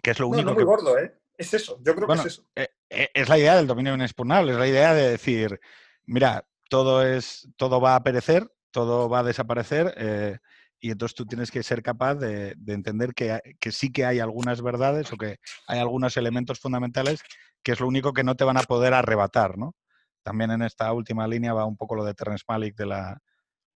que 0.04 0.12
es 0.12 0.20
lo 0.20 0.28
único 0.28 0.50
no, 0.50 0.54
muy 0.54 0.64
gordo, 0.64 1.00
¿eh? 1.00 1.17
Es 1.38 1.54
eso, 1.54 1.80
yo 1.84 1.96
creo 1.96 2.08
que 2.08 2.14
es 2.16 2.26
eso. 2.26 2.44
Eh, 2.56 2.70
eh, 2.90 3.10
es 3.14 3.30
la 3.30 3.38
idea 3.38 3.56
del 3.56 3.68
dominio 3.68 3.94
inexpugnable, 3.94 4.54
es 4.54 4.58
la 4.58 4.68
idea 4.68 4.94
de 4.94 5.12
decir, 5.12 5.60
mira, 6.06 6.48
todo, 6.70 7.06
es, 7.06 7.48
todo 7.58 7.80
va 7.80 7.96
a 7.96 8.04
perecer, 8.04 8.52
todo 8.72 9.08
va 9.08 9.20
a 9.20 9.24
desaparecer, 9.24 9.94
eh, 9.98 10.40
y 10.80 10.92
entonces 10.92 11.16
tú 11.16 11.26
tienes 11.26 11.52
que 11.52 11.62
ser 11.62 11.84
capaz 11.84 12.16
de, 12.16 12.56
entender 12.68 13.14
que, 13.14 13.40
sí 13.72 13.92
que 13.92 14.06
hay 14.06 14.20
algunas 14.20 14.62
verdades 14.62 15.12
o 15.14 15.18
que 15.18 15.38
hay 15.68 15.80
algunos 15.80 16.18
elementos 16.18 16.60
fundamentales 16.60 17.22
que 17.64 17.72
es 17.74 17.80
lo 17.80 17.88
único 17.88 18.14
que 18.14 18.24
no 18.24 18.36
te 18.36 18.44
van 18.44 18.58
a 18.58 18.64
poder 18.64 18.94
arrebatar, 18.94 19.58
¿no? 19.58 19.76
También 20.24 20.52
en 20.52 20.62
esta 20.62 20.92
última 20.94 21.28
línea 21.28 21.54
va 21.54 21.66
un 21.66 21.78
poco 21.78 21.96
lo 21.96 22.04
de 22.04 22.14
Terrence 22.14 22.44
Malick 22.48 22.76
de 22.76 22.86
la 22.86 23.18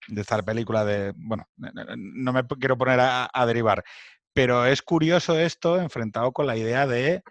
de 0.06 0.20
esta 0.22 0.42
película 0.42 0.84
de, 0.84 1.12
bueno, 1.16 1.48
no 1.56 2.32
me 2.32 2.46
quiero 2.46 2.78
poner 2.78 2.98
a 3.00 3.46
derivar, 3.46 3.84
pero 4.32 4.64
es 4.64 4.80
curioso 4.82 5.38
esto 5.38 5.78
enfrentado 5.78 6.32
con 6.32 6.46
la 6.46 6.56
idea 6.56 6.86
de 6.86 7.22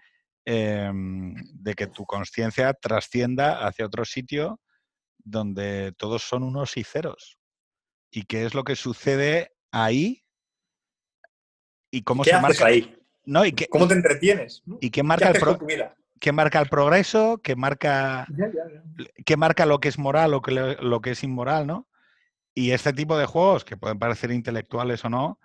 Em, 0.50 1.34
de 1.52 1.74
que 1.74 1.86
tu 1.88 2.06
conciencia 2.06 2.72
trascienda 2.72 3.66
hacia 3.66 3.84
otro 3.84 4.06
sitio 4.06 4.58
donde 5.18 5.92
todos 5.98 6.22
son 6.22 6.42
unos 6.42 6.78
y 6.78 6.84
ceros. 6.84 7.36
¿Y 8.10 8.22
qué 8.22 8.46
es 8.46 8.54
lo 8.54 8.64
que 8.64 8.74
sucede 8.74 9.52
ahí? 9.72 10.24
¿Y 11.90 12.00
cómo 12.00 12.24
se 12.24 12.40
marca 12.40 12.64
ahí? 12.64 12.96
¿No? 13.26 13.44
¿Y 13.44 13.52
¿Cómo 13.68 13.88
te 13.88 13.92
entretienes? 13.92 14.62
¿Y 14.80 14.88
qué 14.88 15.02
marca, 15.02 15.28
el 15.28 15.38
qué 16.18 16.32
marca 16.32 16.60
el 16.60 16.68
progreso? 16.70 17.42
¿Qué 17.42 17.54
marca, 17.54 18.26
¿Qué 19.26 19.36
marca 19.36 19.66
lo 19.66 19.80
que 19.80 19.88
es 19.88 19.98
moral 19.98 20.32
o 20.32 20.40
lo 20.40 21.00
que 21.02 21.10
es 21.10 21.22
inmoral? 21.22 21.66
¿no? 21.66 21.86
Y 22.54 22.70
este 22.70 22.94
tipo 22.94 23.18
de 23.18 23.26
juegos, 23.26 23.66
que 23.66 23.76
pueden 23.76 23.98
parecer 23.98 24.30
intelectuales 24.30 25.04
o 25.04 25.10
no, 25.10 25.38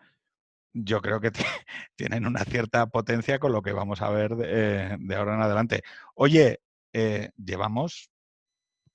yo 0.73 1.01
creo 1.01 1.21
que 1.21 1.31
tienen 1.95 2.25
una 2.25 2.43
cierta 2.43 2.87
potencia 2.87 3.39
con 3.39 3.51
lo 3.51 3.61
que 3.61 3.71
vamos 3.71 4.01
a 4.01 4.09
ver 4.09 4.35
de, 4.35 5.15
ahora 5.15 5.35
en 5.35 5.41
adelante. 5.41 5.83
Oye, 6.15 6.61
eh, 6.91 7.31
llevamos 7.37 8.11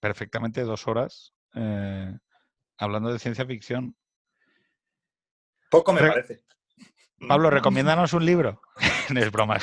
perfectamente 0.01 0.63
dos 0.63 0.87
horas 0.87 1.33
eh, 1.55 2.17
hablando 2.77 3.13
de 3.13 3.19
ciencia 3.19 3.47
ficción. 3.47 3.97
Poco 5.71 5.93
me 5.93 6.01
parece. 6.01 6.43
Pablo, 7.27 7.51
recomiéndanos 7.51 8.13
un 8.13 8.25
libro. 8.25 8.61
no 9.11 9.21
es 9.21 9.31
broma. 9.31 9.59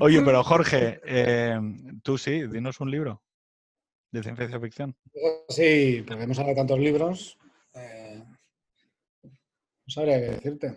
Oye, 0.00 0.22
pero 0.22 0.44
Jorge, 0.44 1.00
eh, 1.04 1.58
tú 2.02 2.18
sí, 2.18 2.46
dinos 2.46 2.80
un 2.80 2.90
libro 2.90 3.22
de 4.10 4.22
ciencia 4.22 4.60
ficción. 4.60 4.96
Sí, 5.48 6.04
porque 6.06 6.22
hemos 6.22 6.38
hablado 6.38 6.54
de 6.54 6.60
tantos 6.60 6.78
libros. 6.78 7.38
No 9.88 9.92
sabría 9.92 10.20
qué 10.20 10.30
decirte. 10.32 10.74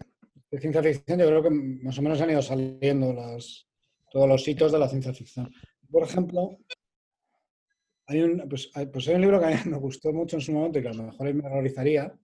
De 0.50 0.60
ciencia 0.60 0.82
ficción 0.82 1.20
yo 1.20 1.28
creo 1.28 1.44
que 1.44 1.50
más 1.50 2.00
o 2.00 2.02
menos 2.02 2.22
han 2.22 2.30
ido 2.30 2.42
saliendo 2.42 3.14
todos 4.10 4.30
los 4.30 4.48
hitos 4.48 4.72
de 4.72 4.80
la 4.80 4.88
ciencia 4.88 5.14
ficción. 5.14 5.54
Por 5.90 6.04
ejemplo, 6.04 6.58
hay 8.08 8.22
un, 8.22 8.48
pues, 8.48 8.72
pues 8.92 9.08
hay 9.10 9.16
un 9.16 9.22
libro 9.22 9.38
que 9.42 9.48
a 9.48 9.50
mí 9.50 9.56
me 9.66 9.78
gustó 9.78 10.14
mucho 10.14 10.38
en 10.38 10.42
su 10.42 10.54
momento 10.54 10.80
y 10.80 10.82
que 10.82 10.88
a 10.88 10.94
lo 10.94 11.04
mejor 11.04 11.34
me 11.34 11.46
horrorizaría, 11.46 12.18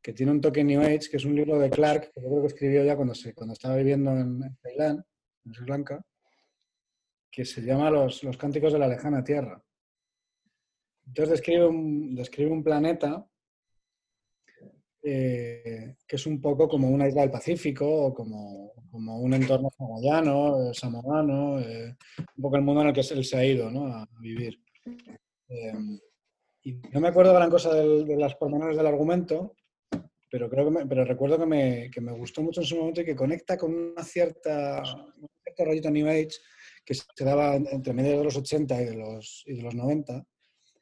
que 0.00 0.14
tiene 0.14 0.32
un 0.32 0.40
toque 0.40 0.64
New 0.64 0.80
Age, 0.80 1.10
que 1.10 1.18
es 1.18 1.26
un 1.26 1.34
libro 1.34 1.58
de 1.58 1.68
Clark, 1.68 2.10
que 2.14 2.22
yo 2.22 2.28
creo 2.28 2.40
que 2.40 2.46
escribió 2.46 2.84
ya 2.84 2.96
cuando, 2.96 3.12
estaba 3.12 3.76
viviendo 3.76 4.10
en, 4.12 4.56
Tailandia, 4.62 5.04
en 5.44 5.52
Sri 5.52 5.66
Lanka, 5.66 6.02
que 7.30 7.44
se 7.44 7.60
llama 7.60 7.90
Los, 7.90 8.22
Cánticos 8.38 8.72
de 8.72 8.78
la 8.78 8.88
Lejana 8.88 9.22
Tierra. 9.22 9.62
Entonces 11.06 11.42
describe 11.42 12.50
un 12.50 12.64
planeta 12.64 13.28
eh, 15.06 15.96
que 16.08 16.16
es 16.16 16.26
un 16.26 16.40
poco 16.40 16.66
como 16.66 16.88
una 16.88 17.06
isla 17.06 17.20
del 17.20 17.30
Pacífico 17.30 17.86
o 17.86 18.14
como, 18.14 18.72
como 18.90 19.18
un 19.20 19.34
entorno 19.34 19.68
hawaiano, 19.78 20.70
eh, 20.70 20.74
samoano, 20.74 21.60
eh, 21.60 21.94
un 22.36 22.42
poco 22.42 22.56
el 22.56 22.62
mundo 22.62 22.80
en 22.80 22.88
el 22.88 22.94
que 22.94 23.02
él 23.02 23.22
se 23.22 23.36
ha 23.36 23.44
ido 23.44 23.70
¿no? 23.70 23.86
a 23.86 24.08
vivir. 24.18 24.58
y 26.62 26.72
no 26.90 27.00
me 27.00 27.08
acuerdo 27.08 27.34
gran 27.34 27.50
cosa 27.50 27.74
de 27.74 28.16
las 28.16 28.34
pormenores 28.36 28.78
del 28.78 28.86
argumento, 28.86 29.54
pero, 30.30 30.48
creo 30.48 30.72
que 30.72 30.86
pero 30.86 31.04
recuerdo 31.04 31.38
que 31.38 31.46
me, 31.46 31.90
que 31.90 32.00
me, 32.00 32.12
gustó 32.12 32.42
mucho 32.42 32.62
en 32.62 32.66
su 32.66 32.76
momento 32.76 33.02
y 33.02 33.04
que 33.04 33.14
conecta 33.14 33.58
con 33.58 33.74
una 33.74 34.02
cierta, 34.02 34.82
un 35.18 35.28
cierto 35.42 35.64
rollito 35.66 35.90
New 35.90 36.08
Age 36.08 36.38
que 36.82 36.94
se 36.94 37.24
daba 37.24 37.56
entre 37.56 37.92
medio 37.92 38.16
de 38.18 38.24
los 38.24 38.36
80 38.38 38.80
y 38.80 38.84
de 38.86 38.94
los, 38.94 39.44
y 39.46 39.54
de 39.54 39.62
los 39.62 39.74
90, 39.74 40.24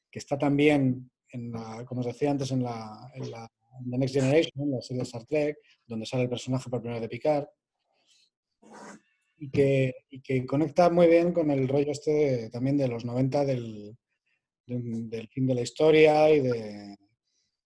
que 0.09 0.19
está 0.21 0.39
también, 0.39 1.11
en 1.29 1.51
la, 1.51 1.85
como 1.85 2.03
os 2.03 2.07
decía 2.07 2.31
antes, 2.31 2.53
en 2.53 2.63
la, 2.63 3.11
en 3.15 3.29
la 3.29 3.51
The 3.91 3.99
Next 3.99 4.15
Generation, 4.15 4.71
la 4.71 4.81
serie 4.83 4.99
de 4.99 5.05
Star 5.05 5.25
Trek, 5.25 5.57
donde 5.87 6.07
sale 6.07 6.25
el 6.25 6.29
personaje 6.29 6.69
por 6.71 6.81
primera 6.81 7.01
vez 7.01 7.09
de 7.09 7.17
Picard, 7.17 7.47
y 9.39 9.51
que, 9.51 9.95
y 10.11 10.21
que 10.21 10.47
conecta 10.47 10.89
muy 10.91 11.09
bien 11.09 11.33
con 11.33 11.51
el 11.51 11.67
rollo 11.69 11.91
este 11.91 12.11
de- 12.13 12.51
también 12.51 12.77
de 12.77 12.89
los 12.89 13.05
90 13.05 13.45
del, 13.45 13.97
del- 14.67 15.11
del 15.11 15.29
fin 15.29 15.47
de 15.47 15.55
la 15.55 15.63
historia 15.63 16.31
y 16.31 16.41
de, 16.41 16.97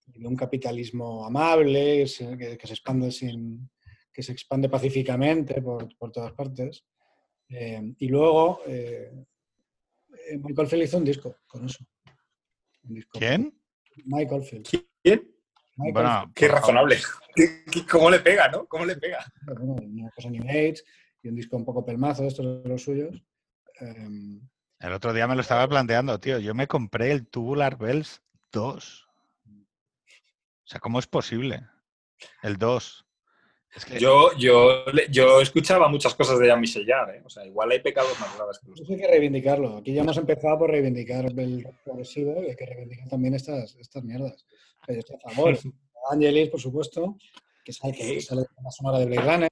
de 0.06 0.26
un 0.26 0.36
capitalismo 0.36 1.26
amable 1.26 2.06
se- 2.06 2.36
que, 2.38 2.56
que 2.56 2.66
se 2.66 2.72
expande 2.74 3.10
sin 3.10 3.68
que 4.12 4.22
se 4.22 4.32
expande 4.32 4.70
pacíficamente 4.70 5.60
por, 5.60 5.94
por 5.98 6.10
todas 6.10 6.32
partes. 6.32 6.86
Eh, 7.50 7.94
y 7.98 8.08
luego 8.08 8.60
eh, 8.66 9.12
eh, 10.30 10.38
Michael 10.38 10.68
Field 10.68 10.84
hizo 10.84 10.96
un 10.96 11.04
disco 11.04 11.36
con 11.46 11.66
eso. 11.66 11.84
Un 12.84 12.94
disco. 12.94 13.18
¿Quién? 13.18 13.52
Michael 14.06 14.42
Field. 14.42 14.66
¿Quién? 15.02 15.35
Bueno, 15.76 16.32
Qué 16.34 16.48
razonable. 16.48 16.98
¿Qué- 17.34 17.64
qué- 17.70 17.86
¿Cómo 17.86 18.10
le 18.10 18.20
pega, 18.20 18.48
no? 18.48 18.66
¿Cómo 18.66 18.84
le 18.86 18.96
pega? 18.96 19.24
Bueno, 19.42 19.76
una 19.82 20.10
cosa 20.10 20.30
New 20.30 20.42
Age 20.44 20.76
y 21.22 21.28
un 21.28 21.34
disco 21.36 21.56
un 21.56 21.64
poco 21.64 21.84
pelmazo, 21.84 22.24
estos 22.24 22.62
de 22.62 22.68
los 22.68 22.82
suyos. 22.82 23.14
Eh, 23.80 24.40
El 24.78 24.92
otro 24.92 25.12
día 25.12 25.26
me 25.26 25.34
lo 25.34 25.40
estaba 25.42 25.66
planteando, 25.68 26.18
tío. 26.20 26.38
Yo 26.38 26.54
me 26.54 26.66
compré 26.66 27.12
el 27.12 27.26
Tubular 27.26 27.76
Bells 27.78 28.22
2. 28.52 29.06
O 29.46 30.68
sea, 30.68 30.80
¿cómo 30.80 30.98
es 30.98 31.06
posible? 31.06 31.62
El 32.42 32.56
2. 32.56 33.05
Es 33.76 33.84
que 33.84 34.00
Yo, 34.00 34.30
yo, 34.38 34.84
yo 35.10 35.40
escuchaba 35.40 35.88
muchas 35.88 36.14
cosas 36.14 36.38
de 36.38 36.46
Jean-Michel 36.46 36.86
Jarre, 36.86 37.18
¿eh? 37.18 37.22
O 37.24 37.28
sea, 37.28 37.44
igual 37.44 37.70
hay 37.70 37.80
pecados 37.80 38.18
más 38.18 38.34
graves 38.34 38.58
que 38.58 38.70
los 38.70 38.80
Eso 38.80 38.92
hay 38.92 38.98
que 38.98 39.06
reivindicarlo. 39.06 39.76
Aquí 39.76 39.92
ya 39.92 40.00
hemos 40.00 40.16
empezado 40.16 40.58
por 40.58 40.70
reivindicar 40.70 41.26
el 41.26 41.68
progresivo 41.84 42.42
y 42.42 42.50
hay 42.50 42.56
que 42.56 42.66
reivindicar 42.66 43.08
también 43.08 43.34
estas, 43.34 43.76
estas 43.76 44.02
mierdas. 44.02 44.46
Yo 44.88 44.94
estoy 44.94 45.16
a 45.22 45.30
favor. 45.30 45.58
Angelis, 46.10 46.48
por 46.48 46.60
supuesto, 46.60 47.16
que 47.64 47.72
sale, 47.72 47.92
que 47.92 48.20
sale 48.20 48.42
de 48.42 48.48
la 48.62 48.70
sonora 48.70 48.98
de 48.98 49.06
Blade 49.06 49.30
Runner. 49.30 49.48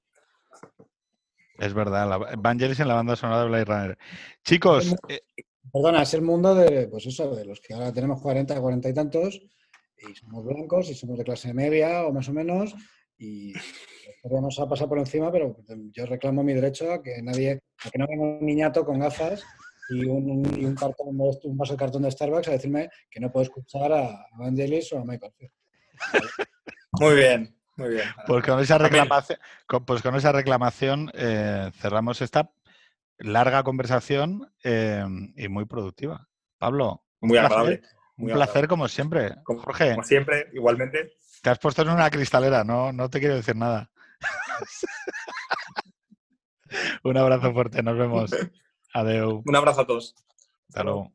es 1.58 1.74
verdad, 1.74 2.08
la, 2.08 2.18
Vangelis 2.36 2.80
en 2.80 2.88
la 2.88 2.94
banda 2.94 3.16
sonora 3.16 3.42
de 3.42 3.48
Blade 3.48 3.64
Runner. 3.64 3.98
Chicos, 4.42 4.94
eh, 5.08 5.20
Perdona, 5.72 6.02
es 6.02 6.14
el 6.14 6.22
mundo 6.22 6.54
de, 6.54 6.86
pues 6.86 7.06
eso, 7.06 7.34
de 7.34 7.44
los 7.44 7.60
que 7.60 7.74
ahora 7.74 7.92
tenemos 7.92 8.22
40, 8.22 8.60
40 8.60 8.88
y 8.88 8.94
tantos 8.94 9.40
y 9.98 10.14
somos 10.14 10.44
blancos 10.44 10.88
y 10.90 10.94
somos 10.94 11.18
de 11.18 11.24
clase 11.24 11.52
media 11.52 12.06
o 12.06 12.12
más 12.12 12.28
o 12.28 12.32
menos 12.32 12.74
y 13.18 13.52
historia 14.24 14.40
nos 14.40 14.58
ha 14.58 14.66
pasado 14.66 14.88
por 14.88 14.98
encima, 14.98 15.30
pero 15.30 15.54
yo 15.92 16.06
reclamo 16.06 16.42
mi 16.42 16.54
derecho 16.54 16.90
a 16.90 17.02
que 17.02 17.20
nadie, 17.22 17.60
a 17.84 17.90
que 17.90 17.98
no 17.98 18.06
venga 18.08 18.22
un 18.22 18.46
niñato 18.46 18.84
con 18.84 18.98
gafas 18.98 19.44
y 19.90 20.06
un, 20.06 20.58
y 20.58 20.64
un 20.64 20.74
cartón, 20.74 21.08
un 21.08 21.56
vaso 21.58 21.74
de 21.74 21.78
cartón 21.78 22.02
de 22.02 22.10
Starbucks 22.10 22.48
a 22.48 22.52
decirme 22.52 22.88
que 23.10 23.20
no 23.20 23.30
puedo 23.30 23.44
escuchar 23.44 23.92
a 23.92 24.26
Vangelis 24.38 24.90
o 24.94 24.98
a 24.98 25.04
Michael 25.04 25.32
Field. 25.36 25.52
Muy 26.92 27.16
bien, 27.16 27.56
muy 27.76 27.88
bien. 27.88 28.04
pues 28.24 28.44
con 28.44 28.60
esa 28.60 28.78
reclamación, 28.78 29.38
con, 29.66 29.84
pues 29.84 30.00
con 30.00 30.14
esa 30.14 30.30
reclamación 30.30 31.10
eh, 31.12 31.72
cerramos 31.80 32.22
esta 32.22 32.52
larga 33.18 33.64
conversación 33.64 34.48
eh, 34.62 35.04
y 35.36 35.48
muy 35.48 35.64
productiva. 35.64 36.28
Pablo, 36.56 37.02
Muy 37.20 37.30
un 37.36 37.42
placer, 37.42 37.44
agradable. 37.46 37.82
un 38.16 38.24
Muy 38.24 38.32
placer 38.32 38.40
agradable. 38.48 38.68
como 38.68 38.88
siempre. 38.88 39.34
Como, 39.42 39.60
Jorge, 39.60 39.90
como 39.90 40.04
siempre, 40.04 40.46
igualmente. 40.52 41.14
te 41.42 41.50
has 41.50 41.58
puesto 41.58 41.82
en 41.82 41.88
una 41.88 42.08
cristalera, 42.10 42.62
no, 42.62 42.92
no 42.92 43.10
te 43.10 43.18
quiero 43.18 43.34
decir 43.34 43.56
nada. 43.56 43.90
un 47.04 47.16
abrazo 47.16 47.52
fuerte, 47.52 47.82
nos 47.82 47.96
vemos. 47.96 48.30
Adeu. 48.92 49.42
Un 49.44 49.56
abrazo 49.56 49.82
a 49.82 49.86
todos. 49.86 50.14
Hasta 50.68 50.84
luego. 50.84 51.12